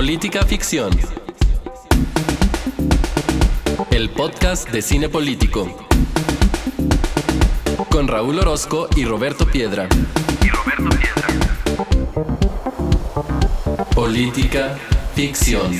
Política 0.00 0.46
Ficción. 0.46 0.90
El 3.90 4.08
podcast 4.08 4.70
de 4.70 4.80
cine 4.80 5.10
político. 5.10 5.68
Con 7.90 8.08
Raúl 8.08 8.38
Orozco 8.38 8.88
y 8.96 9.04
Roberto 9.04 9.44
Piedra. 9.44 9.90
Y 10.42 10.48
Roberto 10.48 10.96
Piedra. 10.96 11.28
Política 13.94 14.78
Ficción. 15.14 15.70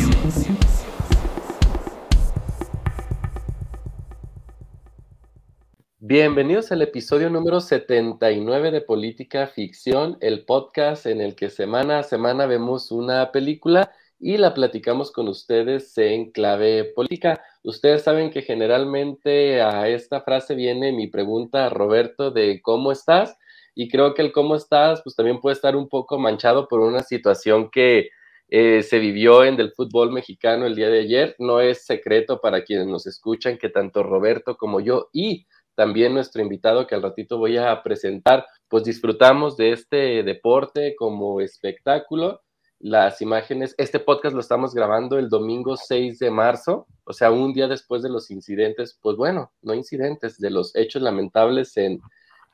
Bienvenidos 5.98 6.70
al 6.72 6.82
episodio 6.82 7.30
número 7.30 7.62
79 7.62 8.70
de 8.70 8.80
Política 8.82 9.46
Ficción, 9.46 10.18
el 10.20 10.44
podcast 10.44 11.06
en 11.06 11.22
el 11.22 11.34
que 11.34 11.48
semana 11.48 12.00
a 12.00 12.02
semana 12.02 12.44
vemos 12.44 12.90
una 12.92 13.32
película 13.32 13.92
y 14.20 14.36
la 14.36 14.52
platicamos 14.52 15.10
con 15.10 15.28
ustedes 15.28 15.96
en 15.96 16.30
clave 16.30 16.84
política. 16.84 17.42
Ustedes 17.62 18.02
saben 18.02 18.30
que 18.30 18.42
generalmente 18.42 19.62
a 19.62 19.88
esta 19.88 20.20
frase 20.20 20.54
viene 20.54 20.92
mi 20.92 21.08
pregunta, 21.08 21.70
Roberto, 21.70 22.30
de 22.30 22.60
cómo 22.60 22.92
estás. 22.92 23.36
Y 23.74 23.88
creo 23.88 24.12
que 24.12 24.20
el 24.20 24.32
cómo 24.32 24.56
estás, 24.56 25.00
pues 25.02 25.16
también 25.16 25.40
puede 25.40 25.54
estar 25.54 25.74
un 25.74 25.88
poco 25.88 26.18
manchado 26.18 26.68
por 26.68 26.80
una 26.80 27.00
situación 27.00 27.70
que 27.70 28.10
eh, 28.48 28.82
se 28.82 28.98
vivió 28.98 29.44
en 29.44 29.58
el 29.58 29.72
fútbol 29.72 30.12
mexicano 30.12 30.66
el 30.66 30.74
día 30.74 30.90
de 30.90 31.00
ayer. 31.00 31.34
No 31.38 31.60
es 31.60 31.86
secreto 31.86 32.40
para 32.42 32.62
quienes 32.62 32.86
nos 32.88 33.06
escuchan 33.06 33.56
que 33.56 33.70
tanto 33.70 34.02
Roberto 34.02 34.56
como 34.58 34.80
yo 34.80 35.08
y 35.14 35.46
también 35.74 36.12
nuestro 36.12 36.42
invitado 36.42 36.86
que 36.86 36.94
al 36.94 37.02
ratito 37.02 37.38
voy 37.38 37.56
a 37.56 37.82
presentar, 37.82 38.44
pues 38.68 38.84
disfrutamos 38.84 39.56
de 39.56 39.72
este 39.72 40.22
deporte 40.24 40.94
como 40.94 41.40
espectáculo. 41.40 42.42
Las 42.82 43.20
imágenes, 43.20 43.74
este 43.76 44.00
podcast 44.00 44.34
lo 44.34 44.40
estamos 44.40 44.74
grabando 44.74 45.18
el 45.18 45.28
domingo 45.28 45.76
6 45.76 46.18
de 46.18 46.30
marzo, 46.30 46.86
o 47.04 47.12
sea, 47.12 47.30
un 47.30 47.52
día 47.52 47.68
después 47.68 48.02
de 48.02 48.08
los 48.08 48.30
incidentes, 48.30 48.98
pues 49.02 49.18
bueno, 49.18 49.52
no 49.60 49.74
incidentes, 49.74 50.38
de 50.38 50.48
los 50.48 50.74
hechos 50.74 51.02
lamentables 51.02 51.76
en, 51.76 52.00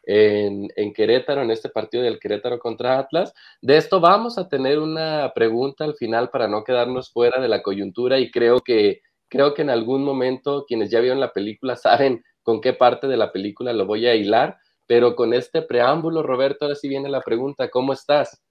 en, 0.03 0.69
en, 0.75 0.93
Querétaro, 0.93 1.43
en 1.43 1.53
este 1.53 1.69
partido 1.69 2.03
del 2.03 2.19
Querétaro 2.19 2.59
contra 2.59 2.99
Atlas. 2.99 3.35
De 3.63 3.77
esto 3.77 4.01
vamos 4.01 4.37
a 4.37 4.49
tener 4.49 4.81
una 4.81 5.31
pregunta 5.33 5.85
al 5.85 5.95
final 5.95 6.29
para 6.31 6.49
no 6.49 6.65
quedarnos 6.65 7.13
fuera 7.13 7.41
de 7.41 7.47
la 7.47 7.63
coyuntura 7.63 8.19
y 8.19 8.33
creo 8.33 8.59
que, 8.63 9.03
creo 9.29 9.55
que 9.55 9.63
en 9.63 9.71
algún 9.71 10.03
momento 10.03 10.65
quienes 10.67 10.91
ya 10.91 10.99
vieron 10.99 11.21
la 11.21 11.33
película 11.33 11.77
saben 11.77 12.25
con 12.43 12.61
qué 12.61 12.73
parte 12.73 13.07
de 13.07 13.17
la 13.17 13.31
película 13.31 13.73
lo 13.73 13.87
voy 13.87 14.09
a 14.09 14.17
hilar, 14.17 14.57
pero 14.89 15.15
con 15.15 15.35
este 15.35 15.63
preámbulo, 15.63 16.25
Roberto, 16.25 16.65
ahora 16.65 16.75
sí 16.75 16.89
viene 16.89 17.09
la 17.09 17.21
pregunta, 17.21 17.71
¿cómo 17.71 17.93
estás? 17.93 18.43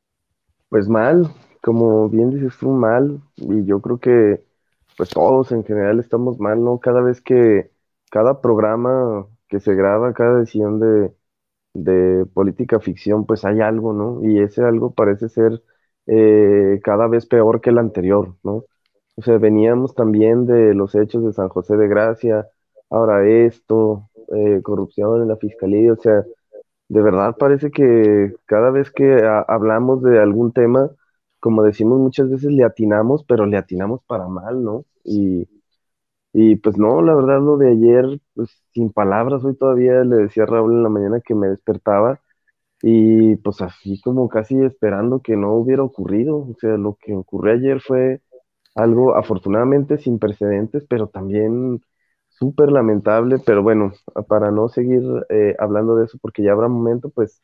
Pues 0.70 0.88
mal, 0.88 1.30
como 1.66 2.10
bien 2.10 2.30
dices 2.30 2.58
tú, 2.60 2.70
mal, 2.70 3.22
y 3.38 3.66
yo 3.66 3.82
creo 3.82 4.00
que 4.00 4.46
pues 4.98 5.10
todos 5.10 5.52
en 5.52 5.64
general 5.66 6.00
estamos 6.00 6.40
mal, 6.40 6.64
¿no? 6.64 6.80
Cada 6.80 7.02
vez 7.02 7.22
que, 7.22 7.72
cada 8.12 8.40
programa 8.42 9.28
que 9.50 9.60
se 9.60 9.74
graba, 9.76 10.14
cada 10.14 10.40
decisión 10.40 10.80
de, 10.80 11.12
de 11.74 12.26
política 12.28 12.80
ficción, 12.80 13.26
pues 13.26 13.46
hay 13.46 13.62
algo, 13.62 13.94
¿no? 13.94 14.24
Y 14.24 14.40
ese 14.42 14.64
algo 14.64 14.94
parece 14.94 15.30
ser 15.30 15.64
eh, 16.08 16.82
cada 16.84 17.08
vez 17.08 17.26
peor 17.28 17.62
que 17.62 17.72
el 17.72 17.80
anterior, 17.80 18.36
¿no? 18.44 18.66
O 19.18 19.22
sea, 19.24 19.38
veníamos 19.40 19.96
también 19.96 20.46
de 20.46 20.74
los 20.76 20.96
hechos 20.96 21.26
de 21.26 21.34
San 21.34 21.50
José 21.50 21.78
de 21.78 21.88
Gracia, 21.88 22.48
ahora 22.92 23.28
esto, 23.28 24.10
eh, 24.36 24.62
corrupción 24.64 25.24
en 25.24 25.30
la 25.30 25.38
fiscalía, 25.38 25.94
o 25.94 25.98
sea, 25.98 26.24
de 26.90 27.02
verdad 27.02 27.36
parece 27.38 27.72
que 27.72 28.34
cada 28.46 28.72
vez 28.72 28.92
que 28.92 29.22
hablamos 29.48 30.04
de 30.04 30.20
algún 30.20 30.54
tema, 30.54 30.92
como 31.46 31.64
decimos 31.64 32.00
muchas 32.02 32.32
veces, 32.32 32.52
le 32.52 32.66
atinamos, 32.66 33.24
pero 33.26 33.46
le 33.46 33.58
atinamos 33.58 34.02
para 34.08 34.28
mal, 34.28 34.64
¿no? 34.64 34.86
Y, 35.04 35.48
y 36.34 36.58
pues 36.58 36.78
no, 36.78 37.02
la 37.02 37.16
verdad 37.16 37.40
lo 37.42 37.58
de 37.58 37.72
ayer, 37.72 38.06
pues 38.36 38.50
sin 38.74 38.92
palabras, 38.92 39.44
hoy 39.46 39.56
todavía 39.58 40.04
le 40.04 40.18
decía 40.18 40.44
a 40.44 40.48
Raúl 40.48 40.74
en 40.74 40.84
la 40.84 40.90
mañana 40.90 41.22
que 41.22 41.36
me 41.36 41.48
despertaba 41.50 42.22
y 42.82 43.36
pues 43.38 43.62
así 43.62 44.02
como 44.02 44.30
casi 44.30 44.56
esperando 44.64 45.22
que 45.22 45.38
no 45.38 45.54
hubiera 45.56 45.84
ocurrido, 45.84 46.38
o 46.40 46.56
sea, 46.60 46.78
lo 46.78 46.98
que 47.02 47.16
ocurrió 47.16 47.54
ayer 47.56 47.82
fue 47.82 48.22
algo 48.76 49.16
afortunadamente 49.18 49.98
sin 49.98 50.20
precedentes, 50.20 50.86
pero 50.90 51.08
también 51.08 51.82
súper 52.30 52.72
lamentable, 52.72 53.38
pero 53.46 53.64
bueno, 53.64 53.94
para 54.28 54.52
no 54.52 54.70
seguir 54.70 55.04
eh, 55.30 55.56
hablando 55.60 55.96
de 55.98 56.06
eso, 56.06 56.18
porque 56.22 56.44
ya 56.44 56.52
habrá 56.54 56.68
momento, 56.68 57.10
pues 57.10 57.42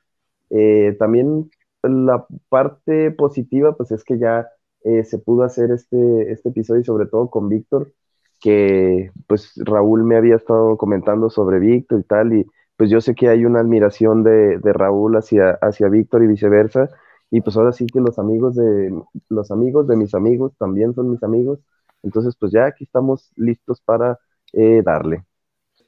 eh, 0.50 0.96
también 1.00 1.50
la 1.84 2.26
parte 2.50 3.12
positiva, 3.12 3.76
pues 3.76 3.92
es 3.92 4.04
que 4.04 4.18
ya 4.20 4.48
eh, 4.84 5.04
se 5.04 5.20
pudo 5.20 5.44
hacer 5.44 5.72
este, 5.72 6.32
este 6.32 6.50
episodio 6.50 6.84
sobre 6.84 7.08
todo 7.08 7.30
con 7.30 7.50
Víctor, 7.50 7.92
que 8.40 9.12
pues 9.28 9.54
Raúl 9.58 10.04
me 10.04 10.18
había 10.18 10.36
estado 10.36 10.78
comentando 10.78 11.30
sobre 11.30 11.60
Víctor 11.60 12.00
y 12.02 12.04
tal, 12.04 12.34
y 12.34 12.48
pues 12.78 12.90
yo 12.90 13.02
sé 13.02 13.14
que 13.16 13.30
hay 13.30 13.46
una 13.46 13.60
admiración 13.60 14.24
de, 14.24 14.58
de 14.60 14.74
Raúl 14.74 15.16
hacia, 15.18 15.52
hacia 15.62 15.90
Víctor 15.90 16.24
y 16.24 16.28
viceversa, 16.28 16.90
y 17.30 17.42
pues 17.42 17.56
ahora 17.58 17.72
sí 17.72 17.86
que 17.88 18.00
los 18.02 18.20
amigos 18.20 18.56
de 18.56 18.92
los 19.30 19.52
amigos 19.52 19.88
de 19.88 19.96
mis 19.96 20.14
amigos 20.16 20.54
también 20.58 20.94
son 20.94 21.12
mis 21.12 21.24
amigos, 21.24 21.60
entonces 22.04 22.36
pues 22.40 22.52
ya 22.52 22.66
aquí 22.66 22.84
estamos 22.86 23.32
listos 23.36 23.82
para 23.82 24.20
eh, 24.54 24.82
darle. 24.84 25.24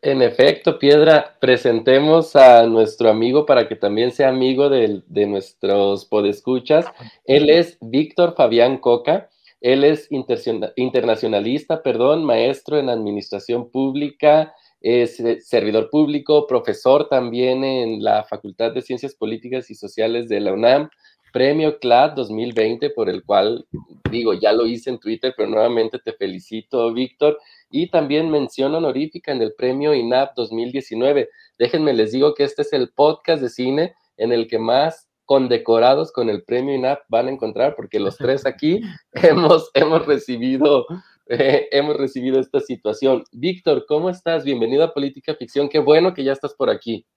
En 0.06 0.22
efecto, 0.22 0.80
Piedra, 0.80 1.38
presentemos 1.40 2.36
a 2.36 2.68
nuestro 2.68 3.10
amigo 3.10 3.46
para 3.46 3.70
que 3.70 3.78
también 3.78 4.12
sea 4.12 4.28
amigo 4.28 4.68
de, 4.68 5.02
nuestros 5.26 6.04
podescuchas. 6.04 6.86
Él 7.24 7.50
es 7.50 7.78
Víctor 7.80 8.36
Fabián 8.36 8.80
Coca. 8.80 9.30
Él 9.62 9.86
es 9.86 10.10
internacionalista, 10.12 11.82
perdón, 11.82 12.26
maestro 12.26 12.78
en 12.78 12.90
administración 12.90 13.70
pública, 13.72 14.54
es 14.82 15.24
servidor 15.40 15.90
público, 15.90 16.48
profesor 16.48 17.08
también 17.08 17.64
en 17.64 18.04
la 18.04 18.26
Facultad 18.26 18.74
de 18.74 18.82
Ciencias 18.82 19.16
Políticas 19.16 19.72
y 19.72 19.76
Sociales 19.76 20.28
de 20.28 20.42
la 20.42 20.52
UNAM, 20.52 20.90
premio 21.32 21.80
CLAD 21.80 22.12
2020, 22.12 22.90
por 22.90 23.10
el 23.10 23.24
cual, 23.24 23.66
digo, 24.12 24.34
ya 24.34 24.52
lo 24.52 24.68
hice 24.68 24.90
en 24.90 25.00
Twitter, 25.00 25.34
pero 25.36 25.50
nuevamente 25.50 25.98
te 26.00 26.12
felicito, 26.12 26.94
Víctor, 26.94 27.40
y 27.74 27.90
también 27.90 28.30
mención 28.30 28.76
honorífica 28.76 29.32
en 29.32 29.42
el 29.42 29.56
premio 29.56 29.96
INAP 29.96 30.36
2019. 30.36 31.28
Déjenme 31.58 31.94
les 31.94 32.12
digo 32.12 32.36
que 32.36 32.44
este 32.44 32.62
es 32.62 32.72
el 32.72 32.94
podcast 32.94 33.42
de 33.42 33.50
cine 33.50 33.96
en 34.16 34.32
el 34.32 34.48
que 34.48 34.60
más 34.60 35.10
condecorados 35.26 36.12
con 36.12 36.30
el 36.30 36.44
premio 36.44 36.76
INAP 36.76 37.00
van 37.10 37.28
a 37.28 37.32
encontrar, 37.32 37.76
porque 37.76 38.00
los 38.00 38.16
tres 38.18 38.46
aquí 38.46 38.80
hemos, 39.14 39.72
hemos, 39.74 40.06
recibido, 40.06 40.86
eh, 41.28 41.68
hemos 41.72 41.98
recibido 41.98 42.40
esta 42.40 42.60
situación. 42.60 43.24
Víctor, 43.32 43.86
¿cómo 43.88 44.12
estás? 44.12 44.46
Bienvenido 44.46 44.84
a 44.84 44.94
Política 44.94 45.34
Ficción. 45.34 45.68
Qué 45.68 45.80
bueno 45.80 46.14
que 46.14 46.24
ya 46.24 46.34
estás 46.34 46.54
por 46.54 46.70
aquí. 46.70 47.08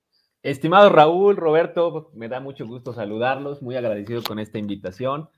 Estimado 0.43 0.89
Raúl, 0.89 1.37
Roberto, 1.37 2.11
me 2.15 2.29
da 2.29 2.41
mucho 2.41 2.67
gusto 2.67 2.95
saludarlos, 2.95 3.61
muy 3.61 3.77
agradecido 3.77 4.23
con 4.23 4.39
esta 4.39 4.59
invitación. 4.59 5.29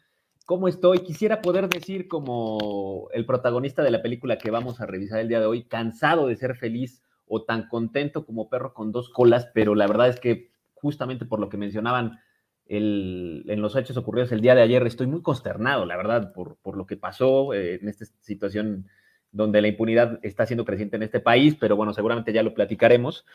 ¿Cómo 0.49 0.67
estoy? 0.67 1.01
Quisiera 1.01 1.43
poder 1.43 1.69
decir 1.69 2.09
como 2.09 3.11
el 3.13 3.27
protagonista 3.27 3.83
de 3.83 3.91
la 3.91 4.01
película 4.01 4.39
que 4.39 4.51
vamos 4.51 4.81
a 4.81 4.87
revisar 4.87 5.21
el 5.21 5.29
día 5.29 5.41
de 5.41 5.45
hoy, 5.45 5.65
cansado 5.65 6.27
de 6.27 6.37
ser 6.37 6.57
feliz 6.57 7.03
o 7.27 7.45
tan 7.45 7.69
contento 7.69 8.25
como 8.25 8.49
perro 8.49 8.73
con 8.73 8.91
dos 8.91 9.11
colas, 9.11 9.51
pero 9.53 9.75
la 9.75 9.87
verdad 9.87 10.09
es 10.09 10.19
que 10.19 10.51
justamente 10.73 11.27
por 11.27 11.39
lo 11.39 11.51
que 11.51 11.59
mencionaban 11.59 12.21
en 12.65 13.61
los 13.61 13.77
hechos 13.77 13.99
ocurridos 13.99 14.33
el 14.33 14.41
día 14.41 14.55
de 14.55 14.63
ayer, 14.63 14.87
estoy 14.87 15.07
muy 15.07 15.21
consternado, 15.21 15.85
la 15.85 15.99
verdad, 15.99 16.33
por, 16.33 16.57
lo 16.75 16.87
que 16.87 16.97
pasó 16.97 17.53
eh, 17.53 17.75
en 17.75 17.87
esta 17.87 18.07
situación 18.23 18.87
donde 19.31 19.61
la 19.61 19.69
impunidad 19.69 20.19
está 20.23 20.47
siendo 20.47 20.65
creciente 20.65 20.97
en 20.97 21.03
este 21.03 21.21
país, 21.21 21.57
pero 21.61 21.77
bueno, 21.77 21.93
seguramente 21.93 22.33
ya 22.33 22.43
lo 22.43 22.55
platicaremos. 22.55 23.27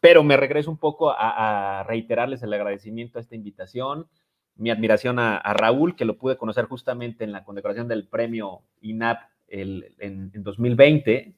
Pero 0.00 0.24
me 0.24 0.38
regreso 0.38 0.70
un 0.70 0.78
poco 0.78 1.10
a, 1.10 1.84
reiterarles 1.86 2.42
el 2.42 2.54
agradecimiento 2.54 3.18
a 3.18 3.20
esta 3.20 3.34
invitación, 3.34 4.06
mi 4.56 4.70
admiración 4.70 5.18
a, 5.18 5.40
Raúl, 5.54 5.96
que 5.96 6.04
lo 6.04 6.16
pude 6.16 6.36
conocer 6.36 6.66
justamente 6.66 7.24
en 7.24 7.32
la 7.32 7.44
condecoración 7.44 7.88
del 7.88 8.06
premio 8.06 8.62
INAP 8.80 9.20
en, 9.48 10.30
2020. 10.34 11.34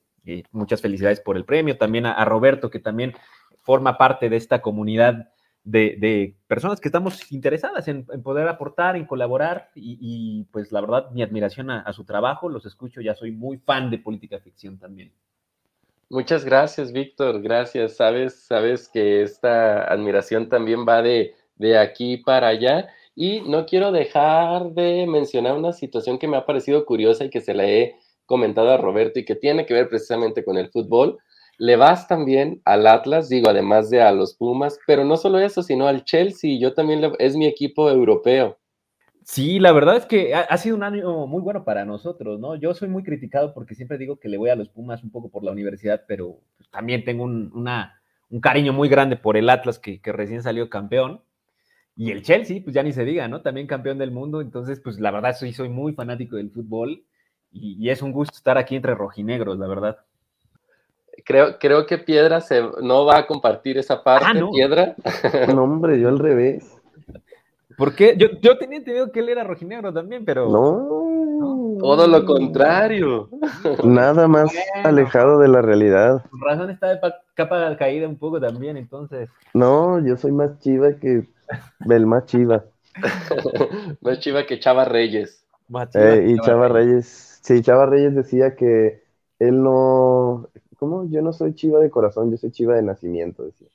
muchas 0.52 0.80
felicidades 0.80 1.20
por 1.20 1.36
el 1.36 1.44
premio. 1.44 1.78
También 1.78 2.06
a 2.06 2.24
Roberto, 2.24 2.70
que 2.70 2.78
también 2.78 3.14
forma 3.62 3.98
parte 3.98 4.28
de 4.28 4.36
esta 4.36 4.62
comunidad 4.62 5.30
de, 5.66 6.36
personas 6.46 6.80
que 6.80 6.88
estamos 6.88 7.30
interesadas 7.32 7.88
en, 7.88 8.04
poder 8.04 8.48
aportar, 8.48 8.96
en 8.96 9.04
colaborar 9.04 9.70
y, 9.74 10.44
pues 10.52 10.70
la 10.70 10.80
verdad 10.80 11.10
mi 11.10 11.22
admiración 11.22 11.70
a, 11.70 11.92
su 11.92 12.04
trabajo, 12.04 12.48
los 12.48 12.64
escucho, 12.66 13.00
ya 13.00 13.14
soy 13.14 13.32
muy 13.32 13.58
fan 13.58 13.90
de 13.90 13.98
política 13.98 14.38
ficción 14.38 14.78
también. 14.78 15.12
Muchas 16.08 16.44
gracias, 16.44 16.92
Víctor, 16.92 17.42
gracias. 17.42 17.96
Sabes, 17.96 18.46
sabes 18.46 18.88
que 18.88 19.22
esta 19.22 19.82
admiración 19.84 20.48
también 20.48 20.86
va 20.88 21.02
de, 21.02 21.34
de 21.56 21.76
aquí 21.76 22.18
para 22.18 22.46
allá 22.46 22.88
y 23.16 23.40
no 23.40 23.66
quiero 23.66 23.90
dejar 23.90 24.70
de 24.74 25.06
mencionar 25.08 25.56
una 25.56 25.72
situación 25.72 26.20
que 26.20 26.28
me 26.28 26.36
ha 26.36 26.46
parecido 26.46 26.86
curiosa 26.86 27.24
y 27.24 27.30
que 27.30 27.40
se 27.40 27.54
la 27.54 27.66
he 27.66 27.96
comentado 28.26 28.70
a 28.70 28.76
Roberto 28.76 29.18
y 29.18 29.24
que 29.24 29.34
tiene 29.34 29.66
que 29.66 29.74
ver 29.74 29.88
precisamente 29.88 30.44
con 30.44 30.56
el 30.56 30.70
fútbol 30.70 31.18
le 31.58 31.76
vas 31.76 32.06
también 32.06 32.60
al 32.64 32.86
Atlas, 32.86 33.28
digo, 33.28 33.48
además 33.48 33.90
de 33.90 34.02
a 34.02 34.12
los 34.12 34.34
Pumas, 34.34 34.78
pero 34.86 35.04
no 35.04 35.16
solo 35.16 35.38
eso, 35.38 35.62
sino 35.62 35.86
al 35.86 36.04
Chelsea, 36.04 36.58
yo 36.58 36.74
también 36.74 37.12
es 37.18 37.36
mi 37.36 37.46
equipo 37.46 37.90
europeo. 37.90 38.58
Sí, 39.24 39.58
la 39.58 39.72
verdad 39.72 39.96
es 39.96 40.06
que 40.06 40.34
ha, 40.34 40.56
sido 40.56 40.76
un 40.76 40.84
año 40.84 41.26
muy 41.26 41.42
bueno 41.42 41.64
para 41.64 41.84
nosotros, 41.84 42.38
¿no? 42.38 42.54
Yo 42.54 42.74
soy 42.74 42.88
muy 42.88 43.02
criticado 43.02 43.54
porque 43.54 43.74
siempre 43.74 43.98
digo 43.98 44.20
que 44.20 44.28
le 44.28 44.36
voy 44.36 44.50
a 44.50 44.54
los 44.54 44.68
Pumas 44.68 45.02
un 45.02 45.10
poco 45.10 45.30
por 45.30 45.42
la 45.42 45.50
universidad, 45.50 46.04
pero 46.06 46.38
también 46.70 47.04
tengo 47.04 47.24
un, 47.24 47.68
cariño 48.40 48.72
muy 48.72 48.88
grande 48.88 49.16
por 49.16 49.36
el 49.36 49.50
Atlas 49.50 49.80
que, 49.80 50.00
recién 50.04 50.42
salió 50.42 50.70
campeón. 50.70 51.22
Y 51.96 52.10
el 52.10 52.22
Chelsea, 52.22 52.60
pues 52.62 52.74
ya 52.74 52.82
ni 52.82 52.92
se 52.92 53.04
diga, 53.04 53.26
¿no? 53.26 53.40
También 53.40 53.66
campeón 53.66 53.96
del 53.96 54.10
mundo. 54.10 54.42
Entonces, 54.42 54.80
pues 54.80 55.00
la 55.00 55.10
verdad 55.10 55.34
soy, 55.34 55.54
soy 55.54 55.70
muy 55.70 55.94
fanático 55.94 56.36
del 56.36 56.50
fútbol 56.50 57.02
y, 57.50 57.88
es 57.88 58.02
un 58.02 58.12
gusto 58.12 58.36
estar 58.36 58.58
aquí 58.58 58.76
entre 58.76 58.94
rojinegros, 58.94 59.58
la 59.58 59.66
verdad. 59.66 59.98
Creo, 61.24 61.58
creo 61.58 61.86
que 61.86 61.96
Piedra 61.96 62.42
se, 62.42 62.62
no 62.82 63.06
va 63.06 63.18
a 63.18 63.26
compartir 63.26 63.78
esa 63.78 64.04
parte, 64.04 64.38
ah, 64.38 64.48
Piedra. 64.52 64.94
No, 65.54 65.64
hombre, 65.64 65.98
yo 65.98 66.08
al 66.08 66.18
revés. 66.18 66.70
Porque 67.78 68.14
yo, 68.18 68.28
yo 68.40 68.58
tenía 68.58 68.78
entendido 68.78 69.10
que 69.10 69.20
él 69.20 69.30
era 69.30 69.44
rojinegro 69.44 69.92
también, 69.92 70.24
pero. 70.24 70.50
No. 70.50 71.78
Todo 71.78 72.06
lo 72.06 72.24
contrario. 72.24 73.28
Nada 73.84 74.28
más 74.28 74.50
alejado 74.82 75.38
de 75.38 75.48
la 75.48 75.60
realidad. 75.60 76.24
Razón 76.32 76.70
está 76.70 76.88
de 76.88 77.00
capa 77.34 77.76
caída 77.76 78.08
un 78.08 78.16
poco 78.16 78.40
también, 78.40 78.76
entonces. 78.76 79.28
No, 79.52 80.04
yo 80.04 80.16
soy 80.16 80.32
más 80.32 80.58
chiva 80.60 80.94
que 80.94 81.26
el 81.88 82.06
más 82.06 82.26
chiva. 82.26 82.64
más 84.00 84.20
chiva 84.20 84.46
que 84.46 84.58
Chava 84.58 84.84
Reyes. 84.84 85.44
Eh, 85.94 86.26
y 86.28 86.38
Chava, 86.40 86.68
Reyes. 86.68 87.40
Sí, 87.42 87.60
Chava 87.62 87.86
Reyes 87.86 88.14
decía 88.14 88.54
que 88.54 89.02
él 89.38 89.62
no. 89.62 90.48
¿Cómo? 90.78 91.08
Yo 91.08 91.22
no 91.22 91.32
soy 91.32 91.54
chiva 91.54 91.80
de 91.80 91.90
corazón, 91.90 92.30
yo 92.30 92.36
soy 92.36 92.50
chiva 92.50 92.74
de 92.74 92.82
nacimiento, 92.82 93.44
decía. 93.44 93.68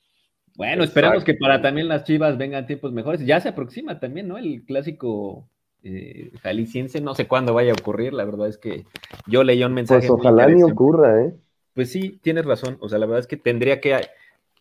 Bueno, 0.55 0.83
esperamos 0.83 1.23
que 1.23 1.33
para 1.33 1.61
también 1.61 1.87
las 1.87 2.03
Chivas 2.03 2.37
vengan 2.37 2.67
tiempos 2.67 2.91
mejores. 2.91 3.25
Ya 3.25 3.39
se 3.39 3.49
aproxima 3.49 3.99
también, 3.99 4.27
¿no? 4.27 4.37
El 4.37 4.63
clásico 4.63 5.47
eh, 5.83 6.31
jalisciense, 6.41 7.01
no 7.01 7.15
sé 7.15 7.27
cuándo 7.27 7.53
vaya 7.53 7.71
a 7.71 7.75
ocurrir. 7.79 8.13
La 8.13 8.25
verdad 8.25 8.47
es 8.47 8.57
que 8.57 8.85
yo 9.27 9.43
leí 9.43 9.63
un 9.63 9.73
mensaje. 9.73 10.07
Pues 10.07 10.19
ojalá 10.19 10.47
ni 10.47 10.61
ocurra, 10.63 11.23
¿eh? 11.23 11.33
Pues 11.73 11.91
sí, 11.91 12.19
tienes 12.21 12.45
razón. 12.45 12.77
O 12.81 12.89
sea, 12.89 12.99
la 12.99 13.05
verdad 13.05 13.21
es 13.21 13.27
que 13.27 13.37
tendría 13.37 13.79
que 13.79 13.95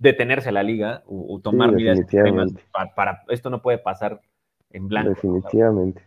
detenerse 0.01 0.51
la 0.51 0.63
liga 0.63 1.03
o, 1.07 1.39
tomar 1.41 1.71
medidas 1.73 2.01
para, 2.73 2.95
para, 2.95 3.23
esto 3.29 3.51
no 3.51 3.63
puede 3.63 3.79
pasar 3.79 4.21
en 4.71 4.89
blanco. 4.89 5.11
Definitivamente. 5.11 6.03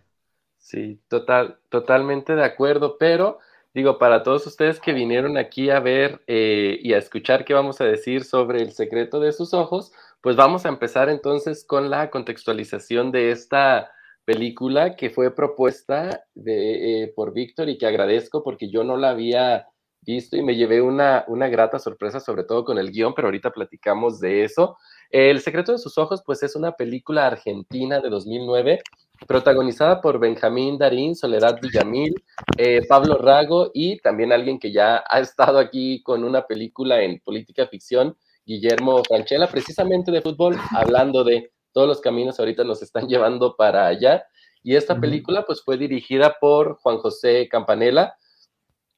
Sí, 0.58 1.00
total, 1.08 1.60
totalmente 1.70 2.36
de 2.36 2.44
acuerdo, 2.44 2.98
pero 2.98 3.38
digo, 3.74 4.00
para 4.00 4.24
todos 4.24 4.48
ustedes 4.48 4.80
que 4.80 4.94
vinieron 4.94 5.38
aquí 5.38 5.70
a 5.70 5.80
ver 5.80 6.24
eh, 6.26 6.80
y 6.82 6.94
a 6.94 6.98
escuchar 6.98 7.46
qué 7.46 7.54
vamos 7.54 7.82
a 7.82 7.86
decir 7.86 8.24
sobre 8.24 8.62
el 8.62 8.72
secreto 8.72 9.20
de 9.20 9.32
sus 9.32 9.54
ojos, 9.54 9.94
pues 10.22 10.36
vamos 10.36 10.66
a 10.66 10.70
empezar 10.70 11.10
entonces 11.10 11.64
con 11.64 11.90
la 11.90 12.10
contextualización 12.10 13.12
de 13.12 13.32
esta 13.32 13.92
película 14.26 14.96
que 14.96 15.12
fue 15.12 15.36
propuesta 15.36 16.24
de, 16.34 17.04
eh, 17.04 17.14
por 17.16 17.34
Víctor 17.34 17.70
y 17.70 17.78
que 17.78 17.86
agradezco 17.86 18.42
porque 18.44 18.70
yo 18.70 18.84
no 18.84 18.98
la 18.98 19.10
había 19.10 19.68
visto 20.04 20.38
y 20.38 20.44
me 20.44 20.56
llevé 20.56 20.82
una, 20.82 21.26
una 21.28 21.48
grata 21.48 21.80
sorpresa, 21.80 22.20
sobre 22.20 22.44
todo 22.44 22.64
con 22.64 22.78
el 22.78 22.92
guion, 22.92 23.14
pero 23.14 23.28
ahorita 23.28 23.52
platicamos 23.52 24.20
de 24.20 24.44
eso. 24.44 24.78
El 25.10 25.42
secreto 25.42 25.72
de 25.72 25.78
sus 25.78 25.98
ojos, 25.98 26.24
pues 26.26 26.44
es 26.44 26.56
una 26.56 26.74
película 26.74 27.28
argentina 27.28 28.00
de 28.00 28.10
2009 28.10 28.82
protagonizada 29.28 30.02
por 30.02 30.20
Benjamín 30.20 30.78
Darín, 30.78 31.16
Soledad 31.16 31.60
Villamil, 31.62 32.14
eh, 32.58 32.82
Pablo 32.88 33.18
Rago 33.18 33.72
y 33.74 34.00
también 34.00 34.32
alguien 34.32 34.60
que 34.60 34.72
ya 34.72 35.04
ha 35.10 35.20
estado 35.20 35.60
aquí 35.60 36.02
con 36.04 36.24
una 36.24 36.46
película 36.46 37.02
en 37.02 37.20
política 37.20 37.68
ficción, 37.68 38.18
Guillermo 38.46 39.02
Franchella, 39.08 39.48
precisamente 39.48 40.12
de 40.12 40.22
fútbol, 40.22 40.58
hablando 40.76 41.24
de 41.24 41.52
todos 41.74 41.88
los 41.88 42.02
caminos 42.02 42.40
ahorita 42.40 42.64
nos 42.64 42.82
están 42.82 43.08
llevando 43.08 43.56
para 43.56 43.88
allá. 43.88 44.26
Y 44.62 44.76
esta 44.76 45.00
película 45.00 45.46
pues 45.46 45.62
fue 45.62 45.78
dirigida 45.78 46.38
por 46.40 46.78
Juan 46.78 46.98
José 47.00 47.50
Campanella. 47.50 48.16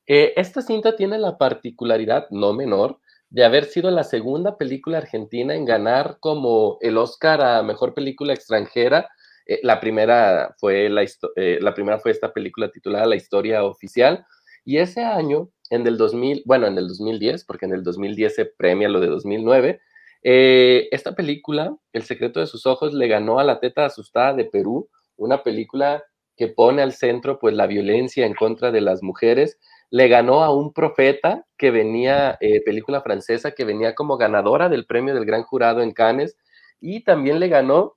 Eh, 0.08 0.34
esta 0.36 0.62
cinta 0.62 0.96
tiene 0.96 1.18
la 1.18 1.38
particularidad 1.38 2.28
no 2.30 2.54
menor 2.54 3.00
de 3.30 3.44
haber 3.44 3.66
sido 3.66 3.90
la 3.92 4.04
segunda 4.04 4.58
película 4.58 5.00
argentina 5.00 5.56
en 5.56 5.66
ganar 5.66 6.18
como 6.20 6.78
el 6.82 6.98
Oscar 6.98 7.42
a 7.42 7.64
Mejor 7.64 7.94
Película 7.94 8.34
Extranjera 8.34 9.10
eh, 9.46 9.60
la, 9.64 9.80
primera 9.80 10.56
fue 10.58 10.90
la, 10.90 11.04
eh, 11.36 11.60
la 11.62 11.74
primera 11.74 12.00
fue 12.00 12.12
esta 12.12 12.34
película 12.34 12.72
titulada 12.72 13.06
La 13.06 13.16
Historia 13.16 13.64
Oficial. 13.64 14.26
Y 14.64 14.78
ese 14.78 15.04
año, 15.04 15.50
en 15.70 15.86
el 15.86 15.98
2000, 15.98 16.44
bueno, 16.46 16.68
en 16.68 16.78
el 16.78 16.88
2010, 16.88 17.46
porque 17.46 17.66
en 17.66 17.74
el 17.74 17.84
2010 17.84 18.36
se 18.36 18.46
premia 18.46 18.90
lo 18.90 19.00
de 19.00 19.08
2009, 19.08 19.80
eh, 20.24 20.88
esta 20.92 21.14
película, 21.16 21.76
El 21.94 22.04
secreto 22.04 22.40
de 22.40 22.48
sus 22.48 22.66
ojos, 22.66 22.94
le 22.94 23.08
ganó 23.08 23.40
a 23.40 23.44
La 23.44 23.60
teta 23.60 23.86
asustada 23.86 24.34
de 24.34 24.46
Perú, 24.46 24.90
una 25.18 25.44
película 25.44 26.04
que 26.36 26.48
pone 26.48 26.82
al 26.82 26.94
centro 26.94 27.40
pues 27.40 27.54
la 27.54 27.68
violencia 27.68 28.26
en 28.26 28.34
contra 28.34 28.72
de 28.72 28.82
las 28.82 29.04
mujeres. 29.04 29.60
Le 29.92 30.08
ganó 30.08 30.44
a 30.44 30.54
un 30.54 30.74
profeta 30.74 31.46
que 31.58 31.72
venía, 31.72 32.38
película 32.66 33.02
francesa, 33.02 33.52
que 33.52 33.66
venía 33.66 33.96
como 33.96 34.18
ganadora 34.18 34.70
del 34.70 34.86
premio 34.86 35.14
del 35.14 35.26
gran 35.26 35.44
jurado 35.44 35.82
en 35.82 35.92
Cannes. 35.92 36.38
Y 36.82 37.04
también 37.04 37.40
le 37.40 37.48
ganó 37.48 37.96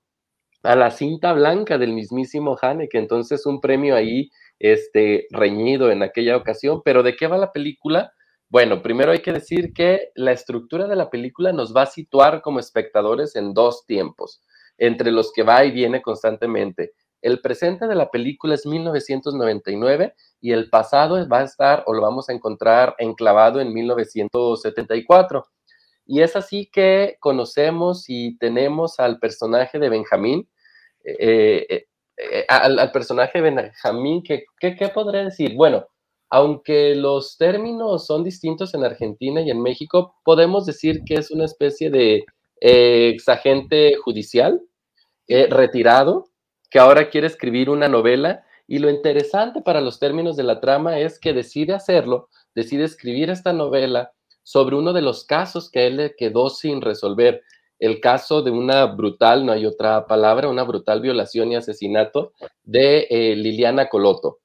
a 0.62 0.74
la 0.76 0.90
cinta 0.90 1.32
blanca 1.32 1.78
del 1.78 1.92
mismísimo 1.92 2.56
que 2.90 2.98
entonces 2.98 3.46
un 3.46 3.60
premio 3.60 3.94
ahí 3.94 4.30
este, 4.58 5.26
reñido 5.30 5.90
en 5.90 6.02
aquella 6.02 6.36
ocasión, 6.36 6.82
pero 6.84 7.02
¿de 7.02 7.16
qué 7.16 7.26
va 7.26 7.38
la 7.38 7.52
película? 7.52 8.12
Bueno, 8.48 8.82
primero 8.82 9.12
hay 9.12 9.20
que 9.20 9.32
decir 9.32 9.72
que 9.72 10.10
la 10.14 10.32
estructura 10.32 10.86
de 10.86 10.96
la 10.96 11.10
película 11.10 11.52
nos 11.52 11.74
va 11.76 11.82
a 11.82 11.86
situar 11.86 12.42
como 12.42 12.58
espectadores 12.58 13.36
en 13.36 13.54
dos 13.54 13.84
tiempos, 13.86 14.42
entre 14.78 15.12
los 15.12 15.32
que 15.32 15.42
va 15.42 15.64
y 15.64 15.70
viene 15.70 16.02
constantemente. 16.02 16.92
El 17.20 17.40
presente 17.40 17.86
de 17.86 17.94
la 17.94 18.10
película 18.10 18.54
es 18.54 18.64
1999 18.64 20.14
y 20.40 20.52
el 20.52 20.70
pasado 20.70 21.26
va 21.28 21.40
a 21.40 21.44
estar 21.44 21.82
o 21.86 21.92
lo 21.92 22.02
vamos 22.02 22.28
a 22.28 22.32
encontrar 22.32 22.94
enclavado 22.98 23.60
en 23.60 23.72
1974. 23.72 25.46
Y 26.06 26.22
es 26.22 26.36
así 26.36 26.70
que 26.72 27.16
conocemos 27.20 28.04
y 28.08 28.38
tenemos 28.38 28.98
al 28.98 29.18
personaje 29.18 29.78
de 29.78 29.88
Benjamín, 29.90 30.48
eh, 31.04 31.66
eh, 31.68 31.86
eh, 32.16 32.44
al, 32.48 32.90
personaje 32.92 33.40
de 33.40 33.50
Benjamín, 33.50 34.22
que, 34.22 34.44
¿qué 34.58 34.88
podré 34.94 35.24
decir? 35.24 35.54
Bueno, 35.54 35.86
aunque 36.30 36.94
los 36.94 37.36
términos 37.36 38.06
son 38.06 38.24
distintos 38.24 38.74
en 38.74 38.84
Argentina 38.84 39.40
y 39.40 39.50
en 39.50 39.60
México, 39.60 40.14
podemos 40.24 40.66
decir 40.66 41.02
que 41.04 41.14
es 41.14 41.30
una 41.30 41.44
especie 41.44 41.90
de 41.90 42.24
exagente 42.60 43.94
judicial 43.96 44.60
retirado 45.28 46.24
que 46.70 46.78
ahora 46.78 47.08
quiere 47.08 47.26
escribir 47.26 47.70
una 47.70 47.88
novela 47.88 48.44
y 48.68 48.78
lo 48.78 48.90
interesante 48.90 49.62
para 49.62 49.80
los 49.80 49.98
términos 49.98 50.36
de 50.36 50.42
la 50.42 50.60
trama 50.60 50.98
es 50.98 51.18
que 51.18 51.32
decide 51.32 51.72
hacerlo, 51.72 52.28
decide 52.54 52.84
escribir 52.84 53.30
esta 53.30 53.54
novela 53.54 54.12
sobre 54.42 54.76
uno 54.76 54.92
de 54.92 55.00
los 55.00 55.24
casos 55.24 55.70
que 55.70 55.86
él 55.86 55.96
le 55.96 56.14
quedó 56.14 56.50
sin 56.50 56.82
resolver. 56.82 57.42
El 57.78 58.00
caso 58.00 58.42
de 58.42 58.50
una 58.50 58.84
brutal, 58.84 59.46
no 59.46 59.52
hay 59.52 59.64
otra 59.64 60.06
palabra, 60.06 60.48
una 60.48 60.64
brutal 60.64 61.00
violación 61.00 61.50
y 61.50 61.56
asesinato 61.56 62.32
de 62.62 63.06
eh, 63.08 63.36
Liliana 63.36 63.88
Coloto. 63.88 64.40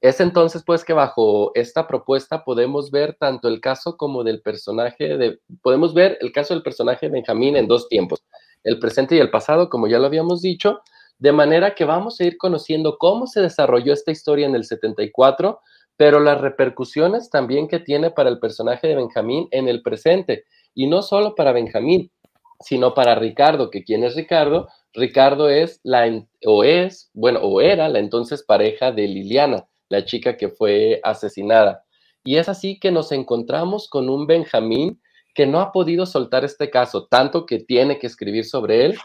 Es 0.00 0.20
entonces 0.20 0.62
pues 0.64 0.82
que 0.82 0.94
bajo 0.94 1.50
esta 1.54 1.86
propuesta 1.86 2.44
podemos 2.44 2.90
ver 2.90 3.16
tanto 3.18 3.48
el 3.48 3.60
caso 3.60 3.98
como 3.98 4.24
del 4.24 4.40
personaje 4.40 5.18
de, 5.18 5.40
podemos 5.60 5.92
ver 5.92 6.16
el 6.20 6.32
caso 6.32 6.54
del 6.54 6.62
personaje 6.62 7.08
Benjamín 7.08 7.56
en 7.56 7.66
dos 7.66 7.88
tiempos, 7.88 8.24
el 8.64 8.78
presente 8.78 9.16
y 9.16 9.18
el 9.18 9.30
pasado, 9.30 9.68
como 9.68 9.88
ya 9.88 9.98
lo 9.98 10.06
habíamos 10.06 10.40
dicho, 10.40 10.80
de 11.18 11.32
manera 11.32 11.74
que 11.74 11.84
vamos 11.84 12.20
a 12.20 12.24
ir 12.24 12.36
conociendo 12.38 12.96
cómo 12.98 13.26
se 13.26 13.40
desarrolló 13.40 13.92
esta 13.92 14.12
historia 14.12 14.46
en 14.46 14.54
el 14.54 14.64
74, 14.64 15.60
pero 15.96 16.20
las 16.20 16.40
repercusiones 16.40 17.28
también 17.28 17.66
que 17.66 17.80
tiene 17.80 18.10
para 18.10 18.30
el 18.30 18.38
personaje 18.38 18.86
de 18.86 18.94
Benjamín 18.94 19.48
en 19.50 19.68
el 19.68 19.82
presente. 19.82 20.44
Y 20.74 20.86
no 20.86 21.02
solo 21.02 21.34
para 21.34 21.52
Benjamín, 21.52 22.12
sino 22.60 22.94
para 22.94 23.16
Ricardo, 23.16 23.70
que 23.70 23.82
quién 23.82 24.04
es 24.04 24.14
Ricardo? 24.14 24.68
Ricardo 24.92 25.48
es 25.48 25.80
la, 25.82 26.24
o 26.46 26.62
es, 26.62 27.10
bueno, 27.14 27.40
o 27.40 27.60
era 27.60 27.88
la 27.88 27.98
entonces 27.98 28.44
pareja 28.44 28.92
de 28.92 29.08
Liliana, 29.08 29.66
la 29.88 30.04
chica 30.04 30.36
que 30.36 30.48
fue 30.48 31.00
asesinada. 31.02 31.84
Y 32.24 32.36
es 32.36 32.48
así 32.48 32.78
que 32.78 32.92
nos 32.92 33.10
encontramos 33.10 33.88
con 33.88 34.08
un 34.08 34.26
Benjamín 34.26 35.00
que 35.34 35.46
no 35.46 35.60
ha 35.60 35.72
podido 35.72 36.06
soltar 36.06 36.44
este 36.44 36.70
caso, 36.70 37.06
tanto 37.06 37.44
que 37.44 37.58
tiene 37.58 37.98
que 37.98 38.06
escribir 38.06 38.44
sobre 38.44 38.86
él 38.86 38.98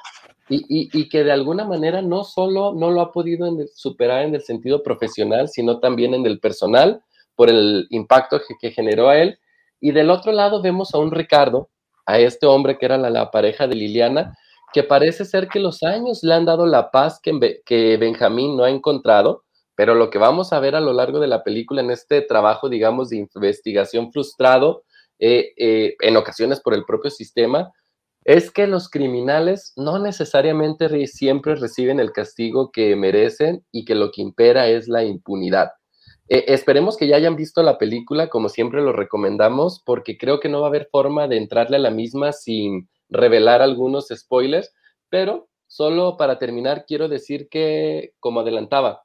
y, 0.68 1.10
que 1.10 1.24
de 1.24 1.32
alguna 1.32 1.66
manera 1.66 2.02
no 2.02 2.24
solo 2.24 2.74
no 2.74 2.92
lo 2.92 3.02
ha 3.02 3.12
podido 3.12 3.48
superar 3.74 4.24
en 4.24 4.36
el 4.36 4.42
sentido 4.42 4.84
profesional, 4.84 5.50
sino 5.50 5.80
también 5.80 6.14
en 6.14 6.26
el 6.26 6.40
personal, 6.40 7.02
por 7.36 7.50
el 7.50 7.88
impacto 7.90 8.42
que, 8.60 8.72
generó 8.72 9.10
a 9.10 9.18
él. 9.18 9.40
Y 9.80 9.92
del 9.92 10.10
otro 10.10 10.32
lado 10.32 10.62
vemos 10.62 10.94
a 10.94 10.98
un 11.00 11.12
Ricardo, 11.12 11.70
a 12.06 12.20
este 12.20 12.46
hombre 12.46 12.78
que 12.78 12.86
era 12.86 12.98
la, 12.98 13.32
pareja 13.32 13.68
de 13.68 13.76
Liliana, 13.76 14.38
que 14.74 14.84
parece 14.84 15.26
ser 15.26 15.48
que 15.48 15.60
los 15.60 15.84
años 15.84 16.24
le 16.24 16.34
han 16.34 16.46
dado 16.46 16.66
la 16.66 16.92
paz 16.92 17.20
que, 17.22 17.62
que 17.66 17.98
Benjamín 17.98 18.58
no 18.58 18.64
ha 18.64 18.70
encontrado, 18.70 19.44
pero 19.76 19.96
lo 19.96 20.10
que 20.10 20.20
vamos 20.20 20.54
a 20.54 20.60
ver 20.60 20.76
a 20.76 20.82
lo 20.82 20.94
largo 20.94 21.20
de 21.20 21.28
la 21.28 21.44
película 21.44 21.82
en 21.82 21.92
este 21.92 22.22
trabajo, 22.22 22.70
digamos, 22.70 23.10
de 23.10 23.18
investigación 23.18 24.12
frustrado, 24.12 24.84
eh, 25.20 25.54
eh, 25.58 25.96
en 26.02 26.18
ocasiones 26.18 26.60
por 26.60 26.74
el 26.74 26.86
propio 26.86 27.10
sistema, 27.10 27.72
es 28.26 28.52
que 28.52 28.68
los 28.68 28.90
criminales 28.90 29.74
no 29.76 30.00
necesariamente 30.00 31.08
siempre 31.08 31.56
reciben 31.56 32.00
el 32.00 32.12
castigo 32.12 32.72
que 32.72 32.96
merecen 32.96 33.66
y 33.72 33.86
que 33.86 33.96
lo 33.96 34.12
que 34.12 34.22
impera 34.22 34.68
es 34.68 34.88
la 34.88 35.04
impunidad. 35.04 35.72
Eh, 36.30 36.46
esperemos 36.48 36.96
que 36.96 37.08
ya 37.08 37.18
hayan 37.18 37.36
visto 37.36 37.62
la 37.64 37.78
película, 37.78 38.30
como 38.30 38.48
siempre 38.48 38.82
lo 38.82 38.94
recomendamos, 38.94 39.82
porque 39.86 40.18
creo 40.18 40.40
que 40.40 40.50
no 40.50 40.62
va 40.62 40.68
a 40.68 40.70
haber 40.70 40.88
forma 40.90 41.28
de 41.28 41.38
entrarle 41.38 41.76
a 41.76 41.80
la 41.80 41.92
misma 41.92 42.32
sin 42.32 42.90
revelar 43.10 43.62
algunos 43.62 44.08
spoilers, 44.08 44.74
pero 45.10 45.50
solo 45.68 46.16
para 46.18 46.40
terminar 46.40 46.86
quiero 46.88 47.10
decir 47.10 47.50
que, 47.50 48.14
como 48.20 48.40
adelantaba, 48.40 49.04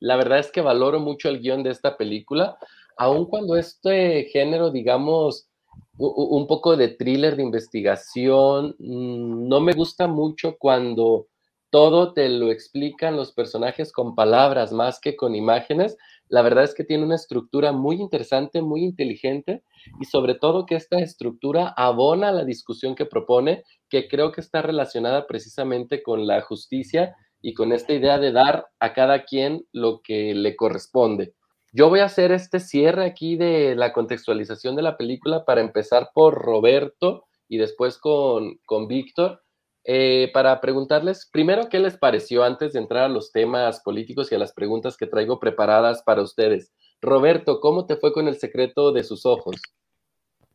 la 0.00 0.16
verdad 0.16 0.40
es 0.40 0.50
que 0.50 0.62
valoro 0.62 0.98
mucho 0.98 1.28
el 1.28 1.40
guion 1.40 1.62
de 1.62 1.70
esta 1.70 1.96
película, 1.96 2.58
aun 2.96 3.26
cuando 3.26 3.56
este 3.56 4.24
género, 4.24 4.70
digamos, 4.70 5.48
un 5.98 6.46
poco 6.46 6.76
de 6.76 6.88
thriller 6.88 7.36
de 7.36 7.42
investigación, 7.42 8.74
mm, 8.78 9.48
no 9.48 9.60
me 9.60 9.72
gusta 9.72 10.08
mucho 10.08 10.56
cuando 10.58 11.28
todo 11.72 12.12
te 12.12 12.28
lo 12.28 12.50
explican 12.50 13.16
los 13.16 13.32
personajes 13.32 13.92
con 13.92 14.14
palabras 14.14 14.72
más 14.72 15.00
que 15.00 15.16
con 15.16 15.34
imágenes. 15.34 15.96
La 16.28 16.42
verdad 16.42 16.64
es 16.64 16.74
que 16.74 16.84
tiene 16.84 17.04
una 17.04 17.14
estructura 17.14 17.72
muy 17.72 17.96
interesante, 17.96 18.60
muy 18.60 18.84
inteligente 18.84 19.62
y 19.98 20.04
sobre 20.04 20.34
todo 20.34 20.66
que 20.66 20.74
esta 20.74 20.98
estructura 20.98 21.72
abona 21.74 22.30
la 22.30 22.44
discusión 22.44 22.94
que 22.94 23.06
propone, 23.06 23.64
que 23.88 24.06
creo 24.06 24.32
que 24.32 24.42
está 24.42 24.60
relacionada 24.60 25.26
precisamente 25.26 26.02
con 26.02 26.26
la 26.26 26.42
justicia 26.42 27.16
y 27.40 27.54
con 27.54 27.72
esta 27.72 27.94
idea 27.94 28.18
de 28.18 28.32
dar 28.32 28.66
a 28.78 28.92
cada 28.92 29.24
quien 29.24 29.66
lo 29.72 30.02
que 30.02 30.34
le 30.34 30.56
corresponde. 30.56 31.32
Yo 31.74 31.88
voy 31.88 32.00
a 32.00 32.04
hacer 32.04 32.32
este 32.32 32.60
cierre 32.60 33.06
aquí 33.06 33.36
de 33.36 33.74
la 33.74 33.94
contextualización 33.94 34.76
de 34.76 34.82
la 34.82 34.98
película 34.98 35.46
para 35.46 35.62
empezar 35.62 36.10
por 36.12 36.34
Roberto 36.34 37.24
y 37.48 37.56
después 37.56 37.96
con, 37.96 38.58
con 38.66 38.88
Víctor 38.88 39.40
eh, 39.84 40.30
para 40.34 40.60
preguntarles 40.60 41.30
primero 41.32 41.70
qué 41.70 41.78
les 41.78 41.96
pareció 41.96 42.44
antes 42.44 42.74
de 42.74 42.80
entrar 42.80 43.04
a 43.04 43.08
los 43.08 43.32
temas 43.32 43.80
políticos 43.80 44.30
y 44.30 44.34
a 44.34 44.38
las 44.38 44.52
preguntas 44.52 44.98
que 44.98 45.06
traigo 45.06 45.40
preparadas 45.40 46.02
para 46.02 46.20
ustedes. 46.20 46.74
Roberto, 47.00 47.58
¿cómo 47.60 47.86
te 47.86 47.96
fue 47.96 48.12
con 48.12 48.28
el 48.28 48.36
secreto 48.36 48.92
de 48.92 49.02
sus 49.02 49.24
ojos? 49.24 49.56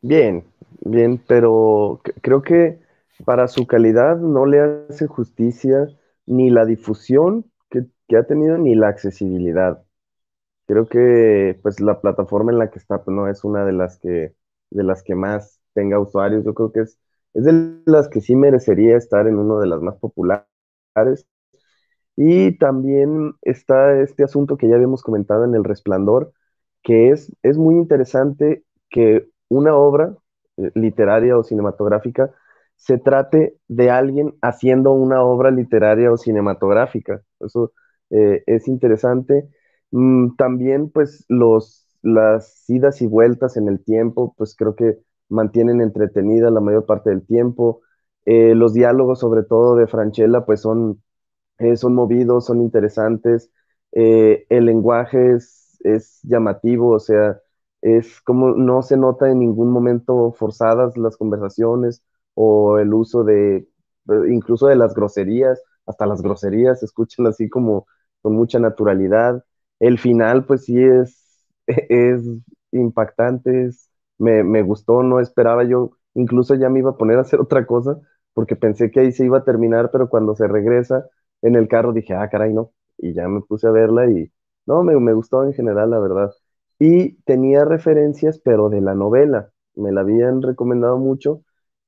Bien, 0.02 0.46
bien, 0.82 1.20
pero 1.28 2.00
creo 2.22 2.44
que 2.44 2.78
para 3.26 3.48
su 3.48 3.66
calidad 3.66 4.18
no 4.18 4.46
le 4.46 4.86
hace 4.88 5.08
justicia 5.08 5.88
ni 6.28 6.52
la 6.52 6.66
difusión 6.66 7.52
que, 7.72 7.86
que 8.08 8.18
ha 8.18 8.24
tenido 8.24 8.60
ni 8.60 8.76
la 8.76 8.90
accesibilidad. 8.90 9.84
Creo 10.68 10.88
que 10.88 11.60
pues 11.64 11.80
la 11.82 12.02
plataforma 12.02 12.52
en 12.52 12.60
la 12.60 12.70
que 12.72 12.80
está 12.80 13.04
pues, 13.04 13.16
no 13.16 13.28
es 13.30 13.44
una 13.46 13.66
de 13.66 13.74
las 13.74 14.00
que 14.00 14.36
de 14.72 14.84
las 14.84 15.04
que 15.04 15.16
más 15.16 15.62
tenga 15.74 16.00
usuarios. 16.00 16.46
Yo 16.46 16.54
creo 16.54 16.72
que 16.72 16.82
es 16.82 17.00
es 17.34 17.46
de 17.46 17.82
las 17.86 18.10
que 18.10 18.22
sí 18.22 18.36
merecería 18.36 18.98
estar 18.98 19.28
en 19.28 19.38
uno 19.38 19.60
de 19.60 19.68
las 19.68 19.82
más 19.82 19.96
populares. 19.98 20.48
Y 22.16 22.58
también 22.58 23.34
está 23.44 24.00
este 24.02 24.24
asunto 24.24 24.58
que 24.58 24.68
ya 24.68 24.76
habíamos 24.76 25.04
comentado 25.04 25.46
en 25.46 25.54
El 25.56 25.64
Resplandor, 25.64 26.34
que 26.84 27.10
es, 27.12 27.32
es 27.44 27.58
muy 27.58 27.76
interesante 27.76 28.64
que 28.90 29.28
una 29.50 29.76
obra 29.76 30.16
eh, 30.58 30.72
literaria 30.76 31.38
o 31.38 31.44
cinematográfica 31.44 32.32
se 32.76 32.98
trate 32.98 33.58
de 33.68 33.92
alguien 33.92 34.36
haciendo 34.42 34.92
una 34.94 35.24
obra 35.24 35.52
literaria 35.52 36.12
o 36.12 36.18
cinematográfica. 36.18 37.22
Eso 37.40 37.74
eh, 38.10 38.44
es 38.48 38.68
interesante. 38.68 39.50
Mm, 39.92 40.36
también, 40.36 40.90
pues, 40.90 41.26
los, 41.30 41.88
las 42.02 42.70
idas 42.70 43.02
y 43.02 43.08
vueltas 43.08 43.58
en 43.58 43.68
el 43.68 43.84
tiempo, 43.84 44.34
pues 44.38 44.56
creo 44.56 44.76
que 44.76 45.00
mantienen 45.30 45.82
entretenida 45.82 46.52
la 46.52 46.60
mayor 46.62 46.86
parte 46.86 47.10
del 47.10 47.26
tiempo. 47.26 47.82
Eh, 48.26 48.56
los 48.56 48.74
diálogos, 48.74 49.20
sobre 49.20 49.44
todo 49.44 49.76
de 49.76 49.88
Franchella, 49.88 50.46
pues 50.46 50.62
son, 50.62 51.02
eh, 51.60 51.78
son 51.78 51.96
movidos, 51.96 52.46
son 52.48 52.62
interesantes. 52.62 53.52
Eh, 53.94 54.46
el 54.50 54.66
lenguaje 54.66 55.34
es, 55.36 55.78
es, 55.82 56.20
llamativo, 56.24 56.92
o 56.92 57.00
sea, 57.00 57.40
es 57.82 58.22
como 58.22 58.52
no 58.56 58.82
se 58.84 58.98
nota 58.98 59.30
en 59.32 59.40
ningún 59.40 59.72
momento 59.72 60.34
forzadas 60.34 60.98
las 60.98 61.18
conversaciones 61.18 62.04
o 62.36 62.80
el 62.80 62.94
uso 62.94 63.24
de, 63.24 63.68
incluso 64.30 64.68
de 64.68 64.76
las 64.76 64.94
groserías, 64.96 65.62
hasta 65.86 66.06
las 66.06 66.22
groserías 66.22 66.80
se 66.80 66.86
escuchan 66.86 67.28
así 67.28 67.50
como 67.50 67.88
con 68.22 68.34
mucha 68.36 68.60
naturalidad. 68.60 69.44
El 69.80 70.00
final, 70.00 70.46
pues 70.46 70.66
sí 70.66 70.82
es, 70.84 71.46
es 71.68 72.22
impactante, 72.72 73.66
es 73.66 73.90
me, 74.18 74.62
gustó, 74.64 75.04
no 75.04 75.20
esperaba 75.20 75.64
yo, 75.64 75.92
incluso 76.16 76.56
ya 76.56 76.70
me 76.70 76.80
iba 76.80 76.92
a 76.92 76.98
poner 76.98 77.18
a 77.18 77.22
hacer 77.22 77.40
otra 77.40 77.66
cosa, 77.68 78.00
porque 78.34 78.56
pensé 78.56 78.90
que 78.92 79.00
ahí 79.02 79.12
se 79.12 79.26
iba 79.26 79.40
a 79.40 79.44
terminar, 79.44 79.92
pero 79.92 80.10
cuando 80.10 80.36
se 80.36 80.48
regresa 80.48 81.08
en 81.42 81.56
el 81.56 81.68
carro 81.68 81.94
dije, 81.94 82.14
ah, 82.16 82.28
caray, 82.30 82.54
no, 82.54 82.72
y 82.98 83.14
ya 83.14 83.28
me 83.28 83.42
puse 83.42 83.68
a 83.68 83.72
verla 83.72 84.10
y 84.10 84.32
no, 84.66 84.84
me, 84.84 84.96
me 85.00 85.14
gustó 85.14 85.44
en 85.44 85.54
general, 85.54 85.92
la 85.92 86.00
verdad. 86.00 86.32
Y 86.80 87.14
tenía 87.24 87.64
referencias, 87.66 88.40
pero 88.40 88.70
de 88.70 88.82
la 88.82 88.96
novela, 88.96 89.52
me 89.76 89.92
la 89.92 90.02
habían 90.02 90.42
recomendado 90.42 90.98
mucho 90.98 91.44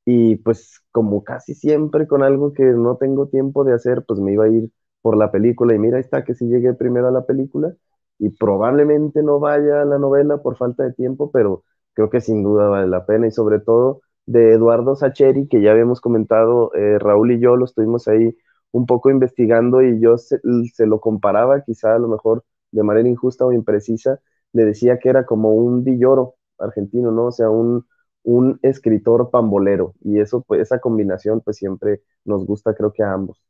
y 0.06 0.38
pues 0.38 0.82
como 0.92 1.24
casi 1.24 1.54
siempre 1.56 2.08
con 2.08 2.24
algo 2.24 2.54
que 2.54 2.64
no 2.64 2.98
tengo 2.98 3.28
tiempo 3.28 3.64
de 3.64 3.74
hacer, 3.74 4.04
pues 4.08 4.20
me 4.20 4.34
iba 4.34 4.46
a 4.46 4.50
ir 4.50 4.70
por 5.02 5.18
la 5.18 5.32
película 5.32 5.74
y 5.76 5.80
mira, 5.80 6.00
está 6.00 6.24
que 6.24 6.34
si 6.36 6.48
llegué 6.48 6.74
primero 6.74 7.08
a 7.08 7.12
la 7.12 7.26
película 7.26 7.74
y 8.18 8.30
probablemente 8.32 9.24
no 9.24 9.40
vaya 9.40 9.82
a 9.82 9.86
la 9.86 9.98
novela 9.98 10.38
por 10.42 10.58
falta 10.58 10.84
de 10.84 10.94
tiempo, 10.94 11.32
pero 11.32 11.64
creo 11.94 12.10
que 12.10 12.22
sin 12.22 12.44
duda 12.44 12.68
vale 12.70 12.88
la 12.88 13.06
pena 13.06 13.28
y 13.28 13.32
sobre 13.32 13.60
todo 13.60 14.02
de 14.26 14.54
Eduardo 14.54 14.96
Sacheri, 14.96 15.48
que 15.48 15.62
ya 15.62 15.72
habíamos 15.72 16.02
comentado, 16.02 16.74
eh, 16.76 17.00
Raúl 17.00 17.32
y 17.32 17.40
yo 17.40 17.56
lo 17.56 17.66
estuvimos 17.66 18.08
ahí 18.08 18.36
un 18.72 18.86
poco 18.86 19.10
investigando 19.10 19.82
y 19.82 20.00
yo 20.00 20.18
se, 20.18 20.40
lo 20.86 21.00
comparaba 21.02 21.64
quizá 21.64 21.96
a 21.96 22.00
lo 22.00 22.08
mejor 22.08 22.44
de 22.72 22.84
manera 22.84 23.10
injusta 23.10 23.46
o 23.46 23.52
imprecisa, 23.54 24.20
le 24.54 24.66
decía 24.66 25.00
que 25.00 25.10
era 25.10 25.26
como 25.26 25.54
un 25.54 25.84
villoro 25.84 26.36
argentino, 26.60 27.12
¿no? 27.12 27.26
O 27.28 27.32
sea, 27.32 27.50
un, 27.50 27.86
un 28.24 28.60
escritor 28.62 29.30
pambolero 29.32 29.94
y 30.02 30.20
eso, 30.20 30.42
pues 30.48 30.62
esa 30.62 30.80
combinación 30.80 31.42
pues 31.42 31.58
siempre 31.58 32.02
nos 32.26 32.46
gusta 32.46 32.74
creo 32.76 32.92
que 32.94 33.04
a 33.04 33.14
ambos. 33.14 33.42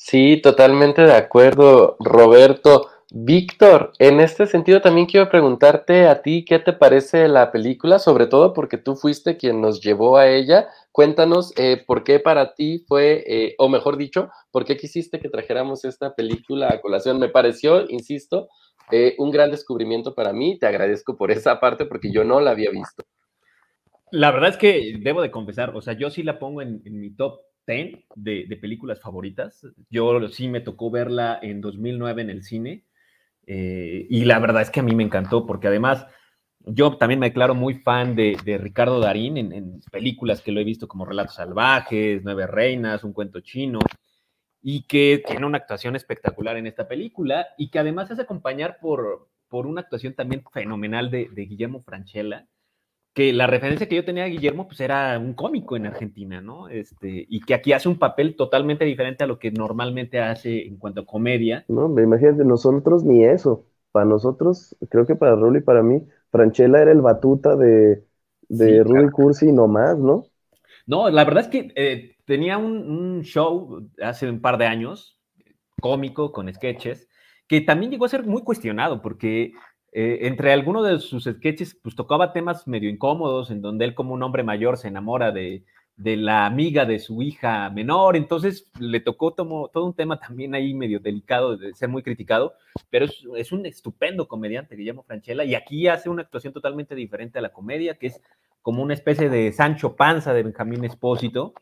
Sí, 0.00 0.40
totalmente 0.40 1.02
de 1.02 1.12
acuerdo, 1.12 1.96
Roberto. 1.98 2.88
Víctor, 3.10 3.92
en 3.98 4.20
este 4.20 4.46
sentido 4.46 4.80
también 4.80 5.06
quiero 5.06 5.28
preguntarte 5.28 6.06
a 6.06 6.22
ti 6.22 6.44
qué 6.44 6.60
te 6.60 6.72
parece 6.72 7.26
la 7.26 7.50
película, 7.50 7.98
sobre 7.98 8.28
todo 8.28 8.52
porque 8.54 8.78
tú 8.78 8.94
fuiste 8.94 9.36
quien 9.36 9.60
nos 9.60 9.80
llevó 9.80 10.16
a 10.16 10.28
ella. 10.28 10.68
Cuéntanos 10.92 11.52
eh, 11.56 11.82
por 11.84 12.04
qué 12.04 12.20
para 12.20 12.54
ti 12.54 12.84
fue, 12.86 13.24
eh, 13.26 13.54
o 13.58 13.68
mejor 13.68 13.96
dicho, 13.96 14.30
por 14.52 14.64
qué 14.64 14.76
quisiste 14.76 15.18
que 15.18 15.30
trajéramos 15.30 15.84
esta 15.84 16.14
película 16.14 16.68
a 16.72 16.80
colación. 16.80 17.18
Me 17.18 17.28
pareció, 17.28 17.90
insisto, 17.90 18.48
eh, 18.92 19.16
un 19.18 19.32
gran 19.32 19.50
descubrimiento 19.50 20.14
para 20.14 20.32
mí. 20.32 20.60
Te 20.60 20.66
agradezco 20.66 21.16
por 21.16 21.32
esa 21.32 21.58
parte 21.58 21.86
porque 21.86 22.12
yo 22.12 22.22
no 22.22 22.40
la 22.40 22.52
había 22.52 22.70
visto. 22.70 23.02
La 24.12 24.30
verdad 24.30 24.50
es 24.50 24.56
que 24.58 24.96
debo 25.00 25.22
de 25.22 25.32
confesar, 25.32 25.74
o 25.74 25.82
sea, 25.82 25.94
yo 25.94 26.08
sí 26.08 26.22
la 26.22 26.38
pongo 26.38 26.62
en, 26.62 26.82
mi 26.84 27.10
top 27.10 27.40
10 27.68 28.06
de, 28.16 28.46
de 28.48 28.56
películas 28.56 29.00
favoritas. 29.00 29.66
Yo 29.90 30.28
sí 30.28 30.48
me 30.48 30.60
tocó 30.60 30.90
verla 30.90 31.38
en 31.40 31.60
2009 31.60 32.22
en 32.22 32.30
el 32.30 32.42
cine 32.42 32.88
eh, 33.50 34.06
y 34.10 34.26
la 34.26 34.38
verdad 34.38 34.60
es 34.60 34.70
que 34.70 34.80
a 34.80 34.82
mí 34.82 34.94
me 34.94 35.02
encantó, 35.02 35.46
porque 35.46 35.68
además 35.68 36.06
yo 36.66 36.98
también 36.98 37.18
me 37.18 37.28
declaro 37.28 37.54
muy 37.54 37.76
fan 37.76 38.14
de, 38.14 38.36
Ricardo 38.60 39.00
Darín 39.00 39.38
en, 39.38 39.80
películas 39.90 40.42
que 40.42 40.52
lo 40.52 40.60
he 40.60 40.64
visto 40.64 40.86
como 40.86 41.06
Relatos 41.06 41.36
Salvajes, 41.36 42.20
Nueve 42.22 42.46
Reinas, 42.46 43.04
Un 43.04 43.14
Cuento 43.14 43.40
Chino, 43.40 43.78
y 44.60 44.82
que 44.82 45.22
tiene 45.26 45.46
una 45.46 45.56
actuación 45.56 45.96
espectacular 45.96 46.58
en 46.58 46.66
esta 46.66 46.86
película 46.86 47.48
y 47.56 47.70
que 47.70 47.78
además 47.78 48.10
es 48.10 48.18
acompañar 48.18 48.80
por, 48.82 49.30
por 49.48 49.66
una 49.66 49.80
actuación 49.80 50.12
también 50.12 50.44
fenomenal 50.52 51.10
de, 51.10 51.30
de 51.32 51.46
Guillermo 51.46 51.80
Franchella 51.80 52.46
que 53.18 53.32
la 53.32 53.48
referencia 53.48 53.88
que 53.88 53.96
yo 53.96 54.04
tenía 54.04 54.22
de 54.22 54.30
Guillermo 54.30 54.68
pues 54.68 54.78
era 54.78 55.18
un 55.18 55.34
cómico 55.34 55.74
en 55.74 55.86
Argentina, 55.86 56.40
¿no? 56.40 56.68
Este, 56.68 57.26
y 57.28 57.40
que 57.40 57.52
aquí 57.52 57.72
hace 57.72 57.88
un 57.88 57.98
papel 57.98 58.36
totalmente 58.36 58.84
diferente 58.84 59.24
a 59.24 59.26
lo 59.26 59.40
que 59.40 59.50
normalmente 59.50 60.20
hace 60.20 60.68
en 60.68 60.76
cuanto 60.76 61.00
a 61.00 61.04
comedia. 61.04 61.64
No, 61.66 61.88
me 61.88 62.04
imagínate, 62.04 62.44
nosotros 62.44 63.02
ni 63.02 63.24
eso. 63.24 63.64
Para 63.90 64.06
nosotros, 64.06 64.76
creo 64.88 65.04
que 65.04 65.16
para 65.16 65.34
Rulo 65.34 65.58
y 65.58 65.62
para 65.62 65.82
mí, 65.82 66.00
Franchella 66.30 66.80
era 66.80 66.92
el 66.92 67.00
batuta 67.00 67.56
de, 67.56 68.04
de 68.48 68.84
Rudy 68.84 69.10
Cursi 69.10 69.48
y 69.48 69.52
no 69.52 69.66
más, 69.66 69.98
¿no? 69.98 70.26
No, 70.86 71.10
la 71.10 71.24
verdad 71.24 71.42
es 71.42 71.48
que 71.48 71.72
eh, 71.74 72.14
tenía 72.24 72.56
un, 72.56 72.88
un, 72.88 73.22
show 73.22 73.84
hace 74.00 74.30
un 74.30 74.40
par 74.40 74.58
de 74.58 74.66
años, 74.66 75.18
cómico, 75.80 76.30
con 76.30 76.54
sketches, 76.54 77.08
que 77.48 77.62
también 77.62 77.90
llegó 77.90 78.04
a 78.04 78.10
ser 78.10 78.24
muy 78.24 78.44
cuestionado 78.44 79.02
porque 79.02 79.54
eh, 79.92 80.26
entre 80.26 80.52
algunos 80.52 80.86
de 80.86 80.98
sus 80.98 81.24
sketches, 81.24 81.74
pues 81.82 81.96
tocaba 81.96 82.32
temas 82.32 82.68
medio 82.68 82.90
incómodos, 82.90 83.50
en 83.50 83.62
donde 83.62 83.86
él 83.86 83.94
como 83.94 84.12
un 84.14 84.22
hombre 84.22 84.42
mayor 84.42 84.76
se 84.76 84.88
enamora 84.88 85.32
de, 85.32 85.64
la 85.96 86.46
amiga 86.46 86.84
de 86.84 86.98
su 86.98 87.22
hija 87.22 87.70
menor, 87.70 88.14
entonces 88.14 88.70
le 88.78 89.00
tocó 89.00 89.32
todo 89.34 89.84
un 89.84 89.94
tema 89.94 90.20
también 90.20 90.54
ahí 90.54 90.72
medio 90.72 91.00
delicado 91.00 91.56
de 91.56 91.74
ser 91.74 91.88
muy 91.88 92.02
criticado, 92.02 92.54
pero 92.90 93.06
es, 93.36 93.50
un 93.50 93.66
estupendo 93.66 94.28
comediante, 94.28 94.76
Guillermo 94.76 95.02
Franchella, 95.02 95.42
y 95.44 95.54
aquí 95.56 95.88
hace 95.88 96.08
una 96.08 96.22
actuación 96.22 96.52
totalmente 96.52 96.94
diferente 96.94 97.38
a 97.38 97.42
la 97.42 97.52
comedia, 97.52 97.98
que 97.98 98.08
es 98.08 98.22
como 98.62 98.82
una 98.82 98.94
especie 98.94 99.28
de 99.28 99.52
Sancho 99.52 99.96
Panza 99.96 100.32
de 100.34 100.44
Benjamín 100.44 100.84
Espósito, 100.84 101.54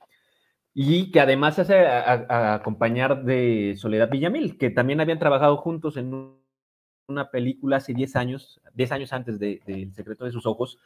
y 0.75 1.11
que 1.11 1.21
además 1.21 1.55
se 1.55 1.63
hace 1.63 1.87
acompañar 1.87 3.25
de 3.25 3.75
Soledad 3.79 4.11
Villamil, 4.11 4.59
que 4.59 4.69
también 4.69 5.01
habían 5.01 5.19
trabajado 5.19 5.57
juntos 5.57 5.97
en 5.97 6.13
una 7.09 7.31
película 7.31 7.77
hace 7.77 7.95
10 7.95 8.17
años, 8.17 8.61
10 8.75 8.93
años 8.93 9.13
antes 9.13 9.39
de, 9.39 9.61
El 9.67 9.93
secreto 9.93 10.25
de 10.25 10.33
sus 10.33 10.47
ojos, 10.47 10.79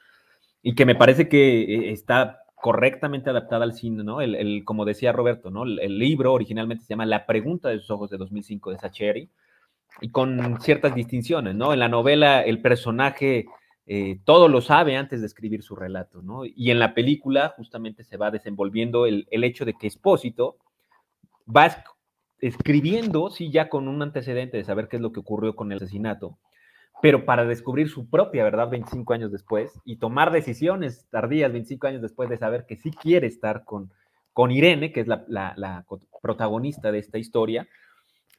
y 0.63 0.75
que 0.75 0.85
me 0.85 0.95
parece 0.95 1.29
que 1.29 1.63
eh, 1.63 1.93
está 1.93 2.43
correctamente 2.55 3.31
adaptada 3.31 3.65
al 3.65 3.73
cine, 3.73 4.05
¿no? 4.05 4.21
El, 4.21 4.65
como 4.65 4.85
decía 4.85 5.13
Roberto, 5.13 5.51
¿no? 5.51 5.65
El, 5.65 5.99
libro 5.99 6.33
originalmente 6.33 6.85
se 6.85 6.91
llama 6.91 7.07
La 7.07 7.25
pregunta 7.25 7.71
de 7.71 7.79
sus 7.79 7.91
ojos 7.91 8.11
de 8.11 8.19
2005 8.19 8.71
de 8.71 8.79
Sacheri, 8.79 9.31
y 10.01 10.11
con 10.11 10.61
ciertas 10.61 10.95
distinciones, 10.95 11.55
¿no? 11.55 11.73
En 11.73 11.79
la 11.79 11.89
novela 11.89 12.43
el 12.43 12.61
personaje 12.61 13.47
eh, 13.87 14.21
todo 14.25 14.47
lo 14.47 14.61
sabe 14.61 14.97
antes 14.97 15.21
de 15.21 15.27
escribir 15.27 15.63
su 15.63 15.75
relato, 15.75 16.23
¿no? 16.23 16.45
Y 16.45 16.71
en 16.71 16.79
la 16.79 16.95
película 16.95 17.55
justamente 17.57 18.05
se 18.05 18.17
va 18.17 18.31
desenvolviendo 18.31 19.05
el, 19.07 19.27
hecho 19.31 19.65
de 19.65 19.75
que 19.75 19.89
Espósito 19.89 20.59
va 21.45 21.83
escribiendo, 22.41 23.31
sí, 23.31 23.51
ya 23.51 23.69
con 23.69 23.89
un 23.89 24.03
antecedente 24.03 24.57
de 24.57 24.65
saber 24.65 24.89
qué 24.89 24.97
es 24.97 25.03
lo 25.03 25.13
que 25.13 25.21
ocurrió 25.21 25.57
con 25.57 25.71
el 25.73 25.79
asesinato, 25.79 26.39
pero 27.03 27.25
para 27.25 27.45
descubrir 27.45 27.89
su 27.89 28.09
propia 28.09 28.45
verdad 28.45 28.71
25 28.71 29.13
años 29.13 29.33
después 29.33 29.73
y 29.85 29.97
tomar 29.97 30.31
decisiones 30.33 31.07
tardías 31.11 31.53
25 31.53 31.87
años 31.87 32.03
después 32.03 32.29
de 32.29 32.37
saber 32.37 32.67
que 32.67 32.77
sí 32.77 32.91
quiere 32.91 33.27
estar 33.27 33.65
con, 33.65 33.91
con 34.33 34.51
Irene, 34.51 34.93
que 34.93 35.01
es 35.01 35.09
la, 35.09 35.25
la 35.29 35.87
protagonista 36.23 36.93
de 36.93 36.99
esta 36.99 37.19
historia, 37.19 37.69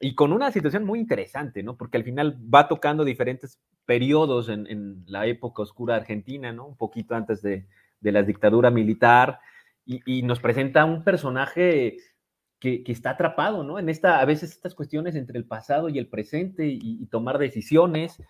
y 0.02 0.16
con 0.16 0.32
una 0.32 0.50
situación 0.50 0.84
muy 0.84 0.98
interesante, 0.98 1.62
¿no? 1.62 1.76
Porque 1.76 1.96
al 1.96 2.02
final 2.02 2.36
va 2.52 2.66
tocando 2.66 3.04
diferentes 3.04 3.60
periodos 3.86 4.48
en, 4.48 5.04
la 5.06 5.26
época 5.26 5.62
oscura 5.62 5.94
argentina, 5.94 6.52
¿no? 6.52 6.66
Un 6.66 6.76
poquito 6.76 7.14
antes 7.14 7.40
de, 7.40 7.66
la 8.00 8.24
dictadura 8.24 8.70
militar, 8.72 9.38
y, 9.86 10.22
nos 10.22 10.40
presenta 10.40 10.84
un 10.84 11.04
personaje 11.04 11.98
que, 12.62 12.92
está 12.92 13.10
atrapado, 13.10 13.64
¿no? 13.64 13.80
En 13.80 13.88
esta, 13.88 14.20
a 14.20 14.24
veces 14.24 14.52
estas 14.52 14.76
cuestiones 14.76 15.16
entre 15.16 15.36
el 15.36 15.44
pasado 15.44 15.88
y 15.88 15.98
el 15.98 16.06
presente 16.06 16.64
y, 16.68 17.04
tomar 17.06 17.38
decisiones, 17.38 18.22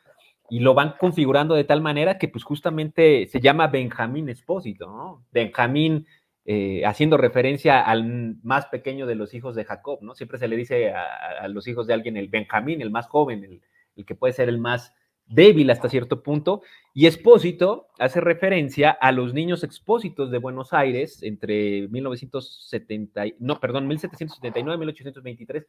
y 0.48 0.60
lo 0.60 0.72
van 0.72 0.94
configurando 0.98 1.54
de 1.54 1.64
tal 1.64 1.82
manera 1.82 2.16
que 2.16 2.28
pues 2.28 2.42
justamente 2.42 3.26
se 3.26 3.40
llama 3.40 3.66
Benjamín 3.68 4.30
Espósito, 4.30 4.86
¿no? 4.86 5.26
Benjamín 5.32 6.06
eh, 6.46 6.82
haciendo 6.86 7.18
referencia 7.18 7.82
al 7.82 8.36
más 8.42 8.66
pequeño 8.66 9.06
de 9.06 9.16
los 9.16 9.34
hijos 9.34 9.54
de 9.54 9.66
Jacob, 9.66 9.98
¿no? 10.00 10.14
Siempre 10.14 10.38
se 10.38 10.48
le 10.48 10.56
dice 10.56 10.94
a, 10.94 11.46
los 11.48 11.68
hijos 11.68 11.86
de 11.86 11.92
alguien 11.92 12.16
el 12.16 12.28
Benjamín, 12.28 12.80
el 12.80 12.90
más 12.90 13.08
joven, 13.08 13.44
el, 13.44 14.04
que 14.06 14.14
puede 14.14 14.32
ser 14.32 14.48
el 14.48 14.58
más 14.58 14.94
débil 15.32 15.70
hasta 15.70 15.88
cierto 15.88 16.22
punto, 16.22 16.62
y 16.94 17.06
Expósito 17.06 17.88
hace 17.98 18.20
referencia 18.20 18.90
a 18.90 19.12
los 19.12 19.34
niños 19.34 19.64
expósitos 19.64 20.30
de 20.30 20.38
Buenos 20.38 20.72
Aires 20.72 21.22
entre 21.22 21.88
1970, 21.88 23.24
no, 23.38 23.58
perdón, 23.60 23.88
1779 23.88 24.74
y 24.74 24.78
1823, 24.78 25.66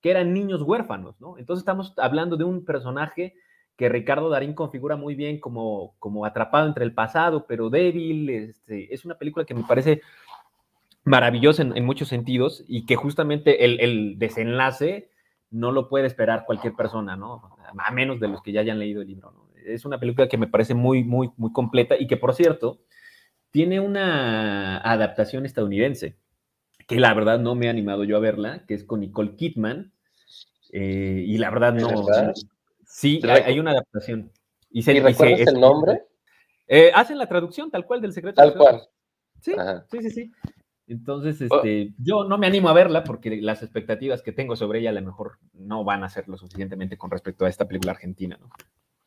que 0.00 0.10
eran 0.10 0.32
niños 0.32 0.62
huérfanos, 0.62 1.20
¿no? 1.20 1.38
Entonces 1.38 1.62
estamos 1.62 1.92
hablando 1.98 2.36
de 2.36 2.44
un 2.44 2.64
personaje 2.64 3.34
que 3.76 3.88
Ricardo 3.88 4.28
Darín 4.28 4.54
configura 4.54 4.96
muy 4.96 5.14
bien 5.14 5.40
como, 5.40 5.94
como 5.98 6.24
atrapado 6.24 6.66
entre 6.66 6.84
el 6.84 6.94
pasado, 6.94 7.46
pero 7.46 7.70
débil. 7.70 8.30
Este, 8.30 8.92
es 8.92 9.04
una 9.04 9.16
película 9.16 9.44
que 9.44 9.54
me 9.54 9.64
parece 9.64 10.02
maravillosa 11.04 11.62
en, 11.62 11.84
muchos 11.84 12.08
sentidos 12.08 12.64
y 12.68 12.86
que 12.86 12.96
justamente 12.96 13.64
el, 13.64 14.18
desenlace 14.18 15.10
no 15.50 15.72
lo 15.72 15.88
puede 15.88 16.06
esperar 16.06 16.44
cualquier 16.46 16.74
persona, 16.74 17.16
¿no? 17.16 17.42
A 17.78 17.90
menos 17.90 18.20
de 18.20 18.28
los 18.28 18.42
que 18.42 18.52
ya 18.52 18.60
hayan 18.60 18.78
leído 18.78 19.02
el 19.02 19.08
libro, 19.08 19.30
¿no? 19.32 19.48
Es 19.64 19.84
una 19.84 20.00
película 20.00 20.28
que 20.28 20.38
me 20.38 20.48
parece 20.48 20.74
muy, 20.74 21.04
muy, 21.04 21.30
muy 21.36 21.52
completa 21.52 21.94
y 21.98 22.06
que, 22.06 22.16
por 22.16 22.34
cierto, 22.34 22.80
tiene 23.52 23.78
una 23.80 24.78
adaptación 24.78 25.46
estadounidense, 25.46 26.16
que 26.88 26.98
la 26.98 27.14
verdad 27.14 27.38
no 27.38 27.54
me 27.54 27.66
he 27.66 27.68
animado 27.68 28.02
yo 28.04 28.16
a 28.16 28.20
verla, 28.20 28.64
que 28.66 28.74
es 28.74 28.84
con 28.84 29.00
Nicole 29.00 29.36
Kidman. 29.36 29.92
Eh, 30.72 31.24
y 31.26 31.38
la 31.38 31.50
verdad 31.50 31.74
no, 31.74 31.88
Sí, 32.86 33.20
hay, 33.26 33.58
una 33.58 33.70
adaptación. 33.70 34.30
¿Y, 34.70 34.82
se, 34.82 34.92
recuerdas 35.00 35.40
el 35.40 35.60
nombre? 35.60 36.02
Eh, 36.66 36.90
hacen 36.94 37.18
la 37.18 37.26
traducción 37.26 37.70
tal 37.70 37.86
cual 37.86 38.02
del 38.02 38.12
secreto. 38.12 38.36
Tal 38.36 38.54
cual. 38.54 38.82
Sí, 39.40 39.54
sí, 39.90 39.98
sí, 40.02 40.10
sí. 40.10 40.32
Entonces, 40.86 41.40
este, 41.40 41.92
yo 41.98 42.24
no 42.24 42.38
me 42.38 42.46
animo 42.46 42.68
a 42.68 42.72
verla 42.72 43.04
porque 43.04 43.40
las 43.40 43.62
expectativas 43.62 44.22
que 44.22 44.32
tengo 44.32 44.56
sobre 44.56 44.80
ella 44.80 44.90
a 44.90 44.94
lo 44.94 45.02
mejor 45.02 45.38
no 45.52 45.84
van 45.84 46.04
a 46.04 46.08
ser 46.08 46.28
lo 46.28 46.36
suficientemente 46.36 46.98
con 46.98 47.10
respecto 47.10 47.44
a 47.44 47.48
esta 47.48 47.66
película 47.66 47.92
argentina, 47.92 48.36
¿no? 48.40 48.50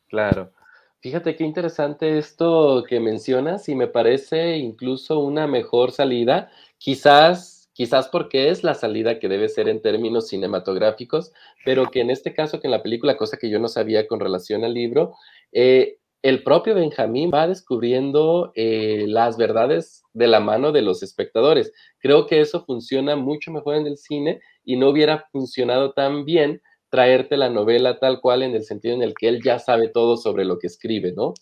Claro. 0.08 0.52
Fíjate 1.00 1.36
qué 1.36 1.44
interesante 1.44 2.18
esto 2.18 2.84
que 2.88 2.98
mencionas 3.00 3.68
y 3.68 3.74
me 3.74 3.86
parece 3.86 4.56
incluso 4.56 5.20
una 5.20 5.46
mejor 5.46 5.92
salida. 5.92 6.50
Quizás 6.78 7.56
quizás 7.76 8.08
porque 8.08 8.48
es 8.48 8.64
la 8.64 8.72
salida 8.72 9.18
que 9.18 9.28
debe 9.28 9.50
ser 9.50 9.68
en 9.68 9.82
términos 9.82 10.28
cinematográficos, 10.28 11.32
pero 11.62 11.90
que 11.90 12.00
en 12.00 12.08
este 12.08 12.32
caso, 12.32 12.58
que 12.58 12.68
en 12.68 12.70
la 12.70 12.82
película, 12.82 13.18
cosa 13.18 13.36
que 13.36 13.50
yo 13.50 13.58
no 13.58 13.68
sabía 13.68 14.06
con 14.06 14.18
relación 14.18 14.64
al 14.64 14.72
libro, 14.72 15.12
eh, 15.52 15.98
el 16.28 16.42
propio 16.42 16.74
Benjamín 16.74 17.30
va 17.32 17.46
descubriendo 17.46 18.50
eh, 18.56 19.04
las 19.06 19.36
verdades 19.36 20.02
de 20.12 20.26
la 20.26 20.40
mano 20.40 20.72
de 20.72 20.82
los 20.82 21.04
espectadores. 21.04 21.72
Creo 22.00 22.26
que 22.26 22.40
eso 22.40 22.64
funciona 22.64 23.14
mucho 23.14 23.52
mejor 23.52 23.76
en 23.76 23.86
el 23.86 23.96
cine 23.96 24.40
y 24.64 24.74
no 24.74 24.88
hubiera 24.88 25.28
funcionado 25.30 25.92
tan 25.92 26.24
bien 26.24 26.62
traerte 26.88 27.36
la 27.36 27.48
novela 27.48 28.00
tal 28.00 28.20
cual 28.20 28.42
en 28.42 28.56
el 28.56 28.64
sentido 28.64 28.96
en 28.96 29.02
el 29.02 29.14
que 29.14 29.28
él 29.28 29.40
ya 29.40 29.60
sabe 29.60 29.86
todo 29.86 30.16
sobre 30.16 30.44
lo 30.44 30.58
que 30.58 30.66
escribe, 30.66 31.12
¿no? 31.12 31.34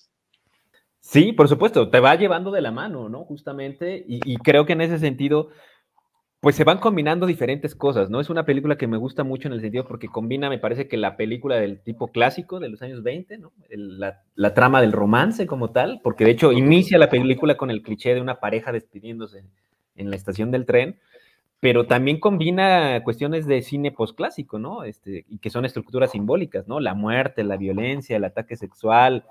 Sí, 1.00 1.32
por 1.32 1.48
supuesto, 1.48 1.88
te 1.88 2.00
va 2.00 2.14
llevando 2.16 2.50
de 2.50 2.60
la 2.60 2.70
mano, 2.70 3.08
¿no? 3.08 3.24
Justamente, 3.24 4.04
y, 4.06 4.20
y 4.30 4.36
creo 4.36 4.66
que 4.66 4.74
en 4.74 4.82
ese 4.82 4.98
sentido 4.98 5.48
pues 6.44 6.56
se 6.56 6.64
van 6.64 6.76
combinando 6.76 7.24
diferentes 7.24 7.74
cosas, 7.74 8.10
¿no? 8.10 8.20
Es 8.20 8.28
una 8.28 8.44
película 8.44 8.76
que 8.76 8.86
me 8.86 8.98
gusta 8.98 9.24
mucho 9.24 9.48
en 9.48 9.54
el 9.54 9.62
sentido 9.62 9.86
porque 9.86 10.08
combina, 10.08 10.50
me 10.50 10.58
parece 10.58 10.88
que 10.88 10.98
la 10.98 11.16
película 11.16 11.56
del 11.56 11.80
tipo 11.80 12.08
clásico 12.08 12.60
de 12.60 12.68
los 12.68 12.82
años 12.82 13.02
20, 13.02 13.38
¿no? 13.38 13.50
la, 13.70 14.52
trama 14.52 14.82
del 14.82 14.92
romance 14.92 15.46
como 15.46 15.70
tal, 15.70 16.02
porque 16.04 16.26
de 16.26 16.32
hecho 16.32 16.52
inicia 16.52 16.98
la 16.98 17.08
película 17.08 17.56
con 17.56 17.70
el 17.70 17.80
cliché 17.80 18.14
de 18.14 18.20
una 18.20 18.40
pareja 18.40 18.72
despidiéndose 18.72 19.42
en 19.96 20.10
la 20.10 20.16
estación 20.16 20.50
del 20.50 20.66
tren, 20.66 20.98
pero 21.60 21.86
también 21.86 22.20
combina 22.20 23.02
cuestiones 23.04 23.46
de 23.46 23.62
cine 23.62 23.90
posclásico, 23.90 24.58
¿no? 24.58 24.84
Este, 24.84 25.24
y 25.26 25.38
que 25.38 25.48
son 25.48 25.64
estructuras 25.64 26.10
simbólicas, 26.10 26.68
¿no? 26.68 26.78
La 26.78 26.92
muerte, 26.92 27.42
la 27.42 27.56
violencia, 27.56 28.18
el 28.18 28.24
ataque 28.24 28.56
sexual, 28.56 29.24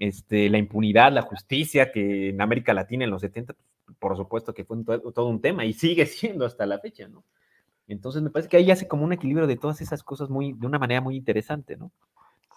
este, 0.00 0.50
la 0.50 0.58
impunidad, 0.58 1.12
la 1.12 1.22
justicia, 1.22 1.92
que 1.92 2.30
en 2.30 2.40
América 2.40 2.74
Latina 2.74 3.04
en 3.04 3.10
los 3.12 3.20
70 3.20 3.54
por 3.98 4.16
supuesto 4.16 4.54
que 4.54 4.64
fue 4.64 4.76
todo 4.84 5.26
un 5.26 5.40
tema 5.40 5.64
y 5.64 5.72
sigue 5.72 6.06
siendo 6.06 6.44
hasta 6.44 6.66
la 6.66 6.78
fecha, 6.78 7.08
¿no? 7.08 7.24
Entonces 7.86 8.20
me 8.20 8.30
parece 8.30 8.50
que 8.50 8.58
ahí 8.58 8.70
hace 8.70 8.86
como 8.86 9.04
un 9.04 9.14
equilibrio 9.14 9.46
de 9.46 9.56
todas 9.56 9.80
esas 9.80 10.02
cosas 10.02 10.28
muy, 10.28 10.52
de 10.52 10.66
una 10.66 10.78
manera 10.78 11.00
muy 11.00 11.16
interesante, 11.16 11.76
¿no? 11.76 11.90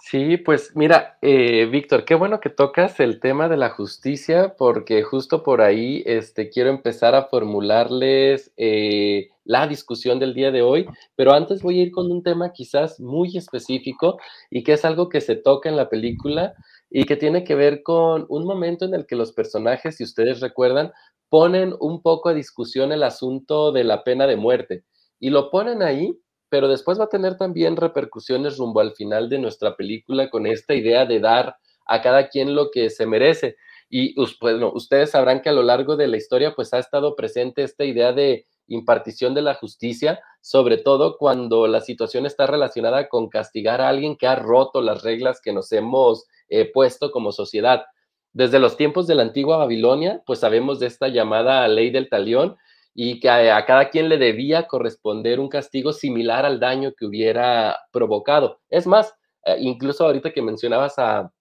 Sí, 0.03 0.37
pues 0.37 0.75
mira, 0.75 1.19
eh, 1.21 1.67
Víctor, 1.71 2.05
qué 2.05 2.15
bueno 2.15 2.39
que 2.39 2.49
tocas 2.49 2.99
el 2.99 3.19
tema 3.19 3.47
de 3.47 3.55
la 3.55 3.69
justicia, 3.69 4.55
porque 4.57 5.03
justo 5.03 5.43
por 5.43 5.61
ahí 5.61 6.01
este, 6.07 6.49
quiero 6.49 6.71
empezar 6.71 7.13
a 7.13 7.25
formularles 7.25 8.51
eh, 8.57 9.29
la 9.45 9.67
discusión 9.67 10.17
del 10.17 10.33
día 10.33 10.51
de 10.51 10.63
hoy, 10.63 10.87
pero 11.15 11.33
antes 11.33 11.61
voy 11.61 11.79
a 11.79 11.83
ir 11.83 11.91
con 11.91 12.11
un 12.11 12.23
tema 12.23 12.51
quizás 12.51 12.99
muy 12.99 13.37
específico 13.37 14.17
y 14.49 14.63
que 14.63 14.73
es 14.73 14.85
algo 14.85 15.07
que 15.07 15.21
se 15.21 15.35
toca 15.35 15.69
en 15.69 15.77
la 15.77 15.87
película 15.87 16.55
y 16.91 17.05
que 17.05 17.15
tiene 17.15 17.45
que 17.45 17.55
ver 17.55 17.81
con 17.81 18.25
un 18.27 18.45
momento 18.45 18.83
en 18.85 18.93
el 18.93 19.07
que 19.07 19.15
los 19.15 19.31
personajes, 19.31 19.95
si 19.95 20.03
ustedes 20.03 20.41
recuerdan, 20.41 20.91
ponen 21.29 21.73
un 21.79 22.01
poco 22.01 22.27
a 22.27 22.33
discusión 22.33 22.91
el 22.91 23.03
asunto 23.03 23.71
de 23.71 23.85
la 23.85 24.03
pena 24.03 24.27
de 24.27 24.35
muerte 24.35 24.83
y 25.17 25.29
lo 25.29 25.49
ponen 25.49 25.81
ahí, 25.81 26.19
pero 26.49 26.67
después 26.67 26.99
va 26.99 27.05
a 27.05 27.09
tener 27.09 27.37
también 27.37 27.77
repercusiones 27.77 28.57
rumbo 28.57 28.81
al 28.81 28.91
final 28.91 29.29
de 29.29 29.39
nuestra 29.39 29.77
película 29.77 30.29
con 30.29 30.45
esta 30.45 30.75
idea 30.75 31.05
de 31.05 31.21
dar 31.21 31.55
a 31.85 32.01
cada 32.01 32.27
quien 32.27 32.53
lo 32.53 32.69
que 32.71 32.89
se 32.89 33.05
merece. 33.05 33.55
Y 33.89 34.13
pues, 34.15 34.37
bueno, 34.41 34.71
ustedes 34.73 35.11
sabrán 35.11 35.41
que 35.41 35.49
a 35.49 35.53
lo 35.53 35.63
largo 35.63 35.95
de 35.95 36.07
la 36.07 36.17
historia 36.17 36.53
pues 36.53 36.73
ha 36.73 36.79
estado 36.79 37.15
presente 37.15 37.63
esta 37.63 37.85
idea 37.85 38.11
de 38.11 38.45
impartición 38.67 39.33
de 39.33 39.41
la 39.41 39.55
justicia, 39.55 40.19
sobre 40.41 40.77
todo 40.77 41.17
cuando 41.17 41.67
la 41.67 41.79
situación 41.79 42.25
está 42.25 42.47
relacionada 42.47 43.07
con 43.07 43.29
castigar 43.29 43.79
a 43.79 43.89
alguien 43.89 44.17
que 44.17 44.27
ha 44.27 44.35
roto 44.35 44.81
las 44.81 45.03
reglas 45.03 45.39
que 45.41 45.53
nos 45.53 45.71
hemos 45.71 46.25
eh, 46.51 46.69
puesto 46.71 47.11
como 47.11 47.31
sociedad. 47.31 47.85
Desde 48.33 48.59
los 48.59 48.77
tiempos 48.77 49.07
de 49.07 49.15
la 49.15 49.23
antigua 49.23 49.57
Babilonia, 49.57 50.21
pues 50.25 50.39
sabemos 50.39 50.79
de 50.79 50.87
esta 50.87 51.07
llamada 51.07 51.67
ley 51.69 51.91
del 51.91 52.09
talión 52.09 52.57
y 52.93 53.21
que 53.21 53.29
a, 53.29 53.65
cada 53.65 53.89
quien 53.89 54.09
le 54.09 54.17
debía 54.17 54.67
corresponder 54.67 55.39
un 55.39 55.47
castigo 55.47 55.93
similar 55.93 56.45
al 56.45 56.59
daño 56.59 56.93
que 56.97 57.05
hubiera 57.05 57.79
provocado. 57.91 58.59
Es 58.69 58.85
más, 58.85 59.13
eh, 59.45 59.55
incluso 59.59 60.05
ahorita 60.05 60.31
que 60.31 60.41
mencionabas 60.41 60.99
a, 60.99 61.31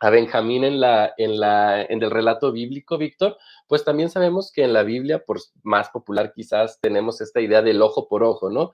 Benjamín 0.00 0.62
en, 0.62 0.78
la, 0.80 1.12
en, 1.16 1.40
la, 1.40 1.82
en 1.82 2.00
el 2.00 2.10
relato 2.10 2.52
bíblico, 2.52 2.98
Víctor, 2.98 3.36
pues 3.66 3.84
también 3.84 4.10
sabemos 4.10 4.52
que 4.52 4.62
en 4.62 4.72
la 4.72 4.84
Biblia, 4.84 5.24
por 5.24 5.40
más 5.64 5.88
popular 5.90 6.32
quizás, 6.32 6.78
tenemos 6.80 7.20
esta 7.20 7.40
idea 7.40 7.62
del 7.62 7.82
ojo 7.82 8.06
por 8.06 8.22
ojo, 8.22 8.48
¿no? 8.48 8.70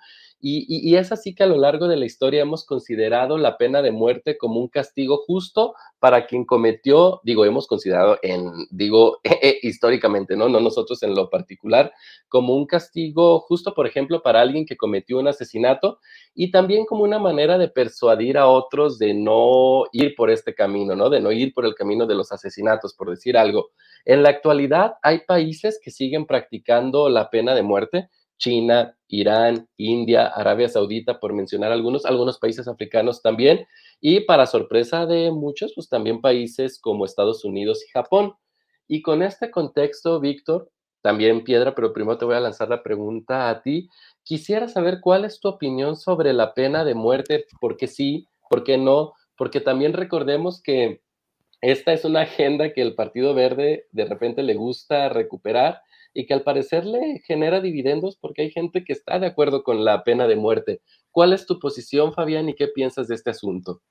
Y, 0.46 0.94
es 0.94 1.10
así 1.10 1.34
que 1.34 1.42
a 1.42 1.46
lo 1.46 1.56
largo 1.56 1.88
de 1.88 1.96
la 1.96 2.04
historia 2.04 2.42
hemos 2.42 2.66
considerado 2.66 3.38
la 3.38 3.56
pena 3.56 3.80
de 3.80 3.92
muerte 3.92 4.36
como 4.36 4.60
un 4.60 4.68
castigo 4.68 5.24
justo 5.26 5.74
para 5.98 6.26
quien 6.26 6.44
cometió, 6.44 7.22
digo, 7.24 7.46
hemos 7.46 7.66
considerado 7.66 8.18
en, 8.20 8.52
digo, 8.70 9.20
históricamente, 9.62 10.36
¿no? 10.36 10.50
No 10.50 10.60
nosotros 10.60 11.02
en 11.02 11.14
lo 11.14 11.30
particular, 11.30 11.94
como 12.28 12.54
un 12.54 12.66
castigo 12.66 13.40
justo, 13.40 13.72
por 13.72 13.86
ejemplo, 13.86 14.22
para 14.22 14.42
alguien 14.42 14.66
que 14.66 14.76
cometió 14.76 15.18
un 15.18 15.28
asesinato 15.28 15.98
y 16.34 16.50
también 16.50 16.84
como 16.84 17.04
una 17.04 17.18
manera 17.18 17.56
de 17.56 17.68
persuadir 17.68 18.36
a 18.36 18.46
otros 18.46 18.98
de 18.98 19.14
no 19.14 19.84
ir 19.92 20.14
por 20.14 20.28
este 20.28 20.54
camino, 20.54 20.94
¿no? 20.94 21.08
De 21.08 21.20
no 21.20 21.32
ir 21.32 21.54
por 21.54 21.64
el 21.64 21.74
camino 21.74 22.04
de 22.04 22.16
los 22.16 22.32
asesinatos, 22.32 22.92
por 22.92 23.08
decir 23.08 23.38
algo. 23.38 23.70
En 24.04 24.22
la 24.22 24.28
actualidad 24.28 24.96
hay 25.02 25.20
países 25.20 25.80
que 25.82 25.90
siguen 25.90 26.26
practicando 26.26 27.08
la 27.08 27.30
pena 27.30 27.54
de 27.54 27.62
muerte 27.62 28.10
China, 28.38 28.96
Irán, 29.20 29.68
India, 29.76 30.26
Arabia 30.26 30.68
Saudita, 30.68 31.20
por 31.20 31.32
mencionar 31.32 31.72
algunos, 31.72 32.04
algunos 32.04 32.38
países 32.38 32.68
africanos 32.68 33.22
también, 33.22 33.66
y 34.00 34.20
para 34.20 34.46
sorpresa 34.46 35.06
de 35.06 35.30
muchos, 35.30 35.72
pues 35.74 35.88
también 35.88 36.20
países 36.20 36.80
como 36.80 37.04
Estados 37.04 37.44
Unidos 37.44 37.84
y 37.84 37.90
Japón. 37.90 38.34
Y 38.86 39.02
con 39.02 39.22
este 39.22 39.50
contexto, 39.50 40.20
Víctor, 40.20 40.70
también 41.00 41.44
Piedra, 41.44 41.74
pero 41.74 41.92
primero 41.92 42.16
te 42.16 42.24
voy 42.24 42.34
a 42.34 42.40
lanzar 42.40 42.68
la 42.68 42.82
pregunta 42.82 43.50
a 43.50 43.62
ti. 43.62 43.88
Quisiera 44.22 44.68
saber 44.68 45.00
cuál 45.02 45.24
es 45.24 45.38
tu 45.38 45.48
opinión 45.48 45.96
sobre 45.96 46.32
la 46.32 46.54
pena 46.54 46.84
de 46.84 46.94
muerte, 46.94 47.46
por 47.60 47.76
qué 47.76 47.88
sí, 47.88 48.26
por 48.48 48.64
qué 48.64 48.78
no, 48.78 49.12
porque 49.36 49.60
también 49.60 49.92
recordemos 49.92 50.62
que 50.62 51.02
esta 51.60 51.92
es 51.92 52.04
una 52.04 52.22
agenda 52.22 52.72
que 52.72 52.82
el 52.82 52.94
Partido 52.94 53.34
Verde 53.34 53.86
de 53.92 54.04
repente 54.04 54.42
le 54.42 54.54
gusta 54.54 55.08
recuperar 55.08 55.82
y 56.14 56.26
que 56.26 56.32
al 56.34 56.42
parecer 56.42 56.86
le 56.86 57.18
genera 57.26 57.60
dividendos 57.60 58.16
porque 58.16 58.42
hay 58.42 58.50
gente 58.50 58.84
que 58.84 58.92
está 58.92 59.18
de 59.18 59.26
acuerdo 59.26 59.64
con 59.64 59.84
la 59.84 60.04
pena 60.04 60.28
de 60.28 60.36
muerte. 60.36 60.80
¿Cuál 61.10 61.32
es 61.32 61.44
tu 61.44 61.58
posición, 61.58 62.14
Fabián, 62.14 62.48
y 62.48 62.54
qué 62.54 62.68
piensas 62.68 63.08
de 63.08 63.16
este 63.16 63.30
asunto? 63.30 63.82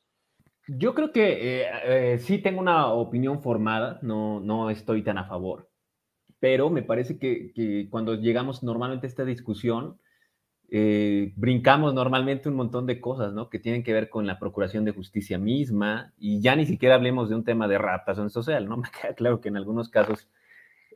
Yo 0.68 0.96
creo 0.96 1.12
que 1.12 1.62
eh, 1.62 1.68
eh, 1.86 2.20
sí 2.20 2.38
tengo 2.38 2.62
una 2.62 2.88
opinión 2.94 3.42
formada, 3.42 4.00
no, 4.02 4.40
no 4.40 4.70
estoy 4.70 5.04
tan 5.04 5.18
a 5.18 5.26
favor, 5.26 5.70
pero 6.40 6.70
me 6.70 6.84
parece 6.84 7.20
que, 7.20 7.88
cuando 7.90 8.16
llegamos 8.16 8.64
normalmente 8.64 9.06
a 9.06 9.10
esta 9.10 9.26
discusión, 9.26 10.00
eh, 10.70 11.34
brincamos 11.36 11.94
normalmente 11.94 12.48
un 12.48 12.56
montón 12.56 12.86
de 12.86 13.02
cosas, 13.02 13.34
¿no? 13.34 13.50
Que 13.50 13.60
tienen 13.60 13.84
que 13.84 13.94
ver 13.94 14.10
con 14.10 14.26
la 14.26 14.40
procuración 14.40 14.86
de 14.86 14.92
justicia 14.92 15.38
misma 15.38 16.14
y 16.18 16.42
ya 16.42 16.56
ni 16.56 16.66
siquiera 16.66 16.96
hablemos 16.96 17.30
de 17.30 17.36
un 17.36 17.44
tema 17.44 17.68
de 17.68 17.76
en 17.76 18.30
social, 18.30 18.68
¿no? 18.68 18.78
Me 18.78 18.90
queda 18.90 19.14
claro 19.14 19.42
que 19.42 19.50
en 19.50 19.58
algunos 19.58 19.90
casos 19.90 20.30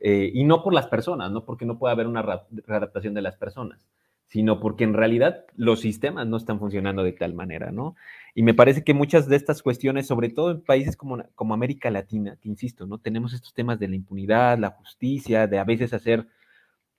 eh, 0.00 0.30
y 0.32 0.44
no 0.44 0.62
por 0.62 0.72
las 0.72 0.86
personas, 0.86 1.30
no 1.30 1.44
porque 1.44 1.66
no 1.66 1.78
pueda 1.78 1.92
haber 1.92 2.06
una 2.06 2.22
readaptación 2.22 3.14
de 3.14 3.22
las 3.22 3.36
personas, 3.36 3.88
sino 4.26 4.60
porque 4.60 4.84
en 4.84 4.94
realidad 4.94 5.46
los 5.56 5.80
sistemas 5.80 6.26
no 6.26 6.36
están 6.36 6.58
funcionando 6.58 7.02
de 7.02 7.12
tal 7.12 7.34
manera, 7.34 7.72
¿no? 7.72 7.96
Y 8.34 8.42
me 8.42 8.54
parece 8.54 8.84
que 8.84 8.94
muchas 8.94 9.26
de 9.28 9.36
estas 9.36 9.62
cuestiones, 9.62 10.06
sobre 10.06 10.28
todo 10.28 10.50
en 10.50 10.60
países 10.60 10.96
como, 10.96 11.24
como 11.34 11.54
América 11.54 11.90
Latina, 11.90 12.36
que 12.40 12.48
insisto, 12.48 12.86
¿no? 12.86 12.98
Tenemos 12.98 13.32
estos 13.32 13.54
temas 13.54 13.78
de 13.78 13.88
la 13.88 13.96
impunidad, 13.96 14.58
la 14.58 14.70
justicia, 14.70 15.46
de 15.46 15.58
a 15.58 15.64
veces 15.64 15.94
hacer, 15.94 16.26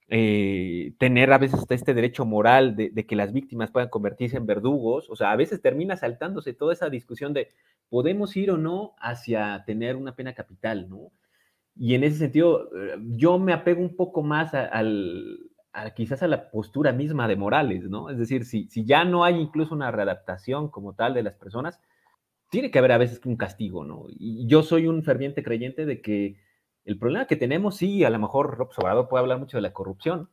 eh, 0.07 0.93
tener 0.97 1.31
a 1.31 1.37
veces 1.37 1.59
hasta 1.59 1.75
este 1.75 1.93
derecho 1.93 2.25
moral 2.25 2.75
de, 2.75 2.89
de, 2.89 3.05
que 3.05 3.15
las 3.15 3.31
víctimas 3.31 3.69
puedan 3.71 3.89
convertirse 3.89 4.37
en 4.37 4.47
verdugos, 4.47 5.09
o 5.09 5.15
sea, 5.15 5.31
a 5.31 5.35
veces 5.35 5.61
termina 5.61 5.97
saltándose 5.97 6.53
toda 6.53 6.73
esa 6.73 6.89
discusión 6.89 7.33
de 7.33 7.49
podemos 7.89 8.35
ir 8.35 8.49
o 8.51 8.57
no 8.57 8.95
hacia 8.99 9.63
tener 9.65 9.95
una 9.95 10.15
pena 10.15 10.33
capital, 10.33 10.89
¿no? 10.89 11.11
Y 11.81 11.95
en 11.95 12.03
ese 12.03 12.17
sentido, 12.17 12.69
eh, 12.75 12.97
yo 13.15 13.39
me 13.39 13.53
apego 13.53 13.79
un 13.79 13.95
poco 13.95 14.21
más 14.21 14.53
al, 14.53 15.39
quizás 15.95 16.21
a 16.21 16.27
la 16.27 16.51
postura 16.51 16.91
misma 16.91 17.25
de 17.29 17.37
Morales, 17.37 17.89
¿no? 17.89 18.09
Es 18.09 18.17
decir, 18.17 18.43
si, 18.43 18.67
si 18.67 18.83
ya 18.83 19.05
no 19.05 19.23
hay 19.23 19.39
incluso 19.39 19.73
una 19.73 19.89
readaptación 19.89 20.69
como 20.69 20.93
tal 20.93 21.13
de 21.13 21.23
las 21.23 21.35
personas, 21.35 21.79
tiene 22.49 22.69
que 22.69 22.79
haber 22.79 22.91
a 22.91 22.97
veces 22.97 23.25
un 23.25 23.37
castigo, 23.37 23.85
¿no? 23.85 24.07
Y 24.09 24.45
yo 24.45 24.61
soy 24.61 24.87
un 24.87 25.03
ferviente 25.03 25.41
creyente 25.41 25.85
de 25.85 26.01
que 26.01 26.35
el 26.83 26.99
problema 26.99 27.27
que 27.27 27.37
tenemos, 27.37 27.77
sí, 27.77 28.03
a 28.03 28.09
lo 28.09 28.19
mejor 28.19 28.57
Rob 28.57 28.71
Obrador 28.75 29.07
puede 29.07 29.21
hablar 29.21 29.39
mucho 29.39 29.55
de 29.55 29.61
la 29.61 29.71
corrupción, 29.71 30.29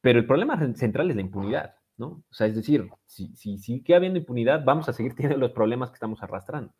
pero 0.00 0.18
el 0.18 0.26
problema 0.26 0.58
central 0.76 1.10
es 1.10 1.16
la 1.16 1.22
impunidad, 1.22 1.74
¿no? 1.98 2.24
O 2.30 2.32
sea, 2.34 2.46
es 2.46 2.54
decir, 2.54 2.88
si, 3.04 3.36
si 3.36 3.58
sigue 3.58 3.94
habiendo 3.94 4.18
impunidad, 4.18 4.64
vamos 4.64 4.88
a 4.88 4.94
seguir 4.94 5.14
teniendo 5.16 5.36
los 5.36 5.52
problemas 5.52 5.90
que 5.90 5.96
estamos 5.96 6.22
arrastrando. 6.22 6.72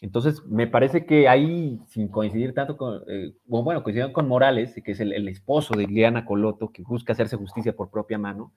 Entonces, 0.00 0.42
me 0.46 0.66
parece 0.66 1.04
que 1.04 1.28
ahí, 1.28 1.78
sin 1.88 2.08
coincidir 2.08 2.54
tanto 2.54 2.76
con, 2.76 3.02
eh, 3.06 3.34
bueno, 3.44 3.82
coincidiendo 3.82 4.14
con 4.14 4.28
Morales, 4.28 4.74
que 4.82 4.92
es 4.92 5.00
el, 5.00 5.28
esposo 5.28 5.74
de 5.76 5.86
Liliana 5.86 6.24
Coloto, 6.24 6.72
que 6.72 6.82
busca 6.82 7.12
hacerse 7.12 7.36
justicia 7.36 7.76
por 7.76 7.90
propia 7.90 8.18
mano, 8.18 8.52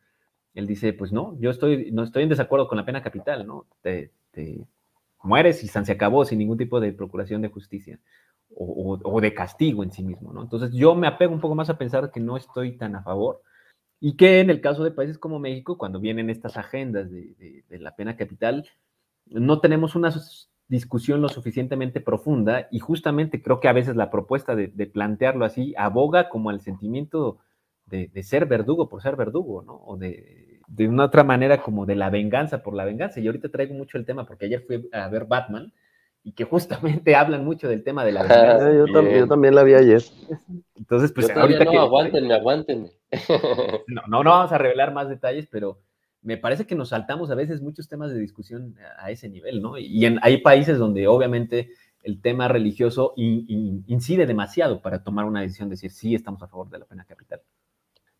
él 0.54 0.68
dice, 0.68 0.94
pues 0.94 1.12
no, 1.12 1.38
yo 1.40 1.50
estoy, 1.50 1.92
no 1.92 2.04
estoy 2.04 2.24
en 2.24 2.30
desacuerdo 2.30 2.68
con 2.68 2.78
la 2.78 2.86
pena 2.86 3.04
capital, 3.04 3.46
¿no? 3.46 3.68
Te, 3.82 4.12
mueres 5.22 5.64
y 5.64 5.68
se 5.68 5.92
acabó 5.92 6.26
sin 6.26 6.40
ningún 6.40 6.58
tipo 6.58 6.80
de 6.82 6.92
procuración 6.92 7.42
de 7.42 7.48
justicia 7.48 8.00
o, 8.56 9.22
de 9.22 9.34
castigo 9.34 9.84
en 9.84 9.92
sí 9.92 10.04
mismo, 10.04 10.32
¿no? 10.32 10.44
Entonces, 10.44 10.72
yo 10.74 10.96
me 10.96 11.08
apego 11.08 11.34
un 11.34 11.42
poco 11.42 11.56
más 11.56 11.70
a 11.70 11.78
pensar 11.78 12.12
que 12.12 12.20
no 12.20 12.38
estoy 12.38 12.78
tan 12.78 12.96
a 12.96 13.04
favor 13.04 13.42
y 14.00 14.16
que 14.16 14.40
en 14.40 14.50
el 14.50 14.62
caso 14.62 14.84
de 14.84 14.92
países 14.92 15.18
como 15.18 15.40
México, 15.40 15.78
cuando 15.78 16.00
vienen 16.00 16.30
estas 16.30 16.58
agendas 16.58 17.10
de, 17.12 17.64
de 17.68 17.80
la 17.80 17.96
pena 17.96 18.16
capital, 18.16 18.66
no 19.26 19.60
tenemos 19.60 19.96
unas 19.96 20.53
discusión 20.68 21.22
lo 21.22 21.30
suficientemente 21.30 22.02
profunda 22.02 22.68
y 22.72 22.80
justamente 22.80 23.42
creo 23.42 23.60
que 23.60 23.68
a 23.68 23.74
veces 23.74 23.96
la 23.96 24.10
propuesta 24.10 24.56
de, 24.56 24.68
plantearlo 24.88 25.46
así 25.46 25.74
aboga 25.78 26.30
como 26.30 26.50
al 26.50 26.62
sentimiento 26.62 27.40
de, 27.86 28.10
ser 28.24 28.46
verdugo 28.46 28.90
por 28.90 29.02
ser 29.02 29.16
verdugo, 29.16 29.62
¿no? 29.62 29.76
O 29.86 29.98
de, 29.98 30.62
una 30.80 31.06
otra 31.06 31.24
manera 31.24 31.62
como 31.62 31.86
de 31.86 31.96
la 31.96 32.10
venganza 32.10 32.64
por 32.64 32.74
la 32.74 32.86
venganza. 32.86 33.20
Y 33.20 33.28
ahorita 33.28 33.50
traigo 33.50 33.74
mucho 33.76 33.98
el 33.98 34.06
tema 34.06 34.26
porque 34.26 34.46
ayer 34.46 34.64
fui 34.66 34.90
a 34.92 35.08
ver 35.10 35.26
Batman 35.26 35.72
y 36.24 36.32
que 36.32 36.46
justamente 36.46 37.16
hablan 37.16 37.46
mucho 37.46 37.68
del 37.68 37.84
tema 37.84 38.04
de 38.06 38.14
la 38.14 38.24
venganza. 38.24 38.74
yo, 38.74 39.28
también, 39.28 39.56
la 39.56 39.64
vi 39.64 39.74
ayer. 39.76 40.02
Entonces, 40.76 41.12
pues 41.12 41.30
ahorita 41.30 41.66
no, 41.66 41.82
aguántenme, 41.82 42.34
aguántenme. 42.34 42.90
No, 43.88 44.02
no, 44.08 44.24
no 44.24 44.30
vamos 44.32 44.52
a 44.52 44.58
revelar 44.58 44.92
más 44.92 45.08
detalles, 45.08 45.48
pero 45.52 45.78
me 46.24 46.38
parece 46.38 46.66
que 46.66 46.76
nos 46.76 46.90
saltamos 46.90 47.30
a 47.30 47.36
veces 47.36 47.62
muchos 47.62 47.88
temas 47.88 48.12
de 48.12 48.20
discusión 48.20 48.76
a 48.98 49.12
ese 49.12 49.30
nivel, 49.30 49.62
¿no? 49.62 49.78
Y 49.78 50.06
hay 50.22 50.38
países 50.38 50.78
donde 50.78 51.08
obviamente 51.08 51.70
el 52.02 52.22
tema 52.22 52.48
religioso 52.48 53.14
incide 53.16 54.26
demasiado 54.26 54.82
para 54.82 55.04
tomar 55.04 55.26
una 55.26 55.42
decisión 55.42 55.70
de 55.70 55.74
decir 55.74 55.92
sí 55.92 56.16
estamos 56.16 56.42
a 56.44 56.48
favor 56.48 56.70
de 56.70 56.80
la 56.80 56.86
pena 56.86 57.06
capital. 57.06 57.42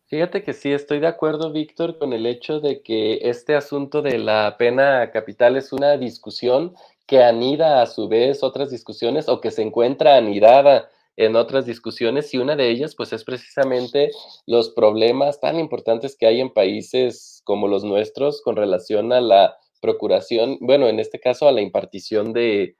Fíjate 0.06 0.42
que 0.42 0.52
sí, 0.52 0.70
estoy 0.72 1.00
de 1.00 1.06
acuerdo, 1.06 1.50
Víctor, 1.50 1.98
con 1.98 2.12
el 2.12 2.26
hecho 2.26 2.60
de 2.60 2.82
que 2.82 3.20
este 3.28 3.56
asunto 3.56 4.02
de 4.02 4.18
la 4.18 4.56
pena 4.58 5.10
capital 5.10 5.56
es 5.56 5.72
una 5.72 5.96
discusión 5.96 6.74
que 7.06 7.22
anida 7.22 7.82
a 7.82 7.86
su 7.86 8.08
vez 8.08 8.42
otras 8.42 8.70
discusiones 8.70 9.28
o 9.28 9.40
que 9.40 9.50
se 9.50 9.62
encuentra 9.62 10.16
anidada 10.16 10.88
en 11.16 11.36
otras 11.36 11.66
discusiones 11.66 12.32
y 12.34 12.38
una 12.38 12.56
de 12.56 12.70
ellas 12.70 12.94
pues 12.94 13.12
es 13.12 13.24
precisamente 13.24 14.10
los 14.46 14.70
problemas 14.70 15.40
tan 15.40 15.58
importantes 15.58 16.16
que 16.16 16.26
hay 16.26 16.40
en 16.40 16.52
países 16.52 17.33
como 17.44 17.68
los 17.68 17.84
nuestros 17.84 18.42
con 18.42 18.56
relación 18.56 19.12
a 19.12 19.20
la 19.20 19.56
procuración, 19.80 20.58
bueno, 20.60 20.88
en 20.88 20.98
este 20.98 21.20
caso 21.20 21.46
a 21.46 21.52
la 21.52 21.60
impartición 21.60 22.32
de, 22.32 22.76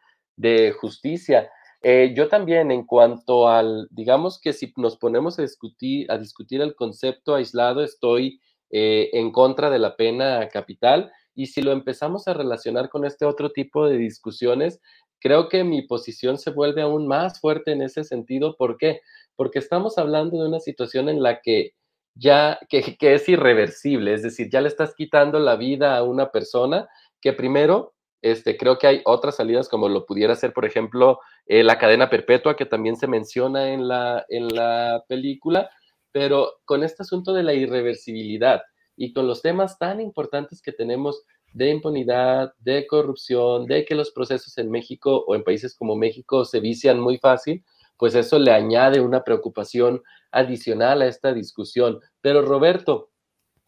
justicia. 0.80 1.50
Eh, 1.82 2.14
yo 2.16 2.28
también 2.28 2.70
en 2.70 2.86
cuanto 2.86 3.46
al, 3.46 3.86
digamos 3.90 4.40
que 4.40 4.54
si 4.54 4.72
nos 4.76 4.96
ponemos 4.96 5.38
a 5.38 5.42
discutir, 5.42 6.10
a 6.10 6.16
discutir 6.16 6.62
el 6.62 6.74
concepto 6.74 7.34
aislado, 7.34 7.84
estoy 7.84 8.40
eh, 8.70 9.10
en 9.12 9.30
contra 9.30 9.68
de 9.68 9.78
la 9.78 9.96
pena 9.96 10.48
capital 10.48 11.12
y 11.34 11.46
si 11.46 11.62
lo 11.62 11.72
empezamos 11.72 12.26
a 12.26 12.34
relacionar 12.34 12.88
con 12.88 13.04
este 13.04 13.26
otro 13.26 13.52
tipo 13.52 13.86
de 13.86 13.98
discusiones, 13.98 14.80
creo 15.20 15.48
que 15.48 15.64
mi 15.64 15.82
posición 15.82 16.38
se 16.38 16.50
vuelve 16.50 16.82
aún 16.82 17.06
más 17.06 17.40
fuerte 17.40 17.72
en 17.72 17.82
ese 17.82 18.04
sentido. 18.04 18.56
¿Por 18.56 18.76
qué? 18.76 19.00
Porque 19.36 19.58
estamos 19.58 19.98
hablando 19.98 20.40
de 20.40 20.48
una 20.48 20.60
situación 20.60 21.08
en 21.08 21.22
la 21.22 21.40
que 21.40 21.72
ya, 22.14 22.58
que, 22.68 22.96
es 23.00 23.28
irreversible, 23.28 24.14
es 24.14 24.22
decir, 24.22 24.48
ya 24.50 24.60
le 24.60 24.68
estás 24.68 24.94
quitando 24.94 25.38
la 25.38 25.56
vida 25.56 25.96
a 25.96 26.02
una 26.02 26.30
persona 26.30 26.88
que 27.20 27.32
primero, 27.32 27.94
este, 28.22 28.56
creo 28.56 28.78
que 28.78 28.86
hay 28.86 29.02
otras 29.04 29.36
salidas 29.36 29.68
como 29.68 29.88
lo 29.88 30.06
pudiera 30.06 30.34
ser, 30.36 30.52
por 30.52 30.64
ejemplo, 30.64 31.20
eh, 31.46 31.62
la 31.64 31.78
cadena 31.78 32.08
perpetua 32.08 32.56
que 32.56 32.66
también 32.66 32.96
se 32.96 33.06
menciona 33.06 33.72
en 33.72 33.88
la, 33.88 34.24
en 34.28 34.48
la 34.48 35.04
película, 35.08 35.70
pero 36.12 36.52
con 36.64 36.84
este 36.84 37.02
asunto 37.02 37.34
de 37.34 37.42
la 37.42 37.54
irreversibilidad 37.54 38.62
y 38.96 39.12
con 39.12 39.26
los 39.26 39.42
temas 39.42 39.78
tan 39.78 40.00
importantes 40.00 40.62
que 40.62 40.72
tenemos 40.72 41.24
de 41.52 41.70
impunidad, 41.70 42.52
de 42.58 42.86
corrupción, 42.86 43.66
de 43.66 43.84
que 43.84 43.94
los 43.94 44.10
procesos 44.10 44.56
en 44.58 44.70
México 44.70 45.24
o 45.26 45.34
en 45.34 45.44
países 45.44 45.74
como 45.74 45.96
México 45.96 46.44
se 46.44 46.60
vician 46.60 47.00
muy 47.00 47.18
fácil, 47.18 47.64
pues 47.96 48.14
eso 48.14 48.38
le 48.38 48.52
añade 48.52 49.00
una 49.00 49.24
preocupación 49.24 50.02
adicional 50.32 51.02
a 51.02 51.06
esta 51.06 51.32
discusión. 51.32 52.00
Pero 52.20 52.42
Roberto, 52.42 53.10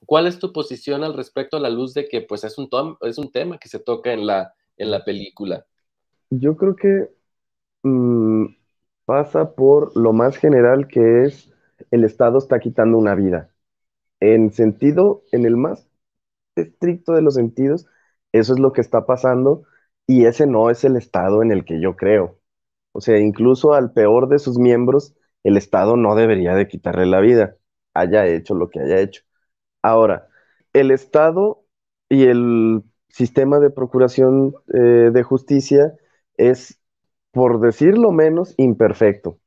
¿cuál 0.05 0.27
es 0.27 0.39
tu 0.39 0.53
posición 0.53 1.05
al 1.05 1.15
respecto 1.15 1.57
a 1.57 1.61
la 1.61 1.71
luz 1.71 1.95
de 1.95 2.09
que 2.09 2.23
pues 2.23 2.45
es 2.45 2.59
un, 2.59 2.69
es 3.03 3.19
un 3.19 3.31
tema 3.31 3.59
que 3.59 3.69
se 3.69 3.79
toca 3.79 4.13
en 4.13 4.27
la, 4.27 4.55
en 4.77 4.91
la 4.91 5.05
película? 5.05 5.67
Yo 6.31 6.57
creo 6.57 6.77
que 6.77 7.09
mm, 7.83 8.47
pasa 9.05 9.55
por 9.55 9.97
lo 9.97 10.13
más 10.13 10.37
general 10.37 10.89
que 10.89 11.25
es 11.25 11.53
el 11.91 12.05
Estado 12.05 12.39
está 12.39 12.59
quitando 12.59 12.99
una 12.99 13.15
vida. 13.15 13.51
En 14.21 14.53
sentido, 14.53 15.23
en 15.33 15.45
el 15.45 15.57
más 15.57 15.89
estricto 16.57 17.13
de 17.13 17.23
los 17.23 17.35
sentidos, 17.35 17.87
eso 18.33 18.55
es 18.55 18.59
lo 18.59 18.73
que 18.73 18.81
está 18.81 19.07
pasando 19.07 19.65
y 20.07 20.27
ese 20.27 20.47
no 20.47 20.71
es 20.71 20.85
el 20.85 20.97
estado 20.97 21.43
en 21.43 21.53
el 21.53 21.65
que 21.65 21.81
yo 21.81 21.97
creo. 21.97 22.39
O 22.97 23.01
sea, 23.03 23.19
incluso 23.19 23.75
al 23.75 23.93
peor 23.93 24.29
de 24.29 24.39
sus 24.39 24.59
miembros, 24.59 25.15
el 25.45 25.57
Estado 25.59 25.97
no 25.97 26.15
debería 26.17 26.55
de 26.55 26.69
quitarle 26.69 27.07
la 27.07 27.21
vida, 27.21 27.57
haya 27.95 28.27
hecho 28.27 28.55
lo 28.55 28.71
que 28.71 28.81
haya 28.81 29.01
hecho. 29.01 29.23
Ahora, 29.83 30.29
el 30.73 30.91
Estado 30.91 31.65
y 32.09 32.25
el 32.27 32.83
sistema 33.09 33.61
de 33.61 33.71
procuración 33.71 34.55
eh, 34.75 35.11
de 35.13 35.23
justicia 35.23 35.95
es, 36.37 36.81
por 37.33 37.61
decirlo 37.61 38.13
menos, 38.13 38.55
imperfecto. 38.59 39.39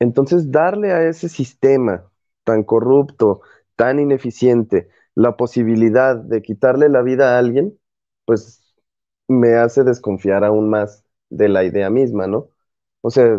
Entonces, 0.00 0.50
darle 0.52 0.92
a 0.92 1.08
ese 1.08 1.28
sistema 1.28 2.10
tan 2.44 2.64
corrupto, 2.64 3.42
tan 3.76 3.98
ineficiente, 4.00 4.88
la 5.14 5.36
posibilidad 5.36 6.16
de 6.16 6.42
quitarle 6.42 6.88
la 6.88 7.02
vida 7.02 7.36
a 7.36 7.38
alguien, 7.38 7.78
pues 8.26 8.62
me 9.28 9.54
hace 9.54 9.84
desconfiar 9.84 10.44
aún 10.44 10.70
más 10.70 11.04
de 11.30 11.48
la 11.48 11.64
idea 11.64 11.90
misma, 11.90 12.26
¿no? 12.26 12.50
O 13.00 13.10
sea, 13.10 13.38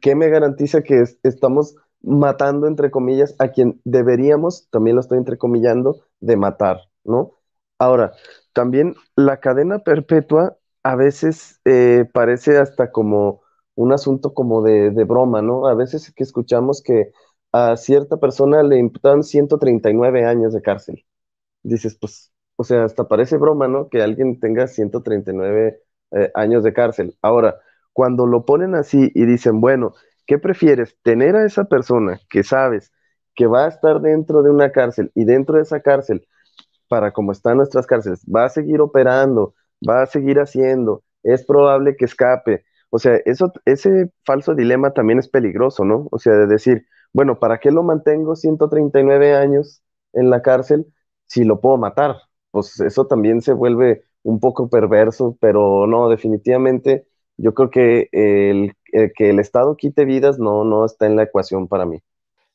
¿qué 0.00 0.14
me 0.14 0.28
garantiza 0.28 0.82
que 0.82 1.04
estamos 1.22 1.76
matando, 2.02 2.66
entre 2.66 2.90
comillas, 2.90 3.34
a 3.38 3.48
quien 3.48 3.80
deberíamos, 3.84 4.68
también 4.70 4.96
lo 4.96 5.00
estoy 5.02 5.18
entrecomillando, 5.18 6.04
de 6.20 6.36
matar, 6.36 6.88
¿no? 7.04 7.32
Ahora, 7.78 8.12
también 8.52 8.94
la 9.16 9.40
cadena 9.40 9.80
perpetua 9.80 10.56
a 10.82 10.96
veces 10.96 11.60
eh, 11.64 12.06
parece 12.12 12.58
hasta 12.58 12.90
como 12.92 13.42
un 13.74 13.92
asunto 13.92 14.34
como 14.34 14.62
de, 14.62 14.90
de, 14.90 15.04
broma, 15.04 15.42
¿no? 15.42 15.66
A 15.66 15.74
veces 15.74 16.12
que 16.14 16.22
escuchamos 16.22 16.82
que 16.82 17.12
a 17.52 17.76
cierta 17.76 18.18
persona 18.18 18.62
le 18.62 18.78
imputan 18.78 19.22
139 19.24 20.24
años 20.24 20.52
de 20.52 20.62
cárcel. 20.62 21.04
Dices, 21.62 21.96
pues, 22.00 22.32
o 22.56 22.64
sea, 22.64 22.84
hasta 22.84 23.08
parece 23.08 23.36
broma, 23.38 23.68
¿no? 23.68 23.88
Que 23.88 24.02
alguien 24.02 24.40
tenga 24.40 24.66
139 24.66 25.82
eh, 26.12 26.30
años 26.34 26.64
de 26.64 26.72
cárcel. 26.72 27.16
Ahora, 27.22 27.60
cuando 27.92 28.26
lo 28.26 28.44
ponen 28.44 28.74
así 28.74 29.10
y 29.14 29.24
dicen, 29.26 29.60
bueno, 29.60 29.94
¿qué 30.26 30.38
prefieres? 30.38 30.96
Tener 31.02 31.36
a 31.36 31.44
esa 31.46 31.64
persona 31.64 32.20
que 32.30 32.42
sabes 32.42 32.92
que 33.34 33.46
va 33.46 33.64
a 33.66 33.68
estar 33.68 34.00
dentro 34.00 34.42
de 34.42 34.50
una 34.50 34.72
cárcel 34.72 35.10
y 35.14 35.24
dentro 35.24 35.56
de 35.56 35.62
esa 35.62 35.80
cárcel, 35.80 36.26
para 36.88 37.12
como 37.12 37.32
están 37.32 37.56
nuestras 37.58 37.86
cárceles, 37.86 38.22
va 38.24 38.44
a 38.44 38.48
seguir 38.48 38.80
operando, 38.80 39.54
va 39.88 40.02
a 40.02 40.06
seguir 40.06 40.38
haciendo, 40.40 41.02
es 41.22 41.44
probable 41.44 41.96
que 41.96 42.04
escape. 42.04 42.64
O 42.90 42.98
sea, 42.98 43.16
eso, 43.24 43.52
ese 43.64 44.10
falso 44.24 44.54
dilema 44.54 44.92
también 44.92 45.18
es 45.18 45.28
peligroso, 45.28 45.84
¿no? 45.84 46.08
O 46.10 46.18
sea, 46.18 46.32
de 46.34 46.46
decir, 46.46 46.86
bueno, 47.12 47.38
¿para 47.38 47.58
qué 47.60 47.70
lo 47.70 47.82
mantengo 47.82 48.34
139 48.36 49.34
años 49.34 49.82
en 50.12 50.30
la 50.30 50.42
cárcel 50.42 50.86
si 51.26 51.44
lo 51.44 51.60
puedo 51.60 51.76
matar? 51.76 52.16
Pues 52.50 52.80
eso 52.80 53.06
también 53.06 53.42
se 53.42 53.52
vuelve 53.52 54.04
un 54.22 54.40
poco 54.40 54.68
perverso, 54.68 55.36
pero 55.40 55.86
no, 55.86 56.08
definitivamente 56.08 57.06
yo 57.42 57.54
creo 57.54 57.70
que 57.70 58.08
el, 58.12 58.74
que 59.14 59.30
el 59.30 59.38
Estado 59.38 59.76
quite 59.76 60.04
vidas 60.04 60.38
no, 60.38 60.64
no 60.64 60.84
está 60.84 61.06
en 61.06 61.16
la 61.16 61.24
ecuación 61.24 61.68
para 61.68 61.86
mí. 61.86 62.02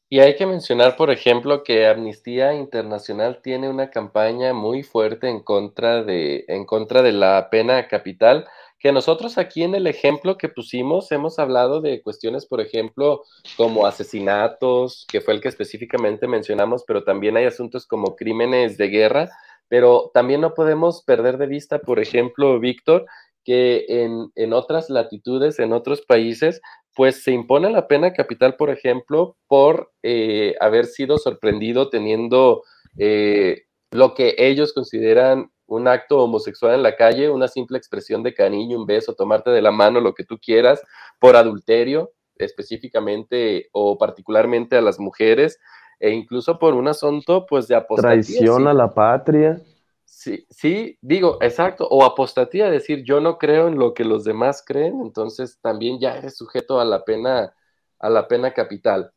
Y 0.07 0.19
hay 0.19 0.35
que 0.35 0.45
mencionar, 0.45 0.95
por 0.95 1.09
ejemplo, 1.09 1.63
que 1.63 1.87
Amnistía 1.87 2.53
Internacional 2.53 3.41
tiene 3.41 3.69
una 3.69 3.89
campaña 3.89 4.53
muy 4.53 4.83
fuerte 4.83 5.27
en 5.29 5.41
contra 5.41 6.03
de, 6.03 6.45
en 6.47 6.65
contra 6.65 7.01
de 7.01 7.11
la 7.11 7.49
pena 7.49 7.87
capital, 7.87 8.45
que 8.79 8.91
nosotros 8.91 9.39
aquí 9.39 9.63
en 9.63 9.73
el 9.73 9.87
ejemplo 9.87 10.37
que 10.37 10.47
pusimos 10.47 11.11
hemos 11.11 11.39
hablado 11.39 11.81
de 11.81 12.03
cuestiones, 12.03 12.45
por 12.45 12.61
ejemplo, 12.61 13.23
como 13.57 13.87
asesinatos, 13.87 15.07
que 15.09 15.21
fue 15.21 15.33
el 15.33 15.41
que 15.41 15.47
específicamente 15.47 16.27
mencionamos, 16.27 16.83
pero 16.85 17.03
también 17.03 17.35
hay 17.35 17.45
asuntos 17.45 17.87
como 17.87 18.15
crímenes 18.15 18.77
de 18.77 18.89
guerra, 18.89 19.29
pero 19.67 20.11
también 20.13 20.41
no 20.41 20.53
podemos 20.53 21.03
perder 21.03 21.39
de 21.39 21.47
vista, 21.47 21.79
por 21.79 21.99
ejemplo, 21.99 22.59
Víctor, 22.59 23.07
que 23.45 23.85
en, 23.87 24.53
otras 24.53 24.89
latitudes, 24.89 25.59
en 25.59 25.71
otros 25.71 26.01
países, 26.01 26.61
pues 26.95 27.23
se 27.23 27.31
impone 27.31 27.69
la 27.69 27.87
pena 27.87 28.11
capital, 28.11 28.55
por 28.55 28.69
ejemplo, 28.69 29.37
por 29.47 29.91
eh, 30.03 30.55
haber 30.59 30.85
sido 30.85 31.17
sorprendido 31.17 31.89
teniendo 31.89 32.63
eh, 32.97 33.63
lo 33.91 34.15
que 34.15 34.35
ellos 34.37 34.73
consideran 34.73 35.51
un 35.67 35.87
acto 35.87 36.23
homosexual 36.23 36.75
en 36.75 36.83
la 36.83 36.95
calle, 36.95 37.29
una 37.29 37.47
simple 37.47 37.77
expresión 37.77 38.23
de 38.23 38.33
cariño, 38.33 38.77
un 38.77 38.85
beso, 38.85 39.13
tomarte 39.13 39.51
de 39.51 39.61
la 39.61 39.71
mano, 39.71 39.99
lo 39.99 40.13
que 40.13 40.25
tú 40.25 40.37
quieras, 40.39 40.81
por 41.19 41.35
adulterio 41.35 42.11
específicamente 42.37 43.69
o 43.71 43.97
particularmente 43.97 44.75
a 44.75 44.81
las 44.81 44.99
mujeres, 44.99 45.57
e 45.99 46.09
incluso 46.09 46.59
por 46.59 46.73
un 46.73 46.87
asunto 46.87 47.45
pues 47.47 47.67
de 47.67 47.75
apostatía. 47.75 48.21
Traición 48.21 48.67
a 48.67 48.73
la 48.73 48.93
patria. 48.93 49.61
Sí, 50.05 50.45
sí, 50.49 50.97
digo, 51.01 51.39
exacto, 51.41 51.87
o 51.89 52.05
apostatía, 52.05 52.69
decir 52.69 53.03
yo 53.03 53.19
no 53.19 53.37
creo 53.37 53.67
en 53.67 53.77
lo 53.77 53.93
que 53.93 54.05
los 54.05 54.23
demás 54.23 54.63
creen, 54.65 55.01
entonces 55.01 55.59
también 55.61 55.99
ya 55.99 56.15
eres 56.15 56.37
sujeto 56.37 56.79
a 56.79 56.85
la 56.85 57.03
pena, 57.03 57.53
a 57.99 58.09
la 58.09 58.27
pena 58.27 58.53
capital. 58.53 59.11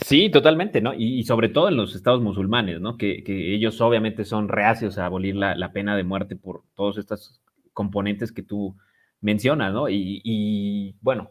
Sí, 0.00 0.30
totalmente, 0.30 0.80
¿no? 0.80 0.94
Y, 0.94 1.22
sobre 1.24 1.48
todo 1.48 1.68
en 1.68 1.76
los 1.76 1.94
estados 1.94 2.20
musulmanes, 2.20 2.80
¿no? 2.80 2.96
Que, 2.96 3.22
ellos 3.26 3.80
obviamente 3.80 4.24
son 4.24 4.48
reacios 4.48 4.98
a 4.98 5.06
abolir 5.06 5.36
la, 5.36 5.72
pena 5.72 5.96
de 5.96 6.04
muerte 6.04 6.36
por 6.36 6.62
todos 6.74 6.98
estos 6.98 7.40
componentes 7.72 8.32
que 8.32 8.42
tú 8.42 8.76
mencionas, 9.20 9.72
¿no? 9.72 9.88
Y, 9.88 10.96
bueno, 11.00 11.30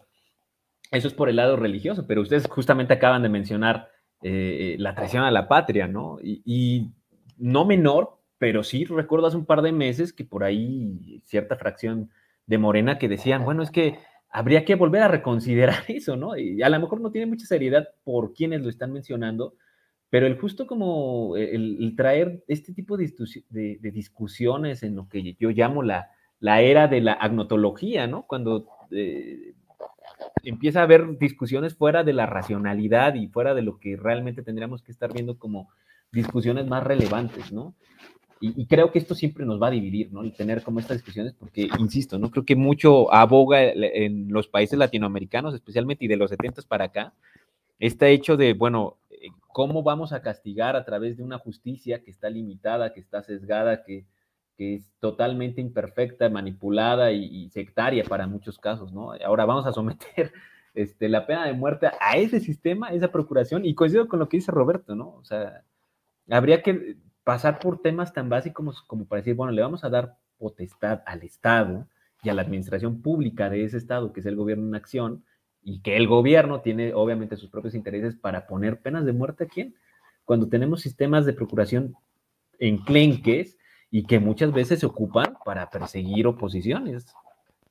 eso 0.91 1.07
es 1.07 1.13
por 1.13 1.29
el 1.29 1.37
lado 1.37 1.55
religioso, 1.55 2.05
pero 2.07 2.21
ustedes 2.21 2.47
justamente 2.47 2.93
acaban 2.93 3.23
de 3.23 3.29
mencionar 3.29 3.89
eh, 4.21 4.75
la 4.79 4.93
traición 4.93 5.23
a 5.23 5.31
la 5.31 5.47
patria, 5.47 5.87
¿no? 5.87 6.19
y 6.21 6.91
no 7.37 7.65
menor, 7.65 8.22
pero 8.43 8.61
sí 8.61 8.83
recuerdo 8.83 9.27
hace 9.27 9.37
un 9.37 9.45
par 9.45 9.61
de 9.61 9.71
meses 9.71 10.11
que 10.11 10.25
por 10.25 10.43
ahí 10.43 11.21
cierta 11.23 11.55
fracción 11.55 12.09
de 12.45 12.57
Morena 12.57 12.97
que 12.97 13.07
decían, 13.07 13.45
bueno, 13.45 13.63
es 13.63 13.71
que 13.71 13.99
habría 14.29 14.65
que 14.65 14.75
volver 14.75 15.01
a 15.01 15.07
reconsiderar 15.07 15.77
eso, 15.87 16.17
¿no? 16.17 16.35
Y 16.35 16.61
a 16.61 16.67
lo 16.67 16.77
mejor 16.77 16.99
no 16.99 17.09
tiene 17.09 17.25
mucha 17.25 17.45
seriedad 17.45 17.87
por 18.03 18.33
quienes 18.33 18.61
lo 18.61 18.69
están 18.69 18.91
mencionando, 18.91 19.55
pero 20.09 20.27
el 20.27 20.37
justo 20.37 20.67
como 20.67 21.37
el, 21.37 21.93
traer 21.95 22.43
este 22.49 22.73
tipo 22.73 22.97
de, 22.97 23.79
discusiones 23.79 24.83
en 24.83 24.97
lo 24.97 25.07
que 25.07 25.37
yo 25.39 25.49
llamo 25.51 25.81
la, 25.81 26.09
la 26.41 26.59
era 26.59 26.89
de 26.89 26.99
la 26.99 27.13
agnotología, 27.13 28.07
¿no? 28.07 28.23
Cuando 28.23 28.67
eh, 28.91 29.53
empieza 30.43 30.81
a 30.81 30.83
haber 30.83 31.17
discusiones 31.17 31.75
fuera 31.75 32.03
de 32.03 32.11
la 32.11 32.25
racionalidad 32.25 33.15
y 33.15 33.29
fuera 33.29 33.53
de 33.53 33.61
lo 33.61 33.79
que 33.79 33.95
realmente 33.95 34.43
tendríamos 34.43 34.83
que 34.83 34.91
estar 34.91 35.13
viendo 35.13 35.37
como 35.39 35.69
discusiones 36.11 36.67
más 36.67 36.83
relevantes, 36.83 37.53
¿no? 37.53 37.73
Y, 38.45 38.65
creo 38.65 38.91
que 38.91 38.99
esto 38.99 39.15
siempre 39.15 39.45
nos 39.45 39.61
va 39.61 39.67
a 39.67 39.71
dividir, 39.71 40.11
¿no? 40.11 40.21
El 40.21 40.33
tener 40.33 40.63
como 40.63 40.81
estas 40.81 40.97
discusiones, 40.97 41.31
porque, 41.31 41.69
insisto, 41.79 42.19
¿no? 42.19 42.29
Creo 42.29 42.43
que 42.43 42.57
mucho 42.57 43.13
aboga 43.13 43.63
en 43.63 44.33
los 44.33 44.49
países 44.49 44.77
latinoamericanos, 44.77 45.53
especialmente 45.53 46.03
y 46.03 46.09
de 46.09 46.17
los 46.17 46.29
70 46.29 46.61
para 46.63 46.85
acá, 46.85 47.13
está 47.79 48.09
hecho 48.09 48.35
de, 48.35 48.53
bueno, 48.53 48.97
eh, 49.11 49.29
¿cómo 49.47 49.81
vamos 49.81 50.11
a 50.11 50.21
castigar 50.21 50.75
a 50.75 50.83
través 50.83 51.15
de 51.15 51.23
una 51.23 51.37
justicia 51.37 52.03
que 52.03 52.11
está 52.11 52.29
limitada, 52.29 52.91
que 52.91 52.99
está 52.99 53.23
sesgada, 53.23 53.85
que, 53.85 54.03
que 54.57 54.75
es 54.75 54.91
totalmente 54.99 55.61
imperfecta, 55.61 56.27
manipulada 56.27 57.13
y, 57.13 57.49
sectaria 57.49 58.03
para 58.03 58.27
muchos 58.27 58.59
casos, 58.59 58.91
¿no? 58.91 59.13
Ahora 59.25 59.45
vamos 59.45 59.65
a 59.67 59.71
someter 59.71 60.33
este, 60.73 61.07
la 61.07 61.25
pena 61.25 61.45
de 61.45 61.53
muerte 61.53 61.87
a 61.97 62.17
ese 62.17 62.41
sistema, 62.41 62.89
a 62.89 62.93
esa 62.93 63.09
procuración, 63.09 63.63
y 63.63 63.73
coincido 63.73 64.09
con 64.09 64.19
lo 64.19 64.27
que 64.27 64.35
dice 64.35 64.51
Roberto, 64.51 64.95
¿no? 64.95 65.15
O 65.15 65.23
sea, 65.23 65.63
habría 66.29 66.61
que 66.61 66.97
pasar 67.23 67.59
por 67.59 67.81
temas 67.81 68.13
tan 68.13 68.29
básicos 68.29 68.81
como 68.83 69.05
para 69.05 69.21
decir, 69.21 69.35
bueno, 69.35 69.51
le 69.51 69.61
vamos 69.61 69.83
a 69.83 69.89
dar 69.89 70.17
potestad 70.37 71.01
al 71.05 71.23
Estado 71.23 71.87
y 72.21 72.29
a 72.29 72.33
la 72.33 72.41
administración 72.41 73.01
pública 73.01 73.49
de 73.49 73.63
ese 73.63 73.77
Estado, 73.77 74.13
que 74.13 74.21
es 74.21 74.25
el 74.25 74.35
gobierno 74.35 74.67
en 74.67 74.75
acción, 74.75 75.23
y 75.61 75.81
que 75.81 75.95
el 75.95 76.07
gobierno 76.07 76.61
tiene 76.61 76.93
obviamente 76.93 77.37
sus 77.37 77.49
propios 77.49 77.73
intereses 77.73 78.15
para 78.15 78.47
poner 78.47 78.81
penas 78.81 79.05
de 79.05 79.13
muerte 79.13 79.45
a 79.45 79.47
quién, 79.47 79.75
cuando 80.25 80.47
tenemos 80.47 80.81
sistemas 80.81 81.25
de 81.25 81.33
procuración 81.33 81.95
enclenques 82.59 83.57
y 83.89 84.05
que 84.05 84.19
muchas 84.19 84.51
veces 84.51 84.79
se 84.79 84.85
ocupan 84.85 85.37
para 85.45 85.69
perseguir 85.69 86.27
oposiciones. 86.27 87.13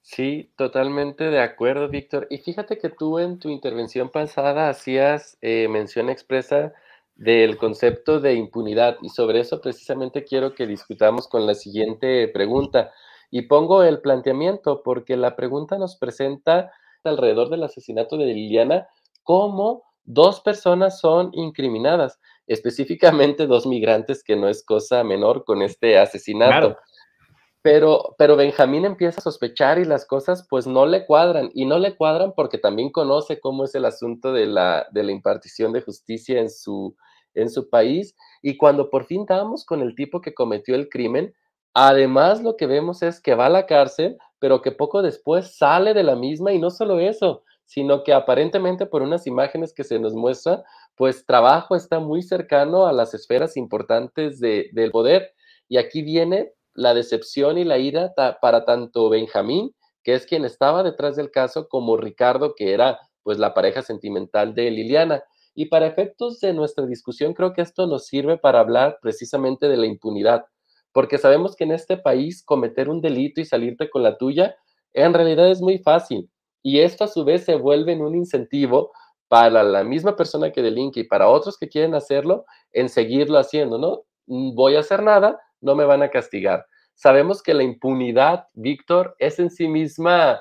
Sí, 0.02 0.50
totalmente 0.56 1.24
de 1.24 1.40
acuerdo, 1.40 1.88
Víctor. 1.88 2.26
Y 2.28 2.38
fíjate 2.38 2.78
que 2.78 2.88
tú 2.88 3.18
en 3.18 3.38
tu 3.38 3.48
intervención 3.48 4.10
pasada 4.10 4.68
hacías 4.68 5.38
eh, 5.40 5.68
mención 5.68 6.10
expresa 6.10 6.72
del 7.14 7.56
concepto 7.56 8.20
de 8.20 8.34
impunidad 8.34 8.96
y 9.02 9.08
sobre 9.08 9.40
eso 9.40 9.60
precisamente 9.60 10.24
quiero 10.24 10.54
que 10.54 10.66
discutamos 10.66 11.28
con 11.28 11.46
la 11.46 11.54
siguiente 11.54 12.28
pregunta. 12.28 12.92
Y 13.30 13.42
pongo 13.42 13.82
el 13.82 14.00
planteamiento 14.00 14.82
porque 14.82 15.16
la 15.16 15.36
pregunta 15.36 15.78
nos 15.78 15.96
presenta 15.96 16.70
alrededor 17.04 17.48
del 17.48 17.62
asesinato 17.64 18.16
de 18.16 18.26
Liliana 18.26 18.88
cómo 19.22 19.84
dos 20.04 20.40
personas 20.40 21.00
son 21.00 21.30
incriminadas, 21.32 22.20
específicamente 22.46 23.46
dos 23.46 23.66
migrantes, 23.66 24.22
que 24.24 24.36
no 24.36 24.48
es 24.48 24.64
cosa 24.64 25.04
menor 25.04 25.44
con 25.44 25.62
este 25.62 25.98
asesinato. 25.98 26.76
Pero, 27.62 28.16
pero 28.18 28.36
Benjamín 28.36 28.84
empieza 28.84 29.20
a 29.20 29.22
sospechar 29.22 29.78
y 29.78 29.84
las 29.84 30.04
cosas 30.04 30.46
pues 30.50 30.66
no 30.66 30.84
le 30.84 31.06
cuadran. 31.06 31.50
Y 31.54 31.64
no 31.64 31.78
le 31.78 31.96
cuadran 31.96 32.32
porque 32.34 32.58
también 32.58 32.90
conoce 32.90 33.40
cómo 33.40 33.64
es 33.64 33.74
el 33.74 33.84
asunto 33.84 34.32
de 34.32 34.46
la, 34.46 34.88
de 34.90 35.04
la 35.04 35.12
impartición 35.12 35.72
de 35.72 35.82
justicia 35.82 36.40
en 36.40 36.50
su, 36.50 36.96
en 37.34 37.50
su 37.50 37.68
país 37.70 38.16
y 38.42 38.56
cuando 38.56 38.90
por 38.90 39.04
fin 39.06 39.24
damos 39.26 39.64
con 39.64 39.80
el 39.80 39.94
tipo 39.94 40.20
que 40.20 40.34
cometió 40.34 40.74
el 40.74 40.88
crimen, 40.88 41.34
además 41.74 42.42
lo 42.42 42.56
que 42.56 42.66
vemos 42.66 43.02
es 43.02 43.20
que 43.20 43.34
va 43.34 43.46
a 43.46 43.50
la 43.50 43.66
cárcel, 43.66 44.18
pero 44.38 44.60
que 44.62 44.72
poco 44.72 45.02
después 45.02 45.56
sale 45.56 45.94
de 45.94 46.02
la 46.02 46.16
misma 46.16 46.52
y 46.52 46.58
no 46.58 46.70
solo 46.70 46.98
eso, 46.98 47.44
sino 47.64 48.02
que 48.02 48.12
aparentemente 48.12 48.86
por 48.86 49.02
unas 49.02 49.26
imágenes 49.26 49.72
que 49.72 49.84
se 49.84 49.98
nos 49.98 50.14
muestran, 50.14 50.62
pues 50.96 51.24
trabajo 51.24 51.76
está 51.76 52.00
muy 52.00 52.22
cercano 52.22 52.86
a 52.86 52.92
las 52.92 53.14
esferas 53.14 53.56
importantes 53.56 54.40
del 54.40 54.90
poder. 54.90 55.32
Y 55.68 55.78
aquí 55.78 56.02
viene 56.02 56.52
la 56.74 56.94
decepción 56.94 57.58
y 57.58 57.64
la 57.64 57.78
ira 57.78 58.12
para 58.40 58.64
tanto 58.64 59.08
Benjamín, 59.08 59.74
que 60.02 60.14
es 60.14 60.26
quien 60.26 60.44
estaba 60.44 60.82
detrás 60.82 61.16
del 61.16 61.30
caso, 61.30 61.68
como 61.68 61.96
Ricardo, 61.96 62.54
que 62.54 62.72
era 62.72 62.98
pues 63.22 63.38
la 63.38 63.54
pareja 63.54 63.82
sentimental 63.82 64.54
de 64.54 64.70
Liliana. 64.70 65.22
Y 65.54 65.66
para 65.66 65.86
efectos 65.86 66.40
de 66.40 66.52
nuestra 66.52 66.86
discusión, 66.86 67.34
creo 67.34 67.52
que 67.52 67.62
esto 67.62 67.86
nos 67.86 68.06
sirve 68.06 68.38
para 68.38 68.60
hablar 68.60 68.98
precisamente 69.02 69.68
de 69.68 69.76
la 69.76 69.86
impunidad, 69.86 70.44
porque 70.92 71.18
sabemos 71.18 71.56
que 71.56 71.64
en 71.64 71.72
este 71.72 71.96
país 71.96 72.42
cometer 72.44 72.88
un 72.88 73.00
delito 73.00 73.40
y 73.40 73.44
salirte 73.44 73.90
con 73.90 74.02
la 74.02 74.16
tuya, 74.16 74.56
en 74.92 75.14
realidad 75.14 75.50
es 75.50 75.60
muy 75.60 75.78
fácil. 75.78 76.30
Y 76.62 76.80
esto 76.80 77.04
a 77.04 77.08
su 77.08 77.24
vez 77.24 77.44
se 77.44 77.56
vuelve 77.56 77.92
en 77.92 78.02
un 78.02 78.14
incentivo 78.14 78.92
para 79.28 79.62
la 79.62 79.82
misma 79.82 80.14
persona 80.14 80.52
que 80.52 80.62
delinque 80.62 81.00
y 81.00 81.04
para 81.04 81.28
otros 81.28 81.56
que 81.58 81.68
quieren 81.68 81.94
hacerlo, 81.94 82.44
en 82.72 82.88
seguirlo 82.88 83.38
haciendo, 83.38 83.78
¿no? 83.78 84.02
Mm, 84.26 84.54
voy 84.54 84.76
a 84.76 84.80
hacer 84.80 85.02
nada, 85.02 85.40
no 85.62 85.74
me 85.74 85.84
van 85.84 86.02
a 86.02 86.10
castigar. 86.10 86.66
Sabemos 86.94 87.42
que 87.42 87.54
la 87.54 87.62
impunidad, 87.62 88.46
Víctor, 88.54 89.16
es 89.18 89.38
en 89.38 89.50
sí 89.50 89.66
misma 89.66 90.40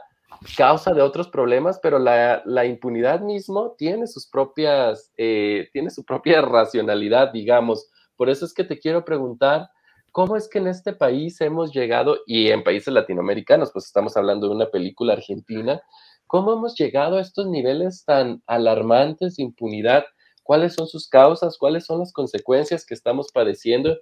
causa 0.58 0.94
de 0.94 1.02
otros 1.02 1.30
problemas, 1.30 1.80
pero 1.82 2.00
la, 2.00 2.66
impunidad 2.66 3.22
mismo 3.22 3.76
tiene 3.78 4.08
sus 4.08 4.28
propias, 4.28 5.12
eh, 5.18 5.70
tiene 5.74 5.90
su 5.90 6.04
propia 6.04 6.42
racionalidad, 6.42 7.32
digamos. 7.32 7.90
Por 8.16 8.30
eso 8.30 8.46
es 8.46 8.54
que 8.54 8.64
te 8.64 8.80
quiero 8.80 9.06
preguntar, 9.06 9.70
¿cómo 10.12 10.36
es 10.36 10.50
que 10.50 10.60
en 10.60 10.68
este 10.68 10.94
país 10.94 11.40
hemos 11.42 11.74
llegado, 11.74 12.18
y 12.26 12.50
en 12.50 12.64
países 12.64 12.94
latinoamericanos, 12.94 13.72
pues 13.72 13.86
estamos 13.86 14.18
hablando 14.18 14.48
de 14.48 14.56
una 14.56 14.70
película 14.70 15.14
argentina, 15.14 15.82
¿cómo 16.28 16.54
hemos 16.54 16.76
llegado 16.78 17.18
a 17.18 17.22
estos 17.22 17.48
niveles 17.48 18.04
tan 18.06 18.42
alarmantes 18.48 19.36
de 19.38 19.44
impunidad? 19.44 20.06
¿Cuáles 20.44 20.74
son 20.74 20.88
sus 20.88 21.08
causas? 21.08 21.58
¿Cuáles 21.58 21.86
son 21.86 22.00
las 22.00 22.12
consecuencias 22.12 22.86
que 22.86 22.94
estamos 22.94 23.32
padeciendo? 23.32 23.98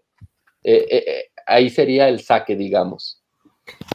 Eh, 0.64 0.86
eh, 0.90 1.26
ahí 1.46 1.70
sería 1.70 2.10
el 2.10 2.20
saque, 2.20 2.56
digamos. 2.56 3.24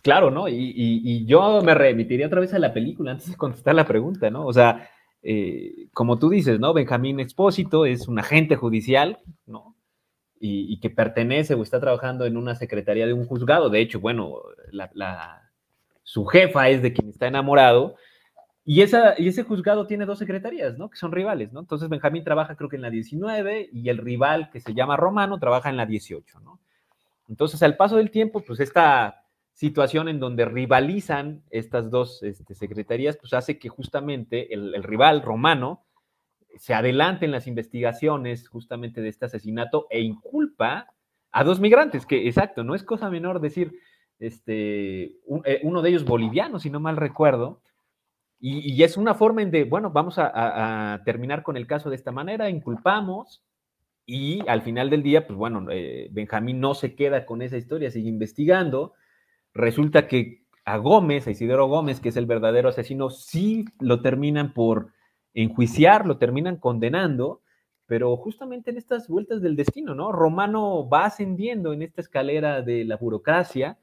Claro, 0.03 0.31
¿no? 0.31 0.49
Y, 0.49 1.25
yo 1.27 1.63
me 1.63 1.75
remitiría 1.75 2.27
otra 2.27 2.41
vez 2.41 2.55
a 2.55 2.59
la 2.59 2.73
película 2.73 3.13
antes 3.13 3.31
de 3.31 3.37
contestar 3.37 3.75
la 3.75 3.87
pregunta, 3.87 4.31
¿no? 4.31 4.47
O 4.47 4.53
sea, 4.53 4.89
eh, 5.23 5.89
como 5.93 6.19
tú 6.19 6.31
dices, 6.31 6.61
¿no? 6.61 6.73
Benjamín 6.73 7.21
Expósito 7.21 7.87
es 7.87 8.07
un 8.09 8.19
agente 8.19 8.57
judicial, 8.57 9.19
¿no? 9.47 9.77
Y, 10.39 10.79
que 10.81 10.91
pertenece 10.91 11.55
o 11.55 11.63
está 11.63 11.81
trabajando 11.81 12.27
en 12.27 12.37
una 12.37 12.55
secretaría 12.55 13.07
de 13.07 13.15
un 13.15 13.25
juzgado. 13.25 13.71
De 13.71 13.81
hecho, 13.81 13.99
bueno, 14.01 14.43
su 16.03 16.27
jefa 16.27 16.69
es 16.69 16.83
de 16.83 16.93
quien 16.93 17.09
está 17.09 17.27
enamorado. 17.27 17.97
Y, 18.65 18.81
esa, 18.81 19.15
y 19.19 19.29
ese 19.29 19.43
juzgado 19.43 19.87
tiene 19.87 20.07
dos 20.07 20.19
secretarías, 20.19 20.79
¿no? 20.79 20.89
Que 20.89 20.97
son 20.97 21.13
rivales, 21.13 21.53
¿no? 21.53 21.61
Entonces 21.61 21.89
Benjamín 21.89 22.25
trabaja 22.25 22.57
creo 22.57 22.71
que 22.71 22.77
en 22.77 22.83
la 22.83 22.91
19 22.91 23.69
y 23.71 23.89
el 23.91 23.99
rival 23.99 24.51
que 24.51 24.61
se 24.61 24.73
llama 24.73 24.97
Romano 24.97 25.39
trabaja 25.39 25.69
en 25.69 25.77
la 25.77 25.85
18, 25.85 26.41
¿no? 26.41 26.59
Entonces, 27.29 27.63
al 27.63 27.77
paso 27.77 27.97
del 27.97 28.11
tiempo, 28.11 28.41
pues 28.41 28.61
esta 28.61 29.25
situación 29.53 30.09
en 30.09 30.19
donde 30.19 30.45
rivalizan 30.45 31.43
estas 31.51 31.91
dos 31.91 32.23
este, 32.23 32.55
secretarías, 32.55 33.17
pues 33.17 33.33
hace 33.33 33.59
que 33.59 33.69
justamente 33.69 34.53
el, 34.53 34.83
rival 34.83 35.23
romano 35.23 35.85
se 36.57 36.75
adelante 36.75 37.25
en 37.25 37.33
las 37.33 37.47
investigaciones 37.47 38.49
justamente 38.49 39.01
de 39.01 39.09
este 39.09 39.27
asesinato 39.27 39.87
e 39.91 40.01
inculpa 40.01 40.89
a 41.31 41.45
dos 41.45 41.61
migrantes, 41.61 42.07
que 42.07 42.29
exacto, 42.29 42.63
no 42.63 42.75
es 42.75 42.83
cosa 42.83 43.11
menor 43.11 43.41
decir, 43.41 43.79
este, 44.19 45.17
eh, 45.45 45.61
uno 45.63 45.83
de 45.83 45.89
ellos 45.89 46.05
boliviano, 46.05 46.61
si 46.61 46.71
no 46.71 46.79
mal 46.79 46.97
recuerdo, 46.97 47.61
y, 48.47 48.83
es 48.83 48.99
una 48.99 49.15
forma 49.15 49.41
en 49.41 49.51
de, 49.51 49.65
bueno, 49.65 49.91
vamos 49.91 50.17
a, 50.19 51.01
terminar 51.07 51.43
con 51.43 51.57
el 51.57 51.67
caso 51.67 51.89
de 51.89 51.97
esta 51.97 52.13
manera, 52.13 52.51
inculpamos, 52.51 53.43
y 54.05 54.47
al 54.47 54.61
final 54.61 54.91
del 54.91 55.03
día, 55.03 55.27
pues 55.27 55.39
bueno, 55.39 55.67
eh, 55.71 56.09
Benjamín 56.13 56.61
no 56.61 56.75
se 56.75 56.95
queda 56.95 57.25
con 57.25 57.41
esa 57.41 57.57
historia, 57.57 57.91
sigue 57.91 58.11
investigando, 58.11 58.93
resulta 59.55 60.07
que 60.07 60.45
a 60.67 60.77
Gómez, 60.77 61.27
a 61.27 61.31
Isidoro 61.31 61.69
Gómez, 61.69 62.01
que 62.01 62.11
es 62.11 62.19
el 62.19 62.27
verdadero 62.27 62.69
asesino, 62.69 63.09
sí 63.09 63.65
lo 63.81 64.03
terminan 64.03 64.53
por 64.53 64.93
enjuiciar, 65.33 66.07
lo 66.07 66.19
terminan 66.19 66.59
condenando, 66.59 67.41
pero 67.87 68.15
justamente 68.19 68.71
en 68.71 68.77
estas 68.77 69.09
vueltas 69.09 69.41
del 69.41 69.57
destino, 69.57 69.95
¿no? 69.95 70.13
Romano 70.13 70.87
va 70.87 71.07
ascendiendo 71.07 71.73
en 71.73 71.81
esta 71.81 72.03
escalera 72.03 72.61
de 72.61 72.85
la 72.85 72.99
burocracia 72.99 73.79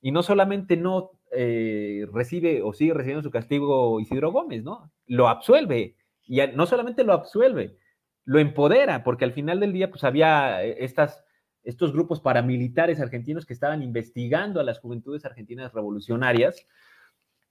y 0.00 0.12
no 0.12 0.22
solamente 0.22 0.76
no 0.76 1.12
eh, 1.32 2.06
recibe 2.12 2.62
o 2.62 2.72
sigue 2.72 2.94
recibiendo 2.94 3.22
su 3.22 3.30
castigo 3.30 4.00
Isidoro 4.00 4.32
Gómez, 4.32 4.62
¿no? 4.64 4.90
Lo 5.06 5.28
absuelve 5.28 5.96
y 6.26 6.40
no 6.54 6.66
solamente 6.66 7.04
lo 7.04 7.12
absuelve, 7.12 7.76
lo 8.24 8.38
empodera, 8.38 9.02
porque 9.02 9.24
al 9.24 9.32
final 9.32 9.60
del 9.60 9.72
día 9.72 9.90
pues 9.90 10.04
había 10.04 10.64
eh, 10.64 10.76
estas 10.80 11.24
estos 11.62 11.92
grupos 11.92 12.20
paramilitares 12.20 13.00
argentinos 13.00 13.44
que 13.44 13.52
estaban 13.52 13.82
investigando 13.82 14.60
a 14.60 14.64
las 14.64 14.78
juventudes 14.78 15.24
argentinas 15.24 15.72
revolucionarias 15.72 16.66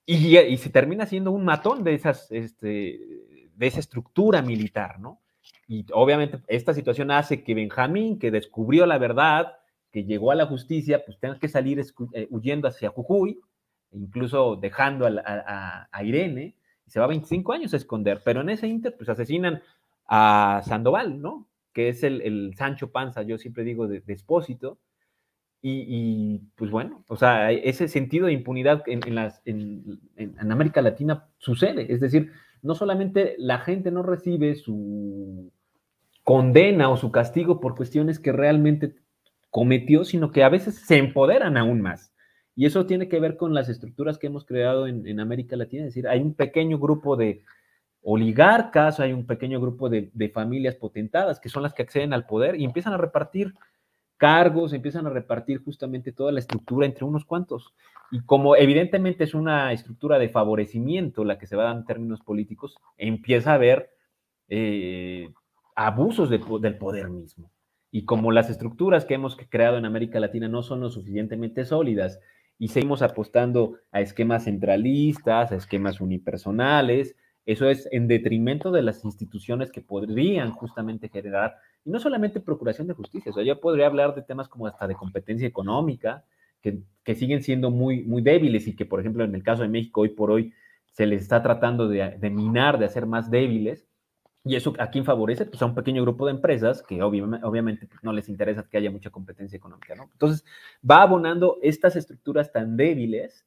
y, 0.05 0.57
se 0.57 0.69
termina 0.71 1.05
siendo 1.05 1.31
un 1.31 1.45
matón 1.45 1.83
de, 1.83 1.93
esas, 1.93 2.31
este, 2.31 2.99
de 3.53 3.67
esa 3.67 3.79
estructura 3.79 4.41
militar, 4.41 4.99
¿no? 4.99 5.21
Y 5.67 5.85
obviamente 5.93 6.39
esta 6.47 6.73
situación 6.73 7.11
hace 7.11 7.43
que 7.43 7.53
Benjamín, 7.53 8.17
que 8.17 8.31
descubrió 8.31 8.87
la 8.87 8.97
verdad, 8.97 9.58
que 9.91 10.03
llegó 10.03 10.31
a 10.31 10.35
la 10.35 10.45
justicia, 10.45 11.03
pues 11.05 11.19
tenga 11.19 11.39
que 11.39 11.47
salir 11.47 11.79
eh, 12.13 12.27
huyendo 12.29 12.67
hacia 12.67 12.89
Jujuy, 12.89 13.39
incluso 13.91 14.55
dejando 14.55 15.07
a, 15.07 15.89
Irene, 16.03 16.55
y 16.85 16.91
se 16.91 16.99
va 16.99 17.07
25 17.07 17.53
años 17.53 17.73
a 17.73 17.77
esconder, 17.77 18.21
pero 18.23 18.41
en 18.41 18.49
ese 18.49 18.67
inter, 18.67 18.95
pues 18.95 19.09
asesinan 19.09 19.61
a 20.05 20.61
Sandoval, 20.65 21.21
¿no? 21.21 21.49
que 21.73 21.89
es 21.89 22.03
el, 22.03 22.53
Sancho 22.55 22.91
Panza, 22.91 23.21
yo 23.23 23.37
siempre 23.37 23.63
digo, 23.63 23.87
de, 23.87 24.01
de 24.01 24.17
Y, 25.61 26.39
pues 26.55 26.71
bueno, 26.71 27.03
o 27.07 27.15
sea, 27.15 27.51
ese 27.51 27.87
sentido 27.87 28.27
de 28.27 28.33
impunidad 28.33 28.83
en, 28.87 29.15
las, 29.15 29.41
en, 29.45 29.99
América 30.39 30.81
Latina 30.81 31.27
sucede. 31.37 31.93
Es 31.93 31.99
decir, 31.99 32.31
no 32.61 32.75
solamente 32.75 33.35
la 33.37 33.59
gente 33.59 33.91
no 33.91 34.03
recibe 34.03 34.55
su 34.55 35.51
condena 36.23 36.89
o 36.89 36.97
su 36.97 37.11
castigo 37.11 37.59
por 37.59 37.75
cuestiones 37.75 38.19
que 38.19 38.31
realmente 38.31 38.95
cometió, 39.49 40.05
sino 40.05 40.31
que 40.31 40.43
a 40.43 40.49
veces 40.49 40.75
se 40.75 40.97
empoderan 40.97 41.57
aún 41.57 41.81
más. 41.81 42.13
Y 42.55 42.65
eso 42.65 42.85
tiene 42.85 43.07
que 43.07 43.19
ver 43.19 43.37
con 43.37 43.53
las 43.53 43.69
estructuras 43.69 44.17
que 44.17 44.27
hemos 44.27 44.45
creado 44.45 44.85
en 44.87 45.19
América 45.19 45.55
Latina. 45.55 45.83
Es 45.83 45.89
decir, 45.93 46.07
hay 46.07 46.21
un 46.21 46.33
pequeño 46.33 46.77
grupo 46.77 47.15
de, 47.15 47.43
oligarcas, 48.01 48.99
hay 48.99 49.13
un 49.13 49.25
pequeño 49.25 49.59
grupo 49.59 49.89
de, 49.89 50.31
familias 50.33 50.75
potentadas 50.75 51.39
que 51.39 51.49
son 51.49 51.63
las 51.63 51.73
que 51.73 51.83
acceden 51.83 52.13
al 52.13 52.25
poder 52.25 52.55
y 52.55 52.65
empiezan 52.65 52.93
a 52.93 52.97
repartir 52.97 53.53
cargos, 54.17 54.73
empiezan 54.73 55.07
a 55.07 55.09
repartir 55.09 55.63
justamente 55.63 56.11
toda 56.11 56.31
la 56.31 56.39
estructura 56.39 56.85
entre 56.85 57.05
unos 57.05 57.25
cuantos. 57.25 57.73
Y 58.11 58.21
como 58.21 58.55
evidentemente 58.55 59.23
es 59.23 59.33
una 59.33 59.71
estructura 59.71 60.19
de 60.19 60.29
favorecimiento 60.29 61.23
la 61.23 61.37
que 61.37 61.47
se 61.47 61.55
va 61.55 61.63
a 61.63 61.65
dar 61.67 61.77
en 61.77 61.85
términos 61.85 62.21
políticos, 62.21 62.77
empieza 62.97 63.51
a 63.51 63.55
haber 63.55 63.91
eh, 64.47 65.31
abusos 65.75 66.29
del 66.29 66.77
poder 66.77 67.09
mismo. 67.09 67.51
Y 67.91 68.05
como 68.05 68.31
las 68.31 68.49
estructuras 68.49 69.05
que 69.05 69.15
hemos 69.15 69.35
creado 69.49 69.77
en 69.77 69.85
América 69.85 70.19
Latina 70.19 70.47
no 70.47 70.63
son 70.63 70.81
lo 70.81 70.89
suficientemente 70.89 71.65
sólidas 71.65 72.19
y 72.57 72.67
seguimos 72.67 73.01
apostando 73.01 73.77
a 73.91 74.01
esquemas 74.01 74.43
centralistas, 74.43 75.51
a 75.51 75.55
esquemas 75.55 76.01
unipersonales, 76.01 77.15
eso 77.45 77.67
es 77.67 77.87
en 77.91 78.07
detrimento 78.07 78.69
de 78.69 78.83
las 78.83 79.03
instituciones 79.05 79.71
que 79.71 79.81
podrían 79.81 80.51
justamente 80.51 81.09
generar, 81.09 81.55
y 81.83 81.89
no 81.89 81.99
solamente 81.99 82.41
procuración 82.41 82.85
de 82.87 82.93
justicia, 82.93 83.31
o 83.31 83.33
sea, 83.33 83.43
yo 83.43 83.59
podría 83.59 83.87
hablar 83.87 84.13
de 84.13 84.21
temas 84.21 84.47
como 84.47 84.67
hasta 84.67 84.87
de 84.87 84.93
competencia 84.93 85.47
económica, 85.47 86.25
que, 86.61 87.15
siguen 87.15 87.41
siendo 87.41 87.71
muy, 87.71 88.03
muy 88.03 88.21
débiles 88.21 88.67
y 88.67 88.75
que, 88.75 88.85
por 88.85 88.99
ejemplo, 88.99 89.23
en 89.23 89.33
el 89.33 89.41
caso 89.41 89.63
de 89.63 89.69
México, 89.69 90.01
hoy 90.01 90.09
por 90.09 90.29
hoy, 90.29 90.53
se 90.85 91.07
les 91.07 91.23
está 91.23 91.41
tratando 91.41 91.87
de, 91.87 92.29
minar, 92.29 92.77
de 92.77 92.85
hacer 92.85 93.07
más 93.07 93.31
débiles. 93.31 93.87
¿Y 94.43 94.55
eso 94.55 94.73
a 94.79 94.89
quién 94.89 95.03
favorece? 95.03 95.45
Pues 95.45 95.61
a 95.61 95.65
un 95.65 95.75
pequeño 95.75 96.01
grupo 96.01 96.25
de 96.25 96.31
empresas 96.31 96.81
que 96.81 97.01
obviamente, 97.01 97.87
pues, 97.87 98.03
no 98.03 98.13
les 98.13 98.29
interesa 98.29 98.67
que 98.69 98.77
haya 98.77 98.89
mucha 98.89 99.09
competencia 99.09 99.57
económica, 99.57 99.95
¿no? 99.95 100.09
Entonces, 100.11 100.45
va 100.89 101.01
abonando 101.01 101.57
estas 101.61 101.95
estructuras 101.95 102.51
tan 102.51 102.77
débiles 102.77 103.45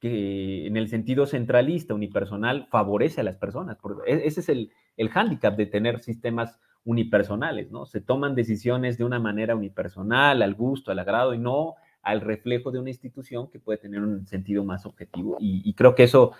que 0.00 0.66
en 0.66 0.76
el 0.76 0.88
sentido 0.88 1.26
centralista, 1.26 1.94
unipersonal, 1.94 2.66
favorece 2.70 3.20
a 3.20 3.24
las 3.24 3.36
personas. 3.36 3.78
E, 4.06 4.22
ese 4.24 4.40
es 4.40 4.48
el, 4.48 4.72
el 4.96 5.10
hándicap 5.10 5.56
de 5.56 5.66
tener 5.66 6.00
sistemas 6.00 6.58
unipersonales, 6.84 7.70
¿no? 7.70 7.86
Se 7.86 8.00
toman 8.00 8.34
decisiones 8.34 8.98
de 8.98 9.04
una 9.04 9.20
manera 9.20 9.54
unipersonal, 9.54 10.42
al 10.42 10.54
gusto, 10.54 10.90
al 10.90 10.98
agrado, 10.98 11.34
y 11.34 11.38
no 11.38 11.76
al 12.02 12.20
reflejo 12.20 12.70
de 12.72 12.80
una 12.80 12.90
institución 12.90 13.48
que 13.48 13.60
puede 13.60 13.78
tener 13.78 14.00
un 14.00 14.26
sentido 14.26 14.64
más 14.64 14.86
objetivo. 14.86 15.36
Y, 15.38 15.72
creo 15.74 15.94
que 15.94 16.02
eso 16.02 16.32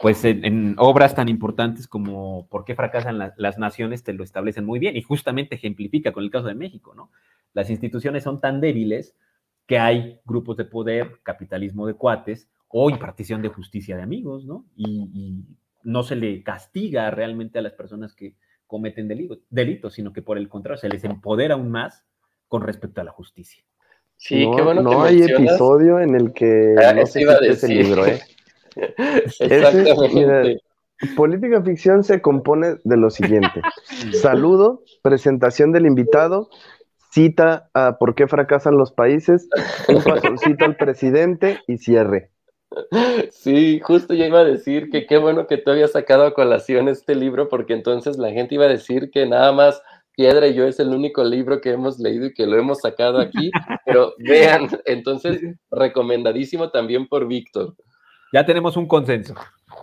pues 0.00 0.24
en, 0.24 0.74
obras 0.78 1.14
tan 1.14 1.28
importantes 1.28 1.86
como 1.86 2.46
¿Por 2.48 2.64
qué 2.64 2.74
fracasan 2.74 3.18
las 3.18 3.58
naciones? 3.58 4.02
te 4.02 4.12
lo 4.12 4.24
establecen 4.24 4.64
muy 4.64 4.78
bien 4.78 4.96
y 4.96 5.02
justamente 5.02 5.54
ejemplifica 5.54 6.12
con 6.12 6.24
el 6.24 6.30
caso 6.30 6.46
de 6.48 6.54
México, 6.54 6.94
¿no? 6.94 7.10
Las 7.54 7.70
instituciones 7.70 8.24
son 8.24 8.40
tan 8.40 8.60
débiles 8.60 9.14
que 9.66 9.78
hay 9.78 10.20
grupos 10.24 10.56
de 10.56 10.64
poder, 10.64 11.20
capitalismo 11.22 11.86
de 11.86 11.94
cuates 11.94 12.48
o 12.68 12.90
impartición 12.90 13.42
de 13.42 13.48
justicia 13.48 13.96
de 13.96 14.02
amigos, 14.02 14.44
¿no? 14.44 14.64
Y, 14.76 15.44
no 15.84 16.04
se 16.04 16.14
le 16.14 16.44
castiga 16.44 17.10
realmente 17.10 17.58
a 17.58 17.62
las 17.62 17.72
personas 17.72 18.14
que 18.14 18.36
cometen 18.68 19.08
delitos, 19.08 19.94
sino 19.94 20.12
que 20.12 20.22
por 20.22 20.38
el 20.38 20.48
contrario 20.48 20.80
se 20.80 20.88
les 20.88 21.02
empodera 21.02 21.54
aún 21.54 21.72
más 21.72 22.04
con 22.46 22.62
respecto 22.62 23.00
a 23.00 23.04
la 23.04 23.10
justicia. 23.10 23.64
Sí, 24.16 24.48
qué 24.54 24.62
bueno 24.62 24.82
no 24.82 25.02
hay 25.02 25.22
episodio 25.22 25.98
en 25.98 26.14
el 26.14 26.32
que 26.32 26.76
ah, 26.78 26.94
no 26.94 27.04
se 27.04 27.22
ese 27.22 27.66
libro, 27.66 28.06
¿eh? 28.06 28.20
Exactamente. 29.40 30.60
política 31.16 31.62
ficción 31.62 32.04
se 32.04 32.20
compone 32.20 32.76
de 32.84 32.96
lo 32.96 33.10
siguiente: 33.10 33.60
saludo, 34.12 34.82
presentación 35.02 35.72
del 35.72 35.86
invitado, 35.86 36.48
cita 37.10 37.68
a 37.74 37.98
por 37.98 38.14
qué 38.14 38.26
fracasan 38.26 38.76
los 38.76 38.92
países, 38.92 39.48
un 39.88 40.02
pasoncito 40.02 40.64
al 40.64 40.76
presidente 40.76 41.60
y 41.66 41.78
cierre. 41.78 42.30
Sí, 43.30 43.80
justo 43.80 44.14
ya 44.14 44.26
iba 44.26 44.40
a 44.40 44.44
decir 44.44 44.88
que 44.90 45.04
qué 45.06 45.18
bueno 45.18 45.46
que 45.46 45.58
tú 45.58 45.70
habías 45.70 45.92
sacado 45.92 46.24
a 46.24 46.32
colación 46.32 46.88
este 46.88 47.14
libro, 47.14 47.48
porque 47.48 47.74
entonces 47.74 48.16
la 48.16 48.30
gente 48.30 48.54
iba 48.54 48.64
a 48.64 48.68
decir 48.68 49.10
que 49.10 49.26
nada 49.26 49.52
más 49.52 49.82
Piedra 50.14 50.46
y 50.46 50.54
yo 50.54 50.66
es 50.66 50.78
el 50.78 50.88
único 50.88 51.24
libro 51.24 51.60
que 51.60 51.70
hemos 51.70 51.98
leído 51.98 52.26
y 52.26 52.34
que 52.34 52.46
lo 52.46 52.58
hemos 52.58 52.80
sacado 52.80 53.18
aquí, 53.18 53.50
pero 53.86 54.14
vean, 54.18 54.68
entonces 54.84 55.40
recomendadísimo 55.70 56.70
también 56.70 57.08
por 57.08 57.26
Víctor. 57.26 57.74
Ya 58.32 58.46
tenemos 58.46 58.76
un 58.76 58.86
consenso. 58.86 59.34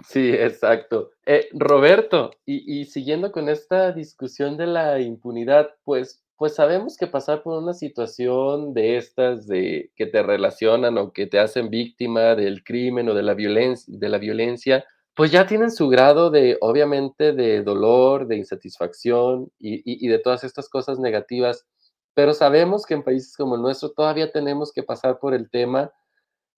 Sí, 0.07 0.29
exacto. 0.31 1.11
Eh, 1.25 1.49
Roberto, 1.53 2.31
y, 2.45 2.79
y, 2.79 2.85
siguiendo 2.85 3.31
con 3.31 3.49
esta 3.49 3.91
discusión 3.91 4.57
de 4.57 4.67
la 4.67 4.99
impunidad, 4.99 5.69
pues 5.83 6.23
pues 6.39 6.55
sabemos 6.55 6.95
que 6.95 7.05
pasar 7.05 7.43
por 7.43 7.61
una 7.61 7.73
situación 7.73 8.73
de 8.73 8.95
estas, 8.95 9.45
de 9.45 9.91
que 9.97 10.05
te 10.05 10.23
relacionan 10.23 10.97
o 10.97 11.11
que 11.11 11.27
te 11.27 11.37
hacen 11.37 11.69
víctima 11.69 12.33
del 12.33 12.63
crimen 12.63 13.09
o 13.09 13.13
de 13.13 13.23
la 13.23 13.33
violencia, 13.33 13.93
de 13.97 14.07
la 14.07 14.19
violencia, 14.19 14.85
pues 15.15 15.31
ya 15.31 15.45
tienen 15.45 15.69
su 15.69 15.89
grado 15.89 16.29
de, 16.29 16.57
obviamente, 16.61 17.33
de 17.33 17.61
dolor, 17.61 18.25
de 18.25 18.37
insatisfacción 18.37 19.51
y, 19.59 19.81
y 19.83 20.07
de 20.07 20.17
todas 20.17 20.45
estas 20.45 20.69
cosas 20.69 20.97
negativas. 20.97 21.67
Pero 22.13 22.33
sabemos 22.33 22.85
que 22.85 22.93
en 22.93 23.03
países 23.03 23.35
como 23.35 23.55
el 23.55 23.61
nuestro 23.61 23.91
todavía 23.91 24.31
tenemos 24.31 24.71
que 24.71 24.83
pasar 24.83 25.19
por 25.19 25.33
el 25.33 25.49
tema 25.49 25.91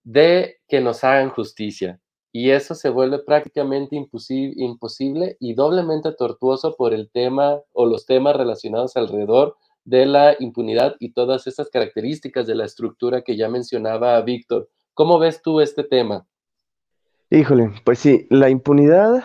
de 0.04 0.56
que 0.68 0.80
nos 0.80 1.04
hagan 1.04 1.30
justicia. 1.30 2.00
Y 2.32 2.50
eso 2.50 2.74
se 2.74 2.88
vuelve 2.88 3.18
prácticamente 3.18 3.94
imposible 3.94 5.36
y 5.38 5.54
doblemente 5.54 6.12
tortuoso 6.12 6.74
por 6.76 6.94
el 6.94 7.10
tema 7.10 7.60
o 7.72 7.84
los 7.84 8.06
temas 8.06 8.36
relacionados 8.36 8.96
alrededor 8.96 9.56
de 9.84 10.06
la 10.06 10.36
impunidad 10.38 10.94
y 10.98 11.12
todas 11.12 11.46
esas 11.46 11.68
características 11.68 12.46
de 12.46 12.54
la 12.54 12.64
estructura 12.64 13.22
que 13.22 13.36
ya 13.36 13.48
mencionaba 13.48 14.20
Víctor. 14.22 14.70
¿Cómo 14.94 15.18
ves 15.18 15.42
tú 15.42 15.60
este 15.60 15.84
tema? 15.84 16.26
Híjole, 17.30 17.70
pues 17.84 17.98
sí, 17.98 18.26
la 18.30 18.50
impunidad, 18.50 19.24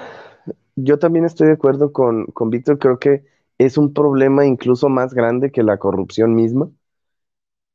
yo 0.76 0.98
también 0.98 1.26
estoy 1.26 1.48
de 1.48 1.54
acuerdo 1.54 1.92
con, 1.92 2.26
con 2.28 2.50
Víctor, 2.50 2.80
creo 2.80 3.00
que 3.00 3.24
es 3.58 3.78
un 3.78 3.94
problema 3.94 4.46
incluso 4.46 4.90
más 4.90 5.14
grande 5.14 5.52
que 5.52 5.64
la 5.64 5.78
corrupción 5.78 6.36
misma. 6.36 6.70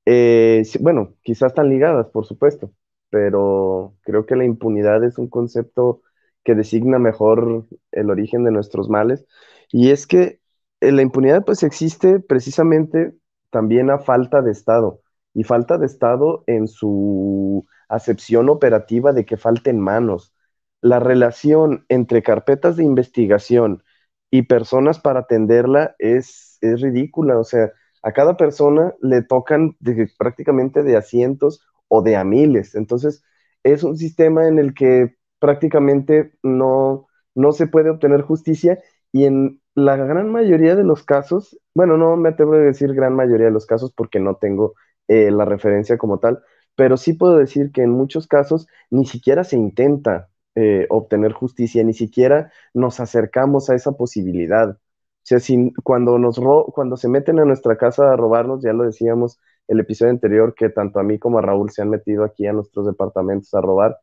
Eh, 0.06 0.62
bueno, 0.80 1.14
quizás 1.22 1.52
están 1.52 1.68
ligadas, 1.68 2.08
por 2.08 2.26
supuesto, 2.26 2.70
pero 3.12 3.94
creo 4.04 4.24
que 4.24 4.36
la 4.36 4.46
impunidad 4.46 5.04
es 5.04 5.18
un 5.18 5.28
concepto 5.28 6.00
que 6.44 6.54
designa 6.54 6.98
mejor 6.98 7.66
el 7.92 8.10
origen 8.10 8.42
de 8.44 8.52
nuestros 8.52 8.88
males. 8.88 9.26
Y 9.70 9.90
es 9.90 10.06
que 10.06 10.40
eh, 10.80 10.92
la 10.92 11.02
impunidad 11.02 11.44
pues 11.44 11.62
existe 11.62 12.20
precisamente 12.20 13.14
también 13.50 13.90
a 13.90 13.98
falta 13.98 14.40
de 14.40 14.50
Estado 14.50 15.02
y 15.34 15.44
falta 15.44 15.76
de 15.76 15.84
Estado 15.84 16.42
en 16.46 16.68
su 16.68 17.66
acepción 17.90 18.48
operativa 18.48 19.12
de 19.12 19.26
que 19.26 19.36
falten 19.36 19.78
manos. 19.78 20.34
La 20.80 20.98
relación 20.98 21.84
entre 21.90 22.22
carpetas 22.22 22.78
de 22.78 22.84
investigación 22.84 23.82
y 24.30 24.44
personas 24.44 25.00
para 25.00 25.20
atenderla 25.20 25.96
es, 25.98 26.56
es 26.62 26.80
ridícula. 26.80 27.38
O 27.38 27.44
sea, 27.44 27.72
a 28.02 28.12
cada 28.12 28.38
persona 28.38 28.94
le 29.02 29.22
tocan 29.22 29.76
prácticamente 30.18 30.82
de 30.82 30.96
asientos 30.96 31.60
o 31.94 32.00
de 32.02 32.16
a 32.16 32.24
miles. 32.24 32.74
Entonces, 32.74 33.22
es 33.62 33.84
un 33.84 33.96
sistema 33.98 34.48
en 34.48 34.58
el 34.58 34.72
que 34.74 35.16
prácticamente 35.38 36.32
no, 36.42 37.06
no 37.34 37.52
se 37.52 37.66
puede 37.66 37.90
obtener 37.90 38.22
justicia 38.22 38.78
y 39.12 39.24
en 39.26 39.60
la 39.74 39.96
gran 39.96 40.30
mayoría 40.30 40.74
de 40.74 40.84
los 40.84 41.04
casos, 41.04 41.58
bueno, 41.74 41.98
no 41.98 42.16
me 42.16 42.30
atrevo 42.30 42.54
a 42.54 42.58
decir 42.58 42.94
gran 42.94 43.14
mayoría 43.14 43.46
de 43.46 43.52
los 43.52 43.66
casos 43.66 43.92
porque 43.94 44.20
no 44.20 44.36
tengo 44.36 44.74
eh, 45.08 45.30
la 45.30 45.44
referencia 45.44 45.98
como 45.98 46.18
tal, 46.18 46.42
pero 46.76 46.96
sí 46.96 47.12
puedo 47.12 47.36
decir 47.36 47.72
que 47.72 47.82
en 47.82 47.90
muchos 47.90 48.26
casos 48.26 48.66
ni 48.90 49.04
siquiera 49.06 49.44
se 49.44 49.56
intenta 49.56 50.30
eh, 50.54 50.86
obtener 50.88 51.32
justicia, 51.32 51.84
ni 51.84 51.92
siquiera 51.92 52.50
nos 52.72 53.00
acercamos 53.00 53.68
a 53.70 53.74
esa 53.74 53.92
posibilidad. 53.92 54.70
O 54.70 55.24
sea, 55.24 55.40
si, 55.40 55.72
cuando, 55.84 56.18
nos 56.18 56.40
cuando 56.74 56.96
se 56.96 57.08
meten 57.08 57.38
a 57.38 57.44
nuestra 57.44 57.76
casa 57.76 58.12
a 58.12 58.16
robarnos, 58.16 58.62
ya 58.62 58.72
lo 58.72 58.84
decíamos 58.84 59.38
el 59.68 59.80
episodio 59.80 60.10
anterior, 60.12 60.54
que 60.54 60.68
tanto 60.70 61.00
a 61.00 61.02
mí 61.02 61.18
como 61.18 61.38
a 61.38 61.42
Raúl 61.42 61.70
se 61.70 61.82
han 61.82 61.90
metido 61.90 62.24
aquí 62.24 62.46
a 62.46 62.52
nuestros 62.52 62.86
departamentos 62.86 63.52
a 63.54 63.60
robar, 63.60 63.98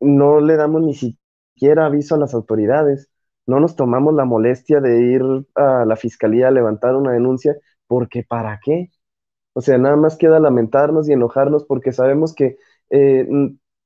no 0.00 0.40
le 0.40 0.56
damos 0.56 0.82
ni 0.82 0.94
siquiera 0.94 1.86
aviso 1.86 2.14
a 2.14 2.18
las 2.18 2.34
autoridades 2.34 3.08
no 3.46 3.58
nos 3.58 3.74
tomamos 3.74 4.14
la 4.14 4.24
molestia 4.24 4.80
de 4.80 5.02
ir 5.02 5.22
a 5.56 5.84
la 5.84 5.96
fiscalía 5.96 6.48
a 6.48 6.50
levantar 6.52 6.94
una 6.94 7.10
denuncia, 7.12 7.56
porque 7.88 8.22
¿para 8.22 8.60
qué? 8.64 8.90
O 9.54 9.60
sea, 9.62 9.78
nada 9.78 9.96
más 9.96 10.16
queda 10.16 10.40
lamentarnos 10.40 11.08
y 11.08 11.12
enojarnos 11.14 11.64
porque 11.66 11.92
sabemos 11.92 12.34
que 12.34 12.58
eh, 12.90 13.26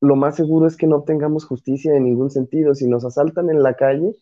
lo 0.00 0.16
más 0.16 0.36
seguro 0.36 0.66
es 0.66 0.76
que 0.76 0.86
no 0.86 0.96
obtengamos 0.96 1.46
justicia 1.46 1.94
en 1.96 2.04
ningún 2.04 2.30
sentido. 2.30 2.74
Si 2.74 2.88
nos 2.88 3.04
asaltan 3.04 3.50
en 3.50 3.62
la 3.62 3.74
calle, 3.76 4.12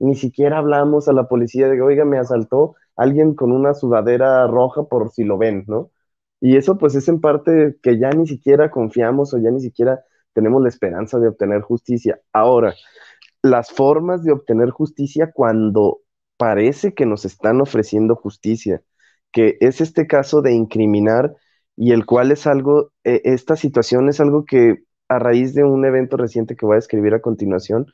ni 0.00 0.16
siquiera 0.16 0.58
hablamos 0.58 1.08
a 1.08 1.12
la 1.12 1.28
policía 1.28 1.68
de, 1.68 1.80
oiga, 1.82 2.04
me 2.04 2.18
asaltó 2.18 2.74
alguien 2.96 3.34
con 3.34 3.52
una 3.52 3.74
sudadera 3.74 4.46
roja 4.46 4.84
por 4.84 5.10
si 5.10 5.24
lo 5.24 5.38
ven, 5.38 5.64
¿no? 5.68 5.90
Y 6.40 6.56
eso 6.56 6.78
pues 6.78 6.94
es 6.94 7.08
en 7.08 7.20
parte 7.20 7.76
que 7.82 7.98
ya 7.98 8.10
ni 8.10 8.26
siquiera 8.26 8.70
confiamos 8.70 9.34
o 9.34 9.38
ya 9.38 9.50
ni 9.50 9.60
siquiera 9.60 10.02
tenemos 10.32 10.62
la 10.62 10.68
esperanza 10.68 11.18
de 11.18 11.28
obtener 11.28 11.62
justicia. 11.62 12.20
Ahora, 12.32 12.74
las 13.42 13.70
formas 13.70 14.24
de 14.24 14.32
obtener 14.32 14.70
justicia 14.70 15.32
cuando 15.32 16.00
parece 16.36 16.94
que 16.94 17.06
nos 17.06 17.24
están 17.24 17.60
ofreciendo 17.60 18.16
justicia, 18.16 18.82
que 19.32 19.58
es 19.60 19.80
este 19.80 20.06
caso 20.06 20.42
de 20.42 20.52
incriminar 20.52 21.34
y 21.76 21.92
el 21.92 22.06
cual 22.06 22.32
es 22.32 22.46
algo, 22.46 22.92
e, 23.04 23.20
esta 23.24 23.56
situación 23.56 24.08
es 24.08 24.20
algo 24.20 24.44
que 24.44 24.84
a 25.08 25.18
raíz 25.18 25.54
de 25.54 25.64
un 25.64 25.84
evento 25.84 26.16
reciente 26.16 26.56
que 26.56 26.66
voy 26.66 26.76
a 26.76 26.78
escribir 26.78 27.14
a 27.14 27.20
continuación, 27.20 27.86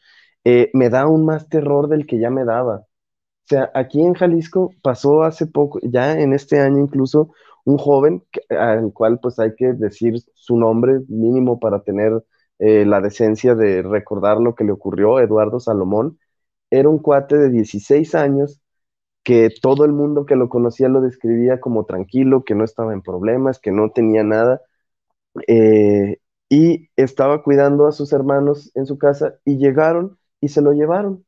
eh, 0.46 0.70
me 0.74 0.90
da 0.90 1.02
aún 1.02 1.24
más 1.24 1.48
terror 1.48 1.88
del 1.88 2.06
que 2.06 2.20
ya 2.20 2.30
me 2.30 2.44
daba. 2.44 2.76
O 2.78 3.48
sea, 3.48 3.70
aquí 3.74 4.00
en 4.02 4.14
Jalisco 4.14 4.72
pasó 4.82 5.22
hace 5.24 5.46
poco, 5.46 5.80
ya 5.82 6.14
en 6.20 6.34
este 6.34 6.60
año 6.60 6.80
incluso, 6.80 7.32
un 7.64 7.78
joven 7.78 8.24
al 8.50 8.92
cual 8.92 9.20
pues 9.20 9.38
hay 9.40 9.54
que 9.56 9.72
decir 9.74 10.16
su 10.34 10.56
nombre 10.58 11.00
mínimo 11.08 11.60
para 11.60 11.82
tener 11.82 12.24
eh, 12.60 12.84
la 12.86 13.00
decencia 13.00 13.54
de 13.56 13.82
recordar 13.82 14.38
lo 14.40 14.54
que 14.54 14.64
le 14.64 14.72
ocurrió 14.72 15.20
Eduardo 15.20 15.60
Salomón. 15.60 16.18
Era 16.70 16.88
un 16.88 16.98
cuate 17.00 17.38
de 17.38 17.50
16 17.50 18.14
años 18.14 18.60
que 19.24 19.50
todo 19.62 19.84
el 19.84 19.92
mundo 19.92 20.26
que 20.26 20.36
lo 20.36 20.48
conocía 20.48 20.88
lo 20.88 21.00
describía 21.02 21.60
como 21.60 21.84
tranquilo, 21.86 22.44
que 22.44 22.54
no 22.54 22.64
estaba 22.64 22.92
en 22.94 23.02
problemas, 23.02 23.58
que 23.60 23.72
no 23.72 23.90
tenía 23.90 24.24
nada, 24.24 24.62
eh, 25.48 26.18
y 26.48 26.88
estaba 26.96 27.42
cuidando 27.42 27.86
a 27.86 27.92
sus 27.92 28.12
hermanos 28.12 28.70
en 28.74 28.86
su 28.86 28.98
casa 28.98 29.34
y 29.44 29.58
llegaron 29.58 30.18
y 30.40 30.48
se 30.48 30.62
lo 30.62 30.72
llevaron, 30.72 31.24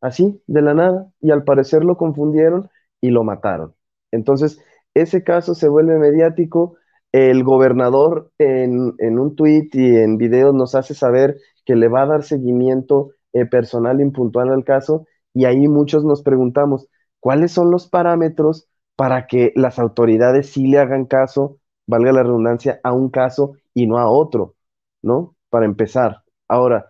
así, 0.00 0.42
de 0.46 0.62
la 0.62 0.74
nada, 0.74 1.10
y 1.20 1.30
al 1.30 1.44
parecer 1.44 1.84
lo 1.84 1.96
confundieron 1.96 2.70
y 3.00 3.10
lo 3.10 3.24
mataron. 3.24 3.74
Entonces, 4.12 4.60
ese 4.94 5.24
caso 5.24 5.54
se 5.54 5.68
vuelve 5.68 5.98
mediático, 5.98 6.76
el 7.12 7.44
gobernador 7.44 8.30
en, 8.38 8.94
un 8.98 9.36
tuit 9.36 9.74
y 9.74 9.96
en 9.96 10.18
videos 10.18 10.54
nos 10.54 10.74
hace 10.74 10.94
saber 10.94 11.38
que 11.64 11.76
le 11.76 11.88
va 11.88 12.02
a 12.02 12.06
dar 12.06 12.22
seguimiento 12.24 13.10
eh, 13.32 13.46
personal 13.46 14.00
impuntual 14.00 14.50
al 14.50 14.64
caso 14.64 15.06
y 15.34 15.44
ahí 15.44 15.68
muchos 15.68 16.04
nos 16.04 16.22
preguntamos, 16.22 16.88
¿cuáles 17.20 17.52
son 17.52 17.70
los 17.70 17.88
parámetros 17.88 18.68
para 18.96 19.26
que 19.26 19.52
las 19.54 19.78
autoridades 19.78 20.50
sí 20.50 20.66
le 20.66 20.78
hagan 20.78 21.04
caso, 21.04 21.58
valga 21.86 22.12
la 22.12 22.22
redundancia, 22.22 22.80
a 22.82 22.92
un 22.92 23.10
caso 23.10 23.54
y 23.74 23.86
no 23.86 23.98
a 23.98 24.08
otro? 24.08 24.54
¿No? 25.02 25.36
Para 25.50 25.66
empezar. 25.66 26.22
Ahora, 26.48 26.86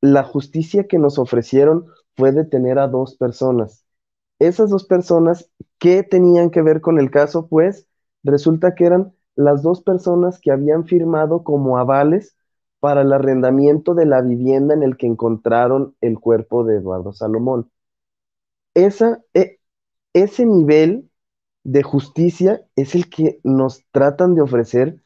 la 0.00 0.24
justicia 0.24 0.86
que 0.86 0.98
nos 0.98 1.18
ofrecieron 1.18 1.86
fue 2.16 2.32
detener 2.32 2.78
a 2.78 2.88
dos 2.88 3.16
personas. 3.16 3.84
Esas 4.38 4.70
dos 4.70 4.86
personas, 4.86 5.50
¿qué 5.78 6.02
tenían 6.02 6.50
que 6.50 6.62
ver 6.62 6.80
con 6.80 6.98
el 6.98 7.10
caso? 7.10 7.48
Pues 7.48 7.86
resulta 8.22 8.74
que 8.74 8.86
eran 8.86 9.12
las 9.36 9.62
dos 9.62 9.82
personas 9.82 10.40
que 10.40 10.52
habían 10.52 10.84
firmado 10.86 11.44
como 11.44 11.78
avales 11.78 12.36
para 12.80 13.02
el 13.02 13.12
arrendamiento 13.12 13.94
de 13.94 14.06
la 14.06 14.20
vivienda 14.22 14.74
en 14.74 14.82
el 14.82 14.96
que 14.96 15.06
encontraron 15.06 15.96
el 16.00 16.18
cuerpo 16.20 16.64
de 16.64 16.76
Eduardo 16.76 17.12
Salomón. 17.12 17.70
Esa, 18.74 19.22
e, 19.34 19.58
ese 20.14 20.46
nivel 20.46 21.10
de 21.64 21.82
justicia 21.82 22.66
es 22.76 22.94
el 22.94 23.10
que 23.10 23.40
nos 23.44 23.84
tratan 23.92 24.34
de 24.34 24.42
ofrecer. 24.42 25.02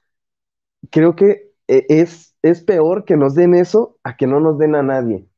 Creo 0.90 1.16
que 1.16 1.52
e, 1.68 1.86
es, 1.88 2.31
es 2.42 2.62
peor 2.62 3.04
que 3.04 3.16
nos 3.16 3.34
den 3.34 3.54
eso 3.54 3.98
a 4.04 4.16
que 4.16 4.26
no 4.26 4.40
nos 4.40 4.58
den 4.58 4.74
a 4.74 4.82
nadie. 4.82 5.28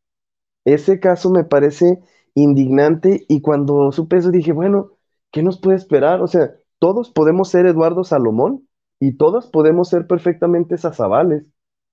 Ese 0.64 1.00
caso 1.00 1.30
me 1.30 1.44
parece 1.44 2.00
indignante 2.34 3.24
y 3.28 3.40
cuando 3.42 3.92
supe 3.92 4.16
eso 4.18 4.30
dije, 4.30 4.52
bueno, 4.52 4.92
¿qué 5.32 5.42
nos 5.42 5.60
puede 5.60 5.76
esperar? 5.76 6.22
O 6.22 6.26
sea, 6.26 6.54
todos 6.78 7.10
podemos 7.10 7.48
ser 7.50 7.66
Eduardo 7.66 8.04
Salomón 8.04 8.68
y 9.00 9.16
todos 9.16 9.46
podemos 9.48 9.88
ser 9.88 10.06
perfectamente 10.06 10.78
Zazabales. 10.78 11.44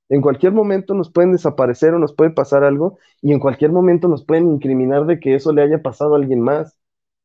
En 0.10 0.22
cualquier 0.22 0.54
momento 0.54 0.94
nos 0.94 1.12
pueden 1.12 1.32
desaparecer 1.32 1.94
o 1.94 2.00
nos 2.00 2.14
puede 2.14 2.32
pasar 2.32 2.64
algo 2.64 2.98
y 3.22 3.32
en 3.34 3.40
cualquier 3.40 3.72
momento 3.72 4.08
nos 4.08 4.26
pueden 4.26 4.50
incriminar 4.52 5.06
de 5.06 5.20
que 5.20 5.36
eso 5.36 5.54
le 5.54 5.62
haya 5.64 5.82
pasado 5.82 6.16
a 6.16 6.18
alguien 6.18 6.42
más. 6.42 6.78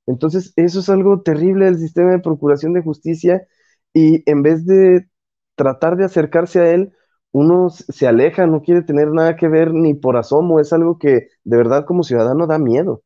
Entonces, 0.06 0.52
eso 0.56 0.80
es 0.80 0.88
algo 0.88 1.22
terrible 1.22 1.64
del 1.66 1.78
sistema 1.78 2.12
de 2.12 2.20
procuración 2.20 2.72
de 2.74 2.82
justicia 2.82 3.46
y 3.92 4.22
en 4.30 4.42
vez 4.42 4.64
de 4.66 5.08
tratar 5.56 5.96
de 5.96 6.04
acercarse 6.04 6.60
a 6.60 6.70
él, 6.72 6.92
uno 7.32 7.68
se 7.70 8.06
aleja, 8.06 8.46
no 8.46 8.62
quiere 8.62 8.82
tener 8.82 9.08
nada 9.08 9.36
que 9.36 9.48
ver 9.48 9.72
ni 9.72 9.94
por 9.94 10.16
asomo, 10.16 10.60
es 10.60 10.72
algo 10.72 10.98
que 10.98 11.28
de 11.44 11.56
verdad 11.56 11.84
como 11.84 12.02
ciudadano 12.02 12.46
da 12.46 12.58
miedo. 12.58 13.02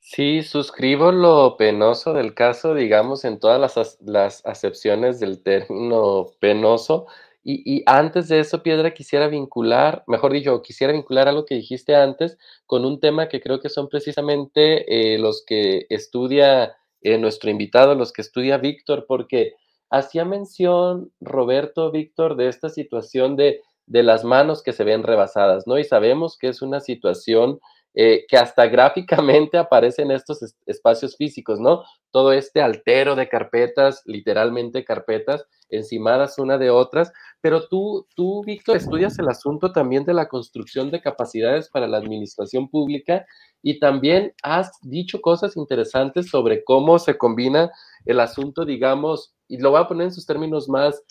Sí, 0.00 0.42
suscribo 0.42 1.12
lo 1.12 1.56
penoso 1.56 2.14
del 2.14 2.34
caso, 2.34 2.74
digamos, 2.74 3.24
en 3.24 3.38
todas 3.38 3.60
las, 3.60 3.98
las 4.00 4.44
acepciones 4.46 5.20
del 5.20 5.42
término 5.42 6.28
penoso. 6.40 7.06
Y, 7.50 7.82
antes 7.86 8.28
de 8.28 8.40
eso, 8.40 8.62
Piedra, 8.62 8.92
quisiera 8.92 9.28
vincular, 9.28 10.04
mejor 10.06 10.32
dicho, 10.32 10.60
quisiera 10.60 10.92
vincular 10.92 11.28
algo 11.28 11.46
que 11.46 11.54
dijiste 11.54 11.94
antes 11.94 12.36
con 12.66 12.84
un 12.84 13.00
tema 13.00 13.28
que 13.28 13.40
creo 13.40 13.60
que 13.60 13.70
son 13.70 13.88
precisamente 13.88 15.14
eh, 15.14 15.18
los 15.18 15.44
que 15.46 15.86
estudia 15.88 16.76
eh, 17.00 17.16
nuestro 17.16 17.48
invitado, 17.48 17.94
los 17.94 18.12
que 18.12 18.20
estudia 18.22 18.58
Víctor, 18.58 19.06
porque 19.08 19.54
hacía 19.90 20.24
mención 20.24 21.12
Roberto 21.20 21.90
Víctor 21.90 22.36
de 22.36 22.48
esta 22.48 22.68
situación 22.68 23.36
de, 23.36 23.60
de 23.86 24.02
las 24.02 24.24
manos 24.24 24.62
que 24.62 24.72
se 24.72 24.84
ven 24.84 25.02
rebasadas, 25.02 25.66
¿no? 25.66 25.78
Y 25.78 25.84
sabemos 25.84 26.36
que 26.38 26.48
es 26.48 26.62
una 26.62 26.80
situación 26.80 27.60
eh, 27.94 28.26
que 28.28 28.36
hasta 28.36 28.66
gráficamente 28.66 29.58
aparece 29.58 30.02
en 30.02 30.10
estos 30.10 30.54
espacios 30.66 31.16
físicos, 31.16 31.58
¿no? 31.60 31.84
Todo 32.10 32.32
este 32.32 32.60
altero 32.60 33.16
de 33.16 33.28
carpetas, 33.28 34.02
literalmente 34.04 34.84
carpetas, 34.84 35.44
encimadas 35.70 36.38
una 36.38 36.58
de 36.58 36.70
otras, 36.70 37.12
pero 37.40 37.68
tú, 37.68 38.06
tú, 38.14 38.42
Víctor, 38.44 38.76
estudias 38.76 39.18
el 39.18 39.28
asunto 39.28 39.72
también 39.72 40.04
de 40.04 40.14
la 40.14 40.28
construcción 40.28 40.90
de 40.90 41.00
capacidades 41.00 41.68
para 41.68 41.86
la 41.86 41.98
administración 41.98 42.68
pública 42.68 43.26
y 43.62 43.78
también 43.78 44.32
has 44.42 44.70
dicho 44.82 45.20
cosas 45.20 45.56
interesantes 45.56 46.30
sobre 46.30 46.64
cómo 46.64 46.98
se 46.98 47.18
combina 47.18 47.70
el 48.06 48.20
asunto, 48.20 48.64
digamos, 48.64 49.34
y 49.48 49.58
lo 49.58 49.70
voy 49.70 49.80
a 49.80 49.88
poner 49.88 50.06
en 50.06 50.12
sus 50.12 50.26
términos 50.26 50.68
más, 50.68 51.02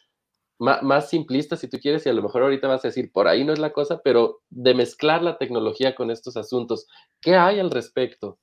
más, 0.59 1.09
simplistas, 1.09 1.59
si 1.59 1.67
tú 1.67 1.77
quieres, 1.79 2.05
y 2.05 2.09
a 2.09 2.13
lo 2.13 2.23
mejor 2.23 2.43
ahorita 2.43 2.67
vas 2.67 2.83
a 2.83 2.87
decir, 2.87 3.11
por 3.11 3.27
ahí 3.27 3.43
no 3.43 3.53
es 3.53 3.59
la 3.59 3.73
cosa, 3.73 4.01
pero 4.03 4.41
de 4.49 4.73
mezclar 4.73 5.21
la 5.21 5.37
tecnología 5.37 5.95
con 5.95 6.09
estos 6.09 6.37
asuntos. 6.37 6.87
¿Qué 7.21 7.35
hay 7.35 7.59
al 7.59 7.71
respecto? 7.71 8.39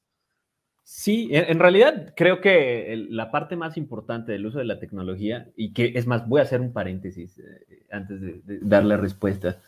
Sí, 0.84 1.30
en, 1.32 1.58
realidad 1.58 2.12
creo 2.14 2.42
que 2.42 3.06
la 3.08 3.30
parte 3.30 3.56
más 3.56 3.78
importante 3.78 4.32
del 4.32 4.46
uso 4.46 4.58
de 4.58 4.66
la 4.66 4.78
tecnología, 4.78 5.48
y 5.56 5.72
que 5.72 5.92
es 5.94 6.06
más, 6.06 6.28
voy 6.28 6.40
a 6.40 6.44
hacer 6.44 6.60
un 6.60 6.72
paréntesis 6.72 7.38
eh, 7.38 7.86
antes 7.90 8.20
de, 8.20 8.40
darle 8.60 8.96
respuesta. 8.96 9.60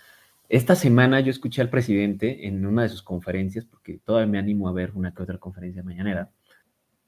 Esta 0.49 0.76
semana 0.76 1.20
yo 1.20 1.30
escuché 1.30 1.62
al 1.62 1.70
presidente 1.70 2.47
en 2.47 2.64
una 2.66 2.82
de 2.82 2.90
sus 2.90 3.03
conferencias, 3.03 3.64
porque 3.64 3.99
todavía 4.05 4.30
me 4.30 4.38
animo 4.38 4.68
a 4.68 4.72
ver 4.72 4.92
una 4.94 5.12
que 5.12 5.22
otra 5.22 5.38
conferencia 5.38 5.82
mañanera, 5.82 6.30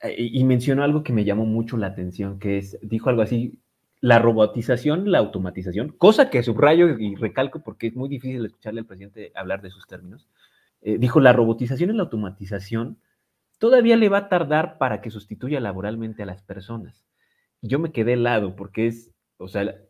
eh, 0.02 0.16
y 0.18 0.42
mencionó 0.44 0.82
algo 0.82 1.02
que 1.02 1.12
me 1.12 1.24
llamó 1.24 1.44
mucho 1.44 1.76
la 1.76 1.88
atención, 1.88 2.38
que 2.38 2.58
es, 2.58 2.78
dijo 2.82 3.10
algo 3.10 3.22
así, 3.22 3.60
la 4.00 4.18
robotización, 4.18 5.10
la 5.10 5.18
automatización, 5.18 5.90
cosa 5.90 6.30
que 6.30 6.42
subrayo 6.42 6.98
y 6.98 7.16
recalco 7.16 7.62
porque 7.62 7.88
es 7.88 7.96
muy 7.96 8.08
difícil 8.08 8.44
escucharle 8.44 8.80
al 8.80 8.86
presidente 8.86 9.32
hablar 9.34 9.60
de 9.60 9.70
sus 9.70 9.86
términos, 9.86 10.28
eh, 10.82 10.98
dijo, 10.98 11.20
la 11.20 11.32
robotización 11.32 11.90
y 11.90 11.94
la 11.94 12.04
automatización 12.04 12.98
todavía 13.58 13.96
le 13.96 14.08
va 14.08 14.18
a 14.18 14.28
tardar 14.28 14.78
para 14.78 15.00
que 15.00 15.10
sustituya 15.10 15.58
laboralmente 15.58 16.22
a 16.22 16.26
las 16.26 16.42
personas. 16.42 17.04
Yo 17.60 17.80
me 17.80 17.90
quedé 17.90 18.12
helado 18.12 18.54
porque 18.54 18.86
es, 18.86 19.12
o 19.36 19.48
sea, 19.48 19.62
eh, 19.62 19.80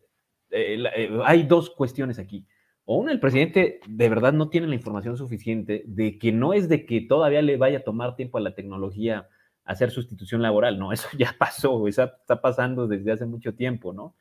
eh, 0.51 1.21
hay 1.25 1.43
dos 1.43 1.71
cuestiones 1.71 2.19
aquí. 2.19 2.47
O 2.87 2.97
una, 2.97 3.13
el 3.13 3.21
presidente 3.21 3.81
de 3.87 4.09
verdad 4.09 4.33
no 4.33 4.49
tiene 4.49 4.67
la 4.67 4.75
información 4.75 5.19
suficiente 5.19 5.85
de 5.87 6.19
que 6.19 6.33
no 6.33 6.55
es 6.55 6.71
de 6.71 6.87
que 6.87 7.03
todavía 7.03 7.43
le 7.43 7.59
vaya 7.59 7.79
a 7.79 7.85
tomar 7.85 8.17
tiempo 8.17 8.39
a 8.39 8.41
la 8.41 8.55
tecnología 8.55 9.29
hacer 9.69 9.91
sustitución 9.91 10.43
laboral, 10.43 10.79
¿no? 10.79 10.93
Eso 10.93 11.09
ya 11.17 11.35
pasó, 11.39 11.87
eso 11.87 12.05
está 12.05 12.41
pasando 12.41 12.87
desde 12.87 13.13
hace 13.13 13.27
mucho 13.27 13.55
tiempo, 13.55 13.93
¿no? 13.93 14.15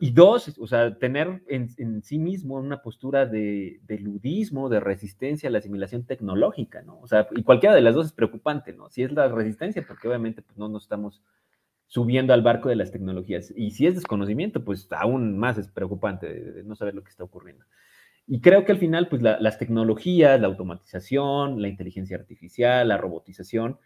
y 0.00 0.10
dos, 0.10 0.58
o 0.58 0.66
sea, 0.66 0.98
tener 0.98 1.40
en, 1.46 2.02
sí 2.02 2.18
mismo 2.18 2.56
una 2.56 2.82
postura 2.82 3.26
de, 3.26 3.80
ludismo, 4.00 4.68
de 4.68 4.80
resistencia 4.80 5.48
a 5.48 5.52
la 5.52 5.58
asimilación 5.58 6.04
tecnológica, 6.04 6.82
¿no? 6.82 6.98
O 6.98 7.06
sea, 7.06 7.28
y 7.30 7.44
cualquiera 7.44 7.72
de 7.72 7.80
las 7.80 7.94
dos 7.94 8.06
es 8.06 8.12
preocupante, 8.12 8.72
¿no? 8.72 8.90
Si 8.90 9.04
es 9.04 9.12
la 9.12 9.28
resistencia, 9.28 9.84
porque 9.86 10.08
obviamente 10.08 10.42
pues, 10.42 10.58
no 10.58 10.68
nos 10.68 10.82
estamos 10.82 11.22
subiendo 11.86 12.34
al 12.34 12.42
barco 12.42 12.70
de 12.70 12.76
las 12.76 12.90
tecnologías. 12.90 13.52
Y 13.54 13.70
si 13.70 13.86
es 13.86 13.94
desconocimiento, 13.94 14.64
pues 14.64 14.88
aún 14.90 15.38
más 15.38 15.58
es 15.58 15.68
preocupante 15.68 16.26
de, 16.26 16.64
no 16.64 16.74
saber 16.74 16.96
lo 16.96 17.04
que 17.04 17.10
está 17.10 17.22
ocurriendo. 17.22 17.64
Y 18.26 18.40
creo 18.40 18.64
que 18.64 18.72
al 18.72 18.78
final, 18.78 19.08
pues 19.08 19.22
las 19.22 19.58
tecnologías, 19.58 20.40
la 20.40 20.48
automatización, 20.48 21.62
la 21.62 21.68
inteligencia 21.68 22.16
artificial, 22.16 22.88
la 22.88 22.96
robotización, 22.96 23.78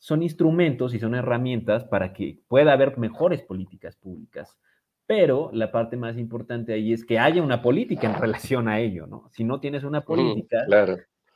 son 0.00 0.22
instrumentos 0.22 0.94
y 0.94 0.98
son 0.98 1.14
herramientas 1.14 1.84
para 1.84 2.14
que 2.14 2.40
pueda 2.48 2.72
haber 2.72 2.98
mejores 2.98 3.42
políticas 3.42 3.96
públicas. 3.96 4.58
Pero 5.06 5.50
la 5.52 5.70
parte 5.70 5.96
más 5.96 6.16
importante 6.16 6.72
ahí 6.72 6.94
es 6.94 7.04
que 7.04 7.18
haya 7.18 7.42
una 7.42 7.60
política 7.60 8.08
en 8.08 8.18
relación 8.20 8.66
a 8.66 8.80
ello, 8.80 9.06
¿no? 9.06 9.28
Si 9.30 9.44
no 9.44 9.60
tienes 9.60 9.84
una 9.84 10.00
política 10.00 10.64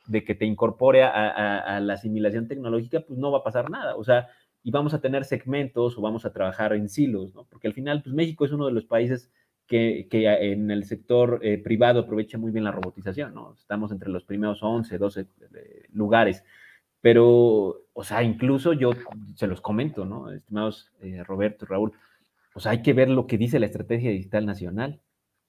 de 0.07 0.23
que 0.23 0.33
te 0.33 0.45
incorpore 0.45 1.03
a, 1.03 1.79
la 1.79 1.93
asimilación 1.93 2.47
tecnológica, 2.47 3.01
pues 3.01 3.19
no 3.19 3.31
va 3.31 3.39
a 3.39 3.43
pasar 3.43 3.69
nada. 3.69 3.95
O 3.97 4.03
sea, 4.03 4.29
y 4.63 4.71
vamos 4.71 4.95
a 4.95 5.01
tener 5.01 5.25
segmentos 5.25 5.95
o 5.97 6.01
vamos 6.01 6.25
a 6.25 6.33
trabajar 6.33 6.73
en 6.73 6.89
silos, 6.89 7.35
¿no? 7.35 7.45
Porque 7.45 7.67
al 7.67 7.73
final, 7.73 8.01
pues 8.01 8.15
México 8.15 8.45
es 8.45 8.51
uno 8.51 8.65
de 8.65 8.71
los 8.71 8.85
países 8.85 9.31
que, 9.67 10.07
en 10.11 10.71
el 10.71 10.85
sector 10.85 11.39
eh, 11.43 11.59
privado 11.59 11.99
aprovecha 11.99 12.39
muy 12.39 12.51
bien 12.51 12.63
la 12.63 12.71
robotización, 12.71 13.35
¿no? 13.35 13.53
Estamos 13.53 13.91
entre 13.91 14.09
los 14.09 14.23
primeros 14.23 14.63
11, 14.63 14.97
12 14.97 15.21
eh, 15.21 15.27
lugares. 15.91 16.43
Pero, 17.05 17.83
o 17.93 18.03
sea, 18.03 18.23
incluso 18.23 18.73
yo 18.73 18.89
se 19.35 19.45
los 19.45 19.61
comento, 19.61 20.05
¿no? 20.05 20.31
Estimados 20.31 20.91
eh, 21.01 21.23
Roberto 21.23 21.67
Raúl, 21.67 21.91
o 22.55 22.59
sea, 22.59 22.71
hay 22.71 22.81
que 22.81 22.93
ver 22.93 23.09
lo 23.09 23.27
que 23.27 23.37
dice 23.37 23.59
la 23.59 23.67
Estrategia 23.67 24.09
Digital 24.09 24.47
Nacional. 24.47 24.99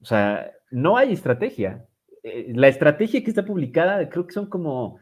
O 0.02 0.04
sea, 0.04 0.52
no 0.70 0.98
hay 0.98 1.14
estrategia. 1.14 1.86
Eh, 2.22 2.52
la 2.54 2.68
estrategia 2.68 3.24
que 3.24 3.30
está 3.30 3.42
publicada, 3.46 4.06
creo 4.10 4.26
que 4.26 4.34
son 4.34 4.50
como 4.50 4.98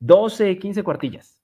12, 0.00 0.58
15 0.58 0.82
cuartillas. 0.82 1.42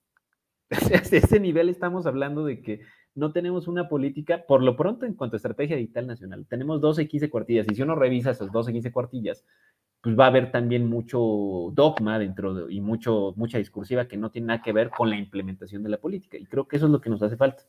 Ese 0.69 1.39
nivel 1.39 1.69
estamos 1.69 2.05
hablando 2.05 2.45
de 2.45 2.61
que 2.61 2.81
no 3.15 3.31
tenemos 3.31 3.67
una 3.67 3.89
política, 3.89 4.45
por 4.47 4.61
lo 4.61 4.77
pronto 4.77 5.07
en 5.07 5.15
cuanto 5.15 5.35
a 5.35 5.37
estrategia 5.37 5.77
digital 5.77 6.05
nacional, 6.05 6.45
tenemos 6.47 6.79
12, 6.79 7.07
15 7.07 7.31
cuartillas, 7.31 7.65
y 7.71 7.73
si 7.73 7.81
uno 7.81 7.95
revisa 7.95 8.29
esas 8.29 8.51
12, 8.51 8.71
15 8.71 8.91
cuartillas, 8.91 9.43
pues 10.03 10.19
va 10.19 10.25
a 10.25 10.27
haber 10.27 10.51
también 10.51 10.85
mucho 10.89 11.17
dogma 11.71 12.19
dentro 12.19 12.69
y 12.69 12.81
mucho, 12.81 13.33
mucha 13.37 13.57
discursiva 13.57 14.05
que 14.05 14.17
no 14.17 14.31
tiene 14.31 14.47
nada 14.47 14.61
que 14.61 14.73
ver 14.73 14.89
con 14.89 15.09
la 15.09 15.15
implementación 15.15 15.81
de 15.81 15.87
la 15.87 15.97
política. 15.97 16.37
Y 16.37 16.45
creo 16.45 16.67
que 16.67 16.75
eso 16.75 16.87
es 16.87 16.91
lo 16.91 16.99
que 16.99 17.09
nos 17.09 17.23
hace 17.23 17.37
falta. 17.37 17.63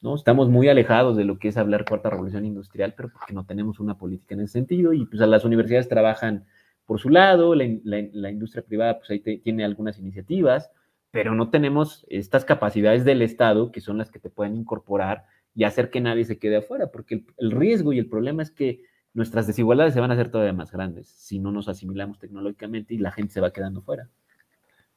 ¿no? 0.00 0.16
Estamos 0.16 0.48
muy 0.48 0.68
alejados 0.68 1.16
de 1.16 1.24
lo 1.24 1.38
que 1.38 1.46
es 1.46 1.56
hablar 1.56 1.84
cuarta 1.84 2.10
revolución 2.10 2.44
industrial, 2.44 2.94
pero 2.96 3.10
porque 3.12 3.32
no 3.32 3.46
tenemos 3.46 3.78
una 3.78 3.96
política 3.96 4.34
en 4.34 4.40
ese 4.40 4.54
sentido. 4.54 4.92
Y 4.92 5.06
pues 5.06 5.20
las 5.20 5.44
universidades 5.44 5.88
trabajan 5.88 6.44
por 6.86 6.98
su 6.98 7.08
lado, 7.08 7.54
la, 7.54 8.30
industria 8.30 8.64
privada 8.64 8.98
pues 8.98 9.10
ahí 9.10 9.20
tiene 9.20 9.64
algunas 9.64 9.96
iniciativas, 10.00 10.72
pero 11.12 11.36
no 11.36 11.50
tenemos 11.50 12.04
estas 12.08 12.44
capacidades 12.44 13.04
del 13.04 13.22
Estado 13.22 13.70
que 13.70 13.80
son 13.80 13.96
las 13.96 14.10
que 14.10 14.18
te 14.18 14.28
pueden 14.28 14.56
incorporar 14.56 15.24
y 15.54 15.62
hacer 15.62 15.90
que 15.90 16.00
nadie 16.00 16.24
se 16.24 16.40
quede 16.40 16.56
afuera, 16.56 16.90
porque 16.90 17.24
el 17.36 17.52
riesgo 17.52 17.92
y 17.92 18.00
el 18.00 18.08
problema 18.08 18.42
es 18.42 18.50
que 18.50 18.90
nuestras 19.14 19.46
desigualdades 19.46 19.94
se 19.94 20.00
van 20.00 20.10
a 20.10 20.14
hacer 20.14 20.30
todavía 20.30 20.52
más 20.52 20.70
grandes 20.70 21.08
si 21.08 21.38
no 21.38 21.50
nos 21.50 21.68
asimilamos 21.68 22.18
tecnológicamente 22.18 22.94
y 22.94 22.98
la 22.98 23.12
gente 23.12 23.32
se 23.32 23.40
va 23.40 23.52
quedando 23.52 23.82
fuera. 23.82 24.08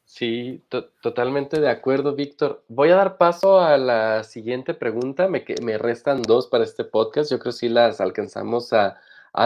Sí, 0.06 0.62
totalmente 1.02 1.60
de 1.60 1.70
acuerdo, 1.70 2.14
Víctor. 2.14 2.64
Voy 2.68 2.90
a 2.90 2.96
dar 2.96 3.18
paso 3.18 3.60
a 3.62 3.78
la 3.78 4.24
siguiente 4.24 4.74
pregunta. 4.74 5.28
Me, 5.28 5.44
me 5.64 5.78
restan 5.78 6.22
dos 6.22 6.48
para 6.48 6.66
este 6.66 6.84
podcast. 6.84 7.32
Yo 7.32 7.40
creo 7.40 7.52
que 7.52 7.58
sí 7.58 7.70
las 7.70 8.02
alcanzamos 8.02 8.74
a, 8.74 9.00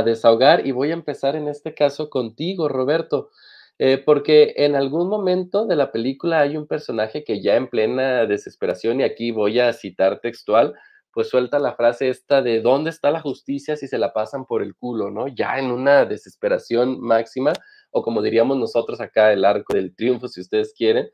desahogar 0.03 0.67
y 0.67 0.71
voy 0.71 0.89
a 0.89 0.95
empezar 0.95 1.37
en 1.37 1.47
este 1.47 1.73
caso 1.73 2.09
contigo, 2.09 2.67
Roberto, 2.67 3.29
eh, 3.79 3.97
porque 3.97 4.53
en 4.57 4.75
algún 4.75 5.07
momento 5.07 5.65
de 5.65 5.77
la 5.77 5.93
película 5.93 6.41
hay 6.41 6.57
un 6.57 6.67
personaje 6.67 7.23
que 7.23 7.41
ya 7.41 7.55
en 7.55 7.69
plena 7.69 8.25
desesperación, 8.25 8.99
y 8.99 9.03
aquí 9.03 9.31
voy 9.31 9.61
a 9.61 9.71
citar 9.71 10.19
textual, 10.19 10.73
pues 11.13 11.29
suelta 11.29 11.59
la 11.59 11.75
frase 11.75 12.09
esta 12.09 12.41
de 12.41 12.61
¿dónde 12.61 12.89
está 12.89 13.11
la 13.11 13.21
justicia 13.21 13.75
si 13.75 13.87
se 13.87 13.97
la 13.97 14.13
pasan 14.13 14.45
por 14.45 14.61
el 14.61 14.75
culo, 14.75 15.11
¿no? 15.11 15.27
Ya 15.27 15.57
en 15.59 15.71
una 15.71 16.05
desesperación 16.05 16.99
máxima, 16.99 17.53
o 17.91 18.03
como 18.03 18.21
diríamos 18.21 18.57
nosotros 18.57 19.01
acá, 19.01 19.31
el 19.33 19.45
arco 19.45 19.73
del 19.73 19.95
triunfo, 19.95 20.27
si 20.27 20.41
ustedes 20.41 20.73
quieren, 20.77 21.09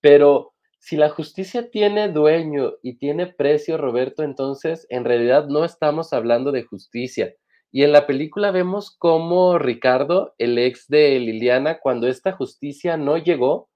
pero 0.00 0.54
si 0.78 0.96
la 0.96 1.10
justicia 1.10 1.70
tiene 1.70 2.08
dueño 2.08 2.74
y 2.82 2.98
tiene 2.98 3.26
precio, 3.26 3.76
Roberto, 3.76 4.22
entonces 4.22 4.86
en 4.90 5.04
realidad 5.04 5.46
no 5.48 5.64
estamos 5.64 6.12
hablando 6.12 6.52
de 6.52 6.62
justicia. 6.62 7.34
Y 7.70 7.82
en 7.82 7.92
la 7.92 8.06
película 8.06 8.50
vemos 8.50 8.96
cómo 8.96 9.58
Ricardo, 9.58 10.34
el 10.38 10.56
ex 10.56 10.86
de 10.88 11.18
Liliana, 11.18 11.80
cuando 11.80 12.06
esta 12.08 12.32
justicia 12.32 12.96
no 12.96 13.18
llegó, 13.18 13.68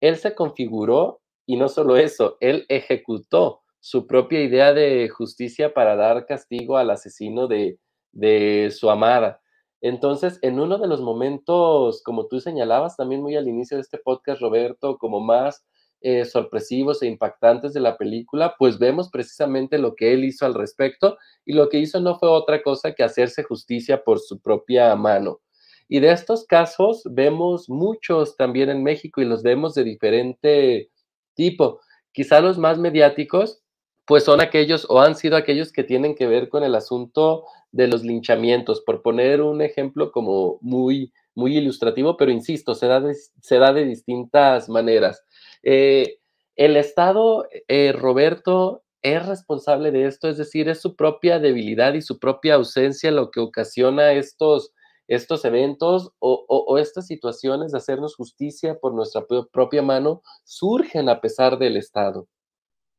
él 0.00 0.16
se 0.16 0.34
configuró 0.34 1.20
y 1.46 1.56
no 1.56 1.68
solo 1.68 1.96
eso, 1.96 2.36
él 2.40 2.66
ejecutó 2.68 3.62
su 3.80 4.06
propia 4.06 4.42
idea 4.42 4.72
de 4.72 5.08
justicia 5.08 5.74
para 5.74 5.96
dar 5.96 6.26
castigo 6.26 6.76
al 6.76 6.90
asesino 6.90 7.48
de, 7.48 7.78
de 8.12 8.70
su 8.70 8.90
amada. 8.90 9.40
Entonces, 9.80 10.38
en 10.42 10.60
uno 10.60 10.78
de 10.78 10.86
los 10.86 11.00
momentos, 11.00 12.02
como 12.02 12.26
tú 12.26 12.40
señalabas 12.40 12.96
también 12.96 13.22
muy 13.22 13.36
al 13.36 13.48
inicio 13.48 13.76
de 13.76 13.82
este 13.82 13.98
podcast, 13.98 14.40
Roberto, 14.40 14.98
como 14.98 15.20
más 15.20 15.64
eh, 16.02 16.24
sorpresivos 16.24 17.02
e 17.02 17.06
impactantes 17.06 17.74
de 17.74 17.80
la 17.80 17.98
película, 17.98 18.54
pues 18.58 18.78
vemos 18.78 19.10
precisamente 19.10 19.78
lo 19.78 19.94
que 19.94 20.14
él 20.14 20.24
hizo 20.24 20.46
al 20.46 20.54
respecto 20.54 21.18
y 21.44 21.52
lo 21.52 21.68
que 21.68 21.78
hizo 21.78 22.00
no 22.00 22.18
fue 22.18 22.30
otra 22.30 22.62
cosa 22.62 22.94
que 22.94 23.02
hacerse 23.02 23.42
justicia 23.42 24.02
por 24.02 24.18
su 24.18 24.40
propia 24.40 24.94
mano. 24.96 25.40
Y 25.88 26.00
de 26.00 26.12
estos 26.12 26.46
casos 26.46 27.02
vemos 27.04 27.68
muchos 27.68 28.36
también 28.36 28.70
en 28.70 28.82
México 28.82 29.20
y 29.20 29.26
los 29.26 29.42
vemos 29.42 29.74
de 29.74 29.84
diferente 29.84 30.90
tipo. 31.34 31.80
Quizá 32.12 32.40
los 32.40 32.58
más 32.58 32.78
mediáticos, 32.78 33.62
pues 34.10 34.24
son 34.24 34.40
aquellos 34.40 34.88
o 34.88 35.00
han 35.00 35.14
sido 35.14 35.36
aquellos 35.36 35.70
que 35.70 35.84
tienen 35.84 36.16
que 36.16 36.26
ver 36.26 36.48
con 36.48 36.64
el 36.64 36.74
asunto 36.74 37.44
de 37.70 37.86
los 37.86 38.02
linchamientos, 38.02 38.80
por 38.80 39.02
poner 39.02 39.40
un 39.40 39.62
ejemplo 39.62 40.10
como 40.10 40.58
muy, 40.62 41.12
muy 41.36 41.56
ilustrativo, 41.56 42.16
pero 42.16 42.32
insisto, 42.32 42.74
se 42.74 42.88
da 42.88 43.00
se 43.40 43.58
da 43.58 43.72
de 43.72 43.84
distintas 43.84 44.68
maneras. 44.68 45.22
Eh, 45.62 46.18
el 46.56 46.76
Estado, 46.76 47.46
eh, 47.68 47.92
Roberto, 47.92 48.82
es 49.00 49.24
responsable 49.24 49.92
de 49.92 50.06
esto, 50.06 50.28
es 50.28 50.38
decir, 50.38 50.68
es 50.68 50.80
su 50.80 50.96
propia 50.96 51.38
debilidad 51.38 51.94
y 51.94 52.02
su 52.02 52.18
propia 52.18 52.56
ausencia 52.56 53.12
lo 53.12 53.30
que 53.30 53.38
ocasiona 53.38 54.14
estos, 54.14 54.72
estos 55.06 55.44
eventos 55.44 56.10
o, 56.18 56.78
estas 56.78 57.06
situaciones 57.06 57.70
de 57.70 57.78
hacernos 57.78 58.16
justicia 58.16 58.76
por 58.80 58.92
nuestra 58.92 59.24
propia 59.52 59.82
mano 59.82 60.22
surgen 60.42 61.08
a 61.08 61.20
pesar 61.20 61.60
del 61.60 61.76
Estado. 61.76 62.26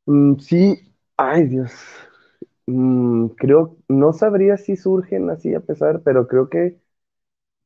Mm, 0.05 0.39
sí, 0.39 0.90
ay 1.23 1.47
Dios, 1.47 1.71
mm, 2.67 3.27
creo, 3.37 3.77
no 3.87 4.13
sabría 4.13 4.57
si 4.57 4.75
surgen 4.75 5.29
así 5.29 5.53
a 5.55 5.61
pesar, 5.61 6.01
pero 6.03 6.27
creo 6.27 6.49
que 6.49 6.77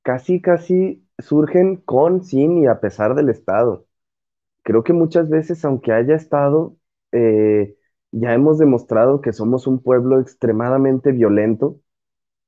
casi, 0.03 0.41
casi 0.41 1.05
surgen 1.19 1.77
con, 1.77 2.23
sin 2.23 2.59
y 2.59 2.67
a 2.67 2.79
pesar 2.81 3.15
del 3.15 3.29
Estado 3.29 3.87
creo 4.63 4.83
que 4.83 4.93
muchas 4.93 5.29
veces, 5.29 5.65
aunque 5.65 5.93
haya 5.93 6.15
estado, 6.15 6.77
eh, 7.13 7.75
ya 8.11 8.33
hemos 8.33 8.59
demostrado 8.59 9.21
que 9.21 9.33
somos 9.33 9.67
un 9.67 9.81
pueblo 9.83 10.19
extremadamente 10.21 11.11
violento, 11.13 11.81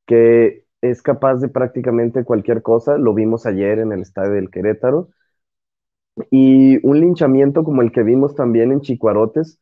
que 0.08 0.66
es 0.82 1.02
capaz 1.04 1.38
de 1.38 1.50
prácticamente 1.50 2.26
cualquier 2.26 2.62
cosa. 2.64 2.98
Lo 3.00 3.14
vimos 3.16 3.46
ayer 3.48 3.80
en 3.80 3.92
el 3.94 4.02
estadio 4.04 4.34
del 4.34 4.52
Querétaro. 4.52 5.10
Y 6.32 6.86
un 6.88 7.00
linchamiento 7.00 7.64
como 7.64 7.82
el 7.82 7.92
que 7.92 8.04
vimos 8.04 8.36
también 8.36 8.72
en 8.72 8.82
Chicuarotes, 8.82 9.60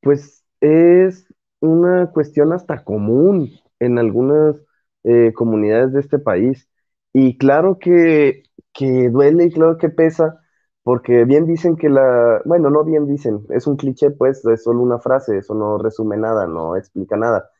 pues 0.00 0.44
es 0.60 1.26
una 1.60 2.10
cuestión 2.12 2.52
hasta 2.52 2.84
común 2.84 3.50
en 3.80 3.98
algunas 3.98 4.56
eh, 5.04 5.32
comunidades 5.34 5.92
de 5.92 6.00
este 6.00 6.18
país. 6.18 6.68
Y 7.12 7.38
claro 7.38 7.78
que, 7.78 8.42
que 8.72 9.08
duele 9.10 9.44
y 9.46 9.50
claro 9.52 9.78
que 9.78 9.88
pesa, 9.88 10.40
porque 10.82 11.24
bien 11.24 11.46
dicen 11.46 11.76
que 11.76 11.88
la, 11.88 12.42
bueno, 12.44 12.70
no 12.70 12.84
bien 12.84 13.06
dicen, 13.06 13.40
es 13.50 13.66
un 13.66 13.76
cliché, 13.76 14.10
pues 14.10 14.44
es 14.46 14.62
solo 14.64 14.80
una 14.82 14.98
frase, 14.98 15.38
eso 15.38 15.54
no 15.54 15.78
resume 15.78 16.16
nada, 16.18 16.46
no 16.46 16.76
explica 16.76 17.16
nada, 17.16 17.50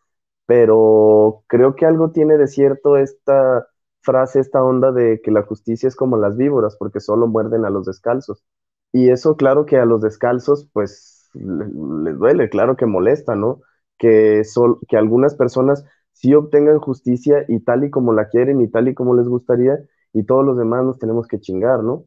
pero 0.47 1.45
creo 1.49 1.75
que 1.75 1.87
algo 1.87 2.11
tiene 2.13 2.37
de 2.39 2.47
cierto 2.47 2.97
esta 2.97 3.67
frase, 4.03 4.41
esta 4.41 4.63
onda 4.63 4.93
de 4.93 5.21
que 5.23 5.31
la 5.33 5.43
justicia 5.43 5.89
es 5.89 5.97
como 5.97 6.17
las 6.17 6.37
víboras, 6.37 6.77
porque 6.79 7.01
solo 7.01 7.27
muerden 7.27 7.65
a 7.65 7.71
los 7.71 7.87
descalzos. 7.87 8.45
Y 8.93 9.11
eso, 9.11 9.37
claro 9.37 9.67
que 9.67 9.77
a 9.79 9.85
los 9.85 10.01
descalzos, 10.03 10.69
pues 10.73 11.16
les 11.39 12.19
duele, 12.19 12.49
claro 12.49 12.77
que 12.77 12.87
molesta, 12.87 13.35
¿no? 13.37 13.61
Que, 13.99 14.45
sol, 14.45 14.79
que 14.89 14.97
algunas 14.97 15.35
personas 15.35 15.85
sí 16.13 16.35
obtengan 16.35 16.79
justicia 16.79 17.45
y 17.49 17.61
tal 17.61 17.85
y 17.85 17.91
como 17.91 18.13
la 18.13 18.29
quieren 18.29 18.61
y 18.61 18.69
tal 18.71 18.89
y 18.89 18.95
como 18.95 19.15
les 19.15 19.29
gustaría, 19.29 19.79
y 20.13 20.25
todos 20.25 20.45
los 20.45 20.57
demás 20.59 20.85
nos 20.85 20.99
tenemos 20.99 21.27
que 21.29 21.41
chingar, 21.41 21.83
¿no? 21.83 22.05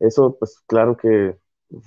Eso, 0.00 0.36
pues 0.38 0.60
claro 0.66 0.96
que, 0.96 1.36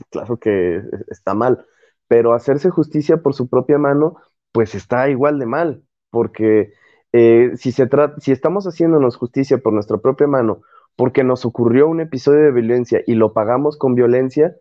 claro 0.10 0.38
que 0.38 0.82
está 1.08 1.34
mal, 1.34 1.66
pero 2.08 2.34
hacerse 2.34 2.70
justicia 2.70 3.18
por 3.22 3.34
su 3.34 3.48
propia 3.50 3.78
mano, 3.78 4.18
pues 4.52 4.76
está 4.76 5.10
igual 5.10 5.40
de 5.40 5.46
mal, 5.46 5.84
porque 6.10 6.74
eh, 7.14 7.52
si, 7.56 7.72
se 7.72 7.88
si 8.20 8.32
estamos 8.32 8.66
haciéndonos 8.66 9.16
justicia 9.18 9.58
por 9.60 9.74
nuestra 9.74 9.98
propia 9.98 10.28
mano, 10.28 10.62
porque 10.96 11.24
nos 11.24 11.46
ocurrió 11.46 11.88
un 11.88 12.02
episodio 12.02 12.42
de 12.44 12.52
violencia 12.52 13.02
y 13.08 13.16
lo 13.16 13.34
pagamos 13.34 13.78
con 13.78 13.96
violencia, 13.96 14.56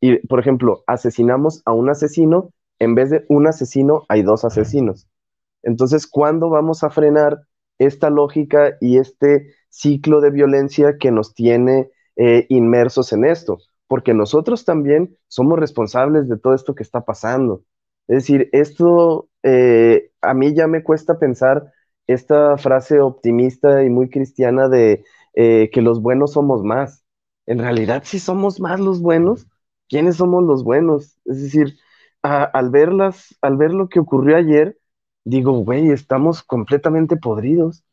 y 0.00 0.26
por 0.26 0.40
ejemplo, 0.40 0.82
asesinamos 0.86 1.62
a 1.64 1.72
un 1.72 1.90
asesino, 1.90 2.50
en 2.78 2.94
vez 2.94 3.10
de 3.10 3.24
un 3.28 3.46
asesino 3.46 4.04
hay 4.08 4.22
dos 4.22 4.44
asesinos. 4.44 5.08
Entonces, 5.62 6.06
¿cuándo 6.06 6.50
vamos 6.50 6.84
a 6.84 6.90
frenar 6.90 7.42
esta 7.78 8.10
lógica 8.10 8.76
y 8.80 8.98
este 8.98 9.54
ciclo 9.70 10.20
de 10.20 10.30
violencia 10.30 10.98
que 10.98 11.10
nos 11.10 11.34
tiene 11.34 11.90
eh, 12.16 12.46
inmersos 12.48 13.12
en 13.12 13.24
esto, 13.24 13.58
porque 13.86 14.14
nosotros 14.14 14.64
también 14.64 15.16
somos 15.28 15.58
responsables 15.58 16.28
de 16.28 16.38
todo 16.38 16.54
esto 16.54 16.74
que 16.74 16.82
está 16.82 17.04
pasando. 17.04 17.62
Es 18.08 18.18
decir, 18.18 18.48
esto 18.52 19.28
eh, 19.42 20.10
a 20.20 20.34
mí 20.34 20.54
ya 20.54 20.66
me 20.66 20.82
cuesta 20.82 21.18
pensar 21.18 21.72
esta 22.06 22.56
frase 22.56 23.00
optimista 23.00 23.84
y 23.84 23.90
muy 23.90 24.10
cristiana 24.10 24.68
de 24.68 25.04
eh, 25.34 25.70
que 25.72 25.82
los 25.82 26.02
buenos 26.02 26.32
somos 26.32 26.64
más. 26.64 27.04
En 27.46 27.58
realidad, 27.58 28.02
si 28.04 28.18
somos 28.18 28.60
más 28.60 28.80
los 28.80 29.00
buenos, 29.00 29.46
¿quiénes 29.88 30.16
somos 30.16 30.44
los 30.44 30.64
buenos? 30.64 31.16
Es 31.24 31.42
decir, 31.42 31.78
al, 32.22 32.70
verlas, 32.70 33.36
al 33.42 33.56
ver 33.56 33.72
lo 33.72 33.88
que 33.88 34.00
ocurrió 34.00 34.36
ayer, 34.36 34.78
digo, 35.24 35.52
güey, 35.64 35.90
estamos 35.90 36.42
completamente 36.42 37.16
podridos. 37.16 37.84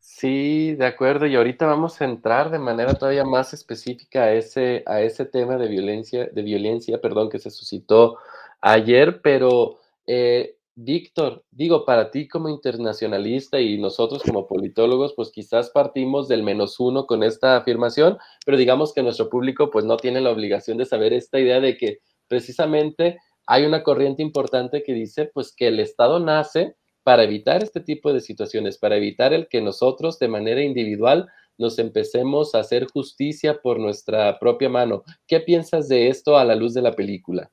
Sí, 0.00 0.74
de 0.74 0.86
acuerdo. 0.86 1.26
Y 1.26 1.36
ahorita 1.36 1.66
vamos 1.66 2.00
a 2.00 2.04
entrar 2.04 2.50
de 2.50 2.58
manera 2.58 2.94
todavía 2.94 3.24
más 3.24 3.54
específica 3.54 4.24
a 4.24 4.32
ese, 4.32 4.82
a 4.86 5.00
ese 5.00 5.24
tema 5.26 5.56
de 5.56 5.68
violencia, 5.68 6.26
de 6.26 6.42
violencia, 6.42 7.00
perdón, 7.00 7.30
que 7.30 7.38
se 7.38 7.50
suscitó 7.50 8.18
ayer, 8.60 9.20
pero 9.22 9.78
eh, 10.06 10.56
Víctor, 10.74 11.44
digo, 11.50 11.84
para 11.84 12.10
ti 12.10 12.28
como 12.28 12.48
internacionalista 12.48 13.60
y 13.60 13.78
nosotros 13.78 14.22
como 14.22 14.46
politólogos, 14.46 15.12
pues 15.14 15.30
quizás 15.30 15.68
partimos 15.70 16.28
del 16.28 16.42
menos 16.42 16.80
uno 16.80 17.06
con 17.06 17.22
esta 17.22 17.56
afirmación, 17.58 18.16
pero 18.46 18.56
digamos 18.56 18.94
que 18.94 19.02
nuestro 19.02 19.28
público 19.28 19.70
pues 19.70 19.84
no 19.84 19.98
tiene 19.98 20.22
la 20.22 20.30
obligación 20.30 20.78
de 20.78 20.86
saber 20.86 21.12
esta 21.12 21.38
idea 21.38 21.60
de 21.60 21.76
que 21.76 21.98
precisamente 22.26 23.18
hay 23.46 23.66
una 23.66 23.82
corriente 23.82 24.22
importante 24.22 24.82
que 24.82 24.94
dice 24.94 25.30
pues 25.34 25.54
que 25.54 25.68
el 25.68 25.78
Estado 25.78 26.20
nace 26.20 26.76
para 27.02 27.24
evitar 27.24 27.62
este 27.62 27.80
tipo 27.80 28.12
de 28.12 28.20
situaciones, 28.20 28.78
para 28.78 28.96
evitar 28.96 29.34
el 29.34 29.48
que 29.48 29.60
nosotros 29.60 30.18
de 30.18 30.28
manera 30.28 30.62
individual 30.62 31.28
nos 31.58 31.78
empecemos 31.78 32.54
a 32.54 32.60
hacer 32.60 32.86
justicia 32.90 33.60
por 33.60 33.78
nuestra 33.78 34.38
propia 34.38 34.70
mano. 34.70 35.02
¿Qué 35.26 35.40
piensas 35.40 35.88
de 35.88 36.08
esto 36.08 36.38
a 36.38 36.44
la 36.46 36.54
luz 36.54 36.72
de 36.72 36.82
la 36.82 36.92
película? 36.92 37.50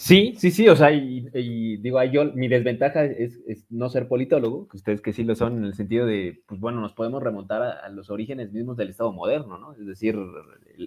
Sí, 0.00 0.34
sí, 0.38 0.52
sí, 0.52 0.68
o 0.68 0.76
sea, 0.76 0.92
y, 0.92 1.76
digo, 1.78 2.00
yo, 2.04 2.26
mi 2.32 2.46
desventaja 2.46 3.04
es, 3.04 3.40
no 3.68 3.88
ser 3.88 4.06
politólogo, 4.06 4.68
que 4.68 4.76
ustedes 4.76 5.00
que 5.00 5.12
sí 5.12 5.24
lo 5.24 5.34
son, 5.34 5.58
en 5.58 5.64
el 5.64 5.74
sentido 5.74 6.06
de, 6.06 6.40
pues 6.46 6.60
bueno, 6.60 6.80
nos 6.80 6.92
podemos 6.92 7.20
remontar 7.20 7.62
a, 7.62 7.88
los 7.88 8.08
orígenes 8.08 8.52
mismos 8.52 8.76
del 8.76 8.90
Estado 8.90 9.12
moderno, 9.12 9.58
¿no? 9.58 9.72
Es 9.72 9.84
decir, 9.84 10.16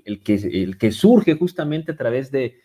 el, 0.05 0.24
que, 0.24 0.36
el 0.36 0.78
que 0.78 0.91
surge 0.93 1.36
justamente 1.36 1.91
a 1.91 1.97
través 1.97 2.32
de, 2.32 2.62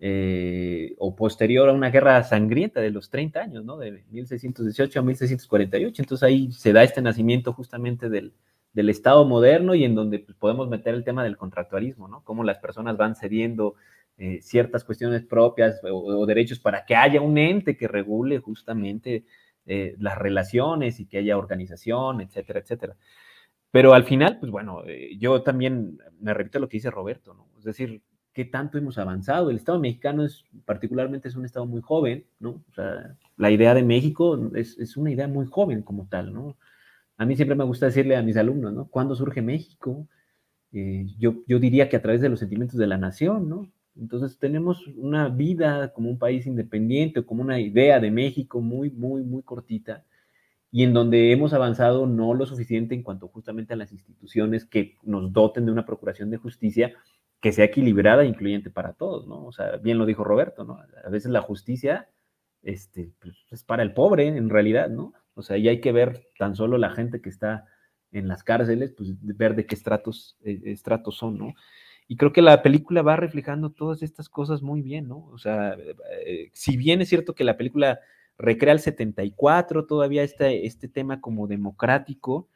eh, 0.00 0.96
o 0.98 1.14
posterior 1.14 1.68
a 1.68 1.72
una 1.72 1.90
guerra 1.90 2.22
sangrienta 2.24 2.80
de 2.80 2.90
los 2.90 3.08
30 3.08 3.40
años, 3.40 3.64
¿no? 3.64 3.78
De 3.78 4.04
1618 4.10 4.98
a 4.98 5.02
1648. 5.02 6.02
Entonces 6.02 6.22
ahí 6.24 6.50
se 6.50 6.72
da 6.72 6.82
este 6.82 7.02
nacimiento 7.02 7.52
justamente 7.52 8.08
del, 8.10 8.34
Estado 8.74 9.24
moderno 9.24 9.76
y 9.76 9.84
en 9.84 9.94
donde 9.94 10.18
pues, 10.18 10.36
podemos 10.36 10.68
meter 10.68 10.94
el 10.94 11.04
tema 11.04 11.22
del 11.22 11.36
contractualismo, 11.36 12.08
¿no? 12.08 12.24
Cómo 12.24 12.42
las 12.42 12.58
personas 12.58 12.96
van 12.96 13.14
cediendo 13.14 13.76
eh, 14.18 14.40
ciertas 14.42 14.84
cuestiones 14.84 15.22
propias 15.24 15.80
o, 15.82 16.24
derechos 16.26 16.60
para 16.60 16.84
que 16.84 16.96
haya 16.96 17.20
un 17.20 17.36
ente 17.38 17.76
que 17.76 17.88
regule 17.88 18.38
justamente 18.38 19.24
eh, 19.66 19.94
las 19.98 20.18
relaciones 20.18 21.00
y 21.00 21.06
que 21.06 21.18
haya 21.18 21.38
organización, 21.38 22.20
etcétera, 22.20 22.60
etcétera. 22.60 22.96
Pero 23.70 23.94
al 23.94 24.04
final, 24.04 24.38
pues 24.38 24.52
bueno, 24.52 24.82
yo 25.18 25.42
también 25.42 25.98
me 26.20 26.32
repito 26.32 26.60
lo 26.60 26.68
que 26.68 26.76
dice 26.76 26.90
Roberto, 26.90 27.34
¿no? 27.34 27.48
Es 27.58 27.64
decir, 27.64 28.02
qué 28.34 28.44
tanto 28.44 28.76
hemos 28.76 28.98
avanzado. 28.98 29.48
El 29.48 29.56
Estado 29.56 29.78
mexicano 29.78 30.24
es, 30.24 30.44
particularmente, 30.66 31.28
es 31.28 31.36
un 31.36 31.44
Estado 31.44 31.66
muy 31.66 31.80
joven, 31.80 32.26
¿no? 32.40 32.62
O 32.68 32.74
sea, 32.74 33.16
la 33.36 33.50
idea 33.50 33.74
de 33.74 33.84
México 33.84 34.50
es, 34.54 34.76
es, 34.78 34.96
una 34.96 35.12
idea 35.12 35.28
muy 35.28 35.46
joven 35.46 35.82
como 35.82 36.06
tal, 36.08 36.34
¿no? 36.34 36.56
A 37.16 37.24
mí 37.24 37.36
siempre 37.36 37.56
me 37.56 37.64
gusta 37.64 37.86
decirle 37.86 38.16
a 38.16 38.22
mis 38.22 38.36
alumnos, 38.36 38.72
¿no? 38.72 38.88
¿Cuándo 38.88 39.14
surge 39.14 39.40
México? 39.40 40.08
Eh, 40.72 41.06
yo, 41.16 41.36
yo 41.46 41.60
diría 41.60 41.88
que 41.88 41.96
a 41.96 42.02
través 42.02 42.20
de 42.20 42.28
los 42.28 42.40
sentimientos 42.40 42.76
de 42.78 42.88
la 42.88 42.98
nación, 42.98 43.48
¿no? 43.48 43.70
Entonces 43.96 44.38
tenemos 44.38 44.86
una 44.96 45.28
vida 45.28 45.92
como 45.92 46.10
un 46.10 46.18
país 46.18 46.46
independiente, 46.46 47.24
como 47.24 47.42
una 47.42 47.60
idea 47.60 48.00
de 48.00 48.10
México 48.10 48.60
muy, 48.60 48.90
muy, 48.90 49.22
muy 49.22 49.42
cortita, 49.42 50.04
y 50.70 50.82
en 50.82 50.92
donde 50.92 51.30
hemos 51.30 51.52
avanzado 51.52 52.06
no 52.06 52.34
lo 52.34 52.46
suficiente 52.46 52.94
en 52.94 53.04
cuanto 53.04 53.28
justamente 53.28 53.74
a 53.74 53.76
las 53.76 53.92
instituciones 53.92 54.64
que 54.64 54.96
nos 55.04 55.32
doten 55.32 55.66
de 55.66 55.72
una 55.72 55.86
procuración 55.86 56.30
de 56.30 56.36
justicia 56.36 56.94
que 57.40 57.52
sea 57.52 57.66
equilibrada 57.66 58.24
e 58.24 58.26
incluyente 58.26 58.70
para 58.70 58.94
todos, 58.94 59.28
¿no? 59.28 59.44
O 59.44 59.52
sea, 59.52 59.76
bien 59.76 59.98
lo 59.98 60.06
dijo 60.06 60.24
Roberto, 60.24 60.64
¿no? 60.64 60.78
A 61.04 61.10
veces 61.10 61.30
la 61.30 61.42
justicia 61.42 62.08
este, 62.62 63.12
pues, 63.20 63.36
es 63.50 63.62
para 63.62 63.82
el 63.82 63.92
pobre, 63.92 64.26
en 64.26 64.50
realidad, 64.50 64.88
¿no? 64.88 65.12
O 65.34 65.42
sea, 65.42 65.58
y 65.58 65.68
hay 65.68 65.80
que 65.80 65.92
ver 65.92 66.28
tan 66.38 66.56
solo 66.56 66.78
la 66.78 66.90
gente 66.90 67.20
que 67.20 67.28
está 67.28 67.66
en 68.12 68.28
las 68.28 68.42
cárceles, 68.42 68.92
pues 68.92 69.10
ver 69.20 69.54
de 69.54 69.66
qué 69.66 69.74
estratos, 69.74 70.38
eh, 70.44 70.60
estratos 70.64 71.16
son, 71.16 71.38
¿no? 71.38 71.54
Y 72.06 72.16
creo 72.16 72.32
que 72.32 72.42
la 72.42 72.62
película 72.62 73.02
va 73.02 73.16
reflejando 73.16 73.70
todas 73.70 74.02
estas 74.02 74.28
cosas 74.28 74.62
muy 74.62 74.82
bien, 74.82 75.08
¿no? 75.08 75.26
O 75.32 75.38
sea, 75.38 75.76
eh, 76.26 76.50
si 76.52 76.76
bien 76.76 77.00
es 77.00 77.08
cierto 77.08 77.34
que 77.34 77.44
la 77.44 77.56
película 77.56 78.00
recrea 78.36 78.72
el 78.72 78.80
74, 78.80 79.86
todavía 79.86 80.22
este, 80.22 80.66
este 80.66 80.88
tema 80.88 81.20
como 81.20 81.46
democrático 81.46 82.48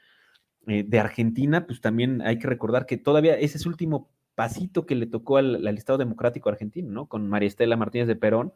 eh, 0.66 0.84
de 0.86 1.00
Argentina, 1.00 1.66
pues 1.66 1.80
también 1.80 2.20
hay 2.22 2.38
que 2.38 2.46
recordar 2.46 2.84
que 2.84 2.98
todavía 2.98 3.38
ese 3.38 3.56
es 3.56 3.66
último 3.66 4.10
pasito 4.34 4.86
que 4.86 4.94
le 4.94 5.06
tocó 5.06 5.38
al, 5.38 5.66
Estado 5.68 5.98
Democrático 5.98 6.48
Argentino, 6.48 6.90
¿no? 6.92 7.06
Con 7.06 7.28
María 7.28 7.48
Estela 7.48 7.76
Martínez 7.76 8.06
de 8.06 8.16
Perón. 8.16 8.52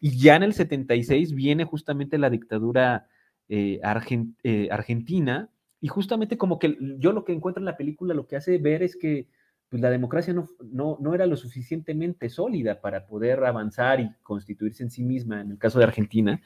Y 0.00 0.18
ya 0.18 0.36
en 0.36 0.44
el 0.44 0.54
76 0.54 1.34
viene 1.34 1.64
justamente 1.64 2.16
la 2.18 2.30
dictadura 2.30 3.08
eh, 3.48 3.80
argentina, 3.82 5.50
y 5.80 5.88
justamente 5.88 6.36
como 6.36 6.58
que 6.58 6.76
yo 6.98 7.12
lo 7.12 7.24
que 7.24 7.32
encuentro 7.32 7.60
en 7.60 7.66
la 7.66 7.76
película 7.76 8.14
lo 8.14 8.26
que 8.26 8.36
hace 8.36 8.58
ver 8.58 8.82
es 8.82 8.96
que 8.96 9.28
pues 9.68 9.82
la 9.82 9.90
democracia 9.90 10.32
no, 10.32 10.98
no, 11.00 11.14
era 11.14 11.26
lo 11.26 11.36
suficientemente 11.36 12.28
sólida 12.30 12.80
para 12.80 13.06
poder 13.06 13.44
avanzar 13.44 14.00
y 14.00 14.10
constituirse 14.22 14.82
en 14.82 14.90
sí 14.90 15.02
misma, 15.02 15.40
en 15.40 15.50
el 15.50 15.58
caso 15.58 15.78
de 15.78 15.84
Argentina. 15.84 16.40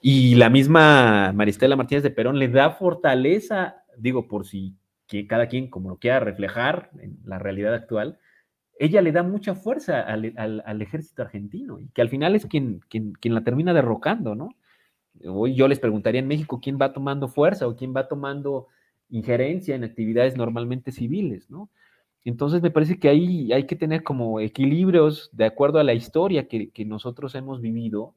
Y 0.00 0.36
la 0.36 0.48
misma 0.48 1.32
Maristela 1.34 1.76
Martínez 1.76 2.02
de 2.02 2.10
Perón 2.10 2.38
le 2.38 2.48
da 2.48 2.70
fortaleza, 2.70 3.84
digo, 3.98 4.26
por 4.26 4.46
si 4.46 4.76
que 5.06 5.26
cada 5.26 5.48
quien 5.48 5.68
como 5.68 5.90
lo 5.90 5.98
quiera 5.98 6.20
reflejar 6.20 6.90
en 6.98 7.18
la 7.24 7.38
realidad 7.38 7.74
actual, 7.74 8.18
ella 8.78 9.02
le 9.02 9.12
da 9.12 9.22
mucha 9.22 9.54
fuerza 9.54 10.00
al, 10.00 10.80
ejército 10.80 11.20
argentino 11.20 11.80
y 11.80 11.88
que 11.88 12.00
al 12.00 12.08
final 12.08 12.34
es 12.34 12.46
quien, 12.46 12.80
quien, 12.88 13.12
quien, 13.12 13.34
la 13.34 13.44
termina 13.44 13.74
derrocando, 13.74 14.34
¿no? 14.34 14.54
Hoy 15.26 15.54
yo 15.54 15.68
les 15.68 15.78
preguntaría 15.78 16.20
en 16.20 16.28
México 16.28 16.60
quién 16.62 16.78
va 16.80 16.94
tomando 16.94 17.28
fuerza 17.28 17.68
o 17.68 17.76
quién 17.76 17.94
va 17.94 18.08
tomando 18.08 18.68
injerencia 19.10 19.74
en 19.74 19.84
actividades 19.84 20.36
normalmente 20.36 20.92
civiles, 20.92 21.50
¿no? 21.50 21.68
Entonces 22.24 22.60
me 22.62 22.70
parece 22.70 22.98
que 22.98 23.08
ahí 23.08 23.52
hay 23.52 23.66
que 23.66 23.76
tener 23.76 24.02
como 24.02 24.40
equilibrios 24.40 25.30
de 25.32 25.46
acuerdo 25.46 25.78
a 25.78 25.84
la 25.84 25.94
historia 25.94 26.48
que, 26.48 26.84
nosotros 26.84 27.34
hemos 27.34 27.60
vivido. 27.60 28.14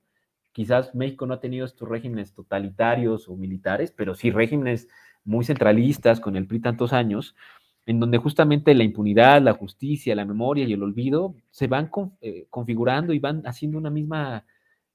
Quizás 0.52 0.94
México 0.94 1.26
no 1.26 1.36
ha 1.36 1.40
tenido 1.40 1.66
estos 1.66 1.88
regímenes 1.88 2.34
totalitarios 2.34 3.28
o 3.30 3.36
militares, 3.36 3.94
pero 3.96 4.14
sí 4.14 4.30
regímenes 4.30 4.88
muy 5.24 5.46
centralistas 5.46 6.20
con 6.20 6.36
el 6.36 6.48
PRI 6.48 6.60
tantos 6.60 6.92
años, 6.94 7.36
en 7.86 8.00
donde 8.00 8.18
justamente 8.18 8.74
la 8.76 8.84
impunidad, 8.84 9.42
la 9.42 9.54
justicia, 9.54 10.16
la 10.16 10.26
memoria 10.26 10.66
y 10.66 10.74
el 10.74 10.84
olvido 10.84 11.36
se 11.50 11.68
van 11.68 11.90
eh, 12.22 12.46
configurando 12.50 13.14
y 13.14 13.20
van 13.20 13.42
haciendo 13.46 13.78
una 13.78 13.90
misma 13.90 14.46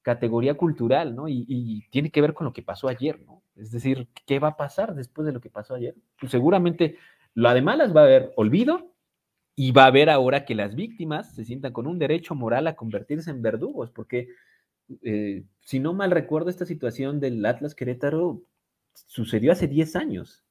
categoría 0.01 0.55
cultural, 0.55 1.15
¿no? 1.15 1.27
Y, 1.27 1.85
tiene 1.91 2.09
que 2.09 2.21
ver 2.21 2.33
con 2.33 2.45
lo 2.45 2.53
que 2.53 2.61
pasó 2.61 2.87
ayer, 2.87 3.19
¿no? 3.25 3.43
Es 3.55 3.71
decir, 3.71 4.07
¿qué 4.25 4.39
va 4.39 4.49
a 4.49 4.57
pasar 4.57 4.95
después 4.95 5.25
de 5.25 5.33
lo 5.33 5.41
que 5.41 5.49
pasó 5.49 5.75
ayer? 5.75 5.95
Pues 6.19 6.31
seguramente 6.31 6.97
lo 7.33 7.53
de 7.53 7.61
malas 7.61 7.95
va 7.95 8.01
a 8.01 8.05
haber 8.05 8.33
olvido 8.35 8.88
y 9.61 9.73
va 9.73 9.83
a 9.83 9.87
haber 9.87 10.09
ahora 10.09 10.45
que 10.45 10.55
las 10.55 10.73
víctimas 10.73 11.35
se 11.35 11.43
sientan 11.43 11.73
con 11.73 11.85
un 11.85 11.99
derecho 11.99 12.33
moral 12.33 12.65
a 12.67 12.77
convertirse 12.77 13.29
en 13.29 13.41
verdugos, 13.41 13.91
porque 13.91 14.29
eh, 15.01 15.43
si 15.59 15.81
no 15.81 15.93
mal 15.93 16.11
recuerdo, 16.11 16.49
esta 16.49 16.65
situación 16.65 17.19
del 17.19 17.45
Atlas 17.45 17.75
Querétaro 17.75 18.41
sucedió 18.93 19.51
hace 19.51 19.67
10 19.67 19.97
años. 19.97 20.45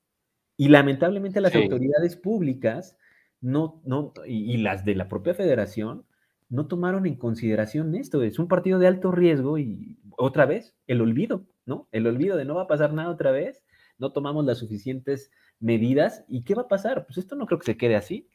Y 0.58 0.68
lamentablemente 0.68 1.40
las 1.40 1.54
autoridades 1.54 2.16
públicas 2.16 2.98
no, 3.40 3.80
no, 3.86 4.12
y, 4.26 4.58
las 4.58 4.84
de 4.84 4.94
la 4.94 5.08
propia 5.08 5.32
federación 5.32 6.04
no 6.50 6.66
tomaron 6.66 7.06
en 7.06 7.16
consideración 7.16 7.94
esto. 7.94 8.22
Es 8.22 8.38
un 8.38 8.46
partido 8.46 8.78
de 8.78 8.88
alto 8.88 9.10
riesgo 9.10 9.56
y 9.56 9.96
otra 10.18 10.44
vez 10.44 10.76
el 10.86 11.00
olvido, 11.00 11.46
¿no? 11.64 11.88
El 11.92 12.06
olvido 12.06 12.36
de 12.36 12.44
no 12.44 12.56
va 12.56 12.64
a 12.64 12.68
pasar 12.68 12.92
nada 12.92 13.08
otra 13.08 13.30
vez, 13.30 13.64
no 13.96 14.12
tomamos 14.12 14.44
las 14.44 14.58
suficientes 14.58 15.30
medidas. 15.60 16.26
¿Y 16.28 16.44
qué 16.44 16.54
va 16.54 16.62
a 16.62 16.68
pasar? 16.68 17.06
Pues 17.06 17.16
esto 17.16 17.36
no 17.36 17.46
creo 17.46 17.58
que 17.58 17.64
se 17.72 17.78
quede 17.78 17.96
así 17.96 18.28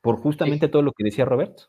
por 0.00 0.20
justamente 0.20 0.68
todo 0.68 0.82
lo 0.82 0.92
que 0.92 1.04
decía 1.04 1.24
Roberto. 1.24 1.64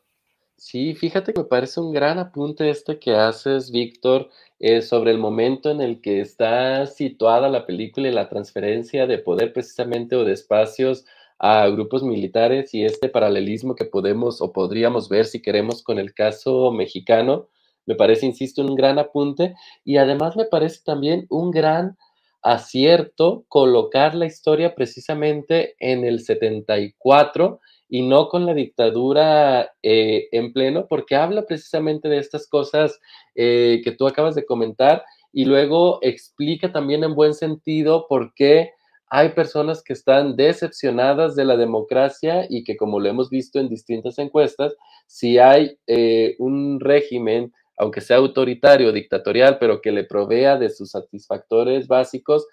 Sí, 0.56 0.94
fíjate 0.94 1.32
que 1.32 1.40
me 1.40 1.46
parece 1.46 1.80
un 1.80 1.92
gran 1.92 2.18
apunte 2.18 2.68
este 2.68 2.98
que 2.98 3.14
haces, 3.14 3.70
Víctor, 3.70 4.28
eh, 4.58 4.82
sobre 4.82 5.12
el 5.12 5.18
momento 5.18 5.70
en 5.70 5.80
el 5.80 6.00
que 6.00 6.20
está 6.20 6.84
situada 6.86 7.48
la 7.48 7.64
película 7.64 8.08
y 8.08 8.12
la 8.12 8.28
transferencia 8.28 9.06
de 9.06 9.18
poder 9.18 9.52
precisamente 9.52 10.16
o 10.16 10.24
de 10.24 10.32
espacios 10.32 11.04
a 11.38 11.68
grupos 11.68 12.02
militares 12.02 12.74
y 12.74 12.84
este 12.84 13.08
paralelismo 13.08 13.76
que 13.76 13.84
podemos 13.84 14.40
o 14.42 14.52
podríamos 14.52 15.08
ver 15.08 15.26
si 15.26 15.40
queremos 15.40 15.82
con 15.84 16.00
el 16.00 16.12
caso 16.12 16.72
mexicano. 16.72 17.48
Me 17.86 17.94
parece, 17.94 18.26
insisto, 18.26 18.62
un 18.62 18.74
gran 18.74 18.98
apunte 18.98 19.54
y 19.84 19.98
además 19.98 20.36
me 20.36 20.44
parece 20.44 20.80
también 20.84 21.26
un 21.30 21.52
gran 21.52 21.96
acierto 22.42 23.44
colocar 23.48 24.16
la 24.16 24.26
historia 24.26 24.74
precisamente 24.74 25.76
en 25.78 26.04
el 26.04 26.20
74 26.20 27.60
y 27.88 28.02
no 28.02 28.28
con 28.28 28.46
la 28.46 28.54
dictadura 28.54 29.72
eh, 29.82 30.28
en 30.32 30.52
pleno, 30.52 30.86
porque 30.88 31.16
habla 31.16 31.46
precisamente 31.46 32.08
de 32.08 32.18
estas 32.18 32.46
cosas 32.46 33.00
eh, 33.34 33.80
que 33.82 33.92
tú 33.92 34.06
acabas 34.06 34.34
de 34.34 34.44
comentar 34.44 35.04
y 35.32 35.44
luego 35.44 35.98
explica 36.02 36.72
también 36.72 37.04
en 37.04 37.14
buen 37.14 37.34
sentido 37.34 38.06
por 38.08 38.34
qué 38.34 38.72
hay 39.10 39.30
personas 39.30 39.82
que 39.82 39.94
están 39.94 40.36
decepcionadas 40.36 41.34
de 41.34 41.44
la 41.44 41.56
democracia 41.56 42.46
y 42.48 42.64
que 42.64 42.76
como 42.76 43.00
lo 43.00 43.08
hemos 43.08 43.30
visto 43.30 43.58
en 43.58 43.68
distintas 43.68 44.18
encuestas, 44.18 44.74
si 45.06 45.38
hay 45.38 45.78
eh, 45.86 46.36
un 46.38 46.78
régimen, 46.80 47.52
aunque 47.78 48.02
sea 48.02 48.18
autoritario, 48.18 48.92
dictatorial, 48.92 49.58
pero 49.58 49.80
que 49.80 49.92
le 49.92 50.04
provea 50.04 50.58
de 50.58 50.68
sus 50.68 50.90
satisfactores 50.90 51.88
básicos, 51.88 52.46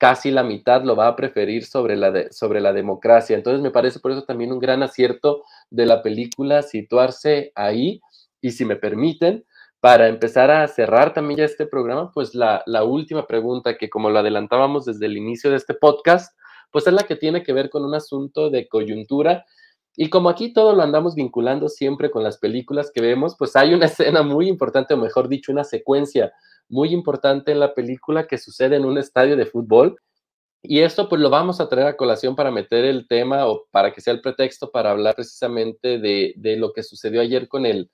casi 0.00 0.30
la 0.30 0.42
mitad 0.42 0.82
lo 0.82 0.96
va 0.96 1.08
a 1.08 1.14
preferir 1.14 1.66
sobre 1.66 1.94
la, 1.94 2.32
sobre 2.32 2.62
la 2.62 2.72
democracia. 2.72 3.36
Entonces 3.36 3.60
me 3.60 3.70
parece 3.70 4.00
por 4.00 4.12
eso 4.12 4.24
también 4.24 4.50
un 4.50 4.58
gran 4.58 4.82
acierto 4.82 5.42
de 5.68 5.84
la 5.84 6.02
película 6.02 6.62
situarse 6.62 7.52
ahí. 7.54 8.00
Y 8.40 8.52
si 8.52 8.64
me 8.64 8.76
permiten, 8.76 9.44
para 9.78 10.08
empezar 10.08 10.50
a 10.50 10.66
cerrar 10.68 11.12
también 11.12 11.40
ya 11.40 11.44
este 11.44 11.66
programa, 11.66 12.12
pues 12.12 12.34
la, 12.34 12.62
la 12.64 12.82
última 12.82 13.26
pregunta 13.26 13.76
que 13.76 13.90
como 13.90 14.08
lo 14.08 14.20
adelantábamos 14.20 14.86
desde 14.86 15.04
el 15.04 15.18
inicio 15.18 15.50
de 15.50 15.56
este 15.56 15.74
podcast, 15.74 16.34
pues 16.70 16.86
es 16.86 16.94
la 16.94 17.02
que 17.02 17.16
tiene 17.16 17.42
que 17.42 17.52
ver 17.52 17.68
con 17.68 17.84
un 17.84 17.94
asunto 17.94 18.48
de 18.48 18.68
coyuntura. 18.68 19.44
Y 19.96 20.08
como 20.08 20.30
aquí 20.30 20.54
todo 20.54 20.74
lo 20.74 20.82
andamos 20.82 21.14
vinculando 21.14 21.68
siempre 21.68 22.10
con 22.10 22.22
las 22.22 22.38
películas 22.38 22.90
que 22.90 23.02
vemos, 23.02 23.36
pues 23.38 23.54
hay 23.54 23.74
una 23.74 23.84
escena 23.92 24.22
muy 24.22 24.48
importante, 24.48 24.94
o 24.94 24.96
mejor 24.96 25.28
dicho, 25.28 25.52
una 25.52 25.64
secuencia 25.64 26.32
muy 26.70 26.94
importante 26.94 27.52
en 27.52 27.60
la 27.60 27.74
película 27.74 28.26
que 28.26 28.38
sucede 28.38 28.76
en 28.76 28.84
un 28.84 28.96
estadio 28.96 29.36
de 29.36 29.44
fútbol. 29.44 29.96
Y 30.62 30.80
esto 30.80 31.08
pues 31.08 31.20
lo 31.20 31.30
vamos 31.30 31.60
a 31.60 31.68
traer 31.68 31.88
a 31.88 31.96
colación 31.96 32.36
para 32.36 32.50
meter 32.50 32.84
el 32.84 33.08
tema 33.08 33.46
o 33.46 33.66
para 33.70 33.92
que 33.92 34.00
sea 34.00 34.12
el 34.12 34.20
pretexto 34.20 34.70
para 34.70 34.90
hablar 34.90 35.14
precisamente 35.14 35.98
de, 35.98 36.56
lo 36.58 36.72
que 36.72 36.82
sucedió 36.82 37.20
ayer 37.20 37.48
con 37.48 37.66
el, 37.66 37.90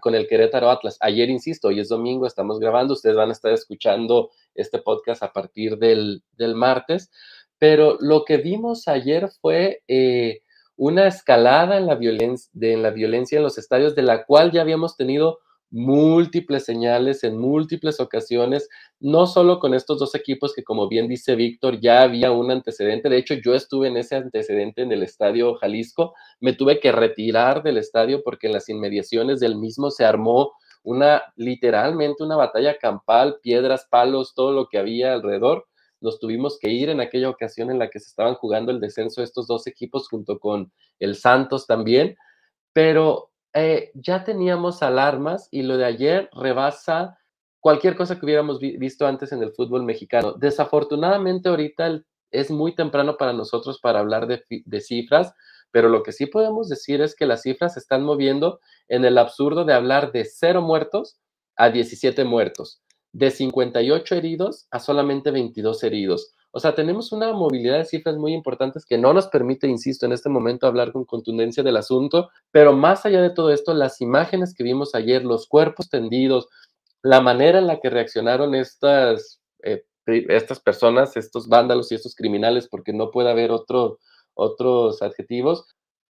con 0.00 0.14
el 0.14 0.26
Querétaro 0.26 0.70
Atlas. 0.70 0.96
Ayer, 1.00 1.28
insisto, 1.30 1.68
hoy 1.68 1.80
es 1.80 1.88
domingo, 1.88 2.26
estamos 2.26 2.58
grabando, 2.58 2.94
ustedes 2.94 3.16
van 3.16 3.28
a 3.28 3.32
estar 3.32 3.52
escuchando 3.52 4.30
este 4.54 4.78
podcast 4.78 5.22
a 5.22 5.32
partir 5.32 5.76
del, 5.78 6.22
martes, 6.54 7.10
pero 7.58 7.98
lo 8.00 8.24
que 8.24 8.38
vimos 8.38 8.88
ayer 8.88 9.28
fue 9.40 9.82
eh, 9.86 10.40
una 10.76 11.06
escalada 11.06 11.76
en 11.76 11.86
la, 11.86 11.94
violencia, 11.94 12.50
en 12.60 12.82
la 12.82 12.90
violencia 12.90 13.36
en 13.36 13.42
los 13.42 13.58
estadios, 13.58 13.94
de 13.94 14.02
la 14.02 14.24
cual 14.24 14.50
ya 14.50 14.62
habíamos 14.62 14.96
tenido 14.96 15.38
múltiples 15.70 16.64
señales 16.64 17.22
en 17.24 17.38
múltiples 17.38 18.00
ocasiones, 18.00 18.68
no 18.98 19.26
solo 19.26 19.60
con 19.60 19.74
estos 19.74 19.98
dos 19.98 20.14
equipos 20.14 20.52
que 20.54 20.64
como 20.64 20.88
bien 20.88 21.08
dice 21.08 21.36
Víctor, 21.36 21.80
ya 21.80 22.02
había 22.02 22.32
un 22.32 22.50
antecedente, 22.50 23.08
de 23.08 23.18
hecho 23.18 23.34
yo 23.34 23.54
estuve 23.54 23.88
en 23.88 23.96
ese 23.96 24.16
antecedente 24.16 24.82
en 24.82 24.92
el 24.92 25.02
estadio 25.02 25.54
Jalisco, 25.54 26.14
me 26.40 26.52
tuve 26.52 26.80
que 26.80 26.92
retirar 26.92 27.62
del 27.62 27.78
estadio 27.78 28.22
porque 28.24 28.48
en 28.48 28.54
las 28.54 28.68
inmediaciones 28.68 29.40
del 29.40 29.56
mismo 29.56 29.90
se 29.90 30.04
armó 30.04 30.52
una, 30.82 31.22
literalmente 31.36 32.24
una 32.24 32.36
batalla 32.36 32.76
campal, 32.78 33.38
piedras, 33.42 33.86
palos, 33.90 34.34
todo 34.34 34.52
lo 34.52 34.68
que 34.68 34.78
había 34.78 35.12
alrededor. 35.12 35.66
Nos 36.00 36.18
tuvimos 36.18 36.58
que 36.58 36.70
ir 36.70 36.88
en 36.88 37.00
aquella 37.00 37.28
ocasión 37.28 37.70
en 37.70 37.78
la 37.78 37.90
que 37.90 38.00
se 38.00 38.08
estaban 38.08 38.34
jugando 38.34 38.72
el 38.72 38.80
descenso 38.80 39.22
estos 39.22 39.46
dos 39.46 39.66
equipos 39.66 40.08
junto 40.08 40.38
con 40.38 40.72
el 40.98 41.14
Santos 41.16 41.66
también, 41.66 42.16
pero 42.72 43.29
eh, 43.54 43.90
ya 43.94 44.24
teníamos 44.24 44.82
alarmas 44.82 45.48
y 45.50 45.62
lo 45.62 45.76
de 45.76 45.84
ayer 45.84 46.30
rebasa 46.32 47.18
cualquier 47.60 47.96
cosa 47.96 48.18
que 48.18 48.24
hubiéramos 48.24 48.58
visto 48.58 49.06
antes 49.06 49.32
en 49.32 49.42
el 49.42 49.52
fútbol 49.52 49.84
mexicano. 49.84 50.32
Desafortunadamente 50.32 51.48
ahorita 51.48 52.02
es 52.30 52.50
muy 52.50 52.74
temprano 52.74 53.16
para 53.16 53.32
nosotros 53.32 53.80
para 53.80 54.00
hablar 54.00 54.26
de, 54.26 54.42
de 54.48 54.80
cifras, 54.80 55.34
pero 55.70 55.88
lo 55.88 56.02
que 56.02 56.12
sí 56.12 56.26
podemos 56.26 56.68
decir 56.68 57.00
es 57.00 57.14
que 57.14 57.26
las 57.26 57.42
cifras 57.42 57.74
se 57.74 57.80
están 57.80 58.02
moviendo 58.02 58.60
en 58.88 59.04
el 59.04 59.18
absurdo 59.18 59.64
de 59.64 59.74
hablar 59.74 60.12
de 60.12 60.24
cero 60.24 60.62
muertos 60.62 61.20
a 61.56 61.70
17 61.70 62.24
muertos, 62.24 62.82
de 63.12 63.30
58 63.30 64.14
heridos 64.14 64.66
a 64.70 64.78
solamente 64.78 65.30
22 65.30 65.82
heridos. 65.84 66.32
O 66.52 66.58
sea, 66.58 66.74
tenemos 66.74 67.12
una 67.12 67.32
movilidad 67.32 67.78
de 67.78 67.84
cifras 67.84 68.16
muy 68.16 68.32
importantes 68.32 68.84
que 68.84 68.98
no 68.98 69.12
nos 69.12 69.28
permite, 69.28 69.68
insisto, 69.68 70.06
en 70.06 70.12
este 70.12 70.28
momento 70.28 70.66
hablar 70.66 70.92
con 70.92 71.04
contundencia 71.04 71.62
del 71.62 71.76
asunto, 71.76 72.30
pero 72.50 72.72
más 72.72 73.06
allá 73.06 73.22
de 73.22 73.30
todo 73.30 73.50
esto, 73.52 73.72
las 73.72 74.00
imágenes 74.00 74.54
que 74.54 74.64
vimos 74.64 74.94
ayer, 74.94 75.24
los 75.24 75.46
cuerpos 75.46 75.88
tendidos, 75.88 76.48
la 77.02 77.20
manera 77.20 77.58
en 77.58 77.66
la 77.66 77.80
que 77.80 77.90
reaccionaron 77.90 78.54
estas, 78.54 79.40
eh, 79.62 79.84
estas 80.06 80.60
personas, 80.60 81.16
estos 81.16 81.48
vándalos 81.48 81.92
y 81.92 81.94
estos 81.94 82.14
criminales, 82.16 82.68
porque 82.68 82.92
no 82.92 83.10
puede 83.10 83.30
haber 83.30 83.52
otro, 83.52 83.98
otros 84.34 85.02
adjetivos, 85.02 85.66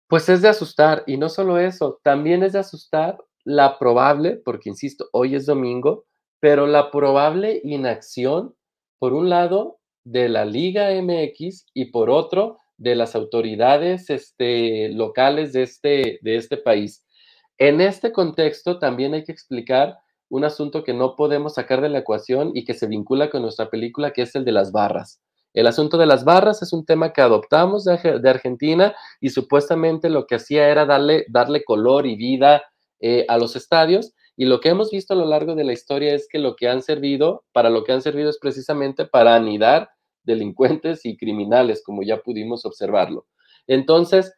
pues 0.09 0.28
es 0.28 0.43
de 0.43 0.49
asustar. 0.49 1.05
Y 1.07 1.18
no 1.18 1.28
solo 1.28 1.59
eso, 1.59 2.01
también 2.03 2.43
es 2.43 2.55
de 2.55 2.61
asustar 2.61 3.18
la 3.45 3.78
probable, 3.78 4.36
porque 4.36 4.70
insisto, 4.70 5.09
hoy 5.12 5.34
es 5.34 5.47
domingo, 5.47 6.05
pero 6.41 6.66
la 6.66 6.91
probable 6.91 7.61
inacción, 7.62 8.55
por 8.99 9.12
un 9.12 9.28
lado, 9.28 9.80
de 10.05 10.28
la 10.28 10.44
Liga 10.44 10.90
MX 10.90 11.66
y 11.74 11.86
por 11.86 12.11
otro, 12.11 12.59
de 12.76 12.94
las 12.94 13.14
autoridades 13.14 14.09
este, 14.09 14.88
locales 14.88 15.53
de 15.53 15.62
este, 15.62 16.18
de 16.22 16.36
este 16.36 16.57
país. 16.57 17.05
En 17.59 17.82
este 17.82 18.11
contexto 18.11 18.78
también 18.78 19.12
hay 19.12 19.22
que 19.22 19.32
explicar 19.32 19.98
un 20.30 20.44
asunto 20.44 20.82
que 20.82 20.94
no 20.94 21.14
podemos 21.14 21.55
sacar 21.55 21.82
de 21.82 21.90
la 21.90 21.98
ecuación 21.98 22.53
y 22.55 22.64
que 22.64 22.72
se 22.72 22.86
vincula 22.86 23.28
con 23.28 23.42
nuestra 23.42 23.68
película, 23.68 24.12
que 24.12 24.22
es 24.22 24.34
el 24.34 24.46
de 24.46 24.53
las 24.53 24.72
barras. 24.72 25.20
El 25.53 25.66
asunto 25.66 25.98
de 25.98 26.07
las 26.07 26.24
barras 26.24 26.62
es 26.62 26.72
un 26.72 26.86
tema 26.86 27.12
que 27.12 27.20
adoptamos 27.20 27.84
de, 27.84 28.30
Argentina 28.30 28.94
y 29.20 29.30
supuestamente 29.30 30.09
lo 30.09 30.26
que 30.26 30.36
hacía 30.36 30.68
era 30.68 30.86
darle, 30.86 31.26
darle 31.28 31.64
color 31.64 32.07
y 32.07 32.16
vida 32.16 32.62
eh, 33.01 33.26
a 33.28 33.36
los 33.36 33.57
estadios. 33.57 34.14
Y 34.41 34.47
lo 34.47 34.61
que 34.61 34.70
hemos 34.70 34.91
visto 34.91 35.12
a 35.12 35.18
lo 35.18 35.26
largo 35.26 35.55
de 35.55 35.64
la 35.64 35.74
historia 35.74 36.14
es 36.14 36.26
que 36.26 36.38
lo 36.38 36.57
que 36.57 36.66
han 36.66 36.80
servido, 36.80 37.45
para 37.53 37.68
lo 37.68 37.84
que 37.84 37.93
han 37.93 38.01
servido 38.01 38.30
es 38.30 38.38
precisamente 38.38 39.05
para 39.05 39.34
anidar 39.34 39.91
delincuentes 40.22 41.05
y 41.05 41.18
criminales, 41.18 41.82
como 41.84 42.03
ya 42.03 42.22
pudimos 42.22 42.64
observarlo. 42.64 43.26
Entonces, 43.66 44.32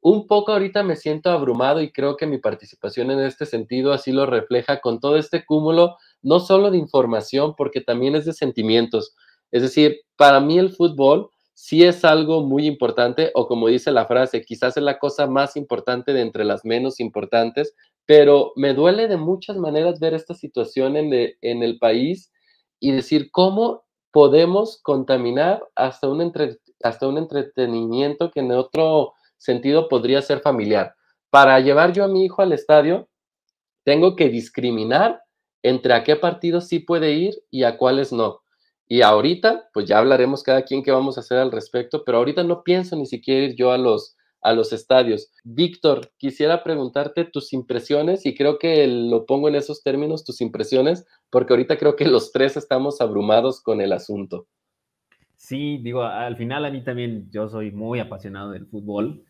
un 0.00 0.28
poco 0.28 0.52
ahorita 0.52 0.84
me 0.84 0.94
siento 0.94 1.30
abrumado 1.30 1.82
y 1.82 1.90
creo 1.90 2.16
que 2.16 2.28
mi 2.28 2.38
participación 2.38 3.10
en 3.10 3.18
este 3.18 3.44
sentido 3.44 3.92
así 3.92 4.12
lo 4.12 4.24
refleja 4.24 4.80
con 4.80 5.00
todo 5.00 5.16
este 5.16 5.44
cúmulo, 5.44 5.96
no 6.22 6.38
solo 6.38 6.70
de 6.70 6.78
información, 6.78 7.56
porque 7.56 7.80
también 7.80 8.14
es 8.14 8.26
de 8.26 8.34
sentimientos. 8.34 9.16
Es 9.50 9.62
decir, 9.62 10.02
para 10.14 10.38
mí 10.38 10.60
el 10.60 10.70
fútbol 10.70 11.28
sí 11.54 11.82
es 11.82 12.04
algo 12.04 12.46
muy 12.46 12.68
importante, 12.68 13.32
o 13.34 13.48
como 13.48 13.66
dice 13.66 13.90
la 13.90 14.06
frase, 14.06 14.42
quizás 14.42 14.76
es 14.76 14.82
la 14.84 15.00
cosa 15.00 15.26
más 15.26 15.56
importante 15.56 16.12
de 16.12 16.20
entre 16.20 16.44
las 16.44 16.64
menos 16.64 17.00
importantes, 17.00 17.74
pero 18.10 18.52
me 18.56 18.74
duele 18.74 19.06
de 19.06 19.16
muchas 19.16 19.56
maneras 19.56 20.00
ver 20.00 20.14
esta 20.14 20.34
situación 20.34 20.96
en, 20.96 21.12
el 21.62 21.78
país 21.78 22.32
y 22.80 22.90
decir 22.90 23.30
cómo 23.30 23.84
podemos 24.10 24.80
contaminar 24.82 25.62
hasta 25.76 26.08
un, 26.08 26.32
hasta 26.82 27.06
un 27.06 27.18
entretenimiento 27.18 28.32
que 28.32 28.40
en 28.40 28.50
otro 28.50 29.12
sentido 29.38 29.88
podría 29.88 30.22
ser 30.22 30.40
familiar. 30.40 30.96
Para 31.30 31.60
llevar 31.60 31.92
yo 31.92 32.02
a 32.02 32.08
mi 32.08 32.24
hijo 32.24 32.42
al 32.42 32.50
estadio, 32.50 33.08
tengo 33.84 34.16
que 34.16 34.28
discriminar 34.28 35.22
entre 35.62 35.94
a 35.94 36.02
qué 36.02 36.16
partidos 36.16 36.66
sí 36.66 36.80
puede 36.80 37.12
ir 37.12 37.34
y 37.48 37.62
a 37.62 37.78
cuáles 37.78 38.12
no. 38.12 38.40
Y 38.88 39.02
ahorita, 39.02 39.70
pues 39.72 39.86
ya 39.86 39.98
hablaremos 39.98 40.42
cada 40.42 40.62
quien 40.62 40.82
qué 40.82 40.90
vamos 40.90 41.16
a 41.16 41.20
hacer 41.20 41.38
al 41.38 41.52
respecto, 41.52 42.02
pero 42.04 42.18
ahorita 42.18 42.42
no 42.42 42.64
pienso 42.64 42.96
ni 42.96 43.06
siquiera 43.06 43.46
ir 43.46 43.54
yo 43.54 43.70
a 43.70 43.78
los, 43.78 44.16
a 44.40 44.52
los 44.52 44.72
estadios. 44.72 45.30
Víctor, 45.44 46.12
quisiera 46.16 46.62
preguntarte 46.62 47.24
tus 47.24 47.52
impresiones 47.52 48.26
y 48.26 48.34
creo 48.34 48.58
que 48.58 48.86
lo 48.86 49.26
pongo 49.26 49.48
en 49.48 49.54
esos 49.54 49.82
términos, 49.82 50.24
tus 50.24 50.40
impresiones, 50.40 51.06
porque 51.30 51.52
ahorita 51.52 51.78
creo 51.78 51.96
que 51.96 52.06
los 52.06 52.32
tres 52.32 52.56
estamos 52.56 53.00
abrumados 53.00 53.60
con 53.60 53.80
el 53.80 53.92
asunto. 53.92 54.46
Sí, 55.36 55.78
digo, 55.78 56.02
al 56.02 56.36
final 56.36 56.64
a 56.64 56.70
mí 56.70 56.82
también, 56.82 57.30
yo 57.30 57.48
soy 57.48 57.70
muy 57.70 57.98
apasionado 57.98 58.50
del 58.50 58.66
fútbol. 58.66 59.24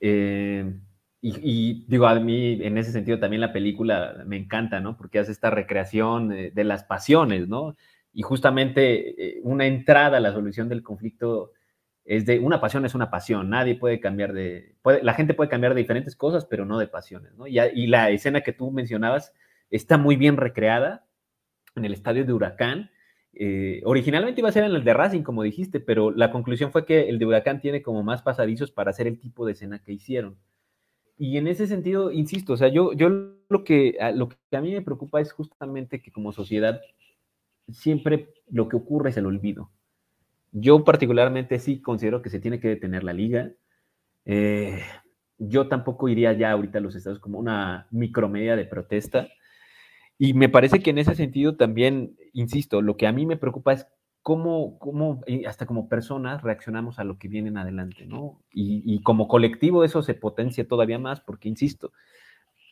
Eh, 0.00 0.78
y, 1.20 1.86
digo, 1.86 2.06
a 2.06 2.20
mí 2.20 2.58
en 2.62 2.76
ese 2.76 2.92
sentido 2.92 3.18
también 3.18 3.40
la 3.40 3.52
película 3.52 4.22
me 4.26 4.36
encanta, 4.36 4.80
¿no? 4.80 4.96
Porque 4.96 5.18
hace 5.18 5.32
esta 5.32 5.50
recreación 5.50 6.28
de 6.28 6.64
las 6.64 6.84
pasiones, 6.84 7.48
¿no? 7.48 7.74
y 8.14 8.22
justamente 8.22 9.38
eh, 9.38 9.40
una 9.42 9.66
entrada 9.66 10.16
a 10.16 10.20
la 10.20 10.32
solución 10.32 10.68
del 10.68 10.82
conflicto 10.82 11.50
es 12.04 12.26
de 12.26 12.38
una 12.38 12.60
pasión 12.60 12.84
es 12.84 12.94
una 12.94 13.10
pasión, 13.10 13.48
nadie 13.50 13.76
puede 13.76 14.00
cambiar 14.00 14.32
de, 14.32 14.76
la 15.02 15.14
gente 15.14 15.34
puede 15.34 15.48
cambiar 15.48 15.74
de 15.74 15.80
diferentes 15.80 16.16
cosas, 16.16 16.44
pero 16.44 16.64
no 16.66 16.78
de 16.78 16.86
pasiones, 16.86 17.34
¿no? 17.34 17.46
Y, 17.46 17.58
y, 17.58 17.86
la 17.86 18.10
escena 18.10 18.42
que 18.42 18.52
tú 18.52 18.70
mencionabas 18.70 19.32
está 19.70 19.96
muy 19.96 20.16
bien 20.16 20.36
recreada 20.36 21.06
en 21.76 21.84
el 21.84 21.92
estadio 21.92 22.24
de 22.24 22.32
Huracán. 22.32 22.90
Eh, 23.32 23.82
originalmente 23.84 24.40
iba 24.40 24.48
a 24.48 24.52
ser 24.52 24.64
en 24.64 24.72
el 24.72 24.84
de 24.84 24.94
Racing, 24.94 25.22
como 25.22 25.42
dijiste, 25.42 25.80
pero 25.80 26.10
la 26.10 26.30
conclusión 26.30 26.70
fue 26.70 26.84
que 26.84 27.08
el 27.08 27.18
de 27.18 27.26
Huracán 27.26 27.60
tiene 27.60 27.82
como 27.82 28.02
más 28.02 28.22
pasadizos 28.22 28.70
para 28.70 28.90
hacer 28.90 29.06
el 29.06 29.18
tipo 29.18 29.46
de 29.46 29.52
escena 29.52 29.82
que 29.82 29.92
hicieron. 29.92 30.36
Y 31.16 31.38
en 31.38 31.46
ese 31.46 31.66
sentido, 31.66 32.10
insisto, 32.10 32.52
o 32.52 32.56
sea, 32.56 32.68
yo, 32.68 32.92
yo 32.92 33.08
lo, 33.08 33.64
que, 33.64 33.96
lo 34.14 34.28
que 34.28 34.56
a 34.56 34.60
mí 34.60 34.72
me 34.72 34.82
preocupa 34.82 35.20
es 35.20 35.32
justamente 35.32 36.02
que 36.02 36.12
como 36.12 36.32
sociedad 36.32 36.80
siempre 37.70 38.34
lo 38.50 38.68
que 38.68 38.76
ocurre 38.76 39.10
es 39.10 39.16
el 39.16 39.26
olvido. 39.26 39.70
Yo 40.56 40.84
particularmente 40.84 41.58
sí 41.58 41.82
considero 41.82 42.22
que 42.22 42.30
se 42.30 42.38
tiene 42.38 42.60
que 42.60 42.68
detener 42.68 43.02
la 43.02 43.12
liga. 43.12 43.50
Eh, 44.24 44.80
yo 45.36 45.66
tampoco 45.66 46.08
iría 46.08 46.32
ya 46.32 46.52
ahorita 46.52 46.78
a 46.78 46.80
los 46.80 46.94
estados 46.94 47.18
como 47.18 47.40
una 47.40 47.88
micromedia 47.90 48.54
de 48.54 48.64
protesta. 48.64 49.26
Y 50.16 50.32
me 50.32 50.48
parece 50.48 50.78
que 50.78 50.90
en 50.90 50.98
ese 50.98 51.16
sentido 51.16 51.56
también, 51.56 52.16
insisto, 52.32 52.82
lo 52.82 52.96
que 52.96 53.08
a 53.08 53.12
mí 53.12 53.26
me 53.26 53.36
preocupa 53.36 53.72
es 53.72 53.88
cómo, 54.22 54.78
cómo 54.78 55.22
hasta 55.44 55.66
como 55.66 55.88
personas 55.88 56.42
reaccionamos 56.42 57.00
a 57.00 57.04
lo 57.04 57.18
que 57.18 57.26
viene 57.26 57.48
en 57.48 57.58
adelante, 57.58 58.06
¿no? 58.06 58.40
Y, 58.52 59.02
como 59.02 59.26
colectivo 59.26 59.82
eso 59.82 60.04
se 60.04 60.14
potencia 60.14 60.68
todavía 60.68 61.00
más 61.00 61.20
porque, 61.20 61.48
insisto, 61.48 61.92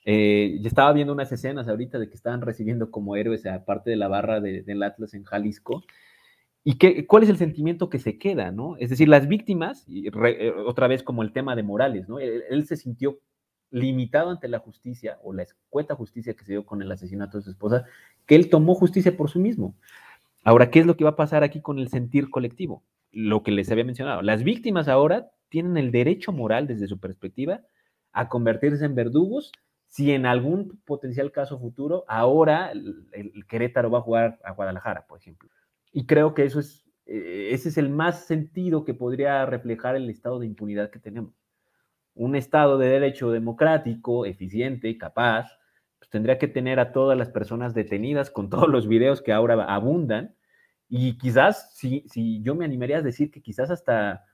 eh, 0.05 0.61
estaba 0.63 0.93
viendo 0.93 1.13
unas 1.13 1.33
escenas 1.33 1.67
ahorita 1.67 1.99
de 1.99 2.09
que 2.09 2.15
estaban 2.15 2.43
recibiendo 2.43 2.93
como 2.93 3.17
héroes 3.17 3.45
a 3.45 3.65
parte 3.65 3.91
de 3.91 3.97
la 3.97 4.07
barra 4.07 4.41
del 4.41 4.83
Atlas 4.85 5.15
en 5.15 5.25
Jalisco. 5.25 5.83
¿Y 6.65 6.75
qué, 6.79 7.07
cuál 7.07 7.25
es 7.25 7.29
el 7.29 7.39
sentimiento 7.39 7.89
que 7.89 7.99
se 7.99 8.19
queda, 8.19 8.53
no? 8.53 8.77
Es 8.77 8.91
decir, 8.91 9.09
las 9.09 9.27
víctimas, 9.27 9.85
y 9.89 10.09
eh, 10.09 10.53
otra 10.65 10.87
vez 10.87 11.03
como 11.03 11.23
el 11.23 11.33
tema 11.33 11.57
de 11.57 11.63
Morales, 11.63 12.09
¿no? 12.09 12.21
Él, 12.21 12.67
se 12.67 12.77
sintió 12.77 13.19
limitado 13.71 14.31
ante 14.31 14.49
la 14.49 14.61
justicia 14.61 15.19
o 15.25 15.33
la 15.33 15.43
escueta 15.43 15.95
justicia 15.95 16.35
que 16.35 16.45
se 16.45 16.53
dio 16.53 16.65
con 16.65 16.83
el 16.83 16.93
asesinato 16.93 17.39
de 17.39 17.45
su 17.45 17.51
esposa, 17.51 17.85
que 18.27 18.37
él 18.37 18.49
tomó 18.49 18.75
justicia 18.75 19.17
por 19.17 19.31
sí 19.31 19.39
mismo. 19.39 19.75
Ahora, 20.45 20.71
¿qué 20.71 20.81
es 20.81 20.87
lo 20.87 20.97
que 20.97 21.05
va 21.05 21.11
a 21.11 21.17
pasar 21.17 21.43
aquí 21.43 21.61
con 21.61 21.79
el 21.79 21.89
sentir 21.89 22.31
colectivo? 22.31 22.85
Lo 23.11 23.43
que 23.43 23.51
les 23.51 23.71
había 23.71 23.85
mencionado. 23.85 24.23
Las 24.23 24.45
víctimas 24.45 24.89
ahora 24.89 25.31
tienen 25.49 25.77
el 25.77 25.91
derecho 25.91 26.33
moral 26.33 26.67
desde 26.67 26.87
su 26.87 26.99
perspectiva 26.99 27.63
a 28.13 28.29
convertirse 28.29 28.85
en 28.85 28.95
verdugos 28.95 29.53
si 29.93 30.11
en 30.13 30.25
algún 30.25 30.81
potencial 30.87 31.33
caso 31.33 31.59
futuro, 31.59 32.07
ahora 32.09 32.73
el, 32.73 33.45
Querétaro 33.47 33.91
va 33.91 33.99
a 33.99 34.03
jugar 34.03 34.39
a 34.43 34.53
Guadalajara, 34.53 35.07
por 35.07 35.19
ejemplo. 35.19 35.51
Y 35.93 36.07
creo 36.07 36.35
que 36.35 36.45
eso 36.45 36.61
es, 36.61 36.85
eh, 37.07 37.51
ese 37.53 37.69
es 37.69 37.79
el 37.79 37.91
más 37.91 38.25
sentido 38.27 38.85
que 38.85 38.95
podría 38.95 39.45
reflejar 39.47 39.97
el 39.97 40.09
estado 40.11 40.39
de 40.41 40.47
impunidad 40.47 40.91
que 40.91 40.99
tenemos. 40.99 41.35
Un 42.15 42.35
estado 42.37 42.79
de 42.79 42.89
derecho 42.89 43.31
democrático, 43.31 44.27
eficiente, 44.27 44.97
capaz, 44.99 45.59
pues 45.99 46.11
tendría 46.11 46.39
que 46.39 46.49
tener 46.49 46.81
a 46.81 46.93
todas 46.93 47.17
las 47.17 47.31
personas 47.31 47.75
detenidas 47.75 48.31
con 48.31 48.51
todos 48.51 48.69
los 48.69 48.89
videos 48.89 49.23
que 49.23 49.33
ahora 49.33 49.63
abundan. 49.65 50.35
Y 50.89 51.19
quizás, 51.19 51.75
si, 51.77 52.05
si 52.09 52.43
yo 52.43 52.55
me 52.55 52.65
animaría 52.65 52.99
a 52.99 53.03
decir 53.03 53.31
que 53.31 53.43
quizás 53.43 53.71
hasta 53.71 54.25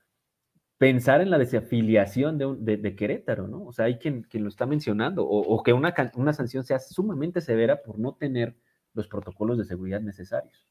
pensar 0.78 1.20
en 1.20 1.30
la 1.30 1.38
desafiliación 1.38 2.38
de, 2.38 2.76
de, 2.76 2.96
Querétaro, 2.96 3.48
¿no? 3.48 3.64
O 3.64 3.72
sea, 3.72 3.86
hay 3.86 3.98
quien, 3.98 4.22
quien 4.22 4.44
lo 4.44 4.48
está 4.48 4.64
mencionando, 4.64 5.26
o, 5.28 5.62
que 5.62 5.72
una, 5.72 5.92
una, 6.14 6.32
sanción 6.32 6.64
sea 6.64 6.78
sumamente 6.78 7.40
severa 7.40 7.82
por 7.82 7.98
no 7.98 8.14
tener 8.14 8.56
los 8.94 9.09
protocolos 9.09 9.59
de 9.59 9.64
seguridad 9.64 10.00
necesarios. 10.00 10.68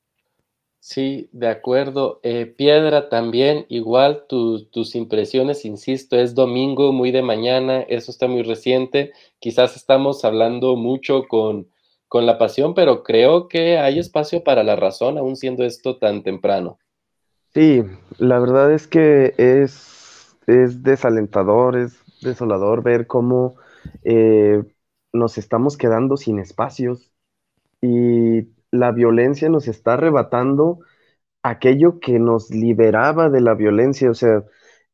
Sí, 0.79 1.29
de 1.33 1.47
acuerdo. 1.47 2.19
Eh, 2.23 2.45
Piedra 2.45 3.09
también, 3.09 3.65
igual 3.69 4.25
tus 4.27 4.95
impresiones, 4.95 5.65
insisto, 5.65 6.17
es 6.17 6.33
domingo, 6.33 6.93
muy 6.93 7.11
de 7.11 7.21
mañana, 7.21 7.81
eso 7.81 8.11
está 8.11 8.27
muy 8.27 8.43
reciente, 8.43 9.11
quizás 9.39 9.75
estamos 9.75 10.23
hablando 10.23 10.75
mucho 10.75 11.27
con, 11.27 11.67
con 12.07 12.25
la 12.25 12.37
pasión, 12.37 12.73
pero 12.73 13.03
creo 13.03 13.47
que 13.47 13.77
hay 13.77 13.99
espacio 13.99 14.43
para 14.43 14.63
la 14.63 14.75
razón, 14.75 15.17
aún 15.17 15.35
siendo 15.35 15.63
esto 15.65 15.97
tan 15.97 16.23
temprano. 16.23 16.79
Sí, 17.53 17.83
la 18.17 18.39
verdad 18.39 18.71
es 18.71 18.87
que 18.87 19.33
es 19.37 19.97
es 20.47 20.81
desalentador, 20.81 21.77
es 21.77 22.01
desolador 22.21 22.81
ver 22.81 23.05
cómo 23.05 23.55
eh, 24.03 24.63
nos 25.13 25.37
estamos 25.37 25.77
quedando 25.77 26.17
sin 26.17 26.39
espacios 26.39 27.11
y 27.81 28.43
la 28.71 28.91
violencia 28.91 29.49
nos 29.49 29.67
está 29.67 29.93
arrebatando 29.93 30.79
aquello 31.43 31.99
que 31.99 32.19
nos 32.19 32.49
liberaba 32.51 33.29
de 33.29 33.41
la 33.41 33.55
violencia, 33.55 34.09
o 34.11 34.13
sea, 34.13 34.43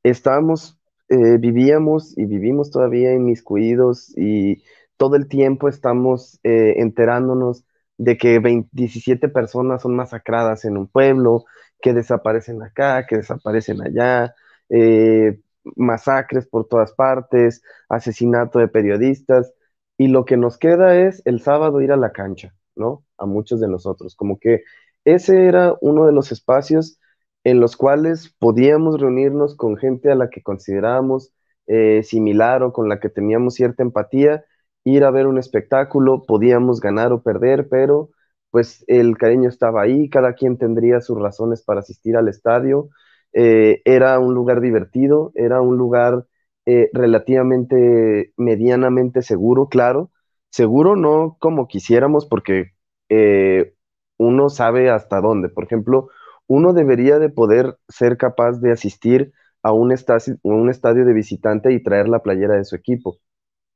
estábamos, 0.03 0.79
eh, 1.09 1.37
vivíamos 1.39 2.17
y 2.17 2.25
vivimos 2.25 2.71
todavía 2.71 3.13
inmiscuidos 3.13 4.13
y 4.17 4.63
todo 4.97 5.15
el 5.15 5.27
tiempo 5.27 5.69
estamos 5.69 6.39
eh, 6.43 6.75
enterándonos 6.77 7.65
de 7.97 8.17
que 8.17 8.39
17 8.71 9.29
personas 9.29 9.81
son 9.83 9.95
masacradas 9.95 10.65
en 10.65 10.77
un 10.77 10.87
pueblo, 10.87 11.45
que 11.81 11.93
desaparecen 11.93 12.61
acá, 12.63 13.05
que 13.07 13.17
desaparecen 13.17 13.81
allá, 13.81 14.33
eh, 14.69 15.39
masacres 15.75 16.47
por 16.47 16.67
todas 16.67 16.93
partes, 16.93 17.61
asesinato 17.89 18.59
de 18.59 18.67
periodistas, 18.69 19.53
y 19.97 20.07
lo 20.07 20.25
que 20.25 20.37
nos 20.37 20.57
queda 20.57 20.97
es 20.97 21.21
el 21.25 21.41
sábado 21.41 21.81
ir 21.81 21.91
a 21.91 21.97
la 21.97 22.11
cancha, 22.11 22.55
¿no? 22.75 23.05
A 23.17 23.25
muchos 23.25 23.59
de 23.61 23.67
nosotros, 23.67 24.15
como 24.15 24.39
que 24.39 24.63
ese 25.05 25.45
era 25.47 25.75
uno 25.81 26.05
de 26.05 26.13
los 26.13 26.31
espacios 26.31 26.99
en 27.43 27.59
los 27.59 27.75
cuales 27.77 28.33
podíamos 28.39 28.99
reunirnos 28.99 29.55
con 29.55 29.77
gente 29.77 30.11
a 30.11 30.15
la 30.15 30.29
que 30.29 30.41
considerábamos 30.41 31.33
eh, 31.67 32.03
similar 32.03 32.63
o 32.63 32.73
con 32.73 32.89
la 32.89 32.99
que 32.99 33.09
teníamos 33.09 33.55
cierta 33.55 33.83
empatía, 33.83 34.45
ir 34.83 35.03
a 35.03 35.11
ver 35.11 35.27
un 35.27 35.37
espectáculo, 35.37 36.23
podíamos 36.25 36.79
ganar 36.81 37.11
o 37.13 37.21
perder, 37.23 37.67
pero 37.69 38.09
pues 38.51 38.83
el 38.87 39.17
cariño 39.17 39.49
estaba 39.49 39.81
ahí, 39.81 40.09
cada 40.09 40.33
quien 40.35 40.57
tendría 40.57 41.01
sus 41.01 41.19
razones 41.19 41.63
para 41.63 41.79
asistir 41.81 42.15
al 42.17 42.27
estadio, 42.27 42.89
eh, 43.33 43.81
era 43.85 44.19
un 44.19 44.33
lugar 44.33 44.61
divertido, 44.61 45.31
era 45.35 45.61
un 45.61 45.77
lugar 45.77 46.25
eh, 46.65 46.89
relativamente, 46.93 48.33
medianamente 48.37 49.21
seguro, 49.21 49.67
claro, 49.69 50.11
seguro 50.49 50.95
no 50.95 51.37
como 51.39 51.67
quisiéramos 51.67 52.25
porque 52.27 52.72
eh, 53.15 53.73
uno 54.17 54.49
sabe 54.49 54.89
hasta 54.89 55.21
dónde, 55.21 55.49
por 55.49 55.65
ejemplo, 55.65 56.09
uno 56.47 56.73
debería 56.73 57.19
de 57.19 57.29
poder 57.29 57.77
ser 57.89 58.17
capaz 58.17 58.59
de 58.59 58.71
asistir 58.71 59.33
a 59.61 59.71
un, 59.71 59.91
estadio, 59.91 60.37
un 60.43 60.69
estadio 60.69 61.05
de 61.05 61.13
visitante 61.13 61.71
y 61.71 61.81
traer 61.81 62.09
la 62.09 62.21
playera 62.21 62.55
de 62.55 62.65
su 62.65 62.75
equipo. 62.75 63.19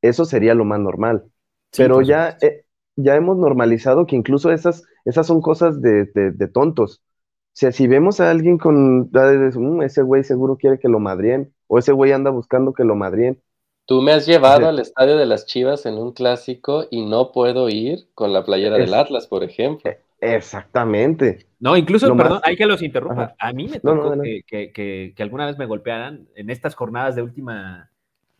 Eso 0.01 0.25
sería 0.25 0.53
lo 0.53 0.65
más 0.65 0.79
normal. 0.79 1.25
Pero 1.75 2.01
ya, 2.01 2.37
ya 2.95 3.15
hemos 3.15 3.37
normalizado 3.37 4.05
que 4.05 4.15
incluso 4.15 4.51
esas, 4.51 4.83
esas 5.05 5.27
son 5.27 5.41
cosas 5.41 5.81
de, 5.81 6.05
de 6.13 6.47
tontos. 6.47 7.01
O 7.57 7.59
sea, 7.59 7.71
si 7.71 7.87
vemos 7.87 8.19
a 8.19 8.29
alguien 8.29 8.59
con, 8.59 9.09
mm, 9.09 9.81
ese 9.81 10.03
güey 10.03 10.23
seguro 10.23 10.57
quiere 10.57 10.77
que 10.77 10.89
lo 10.89 10.99
madrien, 10.99 11.55
o 11.65 11.79
ese 11.79 11.91
güey 11.91 12.11
anda 12.11 12.29
buscando 12.29 12.71
que 12.71 12.83
lo 12.83 12.93
madrien. 12.95 13.41
Tú 13.87 14.01
me 14.01 14.11
has 14.11 14.25
llevado 14.25 14.67
al 14.67 14.79
estadio 14.79 15.15
de 15.15 15.25
las 15.25 15.45
Chivas 15.45 15.85
en 15.85 15.93
un 15.93 16.11
clásico 16.11 16.87
y 16.91 17.05
no 17.05 17.31
puedo 17.31 17.69
ir 17.69 18.09
con 18.13 18.33
la 18.33 18.43
playera 18.43 18.75
del 18.77 18.93
Atlas, 18.93 19.27
por 19.27 19.45
ejemplo. 19.45 19.89
E, 19.89 20.01
exactamente. 20.19 21.47
No, 21.61 21.77
incluso, 21.77 22.13
perdón, 22.17 22.41
hay 22.43 22.57
que 22.57 22.65
los 22.65 22.81
interrumpa. 22.81 23.33
A 23.39 23.53
mí 23.53 23.69
me 23.69 23.79
tocó 23.79 24.21
que, 24.21 24.43
que, 24.45 25.13
que, 25.15 25.23
alguna 25.23 25.45
vez 25.45 25.57
me 25.57 25.65
golpearan 25.65 26.27
en 26.35 26.49
estas 26.49 26.75
jornadas 26.75 27.15
de 27.15 27.21
última 27.21 27.89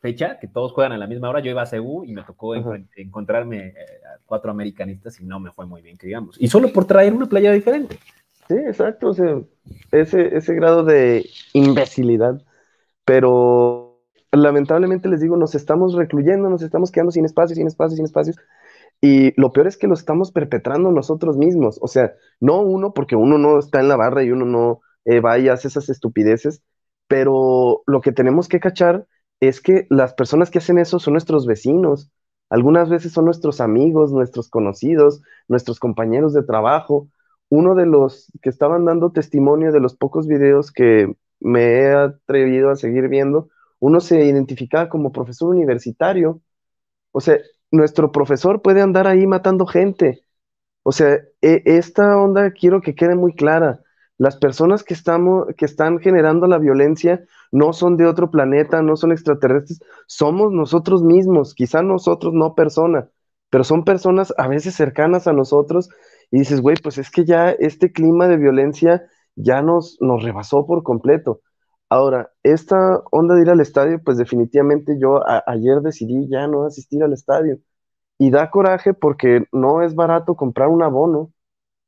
fecha, 0.02 0.38
que 0.38 0.50
todos 0.50 0.74
juegan 0.74 0.92
a 0.92 0.98
la 0.98 1.08
misma 1.08 1.30
hora. 1.30 1.40
Yo 1.40 1.52
iba 1.52 1.62
a 1.62 1.66
CEU 1.66 2.04
y 2.04 2.12
me 2.12 2.24
tocó 2.24 2.54
encontrarme 2.98 3.68
eh, 3.68 3.74
a 4.06 4.20
cuatro 4.26 4.52
americanistas 4.52 5.18
y 5.22 5.24
no 5.24 5.40
me 5.40 5.54
fue 5.54 5.66
muy 5.66 5.82
bien, 5.82 5.98
que 5.98 6.08
digamos. 6.08 6.36
Y 6.42 6.50
solo 6.50 6.74
por 6.74 6.84
traer 6.84 7.14
una 7.14 7.28
playera 7.28 7.54
diferente. 7.54 7.98
Sí, 8.50 8.56
exacto, 8.56 9.08
o 9.08 9.14
sea, 9.14 9.40
ese, 9.94 10.36
ese 10.36 10.54
grado 10.56 10.84
de 10.84 11.26
imbecilidad. 11.54 12.42
Pero 13.06 13.87
lamentablemente 14.32 15.10
les 15.10 15.22
digo, 15.22 15.38
nos 15.38 15.56
estamos 15.56 15.94
recluyendo, 15.94 16.50
nos 16.50 16.62
estamos 16.62 16.92
quedando 16.92 17.12
sin 17.12 17.26
espacios, 17.26 17.58
sin 17.58 17.68
espacios, 17.68 17.98
sin 17.98 18.06
espacios. 18.06 18.38
Y 19.02 19.40
lo 19.40 19.52
peor 19.54 19.68
es 19.68 19.78
que 19.78 19.88
lo 19.88 19.94
estamos 19.94 20.32
perpetrando 20.32 20.92
nosotros 20.92 21.38
mismos. 21.38 21.78
O 21.82 21.88
sea, 21.88 22.14
no 22.40 22.62
uno, 22.62 22.94
porque 22.94 23.16
uno 23.16 23.38
no 23.38 23.60
está 23.60 23.80
en 23.80 23.90
la 23.90 23.96
barra 23.96 24.24
y 24.24 24.32
uno 24.32 24.46
no 24.46 24.82
eh, 25.06 25.20
va 25.20 25.38
y 25.40 25.50
hace 25.50 25.68
esas 25.68 25.90
estupideces, 25.90 26.64
pero 27.08 27.84
lo 27.86 28.02
que 28.02 28.12
tenemos 28.12 28.48
que 28.48 28.60
cachar 28.60 29.08
es 29.40 29.62
que 29.62 29.86
las 29.90 30.14
personas 30.14 30.50
que 30.50 30.58
hacen 30.60 30.80
eso 30.80 31.00
son 31.00 31.14
nuestros 31.14 31.46
vecinos. 31.46 32.12
Algunas 32.50 32.90
veces 32.90 33.12
son 33.14 33.26
nuestros 33.26 33.62
amigos, 33.62 34.12
nuestros 34.12 34.50
conocidos, 34.50 35.22
nuestros 35.48 35.80
compañeros 35.80 36.34
de 36.34 36.44
trabajo 36.44 37.10
uno 37.50 37.76
de 37.76 37.86
los 37.86 38.32
que 38.42 38.50
estaban 38.50 38.86
dando 38.86 39.12
testimonio 39.12 39.72
de 39.72 39.80
los 39.80 39.96
pocos 39.96 40.28
videos 40.28 40.72
que 40.72 41.14
me 41.40 41.82
he 41.82 41.94
atrevido 41.94 42.70
a 42.70 42.76
seguir 42.76 43.08
viendo, 43.08 43.50
uno 43.80 44.00
se 44.00 44.24
identificaba 44.26 44.90
como 44.90 45.12
profesor 45.12 45.50
universitario. 45.50 46.42
O 47.12 47.22
sea, 47.22 47.38
nuestro 47.72 48.12
profesor 48.12 48.62
puede 48.62 48.82
andar 48.82 49.08
ahí 49.08 49.28
matando 49.28 49.66
gente. 49.66 50.24
O 50.84 50.92
sea, 50.92 51.20
e, 51.42 51.64
esta 51.66 52.18
onda 52.18 52.52
quiero 52.52 52.82
que 52.82 52.96
quede 52.96 53.16
muy 53.16 53.34
clara. 53.36 53.82
Las 54.18 54.38
personas 54.38 54.84
que, 54.84 54.94
estamos, 54.94 55.48
que 55.58 55.66
están 55.66 56.00
generando 56.00 56.48
la 56.48 56.58
violencia 56.58 57.24
no 57.52 57.74
son 57.74 57.98
de 57.98 58.06
otro 58.06 58.32
planeta, 58.32 58.82
no 58.82 58.96
son 58.96 59.12
extraterrestres, 59.12 59.80
somos 60.08 60.52
nosotros 60.52 61.04
mismos, 61.04 61.54
quizá 61.54 61.82
nosotros 61.82 62.34
no 62.34 62.56
persona, 62.56 63.10
pero 63.50 63.64
son 63.64 63.84
personas 63.84 64.34
a 64.38 64.48
veces 64.48 64.76
cercanas 64.76 65.28
a 65.28 65.34
nosotros 65.34 65.90
y 66.32 66.40
dices, 66.40 66.62
güey, 66.62 66.78
pues 66.82 66.98
es 66.98 67.12
que 67.12 67.26
ya 67.26 67.52
este 67.52 67.92
clima 67.92 68.28
de 68.28 68.38
violencia 68.38 69.08
ya 69.36 69.62
nos, 69.62 69.98
nos 70.02 70.24
rebasó 70.24 70.66
por 70.66 70.84
completo. 70.84 71.42
Ahora, 71.90 72.32
esta 72.44 73.02
onda 73.12 73.36
de 73.36 73.42
ir 73.44 73.50
al 73.50 73.62
estadio, 73.62 74.02
pues 74.04 74.18
definitivamente 74.18 74.98
yo 75.00 75.22
ayer 75.48 75.80
decidí 75.82 76.28
ya 76.30 76.48
no 76.48 76.66
asistir 76.66 77.02
al 77.04 77.14
estadio. 77.14 77.60
Y 78.20 78.32
da 78.32 78.52
coraje 78.52 78.94
porque 78.94 79.46
no 79.54 79.82
es 79.84 79.96
barato 79.96 80.36
comprar 80.36 80.70
un 80.70 80.84
abono. 80.84 81.34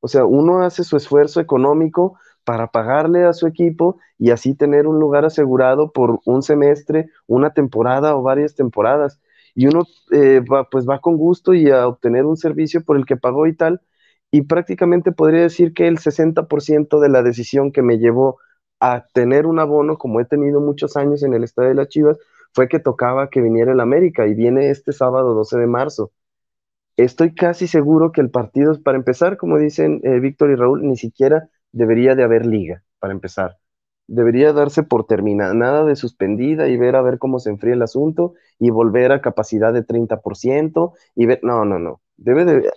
O 0.01 0.07
sea, 0.09 0.25
uno 0.25 0.61
hace 0.63 0.83
su 0.83 0.97
esfuerzo 0.97 1.41
económico 1.41 2.17
para 2.45 2.67
pagarle 2.69 3.25
a 3.25 3.33
su 3.33 3.47
equipo 3.47 3.99
y 4.19 4.31
así 4.31 4.55
tener 4.55 4.87
un 4.87 4.99
lugar 4.99 5.25
asegurado 5.25 5.91
por 5.93 6.19
un 6.25 6.43
semestre, 6.43 7.09
una 7.27 7.53
temporada 7.53 8.15
o 8.15 8.23
varias 8.23 8.55
temporadas. 8.55 9.21
Y 9.55 9.67
uno 9.67 9.83
eh, 10.11 10.41
va, 10.41 10.69
pues 10.69 10.87
va 10.89 10.99
con 11.01 11.17
gusto 11.17 11.53
y 11.53 11.71
a 11.71 11.87
obtener 11.87 12.25
un 12.25 12.37
servicio 12.37 12.83
por 12.83 12.97
el 12.97 13.05
que 13.05 13.17
pagó 13.17 13.47
y 13.47 13.55
tal, 13.55 13.81
y 14.31 14.43
prácticamente 14.43 15.11
podría 15.11 15.41
decir 15.41 15.73
que 15.73 15.87
el 15.87 15.97
60% 15.99 16.99
de 16.99 17.09
la 17.09 17.23
decisión 17.23 17.71
que 17.71 17.81
me 17.81 17.97
llevó 17.97 18.37
a 18.79 19.05
tener 19.13 19.45
un 19.45 19.59
abono, 19.59 19.97
como 19.97 20.19
he 20.19 20.25
tenido 20.25 20.61
muchos 20.61 20.97
años 20.97 21.23
en 21.23 21.33
el 21.33 21.43
Estadio 21.43 21.69
de 21.69 21.75
las 21.75 21.89
Chivas, 21.89 22.17
fue 22.53 22.67
que 22.67 22.79
tocaba 22.79 23.29
que 23.29 23.41
viniera 23.41 23.71
el 23.73 23.79
América 23.79 24.27
y 24.27 24.33
viene 24.33 24.69
este 24.69 24.91
sábado 24.93 25.33
12 25.33 25.57
de 25.59 25.67
marzo. 25.67 26.11
Estoy 26.97 27.33
casi 27.33 27.67
seguro 27.67 28.11
que 28.11 28.21
el 28.21 28.29
partido, 28.29 28.81
para 28.83 28.97
empezar, 28.97 29.37
como 29.37 29.57
dicen 29.57 30.01
eh, 30.03 30.19
Víctor 30.19 30.51
y 30.51 30.55
Raúl, 30.55 30.85
ni 30.87 30.97
siquiera 30.97 31.49
debería 31.71 32.15
de 32.15 32.23
haber 32.23 32.45
liga, 32.45 32.83
para 32.99 33.13
empezar. 33.13 33.57
Debería 34.07 34.53
darse 34.53 34.83
por 34.83 35.05
terminada, 35.05 35.53
nada 35.53 35.85
de 35.85 35.95
suspendida 35.95 36.67
y 36.67 36.77
ver 36.77 36.95
a 36.95 37.01
ver 37.01 37.19
cómo 37.19 37.39
se 37.39 37.51
enfría 37.51 37.75
el 37.75 37.81
asunto 37.83 38.33
y 38.57 38.71
volver 38.71 39.11
a 39.11 39.21
capacidad 39.21 39.71
de 39.71 39.83
30% 39.83 40.93
y 41.15 41.25
ver, 41.27 41.39
no, 41.43 41.63
no, 41.63 41.79
no 41.79 42.01
debe 42.17 42.43
de, 42.45 42.69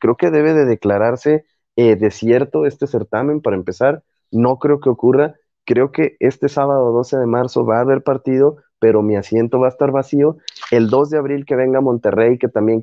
creo 0.00 0.16
que 0.16 0.30
debe 0.30 0.52
de 0.54 0.66
declararse 0.66 1.44
eh, 1.76 1.96
desierto 1.96 2.66
este 2.66 2.86
certamen 2.86 3.40
para 3.40 3.56
empezar. 3.56 4.02
No 4.30 4.58
creo 4.58 4.80
que 4.80 4.90
ocurra. 4.90 5.34
Creo 5.72 5.90
que 5.90 6.16
este 6.20 6.50
sábado 6.50 6.92
12 6.92 7.16
de 7.16 7.24
marzo 7.24 7.64
va 7.64 7.78
a 7.78 7.80
haber 7.80 8.02
partido, 8.02 8.58
pero 8.78 9.00
mi 9.00 9.16
asiento 9.16 9.58
va 9.58 9.68
a 9.68 9.70
estar 9.70 9.90
vacío. 9.90 10.36
El 10.70 10.90
2 10.90 11.08
de 11.08 11.16
abril 11.16 11.46
que 11.46 11.56
venga 11.56 11.80
Monterrey, 11.80 12.36
que 12.36 12.48
también 12.48 12.82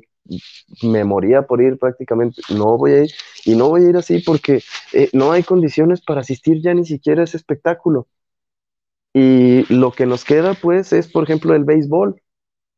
me 0.82 1.04
moría 1.04 1.42
por 1.42 1.62
ir 1.62 1.78
prácticamente, 1.78 2.42
no 2.52 2.76
voy 2.76 2.90
a 2.90 3.04
ir. 3.04 3.10
Y 3.44 3.54
no 3.54 3.68
voy 3.68 3.84
a 3.84 3.90
ir 3.90 3.96
así 3.96 4.18
porque 4.18 4.64
eh, 4.92 5.08
no 5.12 5.30
hay 5.30 5.44
condiciones 5.44 6.00
para 6.00 6.22
asistir 6.22 6.62
ya 6.62 6.74
ni 6.74 6.84
siquiera 6.84 7.20
a 7.20 7.24
ese 7.26 7.36
espectáculo. 7.36 8.08
Y 9.14 9.72
lo 9.72 9.92
que 9.92 10.06
nos 10.06 10.24
queda, 10.24 10.54
pues, 10.54 10.92
es, 10.92 11.06
por 11.06 11.22
ejemplo, 11.22 11.54
el 11.54 11.62
béisbol 11.62 12.20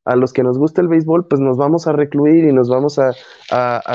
a 0.05 0.17
los 0.17 0.33
que 0.33 0.43
nos 0.43 0.59
gusta 0.59 0.81
el 0.81 0.89
béisbol, 0.89 1.27
pues 1.29 1.41
nos 1.41 1.57
vamos 1.57 1.87
a 1.87 1.93
recluir 1.93 2.45
y 2.45 2.53
nos 2.53 2.69
vamos 2.69 2.99
a, 2.99 3.13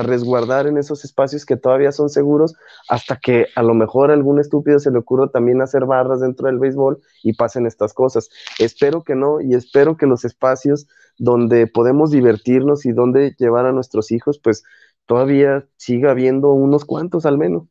resguardar 0.04 0.68
en 0.68 0.78
esos 0.78 1.04
espacios 1.04 1.46
que 1.46 1.58
todavía 1.58 1.92
son 1.92 2.10
seguros 2.10 2.56
hasta 2.88 3.18
que 3.18 3.48
a 3.56 3.64
lo 3.64 3.74
mejor 3.74 4.12
a 4.12 4.14
algún 4.14 4.40
estúpido 4.40 4.80
se 4.80 4.92
le 4.92 5.00
ocurra 5.00 5.30
también 5.30 5.62
hacer 5.62 5.86
barras 5.86 6.22
dentro 6.22 6.48
del 6.48 6.60
béisbol 6.60 7.02
y 7.24 7.34
pasen 7.34 7.66
estas 7.66 7.94
cosas. 7.94 8.30
Espero 8.60 9.04
que 9.04 9.16
no 9.16 9.42
y 9.42 9.56
espero 9.56 9.98
que 9.98 10.06
los 10.06 10.26
espacios 10.26 10.88
donde 11.18 11.68
podemos 11.68 12.12
divertirnos 12.12 12.86
y 12.86 12.92
donde 12.92 13.36
llevar 13.38 13.66
a 13.66 13.72
nuestros 13.72 14.12
hijos, 14.12 14.40
pues 14.42 14.64
todavía 15.06 15.68
siga 15.78 16.12
habiendo 16.12 16.52
unos 16.52 16.86
cuantos 16.86 17.26
al 17.26 17.38
menos. 17.38 17.68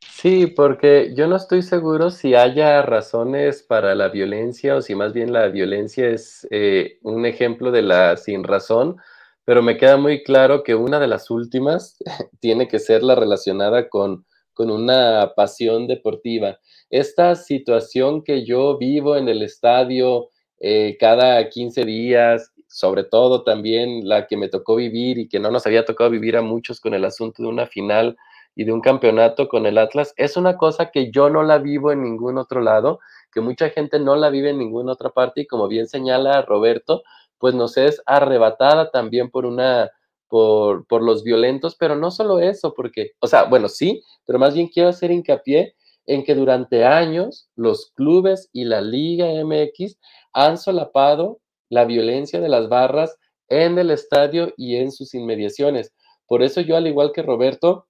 Sí, 0.00 0.46
porque 0.46 1.12
yo 1.14 1.26
no 1.26 1.36
estoy 1.36 1.62
seguro 1.62 2.10
si 2.10 2.34
haya 2.34 2.82
razones 2.82 3.62
para 3.62 3.94
la 3.94 4.08
violencia 4.08 4.76
o 4.76 4.82
si 4.82 4.94
más 4.94 5.12
bien 5.12 5.32
la 5.32 5.48
violencia 5.48 6.08
es 6.08 6.46
eh, 6.50 6.98
un 7.02 7.26
ejemplo 7.26 7.70
de 7.70 7.82
la 7.82 8.16
sin 8.16 8.44
razón, 8.44 8.96
pero 9.44 9.62
me 9.62 9.76
queda 9.76 9.96
muy 9.96 10.22
claro 10.22 10.62
que 10.62 10.74
una 10.74 10.98
de 11.00 11.06
las 11.08 11.30
últimas 11.30 11.96
tiene 12.40 12.68
que 12.68 12.78
ser 12.78 13.02
la 13.02 13.14
relacionada 13.14 13.88
con, 13.88 14.24
con 14.54 14.70
una 14.70 15.32
pasión 15.36 15.86
deportiva. 15.86 16.58
Esta 16.90 17.34
situación 17.34 18.22
que 18.22 18.44
yo 18.44 18.78
vivo 18.78 19.16
en 19.16 19.28
el 19.28 19.42
estadio 19.42 20.30
eh, 20.60 20.96
cada 20.98 21.48
15 21.48 21.84
días, 21.84 22.52
sobre 22.68 23.04
todo 23.04 23.44
también 23.44 24.08
la 24.08 24.26
que 24.26 24.36
me 24.36 24.48
tocó 24.48 24.76
vivir 24.76 25.18
y 25.18 25.28
que 25.28 25.40
no 25.40 25.50
nos 25.50 25.66
había 25.66 25.84
tocado 25.84 26.10
vivir 26.10 26.36
a 26.36 26.42
muchos 26.42 26.80
con 26.80 26.94
el 26.94 27.04
asunto 27.04 27.42
de 27.42 27.48
una 27.48 27.66
final 27.66 28.16
y 28.56 28.64
de 28.64 28.72
un 28.72 28.80
campeonato 28.80 29.48
con 29.48 29.66
el 29.66 29.78
Atlas, 29.78 30.14
es 30.16 30.36
una 30.36 30.56
cosa 30.56 30.90
que 30.90 31.12
yo 31.12 31.30
no 31.30 31.42
la 31.42 31.58
vivo 31.58 31.92
en 31.92 32.02
ningún 32.02 32.38
otro 32.38 32.62
lado, 32.62 32.98
que 33.30 33.42
mucha 33.42 33.68
gente 33.68 34.00
no 34.00 34.16
la 34.16 34.30
vive 34.30 34.50
en 34.50 34.58
ninguna 34.58 34.92
otra 34.92 35.10
parte 35.10 35.42
y 35.42 35.46
como 35.46 35.68
bien 35.68 35.86
señala 35.86 36.42
Roberto, 36.42 37.02
pues 37.38 37.54
nos 37.54 37.76
es 37.76 38.02
arrebatada 38.06 38.90
también 38.90 39.30
por 39.30 39.44
una 39.44 39.90
por, 40.28 40.86
por 40.86 41.02
los 41.02 41.22
violentos, 41.22 41.76
pero 41.76 41.94
no 41.94 42.10
solo 42.10 42.40
eso, 42.40 42.74
porque, 42.74 43.12
o 43.20 43.28
sea, 43.28 43.44
bueno, 43.44 43.68
sí, 43.68 44.02
pero 44.24 44.38
más 44.40 44.54
bien 44.54 44.68
quiero 44.68 44.88
hacer 44.88 45.12
hincapié 45.12 45.76
en 46.06 46.24
que 46.24 46.34
durante 46.34 46.84
años 46.84 47.48
los 47.54 47.92
clubes 47.94 48.48
y 48.52 48.64
la 48.64 48.80
Liga 48.80 49.26
MX 49.44 49.98
han 50.32 50.58
solapado 50.58 51.40
la 51.68 51.84
violencia 51.84 52.40
de 52.40 52.48
las 52.48 52.68
barras 52.68 53.16
en 53.48 53.78
el 53.78 53.90
estadio 53.90 54.52
y 54.56 54.76
en 54.76 54.90
sus 54.90 55.14
inmediaciones. 55.14 55.92
Por 56.26 56.42
eso 56.42 56.60
yo, 56.60 56.76
al 56.76 56.86
igual 56.86 57.12
que 57.12 57.22
Roberto, 57.22 57.86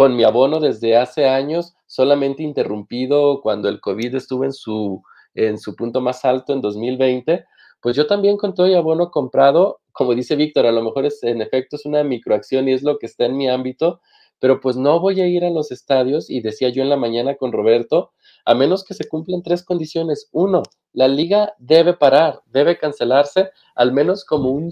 con 0.00 0.16
mi 0.16 0.24
abono 0.24 0.60
desde 0.60 0.96
hace 0.96 1.28
años, 1.28 1.74
solamente 1.86 2.42
interrumpido 2.42 3.42
cuando 3.42 3.68
el 3.68 3.82
COVID 3.82 4.14
estuvo 4.14 4.46
en 4.46 4.52
su, 4.54 5.02
en 5.34 5.58
su 5.58 5.76
punto 5.76 6.00
más 6.00 6.24
alto 6.24 6.54
en 6.54 6.62
2020, 6.62 7.44
pues 7.82 7.96
yo 7.96 8.06
también 8.06 8.38
con 8.38 8.54
todo 8.54 8.66
y 8.66 8.72
abono 8.72 9.10
comprado, 9.10 9.82
como 9.92 10.14
dice 10.14 10.36
Víctor, 10.36 10.64
a 10.64 10.72
lo 10.72 10.82
mejor 10.82 11.04
es, 11.04 11.22
en 11.22 11.42
efecto 11.42 11.76
es 11.76 11.84
una 11.84 12.02
microacción 12.02 12.66
y 12.66 12.72
es 12.72 12.82
lo 12.82 12.96
que 12.96 13.04
está 13.04 13.26
en 13.26 13.36
mi 13.36 13.50
ámbito, 13.50 14.00
pero 14.38 14.58
pues 14.58 14.74
no 14.74 15.00
voy 15.00 15.20
a 15.20 15.26
ir 15.26 15.44
a 15.44 15.50
los 15.50 15.70
estadios 15.70 16.30
y 16.30 16.40
decía 16.40 16.70
yo 16.70 16.82
en 16.82 16.88
la 16.88 16.96
mañana 16.96 17.34
con 17.34 17.52
Roberto, 17.52 18.12
a 18.46 18.54
menos 18.54 18.84
que 18.84 18.94
se 18.94 19.06
cumplan 19.06 19.42
tres 19.42 19.62
condiciones. 19.62 20.30
Uno, 20.32 20.62
la 20.94 21.08
liga 21.08 21.52
debe 21.58 21.92
parar, 21.92 22.40
debe 22.46 22.78
cancelarse, 22.78 23.50
al 23.74 23.92
menos 23.92 24.24
como 24.24 24.48
un, 24.48 24.70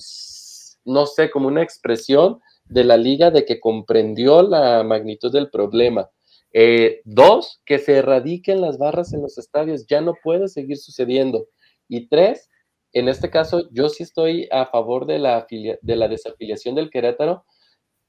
no 0.86 1.04
sé, 1.04 1.30
como 1.30 1.48
una 1.48 1.62
expresión 1.62 2.40
de 2.68 2.84
la 2.84 2.96
liga 2.96 3.30
de 3.30 3.44
que 3.44 3.60
comprendió 3.60 4.42
la 4.42 4.82
magnitud 4.84 5.32
del 5.32 5.50
problema. 5.50 6.08
Eh, 6.52 7.02
dos, 7.04 7.60
que 7.64 7.78
se 7.78 7.96
erradiquen 7.96 8.60
las 8.60 8.78
barras 8.78 9.12
en 9.12 9.22
los 9.22 9.38
estadios, 9.38 9.86
ya 9.86 10.00
no 10.00 10.14
puede 10.22 10.48
seguir 10.48 10.78
sucediendo. 10.78 11.46
Y 11.88 12.08
tres, 12.08 12.48
en 12.92 13.08
este 13.08 13.30
caso, 13.30 13.68
yo 13.70 13.88
sí 13.88 14.02
estoy 14.02 14.48
a 14.50 14.66
favor 14.66 15.06
de 15.06 15.18
la, 15.18 15.46
de 15.48 15.96
la 15.96 16.08
desafiliación 16.08 16.74
del 16.74 16.90
Querétaro 16.90 17.44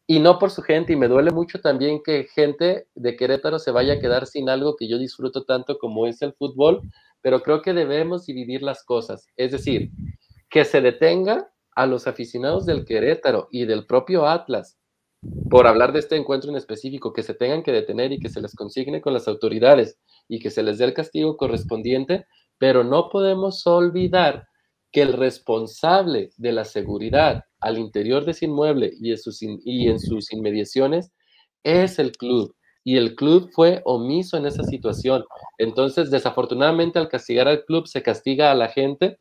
y 0.07 0.19
no 0.19 0.39
por 0.39 0.51
su 0.51 0.61
gente. 0.61 0.93
Y 0.93 0.95
me 0.95 1.07
duele 1.07 1.31
mucho 1.31 1.59
también 1.59 2.01
que 2.03 2.25
gente 2.33 2.87
de 2.95 3.15
Querétaro 3.15 3.59
se 3.59 3.71
vaya 3.71 3.93
a 3.93 3.99
quedar 3.99 4.25
sin 4.25 4.49
algo 4.49 4.75
que 4.75 4.87
yo 4.87 4.97
disfruto 4.97 5.43
tanto 5.43 5.77
como 5.77 6.07
es 6.07 6.21
el 6.21 6.33
fútbol, 6.33 6.81
pero 7.21 7.41
creo 7.41 7.61
que 7.61 7.73
debemos 7.73 8.25
dividir 8.25 8.63
las 8.63 8.83
cosas. 8.83 9.27
Es 9.35 9.51
decir, 9.51 9.91
que 10.49 10.65
se 10.65 10.81
detenga 10.81 11.51
a 11.75 11.85
los 11.85 12.07
aficionados 12.07 12.65
del 12.65 12.85
Querétaro 12.85 13.47
y 13.51 13.65
del 13.65 13.85
propio 13.85 14.27
Atlas 14.27 14.77
por 15.49 15.67
hablar 15.67 15.91
de 15.91 15.99
este 15.99 16.15
encuentro 16.15 16.49
en 16.49 16.55
específico, 16.55 17.11
que 17.11 17.23
se 17.23 17.33
tengan 17.33 17.63
que 17.63 17.71
detener 17.71 18.11
y 18.11 18.19
que 18.19 18.29
se 18.29 18.41
les 18.41 18.55
consigne 18.55 19.01
con 19.01 19.13
las 19.13 19.27
autoridades 19.27 19.97
y 20.27 20.39
que 20.39 20.49
se 20.49 20.63
les 20.63 20.77
dé 20.77 20.85
el 20.85 20.93
castigo 20.93 21.35
correspondiente, 21.35 22.25
pero 22.57 22.83
no 22.83 23.09
podemos 23.09 23.65
olvidar 23.67 24.47
que 24.91 25.01
el 25.01 25.13
responsable 25.13 26.31
de 26.37 26.51
la 26.51 26.65
seguridad 26.65 27.43
al 27.59 27.77
interior 27.77 28.25
de 28.25 28.31
ese 28.31 28.45
inmueble 28.45 28.91
y 28.99 29.11
en 29.11 29.17
sus, 29.17 29.41
y 29.41 29.87
en 29.87 29.99
sus 29.99 30.31
inmediaciones 30.31 31.11
es 31.63 31.99
el 31.99 32.13
club. 32.13 32.55
Y 32.83 32.97
el 32.97 33.15
club 33.15 33.49
fue 33.53 33.81
omiso 33.85 34.37
en 34.37 34.45
esa 34.45 34.63
situación. 34.63 35.25
Entonces, 35.57 36.09
desafortunadamente, 36.09 36.97
al 36.97 37.09
castigar 37.09 37.47
al 37.47 37.65
club, 37.65 37.87
se 37.87 38.01
castiga 38.01 38.51
a 38.51 38.55
la 38.55 38.69
gente, 38.69 39.19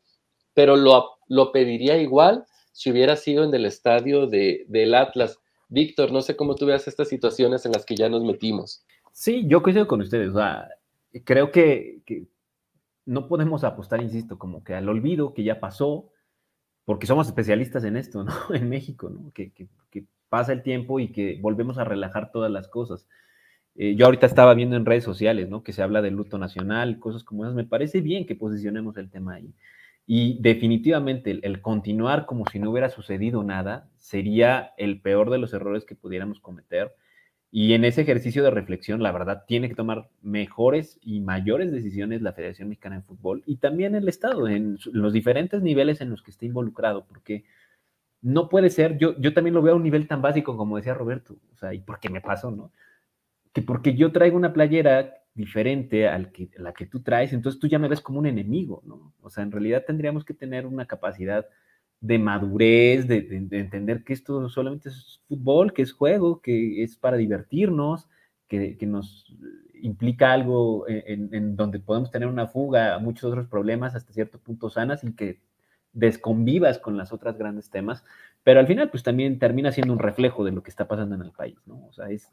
pero 0.53 0.75
lo, 0.75 1.17
lo 1.27 1.51
pediría 1.51 1.97
igual 1.97 2.45
si 2.71 2.91
hubiera 2.91 3.15
sido 3.15 3.43
en 3.43 3.53
el 3.53 3.65
estadio 3.65 4.27
de, 4.27 4.65
del 4.69 4.93
Atlas. 4.95 5.39
Víctor, 5.67 6.11
no 6.11 6.21
sé 6.21 6.35
cómo 6.35 6.55
tú 6.55 6.65
veas 6.65 6.87
estas 6.87 7.09
situaciones 7.09 7.65
en 7.65 7.73
las 7.73 7.85
que 7.85 7.95
ya 7.95 8.09
nos 8.09 8.23
metimos. 8.23 8.83
Sí, 9.11 9.45
yo 9.47 9.61
coincido 9.61 9.87
con 9.87 10.01
ustedes. 10.01 10.29
O 10.29 10.37
sea, 10.37 10.69
creo 11.25 11.51
que, 11.51 12.01
no 13.05 13.27
podemos 13.27 13.63
apostar, 13.63 14.01
insisto, 14.01 14.37
como 14.37 14.63
que 14.63 14.75
al 14.75 14.87
olvido 14.87 15.33
que 15.33 15.43
ya 15.43 15.59
pasó, 15.59 16.09
porque 16.85 17.07
somos 17.07 17.27
especialistas 17.27 17.83
en 17.83 17.97
esto, 17.97 18.23
¿no? 18.23 18.33
En 18.53 18.69
México, 18.69 19.09
¿no? 19.09 19.31
Que, 19.33 19.51
pasa 20.29 20.53
el 20.53 20.61
tiempo 20.61 20.99
y 20.99 21.11
que 21.11 21.39
volvemos 21.41 21.79
a 21.79 21.83
relajar 21.83 22.31
todas 22.31 22.51
las 22.51 22.67
cosas. 22.67 23.07
Eh, 23.73 23.95
yo 23.95 24.05
ahorita 24.05 24.27
estaba 24.27 24.53
viendo 24.53 24.75
en 24.75 24.85
redes 24.85 25.03
sociales, 25.03 25.49
¿no? 25.49 25.63
Que 25.63 25.73
se 25.73 25.81
habla 25.81 26.03
del 26.03 26.13
luto 26.13 26.37
nacional, 26.37 26.99
cosas 26.99 27.23
como 27.23 27.45
esas. 27.45 27.55
Me 27.55 27.63
parece 27.63 28.01
bien 28.01 28.27
que 28.27 28.35
posicionemos 28.35 28.95
el 28.97 29.09
tema 29.09 29.33
ahí. 29.33 29.55
Y 30.11 30.41
definitivamente 30.41 31.39
el, 31.43 31.61
continuar 31.61 32.25
como 32.25 32.47
si 32.47 32.57
no 32.57 32.71
hubiera 32.71 32.89
sucedido 32.89 33.43
nada 33.43 33.91
sería 33.99 34.73
el 34.75 35.01
peor 35.01 35.29
de 35.29 35.37
los 35.37 35.53
errores 35.53 35.85
que 35.85 35.93
pudiéramos 35.93 36.39
cometer 36.39 36.95
y 37.51 37.73
en 37.73 37.85
ese 37.85 38.01
ejercicio 38.01 38.41
de 38.41 38.49
reflexión, 38.49 39.03
la 39.03 39.11
verdad, 39.11 39.43
tiene 39.47 39.69
que 39.69 39.75
tomar 39.75 40.09
mejores 40.23 40.97
y 41.03 41.19
mayores 41.19 41.71
decisiones 41.71 42.23
la 42.23 42.33
Federación 42.33 42.69
Mexicana 42.69 42.95
de 42.95 43.01
Fútbol 43.03 43.43
y 43.45 43.57
también 43.57 43.93
el 43.93 44.09
Estado, 44.09 44.47
en 44.47 44.79
los 44.91 45.13
diferentes 45.13 45.61
niveles 45.61 46.01
en 46.01 46.09
los 46.09 46.23
que 46.23 46.31
esté 46.31 46.47
involucrado, 46.47 47.05
porque 47.05 47.45
no 48.23 48.49
puede 48.49 48.71
ser, 48.71 48.97
yo, 48.97 49.15
yo 49.19 49.35
también 49.35 49.53
lo 49.53 49.61
veo 49.61 49.73
a 49.73 49.77
un 49.77 49.83
nivel 49.83 50.07
tan 50.07 50.23
básico 50.23 50.57
como 50.57 50.77
decía 50.77 50.95
Roberto, 50.95 51.37
o 51.53 51.55
sea, 51.55 51.75
¿y 51.75 51.81
por 51.81 51.99
qué 51.99 52.09
me 52.09 52.21
pasó, 52.21 52.49
no? 52.49 52.71
Que 53.53 53.61
porque 53.61 53.93
yo 53.93 54.11
traigo 54.11 54.37
una 54.37 54.53
playera 54.53 55.18
diferente 55.39 56.09
a 56.09 56.21
que, 56.33 56.49
la 56.57 56.73
que 56.73 56.85
tú 56.85 57.01
traes, 57.01 57.31
entonces 57.31 57.61
tú 57.61 57.67
ya 57.67 57.79
me 57.79 57.87
ves 57.87 58.01
como 58.01 58.19
un 58.19 58.25
enemigo, 58.25 58.83
¿no? 58.85 59.13
O 59.21 59.29
sea, 59.29 59.41
en 59.41 59.53
realidad 59.53 59.85
tendríamos 59.87 60.25
que 60.25 60.33
tener 60.33 60.65
una 60.65 60.85
capacidad 60.85 61.47
de 62.01 62.19
madurez, 62.19 63.07
de, 63.07 63.47
entender 63.51 64.03
que 64.03 64.11
esto 64.11 64.49
solamente 64.49 64.89
es 64.89 65.21
fútbol, 65.29 65.71
que 65.71 65.81
es 65.81 65.93
juego, 65.93 66.41
que 66.41 66.83
es 66.83 66.97
para 66.97 67.15
divertirnos, 67.15 68.09
que, 68.49 68.77
nos 68.81 69.33
implica 69.81 70.33
algo 70.33 70.85
en, 70.89 71.55
donde 71.55 71.79
podemos 71.79 72.11
tener 72.11 72.27
una 72.27 72.47
fuga 72.47 72.95
a 72.95 72.99
muchos 72.99 73.23
otros 73.31 73.47
problemas 73.47 73.95
hasta 73.95 74.11
cierto 74.11 74.39
punto 74.39 74.69
sanas 74.69 75.05
y 75.05 75.15
que 75.15 75.39
desconvivas 75.93 76.79
con 76.79 76.97
las 76.97 77.13
otras 77.13 77.37
grandes 77.37 77.69
temas, 77.69 78.03
pero 78.43 78.59
al 78.59 78.67
final 78.67 78.89
pues 78.89 79.03
también 79.03 79.39
termina 79.39 79.71
siendo 79.71 79.93
un 79.93 79.99
reflejo 79.99 80.43
de 80.43 80.51
lo 80.51 80.63
que 80.63 80.69
está 80.69 80.85
pasando 80.85 81.15
en 81.15 81.21
el 81.21 81.31
país, 81.31 81.57
¿no? 81.65 81.85
O 81.87 81.93
sea, 81.93 82.09
es, 82.09 82.29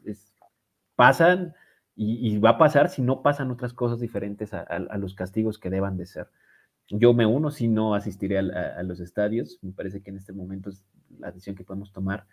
pasan 0.97 1.53
y, 1.97 2.37
va 2.37 2.51
a 2.51 2.57
pasar 2.57 2.89
si 2.89 3.01
no 3.01 3.23
pasan 3.23 3.49
otras 3.51 3.73
cosas 3.73 3.99
diferentes 3.99 4.53
a 4.53 4.97
los 4.97 5.15
castigos 5.15 5.57
que 5.57 5.71
deban 5.71 5.97
de 5.97 6.05
ser. 6.05 6.27
Yo 6.89 7.13
me 7.13 7.25
uno 7.25 7.51
si 7.51 7.67
no 7.67 7.95
asistiré 7.95 8.37
a, 8.39 8.83
los 8.83 8.99
estadios. 8.99 9.59
Me 9.61 9.73
parece 9.73 10.01
que 10.01 10.09
en 10.09 10.17
este 10.17 10.33
momento 10.33 10.69
es 10.69 10.83
la 11.19 11.27
decisión 11.27 11.55
que 11.55 11.63
podemos 11.63 11.91
tomar. 11.91 12.25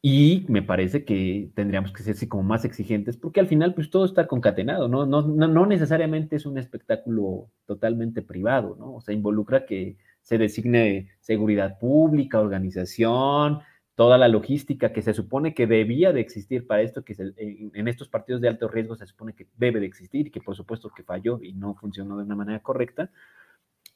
Y 0.00 0.46
me 0.48 0.62
parece 0.62 1.04
que 1.04 1.50
tendríamos 1.56 1.92
que 1.92 2.04
ser 2.04 2.14
así 2.14 2.28
como 2.28 2.44
más 2.44 2.64
exigentes, 2.64 3.16
porque 3.16 3.40
al 3.40 3.48
final, 3.48 3.74
pues 3.74 3.90
todo 3.90 4.04
está 4.04 4.28
concatenado, 4.28 4.86
¿no? 4.86 5.06
No, 5.06 5.22
no, 5.22 5.48
no 5.48 5.66
necesariamente 5.66 6.36
es 6.36 6.46
un 6.46 6.56
espectáculo 6.56 7.50
totalmente 7.66 8.22
privado, 8.22 8.76
¿no? 8.78 8.94
O 8.94 9.00
sea, 9.00 9.12
involucra 9.12 9.66
que 9.66 9.96
se 10.22 10.38
designe 10.38 11.08
seguridad 11.18 11.80
pública, 11.80 12.38
organización, 12.38 13.58
toda 13.98 14.16
la 14.16 14.28
logística 14.28 14.92
que 14.92 15.02
se 15.02 15.12
supone 15.12 15.54
que 15.54 15.66
debía 15.66 16.12
de 16.12 16.20
existir 16.20 16.68
para 16.68 16.82
esto, 16.82 17.02
que 17.02 17.16
en, 17.18 17.72
en, 17.74 17.88
estos 17.88 18.08
partidos 18.08 18.40
de 18.40 18.46
alto 18.46 18.68
riesgo 18.68 18.94
se 18.94 19.08
supone 19.08 19.32
que 19.32 19.48
debe 19.56 19.80
de 19.80 19.86
existir 19.86 20.28
y 20.28 20.30
que 20.30 20.40
por 20.40 20.54
supuesto 20.54 20.88
que 20.94 21.02
falló 21.02 21.40
y 21.42 21.52
no 21.52 21.74
funcionó 21.74 22.16
de 22.16 22.22
una 22.22 22.36
manera 22.36 22.60
correcta, 22.60 23.10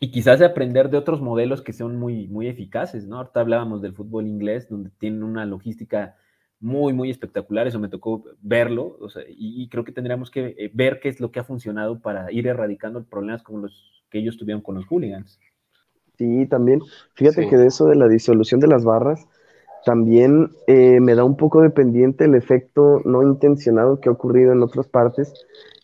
y 0.00 0.10
quizás 0.10 0.42
aprender 0.42 0.90
de 0.90 0.98
otros 0.98 1.20
modelos 1.20 1.62
que 1.62 1.72
son 1.72 2.00
muy, 2.00 2.26
muy 2.26 2.48
eficaces, 2.48 3.06
¿no? 3.06 3.18
Ahorita 3.18 3.38
hablábamos 3.38 3.80
del 3.80 3.94
fútbol 3.94 4.26
inglés, 4.26 4.68
donde 4.68 4.90
tienen 4.98 5.22
una 5.22 5.46
logística 5.46 6.16
muy, 6.58 6.92
muy 6.92 7.08
espectacular, 7.08 7.68
eso 7.68 7.78
me 7.78 7.88
tocó 7.88 8.24
verlo, 8.40 8.96
o 8.98 9.08
sea, 9.08 9.22
y, 9.28 9.68
creo 9.68 9.84
que 9.84 9.92
tendríamos 9.92 10.32
que 10.32 10.56
eh, 10.58 10.72
ver 10.74 10.98
qué 10.98 11.10
es 11.10 11.20
lo 11.20 11.30
que 11.30 11.38
ha 11.38 11.44
funcionado 11.44 12.00
para 12.00 12.32
ir 12.32 12.48
erradicando 12.48 13.04
problemas 13.04 13.44
como 13.44 13.58
los 13.58 14.02
que 14.10 14.18
ellos 14.18 14.36
tuvieron 14.36 14.62
con 14.62 14.74
los 14.74 14.86
hooligans. 14.86 15.38
Sí, 16.18 16.44
también, 16.46 16.80
fíjate 17.14 17.48
que 17.48 17.56
de 17.56 17.68
eso 17.68 17.86
de 17.86 17.94
la 17.94 18.08
disolución 18.08 18.58
de 18.58 18.66
las 18.66 18.84
barras, 18.84 19.28
también 19.84 20.50
eh, 20.66 21.00
me 21.00 21.14
da 21.14 21.24
un 21.24 21.36
poco 21.36 21.62
de 21.62 21.70
pendiente 21.70 22.24
el 22.24 22.34
efecto 22.34 23.00
no 23.04 23.22
intencionado 23.22 24.00
que 24.00 24.08
ha 24.08 24.12
ocurrido 24.12 24.52
en 24.52 24.62
otras 24.62 24.88
partes, 24.88 25.32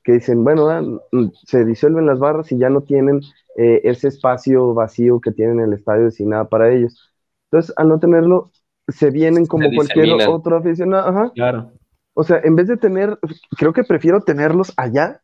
que 0.04 0.12
dicen, 0.12 0.44
bueno, 0.44 0.68
ah, 0.68 0.82
mm, 0.82 1.30
se 1.44 1.64
disuelven 1.64 2.06
las 2.06 2.18
barras 2.18 2.50
y 2.52 2.58
ya 2.58 2.70
no 2.70 2.82
tienen 2.82 3.20
eh, 3.56 3.80
ese 3.84 4.08
espacio 4.08 4.72
vacío 4.74 5.20
que 5.20 5.32
tienen 5.32 5.60
en 5.60 5.66
el 5.66 5.72
estadio 5.74 6.04
destinado 6.04 6.48
para 6.48 6.72
ellos. 6.72 7.10
Entonces, 7.50 7.74
al 7.76 7.88
no 7.88 7.98
tenerlo, 7.98 8.50
se 8.88 9.10
vienen 9.10 9.46
como 9.46 9.68
cualquier 9.74 10.28
otro 10.28 10.56
aficionado. 10.56 11.08
Ajá. 11.08 11.32
Claro. 11.34 11.72
O 12.14 12.24
sea, 12.24 12.40
en 12.42 12.56
vez 12.56 12.68
de 12.68 12.76
tener, 12.76 13.18
creo 13.56 13.72
que 13.72 13.84
prefiero 13.84 14.20
tenerlos 14.22 14.72
allá, 14.76 15.22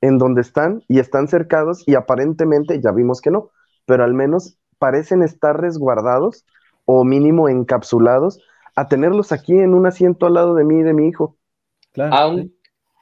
en 0.00 0.18
donde 0.18 0.42
están, 0.42 0.82
y 0.88 0.98
están 0.98 1.28
cercados, 1.28 1.82
y 1.86 1.94
aparentemente 1.94 2.80
ya 2.80 2.92
vimos 2.92 3.20
que 3.20 3.30
no, 3.30 3.50
pero 3.86 4.04
al 4.04 4.14
menos 4.14 4.58
parecen 4.78 5.22
estar 5.22 5.60
resguardados 5.60 6.44
o 6.86 7.04
mínimo 7.04 7.50
encapsulados 7.50 8.40
a 8.74 8.88
tenerlos 8.88 9.32
aquí 9.32 9.52
en 9.52 9.74
un 9.74 9.86
asiento 9.86 10.26
al 10.26 10.34
lado 10.34 10.54
de 10.54 10.64
mí 10.64 10.76
y 10.76 10.82
de 10.82 10.94
mi 10.94 11.08
hijo. 11.08 11.36
Claro. 11.92 12.46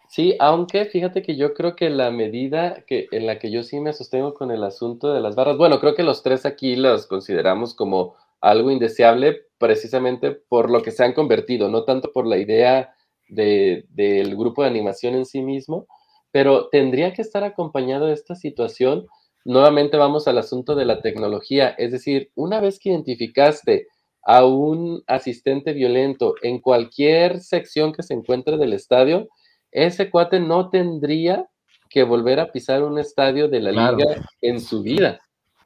Sí, 0.08 0.36
aunque 0.38 0.84
fíjate 0.84 1.22
que 1.22 1.36
yo 1.36 1.54
creo 1.54 1.74
que 1.74 1.90
la 1.90 2.12
medida 2.12 2.84
que, 2.86 3.08
en 3.10 3.26
la 3.26 3.38
que 3.38 3.50
yo 3.50 3.64
sí 3.64 3.80
me 3.80 3.92
sostengo 3.92 4.34
con 4.34 4.52
el 4.52 4.62
asunto 4.62 5.12
de 5.12 5.20
las 5.20 5.34
barras, 5.34 5.56
bueno, 5.56 5.80
creo 5.80 5.94
que 5.96 6.04
los 6.04 6.22
tres 6.22 6.46
aquí 6.46 6.76
las 6.76 7.06
consideramos 7.06 7.74
como 7.74 8.14
algo 8.40 8.70
indeseable 8.70 9.46
precisamente 9.58 10.30
por 10.30 10.70
lo 10.70 10.82
que 10.82 10.92
se 10.92 11.02
han 11.02 11.14
convertido, 11.14 11.68
no 11.68 11.84
tanto 11.84 12.12
por 12.12 12.26
la 12.26 12.36
idea 12.36 12.94
del 13.28 14.36
grupo 14.36 14.62
de 14.62 14.68
animación 14.68 15.14
en 15.14 15.24
sí 15.24 15.42
mismo, 15.42 15.88
pero 16.30 16.68
tendría 16.68 17.12
que 17.12 17.22
estar 17.22 17.42
acompañado 17.42 18.06
de 18.06 18.12
esta 18.12 18.36
situación. 18.36 19.06
Nuevamente 19.44 19.96
vamos 19.96 20.26
al 20.26 20.38
asunto 20.38 20.74
de 20.74 20.86
la 20.86 21.00
tecnología, 21.00 21.68
es 21.68 21.92
decir, 21.92 22.30
una 22.34 22.60
vez 22.60 22.78
que 22.78 22.90
identificaste 22.90 23.88
a 24.22 24.46
un 24.46 25.02
asistente 25.06 25.72
violento 25.72 26.34
en 26.42 26.60
cualquier 26.60 27.40
sección 27.40 27.92
que 27.92 28.02
se 28.02 28.14
encuentre 28.14 28.56
del 28.56 28.72
estadio, 28.72 29.28
ese 29.70 30.10
cuate 30.10 30.40
no 30.40 30.70
tendría 30.70 31.48
que 31.90 32.04
volver 32.04 32.40
a 32.40 32.50
pisar 32.50 32.82
un 32.82 32.98
estadio 32.98 33.48
de 33.48 33.60
la 33.60 33.70
liga 33.70 34.26
en 34.40 34.60
su 34.60 34.82
vida. 34.82 35.20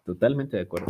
Totalmente 0.04 0.56
de 0.56 0.64
acuerdo. 0.64 0.88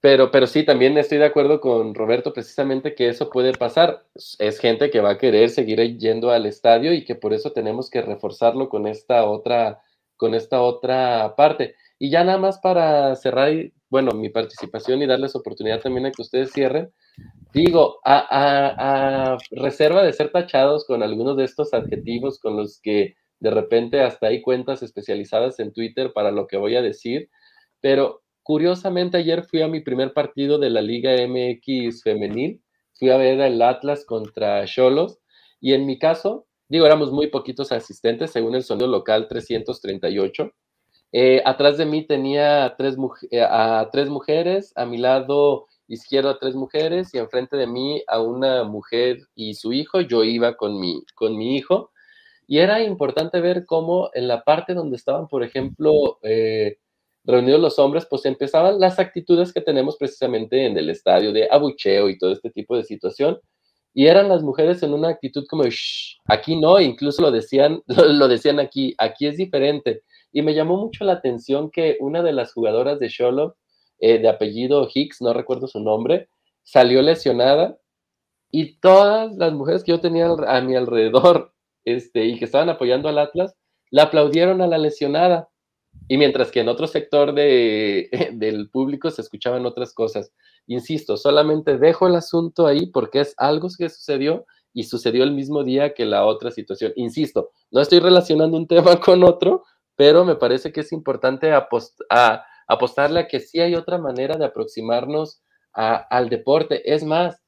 Pero, 0.00 0.30
pero 0.30 0.46
sí, 0.46 0.64
también 0.64 0.96
estoy 0.98 1.18
de 1.18 1.24
acuerdo 1.24 1.60
con 1.60 1.94
Roberto 1.94 2.32
precisamente 2.32 2.94
que 2.94 3.08
eso 3.08 3.30
puede 3.30 3.52
pasar. 3.54 4.04
Es 4.38 4.58
gente 4.58 4.90
que 4.90 5.00
va 5.00 5.10
a 5.10 5.18
querer 5.18 5.50
seguir 5.50 5.80
yendo 5.98 6.30
al 6.30 6.46
estadio 6.46 6.92
y 6.92 7.04
que 7.04 7.14
por 7.14 7.32
eso 7.32 7.52
tenemos 7.52 7.90
que 7.90 8.02
reforzarlo 8.02 8.68
con 8.68 8.86
esta 8.86 9.24
otra, 9.24 9.80
con 10.16 10.34
esta 10.34 10.60
otra 10.60 11.34
parte. 11.36 11.74
Y 11.98 12.10
ya 12.10 12.24
nada 12.24 12.38
más 12.38 12.58
para 12.58 13.14
cerrar, 13.16 13.52
bueno, 13.88 14.12
mi 14.12 14.28
participación 14.28 15.02
y 15.02 15.06
darles 15.06 15.34
oportunidad 15.34 15.80
también 15.80 16.06
a 16.06 16.12
que 16.12 16.22
ustedes 16.22 16.52
cierren, 16.52 16.92
Digo, 17.52 18.00
a, 18.04 19.38
reserva 19.50 20.02
de 20.02 20.12
ser 20.12 20.30
tachados 20.30 20.84
con 20.84 21.02
algunos 21.02 21.36
de 21.36 21.44
estos 21.44 21.72
adjetivos 21.72 22.38
con 22.38 22.56
los 22.56 22.80
que 22.82 23.14
de 23.40 23.50
repente 23.50 24.02
hasta 24.02 24.26
hay 24.26 24.42
cuentas 24.42 24.82
especializadas 24.82 25.58
en 25.58 25.72
Twitter 25.72 26.12
para 26.12 26.30
lo 26.30 26.46
que 26.46 26.58
voy 26.58 26.76
a 26.76 26.82
decir, 26.82 27.30
pero 27.80 28.22
curiosamente 28.42 29.16
ayer 29.16 29.44
fui 29.44 29.62
a 29.62 29.68
mi 29.68 29.80
primer 29.80 30.12
partido 30.12 30.58
de 30.58 30.70
la 30.70 30.82
Liga 30.82 31.12
MX 31.26 32.02
femenil, 32.02 32.62
fui 32.98 33.08
a 33.10 33.16
ver 33.16 33.40
el 33.40 33.60
Atlas 33.62 34.04
contra 34.04 34.64
Cholos 34.66 35.18
y 35.60 35.72
en 35.72 35.86
mi 35.86 35.98
caso, 35.98 36.46
digo, 36.68 36.84
éramos 36.84 37.10
muy 37.10 37.28
poquitos 37.28 37.72
asistentes, 37.72 38.32
según 38.32 38.54
el 38.54 38.64
sonido 38.64 38.88
local 38.88 39.28
338. 39.28 40.52
Eh, 41.12 41.42
atrás 41.44 41.78
de 41.78 41.86
mí 41.86 42.06
tenía 42.06 42.74
tres, 42.76 42.96
eh, 43.30 43.40
a 43.42 43.88
tres 43.92 44.08
mujeres, 44.08 44.72
a 44.76 44.84
mi 44.86 44.98
lado 44.98 45.66
izquierdo 45.88 46.30
a 46.30 46.38
tres 46.38 46.54
mujeres 46.54 47.14
y 47.14 47.18
enfrente 47.18 47.56
de 47.56 47.66
mí 47.66 48.02
a 48.08 48.20
una 48.20 48.64
mujer 48.64 49.18
y 49.34 49.54
su 49.54 49.72
hijo. 49.72 50.00
Yo 50.00 50.24
iba 50.24 50.56
con 50.56 50.80
mi, 50.80 51.02
con 51.14 51.36
mi 51.36 51.56
hijo. 51.56 51.90
Y 52.48 52.58
era 52.58 52.82
importante 52.82 53.40
ver 53.40 53.66
cómo 53.66 54.10
en 54.14 54.28
la 54.28 54.44
parte 54.44 54.74
donde 54.74 54.96
estaban, 54.96 55.26
por 55.28 55.42
ejemplo, 55.42 56.18
eh, 56.22 56.78
reunidos 57.24 57.60
los 57.60 57.78
hombres, 57.78 58.06
pues 58.08 58.24
empezaban 58.24 58.78
las 58.78 58.98
actitudes 59.00 59.52
que 59.52 59.60
tenemos 59.60 59.96
precisamente 59.96 60.66
en 60.66 60.78
el 60.78 60.90
estadio 60.90 61.32
de 61.32 61.48
abucheo 61.50 62.08
y 62.08 62.18
todo 62.18 62.32
este 62.32 62.50
tipo 62.50 62.76
de 62.76 62.84
situación. 62.84 63.38
Y 63.94 64.06
eran 64.06 64.28
las 64.28 64.42
mujeres 64.42 64.82
en 64.82 64.92
una 64.92 65.08
actitud 65.08 65.44
como, 65.48 65.64
aquí 66.26 66.56
no, 66.56 66.80
incluso 66.80 67.22
lo 67.22 67.30
decían, 67.32 67.82
lo 67.86 68.28
decían 68.28 68.60
aquí, 68.60 68.94
aquí 68.98 69.26
es 69.26 69.36
diferente. 69.38 70.02
Y 70.36 70.42
me 70.42 70.52
llamó 70.52 70.76
mucho 70.76 71.02
la 71.06 71.14
atención 71.14 71.70
que 71.70 71.96
una 71.98 72.22
de 72.22 72.34
las 72.34 72.52
jugadoras 72.52 73.00
de 73.00 73.08
Sherlock 73.08 73.56
eh, 73.98 74.18
de 74.18 74.28
apellido 74.28 74.86
Hicks, 74.92 75.22
no 75.22 75.32
recuerdo 75.32 75.66
su 75.66 75.80
nombre, 75.80 76.28
salió 76.62 77.00
lesionada 77.00 77.78
y 78.50 78.78
todas 78.78 79.34
las 79.38 79.54
mujeres 79.54 79.82
que 79.82 79.92
yo 79.92 80.00
tenía 80.00 80.26
a 80.26 80.60
mi 80.60 80.76
alrededor 80.76 81.54
este, 81.86 82.26
y 82.26 82.38
que 82.38 82.44
estaban 82.44 82.68
apoyando 82.68 83.08
al 83.08 83.18
Atlas, 83.18 83.56
la 83.90 84.02
aplaudieron 84.02 84.60
a 84.60 84.66
la 84.66 84.76
lesionada. 84.76 85.48
Y 86.06 86.18
mientras 86.18 86.50
que 86.50 86.60
en 86.60 86.68
otro 86.68 86.86
sector 86.86 87.32
de, 87.32 88.10
del 88.34 88.68
público 88.68 89.10
se 89.10 89.22
escuchaban 89.22 89.64
otras 89.64 89.94
cosas. 89.94 90.34
Insisto, 90.66 91.16
solamente 91.16 91.78
dejo 91.78 92.08
el 92.08 92.14
asunto 92.14 92.66
ahí 92.66 92.88
porque 92.88 93.20
es 93.20 93.32
algo 93.38 93.68
que 93.78 93.88
sucedió 93.88 94.44
y 94.74 94.82
sucedió 94.82 95.24
el 95.24 95.32
mismo 95.32 95.64
día 95.64 95.94
que 95.94 96.04
la 96.04 96.26
otra 96.26 96.50
situación. 96.50 96.92
Insisto, 96.96 97.52
no 97.70 97.80
estoy 97.80 98.00
relacionando 98.00 98.58
un 98.58 98.66
tema 98.66 99.00
con 99.00 99.24
otro, 99.24 99.64
pero 99.96 100.24
me 100.24 100.36
parece 100.36 100.72
que 100.72 100.80
es 100.80 100.92
importante 100.92 101.52
apostarle 101.52 103.20
a 103.20 103.28
que 103.28 103.40
sí 103.40 103.60
hay 103.60 103.74
otra 103.74 103.98
manera 103.98 104.36
de 104.36 104.44
aproximarnos 104.46 105.42
al 105.72 106.28
deporte. 106.28 106.94
Es 106.94 107.04
más, 107.04 107.42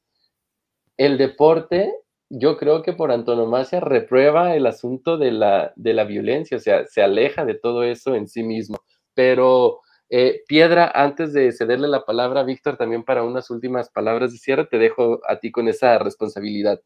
el 0.97 1.17
deporte, 1.17 1.93
yo 2.29 2.57
creo 2.57 2.83
que 2.83 2.93
por 2.93 3.11
antonomasia 3.11 3.79
reprueba 3.79 4.55
el 4.55 4.65
asunto 4.67 5.17
de 5.17 5.31
la, 5.31 5.73
de 5.75 5.93
la 5.93 6.03
violencia, 6.03 6.57
o 6.57 6.59
sea, 6.59 6.85
se 6.85 7.01
aleja 7.01 7.45
de 7.45 7.55
todo 7.55 7.83
eso 7.83 8.15
en 8.15 8.27
sí 8.27 8.43
mismo. 8.43 8.77
Pero, 9.13 9.79
eh, 10.09 10.43
Piedra, 10.47 10.91
antes 10.93 11.33
de 11.33 11.51
cederle 11.51 11.87
la 11.87 12.05
palabra 12.05 12.41
a 12.41 12.43
Víctor, 12.43 12.77
también 12.77 13.03
para 13.03 13.23
unas 13.23 13.49
últimas 13.49 13.89
palabras 13.89 14.31
de 14.33 14.37
cierre, 14.39 14.65
te 14.65 14.77
dejo 14.77 15.21
a 15.27 15.39
ti 15.39 15.51
con 15.51 15.67
esa 15.67 15.97
responsabilidad. 15.99 16.81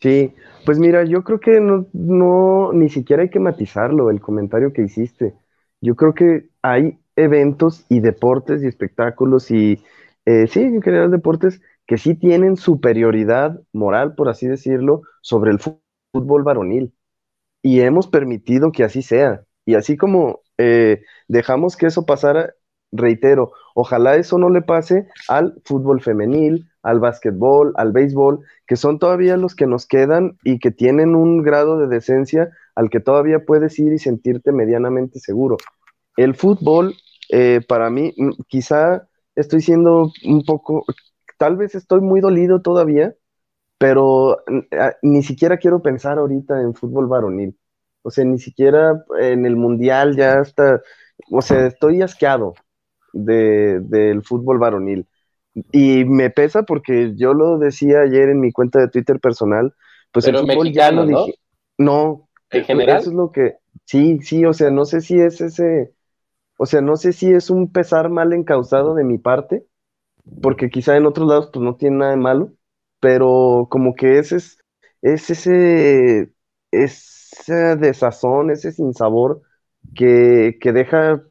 Sí, 0.00 0.34
pues 0.66 0.78
mira, 0.78 1.04
yo 1.04 1.24
creo 1.24 1.40
que 1.40 1.60
no, 1.60 1.86
no, 1.92 2.72
ni 2.72 2.88
siquiera 2.90 3.22
hay 3.22 3.30
que 3.30 3.40
matizarlo, 3.40 4.10
el 4.10 4.20
comentario 4.20 4.72
que 4.72 4.82
hiciste. 4.82 5.34
Yo 5.80 5.96
creo 5.96 6.14
que 6.14 6.48
hay 6.62 6.98
eventos 7.16 7.86
y 7.88 8.00
deportes 8.00 8.62
y 8.62 8.66
espectáculos 8.66 9.50
y, 9.50 9.82
eh, 10.26 10.46
sí, 10.46 10.60
en 10.62 10.82
general 10.82 11.10
deportes 11.10 11.62
que 11.86 11.96
sí 11.98 12.14
tienen 12.14 12.56
superioridad 12.56 13.60
moral, 13.72 14.14
por 14.14 14.28
así 14.28 14.46
decirlo, 14.46 15.02
sobre 15.22 15.52
el 15.52 15.58
fútbol 15.60 16.42
varonil. 16.42 16.94
Y 17.62 17.80
hemos 17.80 18.06
permitido 18.08 18.72
que 18.72 18.84
así 18.84 19.02
sea. 19.02 19.44
Y 19.64 19.74
así 19.74 19.96
como 19.96 20.40
eh, 20.58 21.02
dejamos 21.28 21.76
que 21.76 21.86
eso 21.86 22.04
pasara, 22.06 22.54
reitero, 22.92 23.52
ojalá 23.74 24.16
eso 24.16 24.38
no 24.38 24.48
le 24.48 24.62
pase 24.62 25.08
al 25.28 25.60
fútbol 25.64 26.00
femenil, 26.00 26.68
al 26.82 27.00
básquetbol, 27.00 27.72
al 27.76 27.92
béisbol, 27.92 28.40
que 28.66 28.76
son 28.76 28.98
todavía 28.98 29.36
los 29.36 29.54
que 29.54 29.66
nos 29.66 29.86
quedan 29.86 30.38
y 30.42 30.58
que 30.58 30.70
tienen 30.70 31.14
un 31.14 31.42
grado 31.42 31.78
de 31.78 31.88
decencia 31.88 32.50
al 32.74 32.88
que 32.90 33.00
todavía 33.00 33.44
puedes 33.44 33.78
ir 33.78 33.92
y 33.92 33.98
sentirte 33.98 34.52
medianamente 34.52 35.18
seguro. 35.18 35.56
El 36.16 36.34
fútbol 36.34 36.94
eh, 37.30 37.60
para 37.66 37.90
mí, 37.90 38.12
mm, 38.16 38.30
quizá 38.48 39.08
estoy 39.34 39.60
siendo 39.60 40.12
un 40.24 40.44
poco, 40.44 40.84
tal 41.38 41.56
vez 41.56 41.74
estoy 41.74 42.00
muy 42.00 42.20
dolido 42.20 42.62
todavía, 42.62 43.14
pero 43.78 44.38
mm, 44.46 44.58
ah, 44.78 44.94
ni 45.02 45.22
siquiera 45.22 45.58
quiero 45.58 45.82
pensar 45.82 46.18
ahorita 46.18 46.60
en 46.60 46.74
fútbol 46.74 47.06
varonil. 47.08 47.58
O 48.02 48.10
sea, 48.10 48.24
ni 48.24 48.38
siquiera 48.38 49.04
en 49.18 49.46
el 49.46 49.56
mundial 49.56 50.16
ya 50.16 50.40
está, 50.40 50.82
o 51.30 51.42
sea, 51.42 51.66
estoy 51.66 52.02
asqueado 52.02 52.54
del 53.14 54.22
fútbol 54.22 54.58
varonil. 54.58 55.06
Y 55.72 56.04
me 56.04 56.30
pesa 56.30 56.64
porque 56.64 57.12
yo 57.16 57.32
lo 57.32 57.58
decía 57.58 58.00
ayer 58.00 58.28
en 58.28 58.40
mi 58.40 58.52
cuenta 58.52 58.80
de 58.80 58.88
Twitter 58.88 59.20
personal, 59.20 59.72
pues 60.12 60.26
el 60.26 60.36
fútbol 60.36 60.72
ya 60.72 60.90
no 60.90 61.06
dije. 61.06 61.38
No, 61.78 62.28
en 62.50 62.64
general. 62.64 63.00
Eso 63.00 63.10
es 63.10 63.16
lo 63.16 63.30
que, 63.30 63.56
sí, 63.84 64.18
sí, 64.20 64.44
o 64.44 64.52
sea, 64.52 64.70
no 64.70 64.84
sé 64.84 65.00
si 65.00 65.20
es 65.20 65.40
ese 65.40 65.94
o 66.56 66.66
sea, 66.66 66.80
no 66.80 66.96
sé 66.96 67.12
si 67.12 67.32
es 67.32 67.50
un 67.50 67.72
pesar 67.72 68.10
mal 68.10 68.32
encausado 68.32 68.94
de 68.94 69.04
mi 69.04 69.18
parte, 69.18 69.66
porque 70.40 70.70
quizá 70.70 70.96
en 70.96 71.06
otros 71.06 71.28
lados 71.28 71.50
pues 71.52 71.64
no 71.64 71.76
tiene 71.76 71.98
nada 71.98 72.10
de 72.12 72.16
malo, 72.16 72.52
pero 73.00 73.66
como 73.70 73.94
que 73.94 74.18
ese 74.18 74.36
es, 74.36 74.58
es 75.02 75.30
ese, 75.30 76.32
ese 76.70 77.76
desazón, 77.76 78.50
ese 78.50 78.72
sinsabor 78.72 79.42
que, 79.94 80.58
que 80.60 80.72
deja 80.72 81.22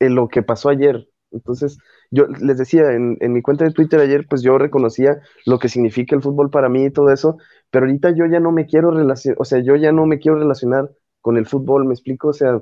lo 0.00 0.28
que 0.28 0.42
pasó 0.42 0.68
ayer. 0.68 1.08
Entonces, 1.32 1.78
yo 2.10 2.26
les 2.26 2.58
decía, 2.58 2.92
en, 2.92 3.16
en, 3.20 3.32
mi 3.32 3.42
cuenta 3.42 3.64
de 3.64 3.72
Twitter 3.72 4.00
ayer, 4.00 4.26
pues 4.28 4.42
yo 4.42 4.58
reconocía 4.58 5.20
lo 5.46 5.58
que 5.58 5.68
significa 5.68 6.16
el 6.16 6.22
fútbol 6.22 6.50
para 6.50 6.68
mí 6.68 6.84
y 6.84 6.90
todo 6.90 7.10
eso, 7.10 7.38
pero 7.70 7.86
ahorita 7.86 8.10
yo 8.10 8.26
ya 8.26 8.40
no 8.40 8.52
me 8.52 8.66
quiero 8.66 8.90
relacionar, 8.90 9.38
o 9.40 9.44
sea, 9.44 9.60
yo 9.60 9.76
ya 9.76 9.92
no 9.92 10.06
me 10.06 10.18
quiero 10.18 10.38
relacionar 10.38 10.90
con 11.20 11.36
el 11.36 11.46
fútbol, 11.46 11.86
me 11.86 11.94
explico, 11.94 12.28
o 12.28 12.32
sea, 12.32 12.60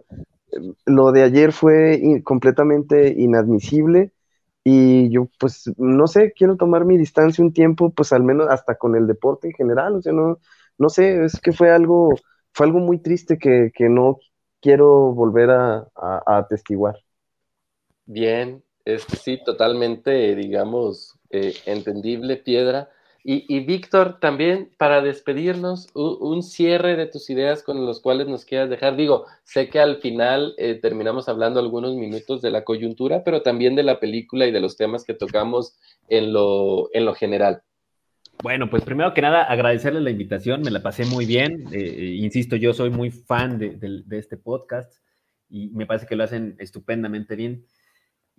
lo 0.86 1.12
de 1.12 1.22
ayer 1.22 1.52
fue 1.52 2.22
completamente 2.24 3.14
inadmisible 3.16 4.12
y 4.64 5.10
yo 5.10 5.28
pues 5.38 5.72
no 5.78 6.06
sé, 6.06 6.32
quiero 6.36 6.56
tomar 6.56 6.84
mi 6.84 6.98
distancia 6.98 7.44
un 7.44 7.52
tiempo, 7.52 7.90
pues 7.92 8.12
al 8.12 8.22
menos 8.24 8.48
hasta 8.50 8.76
con 8.76 8.96
el 8.96 9.06
deporte 9.06 9.48
en 9.48 9.54
general, 9.54 9.96
o 9.96 10.02
sea, 10.02 10.12
no, 10.12 10.38
no 10.78 10.88
sé, 10.88 11.24
es 11.24 11.40
que 11.40 11.52
fue 11.52 11.70
algo, 11.70 12.10
fue 12.52 12.66
algo 12.66 12.78
muy 12.80 12.98
triste 13.00 13.38
que, 13.38 13.72
no 13.88 14.18
quiero 14.60 15.12
volver 15.14 15.50
a, 15.50 15.88
atestiguar. 16.26 16.96
Bien, 18.12 18.60
es 18.84 19.04
sí, 19.22 19.38
totalmente, 19.44 20.34
digamos, 20.34 21.16
eh, 21.30 21.54
entendible, 21.64 22.38
Piedra. 22.38 22.90
Y, 23.22 23.60
Víctor, 23.60 24.18
también 24.18 24.70
para 24.78 25.00
despedirnos, 25.00 25.86
un, 25.94 26.42
cierre 26.42 26.96
de 26.96 27.06
tus 27.06 27.30
ideas 27.30 27.62
con 27.62 27.86
los 27.86 28.00
cuales 28.00 28.26
nos 28.26 28.44
quieras 28.44 28.68
dejar. 28.68 28.96
Digo, 28.96 29.26
sé 29.44 29.68
que 29.68 29.78
al 29.78 29.98
final 29.98 30.54
eh, 30.58 30.74
terminamos 30.74 31.28
hablando 31.28 31.60
algunos 31.60 31.94
minutos 31.94 32.42
de 32.42 32.50
la 32.50 32.64
coyuntura, 32.64 33.22
pero 33.22 33.42
también 33.42 33.76
de 33.76 33.84
la 33.84 34.00
película 34.00 34.46
y 34.46 34.50
de 34.50 34.60
los 34.60 34.76
temas 34.76 35.04
que 35.04 35.14
tocamos 35.14 35.76
en 36.08 36.32
lo, 36.32 36.88
en 36.92 37.04
lo 37.04 37.14
general. 37.14 37.62
Bueno, 38.42 38.68
pues 38.70 38.82
primero 38.82 39.14
que 39.14 39.22
nada, 39.22 39.44
agradecerle 39.44 40.00
la 40.00 40.10
invitación, 40.10 40.62
me 40.62 40.72
la 40.72 40.82
pasé 40.82 41.04
muy 41.04 41.26
bien. 41.26 41.66
Eh, 41.72 42.16
insisto, 42.18 42.56
yo 42.56 42.72
soy 42.72 42.90
muy 42.90 43.12
fan 43.12 43.58
de, 43.58 43.76
de, 43.78 44.18
este 44.18 44.36
podcast 44.36 44.94
y 45.48 45.68
me 45.68 45.86
parece 45.86 46.06
que 46.06 46.16
lo 46.16 46.24
hacen 46.24 46.56
estupendamente 46.58 47.36
bien. 47.36 47.66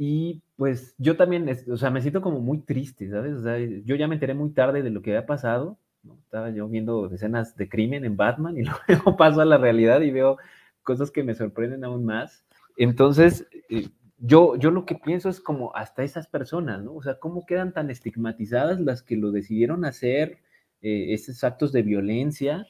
Y 0.03 0.41
pues 0.55 0.95
yo 0.97 1.15
también, 1.15 1.47
o 1.71 1.77
sea, 1.77 1.91
me 1.91 2.01
siento 2.01 2.23
como 2.23 2.39
muy 2.39 2.57
triste, 2.57 3.07
¿sabes? 3.07 3.35
O 3.35 3.43
sea, 3.43 3.59
yo 3.59 3.95
ya 3.95 4.07
me 4.07 4.15
enteré 4.15 4.33
muy 4.33 4.49
tarde 4.49 4.81
de 4.81 4.89
lo 4.89 5.03
que 5.03 5.11
había 5.11 5.27
pasado. 5.27 5.77
¿no? 6.01 6.15
Estaba 6.15 6.49
yo 6.49 6.67
viendo 6.67 7.05
escenas 7.13 7.55
de 7.55 7.69
crimen 7.69 8.03
en 8.03 8.17
Batman 8.17 8.57
y 8.57 8.63
luego 8.87 9.15
paso 9.15 9.41
a 9.41 9.45
la 9.45 9.59
realidad 9.59 10.01
y 10.01 10.09
veo 10.09 10.39
cosas 10.81 11.11
que 11.11 11.21
me 11.21 11.35
sorprenden 11.35 11.83
aún 11.83 12.03
más. 12.03 12.43
Entonces, 12.77 13.47
eh, 13.69 13.89
yo, 14.17 14.55
yo 14.55 14.71
lo 14.71 14.87
que 14.87 14.95
pienso 14.95 15.29
es 15.29 15.39
como 15.39 15.71
hasta 15.75 16.01
esas 16.01 16.25
personas, 16.25 16.83
¿no? 16.83 16.95
O 16.95 17.03
sea, 17.03 17.19
¿cómo 17.19 17.45
quedan 17.45 17.71
tan 17.71 17.91
estigmatizadas 17.91 18.79
las 18.79 19.03
que 19.03 19.17
lo 19.17 19.31
decidieron 19.31 19.85
hacer, 19.85 20.39
eh, 20.81 21.13
esos 21.13 21.43
actos 21.43 21.71
de 21.71 21.83
violencia? 21.83 22.65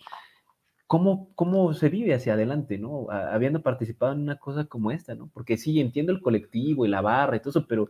¿Cómo, 0.92 1.32
¿Cómo 1.36 1.74
se 1.74 1.88
vive 1.88 2.14
hacia 2.14 2.34
adelante, 2.34 2.78
¿no? 2.78 3.08
habiendo 3.10 3.62
participado 3.62 4.12
en 4.12 4.20
una 4.22 4.38
cosa 4.38 4.66
como 4.66 4.92
esta, 4.92 5.16
¿no? 5.16 5.30
Porque 5.34 5.56
sí, 5.58 5.80
entiendo 5.80 6.12
el 6.12 6.22
colectivo 6.22 6.86
y 6.86 6.90
la 6.90 7.00
barra 7.00 7.38
y 7.38 7.40
todo 7.40 7.52
eso, 7.52 7.66
pero 7.66 7.90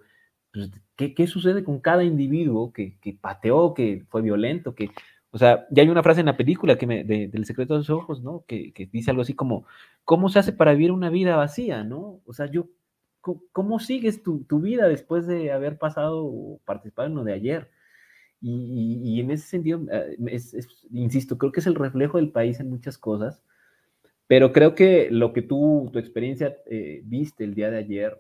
pues, 0.54 0.70
¿qué, 0.96 1.16
¿qué, 1.16 1.26
sucede 1.26 1.64
con 1.64 1.80
cada 1.80 2.04
individuo 2.04 2.72
que, 2.72 3.00
que, 3.00 3.14
pateó, 3.14 3.74
que 3.74 4.06
fue 4.10 4.22
violento, 4.22 4.76
que... 4.76 4.92
O 5.32 5.38
sea, 5.40 5.66
ya 5.72 5.82
hay 5.82 5.90
una 5.90 6.04
frase 6.04 6.20
en 6.20 6.28
la 6.28 6.38
película 6.38 6.78
que 6.78 6.86
me, 6.86 7.04
de, 7.04 7.28
del 7.30 7.46
secreto 7.46 7.74
de 7.74 7.80
los 7.80 7.90
ojos, 7.90 8.22
¿no? 8.22 8.44
Que, 8.48 8.74
que 8.74 8.86
dice 8.86 9.10
algo 9.12 9.24
así 9.24 9.34
como, 9.34 9.66
¿cómo 10.04 10.30
se 10.30 10.40
hace 10.40 10.54
para 10.54 10.74
vivir 10.74 10.92
una 10.92 11.10
vida 11.10 11.38
vacía, 11.38 11.84
¿no? 11.84 12.22
O 12.26 12.34
sea, 12.34 12.52
yo 12.52 12.68
¿cómo 13.52 13.80
sigues 13.80 14.24
tu, 14.24 14.44
vida 14.60 14.88
después 14.88 15.28
de 15.28 15.52
haber 15.52 15.78
pasado 15.78 16.26
o 16.26 16.60
participado 16.66 17.08
en 17.08 17.16
lo 17.16 17.24
de 17.24 17.34
ayer? 17.34 17.72
Y, 18.44 19.20
en 19.20 19.30
ese 19.30 19.48
sentido, 19.48 19.82
eh, 19.92 20.18
insisto, 20.92 21.38
creo 21.38 21.52
que 21.52 21.60
es 21.60 21.68
el 21.68 21.76
reflejo 21.76 22.18
del 22.18 22.32
país 22.32 22.60
en 22.60 22.72
muchas 22.72 22.98
cosas, 22.98 23.44
pero 24.26 24.52
creo 24.52 24.74
que 24.74 25.10
lo 25.12 25.32
que 25.32 25.44
tú, 25.44 25.90
tu 25.94 26.00
experiencia 26.00 26.58
eh, 26.66 27.02
viste 27.06 27.44
el 27.44 27.54
día 27.54 27.70
de 27.70 27.78
ayer, 27.78 28.20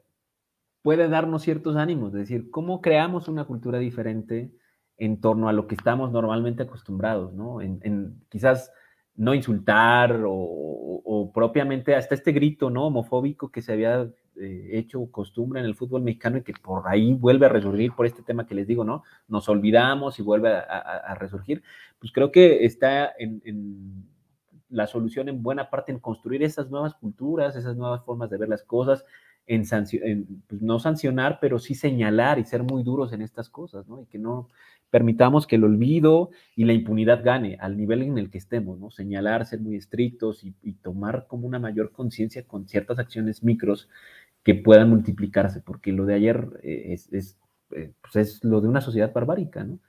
puede 0.83 1.07
darnos 1.07 1.41
ciertos 1.41 1.75
ánimos, 1.75 2.13
es 2.13 2.21
decir, 2.21 2.51
cómo 2.51 2.81
creamos 2.81 3.27
una 3.27 3.45
cultura 3.45 3.79
diferente 3.79 4.51
en 4.97 5.19
torno 5.19 5.49
a 5.49 5.53
lo 5.53 5.65
que 5.67 5.75
estamos 5.75 6.11
normalmente 6.11 6.63
acostumbrados, 6.63 7.33
¿no? 7.33 7.61
En, 7.61 8.21
quizás 8.29 8.71
no 9.15 9.33
insultar 9.33 10.21
o, 10.25 10.33
o, 10.33 11.31
propiamente 11.33 11.95
hasta 11.95 12.13
este 12.13 12.31
grito, 12.31 12.69
¿no? 12.69 12.87
Homofóbico 12.87 13.51
que 13.51 13.61
se 13.61 13.73
había 13.73 14.07
eh, 14.37 14.69
hecho 14.79 15.05
costumbre 15.11 15.59
en 15.59 15.65
el 15.65 15.75
fútbol 15.75 16.03
mexicano 16.03 16.37
y 16.37 16.41
que 16.41 16.53
por 16.53 16.87
ahí 16.87 17.13
vuelve 17.13 17.47
a 17.47 17.49
resurgir 17.49 17.91
por 17.91 18.05
este 18.05 18.23
tema 18.23 18.47
que 18.47 18.55
les 18.55 18.65
digo, 18.65 18.85
¿no? 18.85 19.03
Nos 19.27 19.49
olvidamos 19.49 20.19
y 20.19 20.23
vuelve 20.23 20.49
a, 20.49 21.15
resurgir, 21.19 21.61
pues 21.99 22.13
creo 22.13 22.31
que 22.31 22.63
está 22.63 23.11
en, 23.19 24.05
la 24.69 24.87
solución 24.87 25.27
en 25.27 25.43
buena 25.43 25.69
parte 25.69 25.91
en 25.91 25.99
construir 25.99 26.43
esas 26.43 26.69
nuevas 26.69 26.93
culturas, 26.95 27.57
esas 27.57 27.75
nuevas 27.75 28.05
formas 28.05 28.29
de 28.29 28.37
ver 28.37 28.47
las 28.47 28.63
cosas, 28.63 29.05
en, 29.47 30.43
pues 30.47 30.61
no 30.61 30.79
sancionar, 30.79 31.39
pero 31.41 31.59
sí 31.59 31.75
señalar 31.75 32.39
y 32.39 32.45
ser 32.45 32.63
muy 32.63 32.83
duros 32.83 33.11
en 33.11 33.21
estas 33.21 33.49
cosas, 33.49 33.85
¿no? 33.89 34.01
Y 34.01 34.05
que 34.05 34.17
no 34.17 34.47
permitamos 34.89 35.47
que 35.47 35.55
el 35.55 35.63
olvido 35.63 36.31
y 36.55 36.65
la 36.65 36.73
impunidad 36.73 37.23
gane 37.23 37.57
al 37.59 37.77
nivel 37.77 38.01
en 38.01 38.17
el 38.17 38.29
que 38.29 38.37
estemos, 38.37 38.79
¿no? 38.79 38.91
Señalar, 38.91 39.45
ser 39.45 39.59
muy 39.59 39.75
estrictos 39.75 40.43
y, 40.43 40.53
y 40.61 40.73
tomar 40.73 41.27
como 41.27 41.47
una 41.47 41.59
mayor 41.59 41.91
conciencia 41.91 42.43
con 42.43 42.67
ciertas 42.67 42.99
acciones 42.99 43.43
micros 43.43 43.89
que 44.43 44.55
puedan 44.55 44.89
multiplicarse, 44.89 45.61
porque 45.61 45.91
lo 45.91 46.05
de 46.05 46.15
ayer 46.15 46.47
eh, 46.63 46.97
es, 47.11 47.37
eh, 47.71 47.93
pues 48.01 48.15
es, 48.15 48.43
lo 48.43 48.61
de 48.61 48.67
una 48.67 48.81
sociedad 48.81 49.13
barbárica, 49.13 49.63
¿no? 49.63 49.79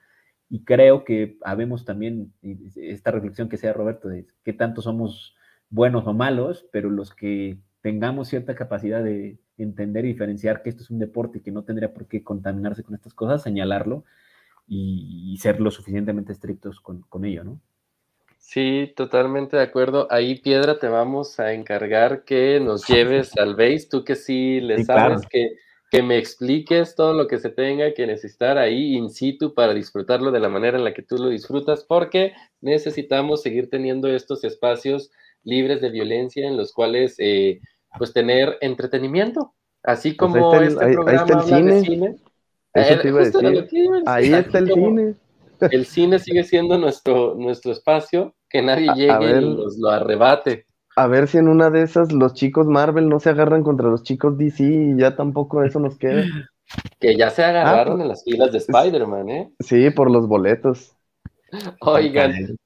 Y 0.51 0.65
creo 0.65 1.05
que 1.05 1.39
habemos 1.43 1.87
también 1.87 2.35
esta 2.77 3.11
reflexión 3.11 3.49
que 3.49 3.57
sea 3.57 3.73
Roberto 3.73 4.09
de 4.09 4.27
qué 4.45 4.53
tanto 4.53 4.83
somos 4.83 5.35
buenos 5.71 6.07
o 6.07 6.13
malos, 6.13 6.67
pero 6.71 6.91
los 6.91 7.15
que 7.15 7.59
tengamos 7.81 8.29
cierta 8.29 8.55
capacidad 8.55 9.03
de 9.03 9.39
entender 9.57 10.05
y 10.05 10.09
diferenciar 10.09 10.63
que 10.63 10.69
esto 10.69 10.83
es 10.83 10.91
un 10.91 10.99
deporte 10.99 11.39
y 11.39 11.41
que 11.41 11.53
no 11.53 11.65
tendría 11.65 11.95
por 11.95 12.07
qué 12.07 12.23
contaminarse 12.23 12.83
con 12.83 12.95
estas 12.95 13.15
cosas, 13.15 13.43
señalarlo 13.43 14.05
y, 14.67 15.39
ser 15.41 15.59
lo 15.61 15.71
suficientemente 15.71 16.33
estrictos 16.33 16.81
con, 16.81 17.01
con 17.03 17.25
ello, 17.25 17.45
¿no? 17.45 17.61
Sí, 18.43 18.93
totalmente 18.97 19.57
de 19.57 19.63
acuerdo. 19.63 20.09
Ahí, 20.11 20.41
Piedra, 20.41 20.79
te 20.79 20.89
vamos 20.89 21.39
a 21.39 21.55
encargar 21.55 22.25
que 22.25 22.59
nos 22.61 22.87
lleves 22.87 23.35
al 23.39 23.55
base. 23.55 23.87
Tú 23.89 24.05
que 24.05 24.17
sí 24.17 24.61
le 24.61 24.85
sabes, 24.85 25.23
que, 25.31 25.53
que 25.91 26.03
me 26.03 26.19
expliques 26.19 26.97
todo 26.97 27.15
lo 27.15 27.29
que 27.29 27.39
se 27.39 27.51
tenga 27.51 27.95
que 27.95 28.07
necesitar 28.07 28.59
ahí 28.59 28.97
in 28.97 29.11
situ 29.11 29.55
para 29.55 29.73
disfrutarlo 29.73 30.33
de 30.33 30.41
la 30.41 30.49
manera 30.49 30.77
en 30.77 30.85
la 30.85 30.93
que 30.93 31.03
tú 31.03 31.17
lo 31.17 31.29
disfrutas, 31.29 31.85
porque 31.85 32.35
necesitamos 32.61 33.43
seguir 33.43 33.71
teniendo 33.71 34.09
estos 34.09 34.43
espacios 34.43 35.13
libres 35.45 35.81
de 35.81 35.91
violencia 35.91 36.47
en 36.47 36.57
los 36.57 36.73
cuales, 36.73 37.15
eh, 37.19 37.61
pues, 37.97 38.13
tener 38.13 38.59
entretenimiento. 38.61 39.55
Así 39.85 40.13
pues 40.13 40.33
como 40.33 40.55
este 40.57 40.77
programa 40.77 41.11
ahí 41.11 41.17
está 41.17 41.59
el 41.59 41.85
cine. 41.85 42.17
Ahí 44.05 44.33
está 44.35 44.59
el 44.59 44.73
cine 44.73 45.15
el 45.71 45.87
cine 45.87 46.19
sigue 46.19 46.45
siendo 46.45 46.79
nuestro, 46.79 47.35
nuestro 47.35 47.73
espacio, 47.73 48.35
que 48.49 48.63
nadie 48.63 48.93
llegue 48.95 49.41
y 49.41 49.55
nos 49.55 49.79
lo 49.79 49.91
arrebate. 49.91 50.67
A 50.97 51.07
ver 51.07 51.27
si 51.27 51.39
en 51.39 51.49
una 51.49 51.71
de 51.71 51.83
esas 51.83 52.13
los 52.13 52.35
chicos 52.35 52.67
Marvel 52.67 53.09
no 53.09 53.19
se 53.19 53.31
agarran 53.31 53.63
contra 53.63 53.89
los 53.89 54.03
chicos 54.03 54.37
DC 54.37 54.63
y 54.63 54.99
ya 54.99 55.17
tampoco 55.17 55.63
eso 55.65 55.81
nos 55.81 55.97
queda. 55.97 56.25
Que 57.01 57.17
ya 57.17 57.31
se 57.31 57.45
agarraron 57.45 58.01
ah, 58.01 58.03
en 58.03 58.09
las 58.09 58.25
filas 58.25 58.53
de 58.53 58.59
Spider-Man, 58.59 59.29
¿eh? 59.29 59.53
Sí, 59.61 59.91
por 59.91 60.11
los 60.11 60.27
boletos. 60.27 60.97
Oigan, 61.81 62.57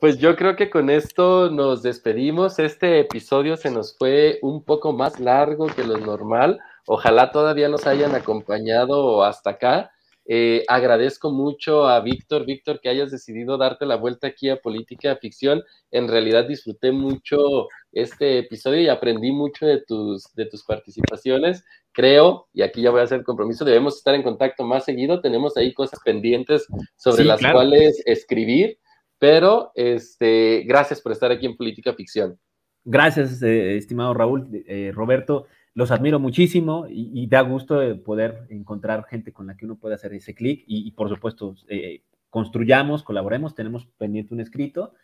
pues 0.00 0.18
yo 0.18 0.36
creo 0.36 0.54
que 0.56 0.68
con 0.68 0.90
esto 0.90 1.50
nos 1.50 1.82
despedimos. 1.82 2.58
Este 2.58 3.00
episodio 3.00 3.56
se 3.56 3.70
nos 3.70 3.96
fue 3.96 4.38
un 4.42 4.64
poco 4.64 4.92
más 4.92 5.18
largo 5.18 5.66
que 5.66 5.84
lo 5.84 5.96
normal. 5.96 6.58
Ojalá 6.86 7.32
todavía 7.32 7.68
nos 7.68 7.86
hayan 7.86 8.14
acompañado 8.14 9.24
hasta 9.24 9.50
acá. 9.50 9.92
Eh, 10.28 10.64
agradezco 10.66 11.30
mucho 11.30 11.86
a 11.86 12.00
Víctor, 12.00 12.46
Víctor, 12.46 12.80
que 12.80 12.88
hayas 12.88 13.12
decidido 13.12 13.56
darte 13.58 13.86
la 13.86 13.96
vuelta 13.96 14.26
aquí 14.26 14.48
a 14.48 14.60
Política 14.60 15.16
Ficción. 15.16 15.62
En 15.90 16.08
realidad 16.08 16.46
disfruté 16.46 16.90
mucho 16.90 17.68
este 17.92 18.38
episodio 18.38 18.80
y 18.82 18.88
aprendí 18.88 19.30
mucho 19.30 19.66
de 19.66 19.82
tus, 19.86 20.24
de 20.34 20.46
tus 20.46 20.64
participaciones. 20.64 21.64
Creo, 21.92 22.48
y 22.52 22.62
aquí 22.62 22.82
ya 22.82 22.90
voy 22.90 23.00
a 23.00 23.04
hacer 23.04 23.20
el 23.20 23.24
compromiso, 23.24 23.64
debemos 23.64 23.96
estar 23.96 24.14
en 24.14 24.22
contacto 24.22 24.64
más 24.64 24.84
seguido. 24.84 25.20
Tenemos 25.20 25.56
ahí 25.56 25.72
cosas 25.72 26.00
pendientes 26.04 26.66
sobre 26.96 27.24
las 27.24 27.40
cuales 27.40 28.02
escribir, 28.04 28.78
pero 29.18 29.70
este, 29.74 30.64
gracias 30.66 31.00
por 31.00 31.12
estar 31.12 31.30
aquí 31.30 31.46
en 31.46 31.56
Política 31.56 31.94
Ficción. 31.94 32.38
Gracias, 32.84 33.42
eh, 33.42 33.76
estimado 33.76 34.14
Raúl, 34.14 34.62
eh, 34.66 34.92
Roberto 34.92 35.46
los 35.76 35.90
admiro 35.90 36.18
muchísimo 36.18 36.86
y, 36.88 37.26
da 37.26 37.42
gusto 37.42 37.78
poder 38.02 38.46
encontrar 38.48 39.04
gente 39.04 39.34
con 39.34 39.46
la 39.46 39.58
que 39.58 39.66
uno 39.66 39.76
puede 39.76 39.94
hacer 39.94 40.14
ese 40.14 40.34
clic 40.34 40.64
y, 40.66 40.90
por 40.92 41.10
supuesto, 41.10 41.54
eh, 41.68 42.00
construyamos, 42.30 43.02
colaboremos, 43.02 43.54
tenemos 43.54 43.86
pendiente 43.98 44.32
un 44.32 44.40
escrito 44.40 44.94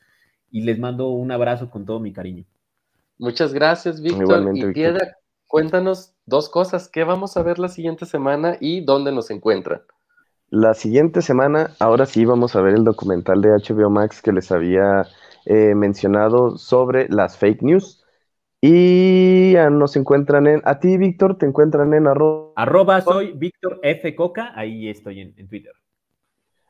y 0.51 0.63
les 0.63 0.79
mando 0.79 1.11
un 1.11 1.31
abrazo 1.31 1.69
con 1.69 1.85
todo 1.85 2.01
mi 2.01 2.11
cariño. 2.15 2.47
Muchas 3.19 3.53
gracias, 3.53 4.01
Víctor. 4.01 4.51
y 4.55 4.73
Piedra, 4.73 5.19
cuéntanos 5.47 6.15
dos 6.25 6.49
cosas. 6.49 6.89
¿Qué 6.89 7.05
vamos 7.05 7.37
a 7.37 7.43
ver 7.43 7.59
la 7.59 7.69
siguiente 7.69 8.07
semana 8.07 8.57
y 8.59 8.81
dónde 8.81 9.13
nos 9.13 9.31
encuentran? 9.31 9.83
La 10.49 10.73
siguiente 10.73 11.21
semana, 11.21 11.73
ahora 11.81 12.07
sí 12.07 12.25
vamos 12.25 12.57
a 12.57 12.63
ver 12.63 12.77
el 12.77 12.85
documental 12.85 13.43
de 13.43 13.51
HBO 13.51 13.91
Max 13.91 14.23
que 14.23 14.33
les 14.33 14.51
había 14.51 15.07
eh, 15.45 15.75
mencionado 15.75 16.57
sobre 16.57 17.11
las 17.11 17.37
fake 17.37 17.61
news. 17.61 18.02
Y 18.65 19.55
nos 19.73 19.97
encuentran 19.97 20.47
en, 20.47 20.63
a 20.65 20.79
ti, 20.79 20.97
Víctor, 20.97 21.37
te 21.37 21.47
encuentran 21.47 21.95
en 21.95 22.07
arroba. 22.07 22.53
Arroba 22.55 23.01
soy 23.01 23.33
Víctor 23.33 23.81
F. 23.83 24.15
Coca, 24.15 24.53
ahí 24.55 24.89
estoy 24.89 25.21
en, 25.21 25.49
Twitter. 25.49 25.73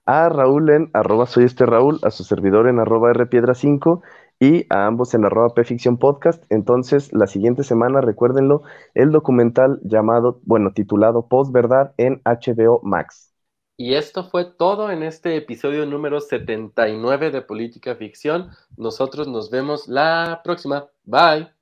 A 0.06 0.30
Raúl 0.30 0.70
en 0.70 0.90
arroba 0.94 1.26
soy 1.26 1.44
este 1.44 1.66
Raúl, 1.66 2.00
a 2.02 2.10
su 2.10 2.24
servidor 2.24 2.66
en 2.66 2.80
arroba 2.80 3.12
Rpiedra 3.12 3.54
5 3.54 4.02
y 4.40 4.64
a 4.70 4.86
ambos 4.86 5.12
en 5.12 5.26
arroba 5.26 5.52
Pficción 5.54 5.98
Podcast. 5.98 6.42
Entonces, 6.50 7.12
la 7.12 7.26
siguiente 7.26 7.62
semana, 7.62 8.00
recuérdenlo, 8.00 8.62
el 8.94 9.12
documental 9.12 9.78
llamado, 9.84 10.40
bueno, 10.44 10.72
titulado 10.72 11.28
Post 11.28 11.52
Verdad 11.52 11.92
en 11.98 12.22
HBO 12.24 12.80
Max. 12.82 13.34
Y 13.76 13.94
esto 13.94 14.24
fue 14.24 14.46
todo 14.46 14.90
en 14.90 15.02
este 15.02 15.36
episodio 15.36 15.84
número 15.84 16.20
79 16.20 17.30
de 17.30 17.42
Política 17.42 17.96
Ficción. 17.96 18.48
Nosotros 18.78 19.28
nos 19.28 19.50
vemos 19.50 19.88
la 19.88 20.40
próxima. 20.42 20.86
Bye. 21.04 21.61